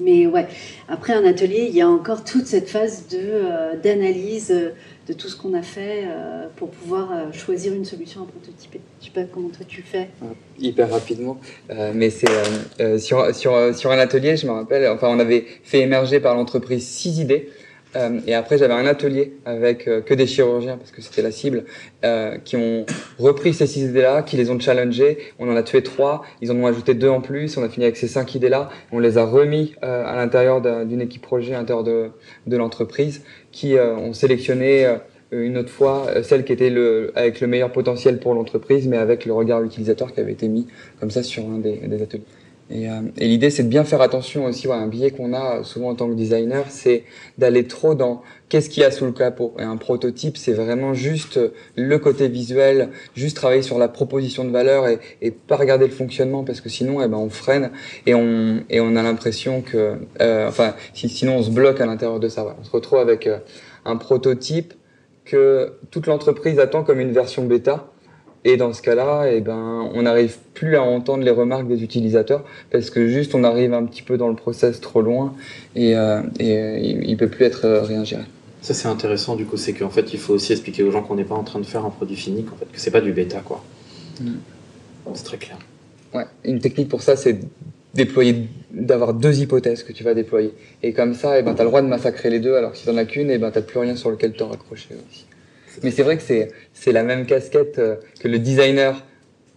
Mais 0.00 0.26
ouais, 0.26 0.46
après 0.88 1.12
un 1.12 1.24
atelier, 1.24 1.66
il 1.68 1.74
y 1.74 1.80
a 1.80 1.88
encore 1.88 2.24
toute 2.24 2.46
cette 2.46 2.68
phase 2.68 3.06
d'analyse 3.82 4.52
de 5.06 5.12
tout 5.12 5.28
ce 5.28 5.36
qu'on 5.36 5.54
a 5.54 5.62
fait 5.62 6.04
euh, 6.04 6.46
pour 6.56 6.70
pouvoir 6.70 7.12
euh, 7.12 7.32
choisir 7.32 7.74
une 7.74 7.84
solution 7.84 8.22
à 8.22 8.26
prototyper. 8.26 8.80
Je 9.00 9.06
sais 9.06 9.10
pas 9.10 9.24
comment 9.24 9.50
toi 9.50 9.66
tu 9.68 9.82
fais. 9.82 10.08
Hyper 10.58 10.90
rapidement, 10.90 11.38
euh, 11.70 11.92
mais 11.94 12.10
c'est 12.10 12.26
sur, 12.98 13.34
sur, 13.34 13.74
sur 13.74 13.90
un 13.90 13.98
atelier, 13.98 14.36
je 14.36 14.46
me 14.46 14.52
rappelle, 14.52 14.88
enfin 14.88 15.08
on 15.08 15.18
avait 15.18 15.44
fait 15.62 15.80
émerger 15.80 16.20
par 16.20 16.34
l'entreprise 16.34 16.86
six 16.86 17.18
idées. 17.18 17.50
Et 18.26 18.34
après, 18.34 18.58
j'avais 18.58 18.74
un 18.74 18.86
atelier 18.86 19.34
avec 19.44 19.84
que 19.84 20.14
des 20.14 20.26
chirurgiens, 20.26 20.76
parce 20.76 20.90
que 20.90 21.00
c'était 21.00 21.22
la 21.22 21.30
cible, 21.30 21.64
qui 22.44 22.56
ont 22.56 22.86
repris 23.18 23.54
ces 23.54 23.66
six 23.66 23.82
idées-là, 23.82 24.22
qui 24.22 24.36
les 24.36 24.50
ont 24.50 24.58
challengées. 24.58 25.18
On 25.38 25.48
en 25.48 25.56
a 25.56 25.62
tué 25.62 25.82
trois, 25.82 26.22
ils 26.40 26.50
en 26.50 26.56
ont 26.56 26.66
ajouté 26.66 26.94
deux 26.94 27.08
en 27.08 27.20
plus. 27.20 27.56
On 27.56 27.62
a 27.62 27.68
fini 27.68 27.86
avec 27.86 27.96
ces 27.96 28.08
cinq 28.08 28.34
idées-là. 28.34 28.70
On 28.92 28.98
les 28.98 29.18
a 29.18 29.24
remis 29.24 29.74
à 29.82 30.16
l'intérieur 30.16 30.60
d'une 30.84 31.00
équipe 31.00 31.22
projet, 31.22 31.54
à 31.54 31.58
l'intérieur 31.58 31.84
de, 31.84 32.56
l'entreprise 32.56 33.22
qui 33.54 33.76
euh, 33.76 33.94
ont 33.96 34.12
sélectionné 34.12 34.84
euh, 34.84 34.96
une 35.30 35.56
autre 35.56 35.70
fois 35.70 36.06
euh, 36.08 36.22
celle 36.22 36.44
qui 36.44 36.52
était 36.52 36.72
avec 37.14 37.40
le 37.40 37.46
meilleur 37.46 37.72
potentiel 37.72 38.18
pour 38.18 38.34
l'entreprise, 38.34 38.86
mais 38.88 38.96
avec 38.96 39.24
le 39.24 39.32
regard 39.32 39.62
utilisateur 39.62 40.12
qui 40.12 40.20
avait 40.20 40.32
été 40.32 40.48
mis 40.48 40.66
comme 41.00 41.10
ça 41.10 41.22
sur 41.22 41.44
un 41.44 41.58
des 41.58 42.02
ateliers. 42.02 42.24
Et, 42.74 42.88
et 43.18 43.28
l'idée, 43.28 43.50
c'est 43.50 43.62
de 43.62 43.68
bien 43.68 43.84
faire 43.84 44.02
attention 44.02 44.44
aussi. 44.44 44.70
Un 44.70 44.88
biais 44.88 45.12
qu'on 45.12 45.32
a 45.32 45.62
souvent 45.62 45.90
en 45.90 45.94
tant 45.94 46.08
que 46.08 46.14
designer, 46.14 46.64
c'est 46.68 47.04
d'aller 47.38 47.66
trop 47.66 47.94
dans 47.94 48.22
qu'est-ce 48.48 48.70
qu'il 48.70 48.82
y 48.82 48.86
a 48.86 48.90
sous 48.90 49.04
le 49.04 49.12
capot? 49.12 49.52
Et 49.58 49.62
un 49.62 49.76
prototype, 49.76 50.36
c'est 50.36 50.52
vraiment 50.52 50.94
juste 50.94 51.40
le 51.76 51.98
côté 51.98 52.28
visuel, 52.28 52.90
juste 53.16 53.36
travailler 53.36 53.62
sur 53.62 53.78
la 53.78 53.88
proposition 53.88 54.44
de 54.44 54.50
valeur 54.50 54.86
et, 54.86 55.30
pas 55.30 55.56
regarder 55.56 55.86
le 55.86 55.92
fonctionnement 55.92 56.44
parce 56.44 56.60
que 56.60 56.68
sinon, 56.68 57.02
eh 57.02 57.08
ben, 57.08 57.16
on 57.16 57.30
freine 57.30 57.70
et 58.06 58.14
on, 58.14 58.96
a 58.96 59.02
l'impression 59.02 59.60
que, 59.60 59.96
euh, 60.20 60.48
enfin, 60.48 60.74
sinon 60.94 61.36
on 61.38 61.42
se 61.42 61.50
bloque 61.50 61.80
à 61.80 61.86
l'intérieur 61.86 62.20
de 62.20 62.28
ça. 62.28 62.56
On 62.60 62.64
se 62.64 62.70
retrouve 62.70 63.00
avec 63.00 63.26
euh, 63.26 63.38
un 63.84 63.96
prototype 63.96 64.74
que 65.24 65.72
toute 65.90 66.06
l'entreprise 66.06 66.58
attend 66.58 66.84
comme 66.84 67.00
une 67.00 67.12
version 67.12 67.44
bêta 67.44 67.90
Et 68.44 68.56
dans 68.56 68.72
ce 68.72 68.82
cas-là, 68.82 69.24
eh 69.30 69.40
ben, 69.40 69.90
on 69.94 70.02
n'arrive 70.02 70.36
plus 70.52 70.76
à 70.76 70.82
entendre 70.82 71.24
les 71.24 71.30
remarques 71.30 71.66
des 71.66 71.82
utilisateurs 71.82 72.44
parce 72.70 72.90
que 72.90 73.08
juste 73.08 73.34
on 73.34 73.42
arrive 73.42 73.72
un 73.72 73.84
petit 73.84 74.02
peu 74.02 74.18
dans 74.18 74.28
le 74.28 74.36
process 74.36 74.80
trop 74.80 75.00
loin 75.00 75.34
et, 75.74 75.96
euh, 75.96 76.20
et 76.38 76.90
il 77.04 77.10
ne 77.10 77.16
peut 77.16 77.28
plus 77.28 77.46
être 77.46 77.66
réingéré. 77.66 78.24
Ça 78.60 78.74
c'est 78.74 78.88
intéressant 78.88 79.36
du 79.36 79.46
coup, 79.46 79.56
c'est 79.56 79.72
qu'en 79.72 79.90
fait 79.90 80.12
il 80.12 80.18
faut 80.18 80.34
aussi 80.34 80.52
expliquer 80.52 80.82
aux 80.82 80.90
gens 80.90 81.02
qu'on 81.02 81.16
n'est 81.16 81.24
pas 81.24 81.34
en 81.34 81.42
train 81.42 81.58
de 81.58 81.66
faire 81.66 81.84
un 81.84 81.90
produit 81.90 82.16
fini, 82.16 82.44
qu'en 82.44 82.56
fait 82.56 82.66
que 82.66 82.80
c'est 82.80 82.90
pas 82.90 83.00
du 83.00 83.12
bêta 83.12 83.40
quoi. 83.40 83.64
Mm. 84.20 84.32
C'est 85.14 85.24
très 85.24 85.38
clair. 85.38 85.58
Ouais, 86.14 86.24
une 86.44 86.60
technique 86.60 86.88
pour 86.88 87.02
ça 87.02 87.16
c'est 87.16 87.40
déployer, 87.94 88.48
d'avoir 88.72 89.14
deux 89.14 89.40
hypothèses 89.40 89.82
que 89.82 89.92
tu 89.92 90.04
vas 90.04 90.14
déployer. 90.14 90.52
Et 90.82 90.92
comme 90.92 91.14
ça, 91.14 91.38
eh 91.38 91.42
ben, 91.42 91.54
tu 91.54 91.60
as 91.60 91.64
le 91.64 91.70
droit 91.70 91.82
de 91.82 91.86
massacrer 91.86 92.28
les 92.28 92.40
deux, 92.40 92.56
alors 92.56 92.72
que 92.72 92.76
si 92.76 92.84
tu 92.84 92.90
n'en 92.90 92.96
as 92.96 93.04
qu'une, 93.04 93.30
eh 93.30 93.38
ben, 93.38 93.50
tu 93.50 93.58
n'as 93.58 93.64
plus 93.64 93.78
rien 93.78 93.96
sur 93.96 94.10
lequel 94.10 94.32
te 94.32 94.42
raccrocher 94.42 94.96
aussi. 95.08 95.26
Mais 95.84 95.90
c'est 95.90 96.02
vrai 96.02 96.16
que 96.16 96.22
c'est 96.22 96.92
la 96.92 97.02
même 97.02 97.26
casquette 97.26 97.78
euh, 97.78 97.96
que 98.18 98.26
le 98.26 98.38
designer 98.38 99.04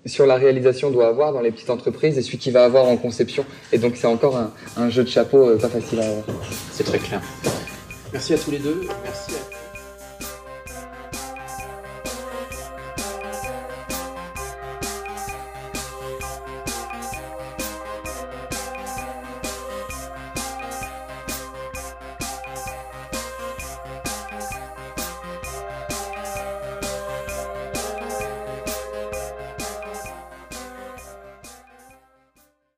sur 0.06 0.26
la 0.26 0.36
réalisation 0.36 0.92
doit 0.92 1.08
avoir 1.08 1.34
dans 1.34 1.42
les 1.42 1.52
petites 1.52 1.70
entreprises 1.70 2.18
et 2.18 2.22
celui 2.22 2.38
qui 2.38 2.52
va 2.52 2.66
avoir 2.66 2.86
en 2.86 2.98
conception. 2.98 3.46
Et 3.72 3.78
donc 3.78 3.94
c'est 3.96 4.08
encore 4.08 4.38
un, 4.76 4.90
jeu 4.90 5.04
de 5.04 5.10
chapeau 5.10 5.50
euh, 5.50 5.58
pas 5.58 5.70
facile 5.70 6.02
à 6.02 6.08
avoir. 6.08 6.26
C'est 6.72 6.84
très 6.84 7.00
clair. 7.00 7.22
Merci 8.12 8.34
à 8.34 8.38
tous 8.38 8.52
les 8.52 8.60
deux. 8.60 8.82
Merci 9.04 9.32
à 9.32 9.57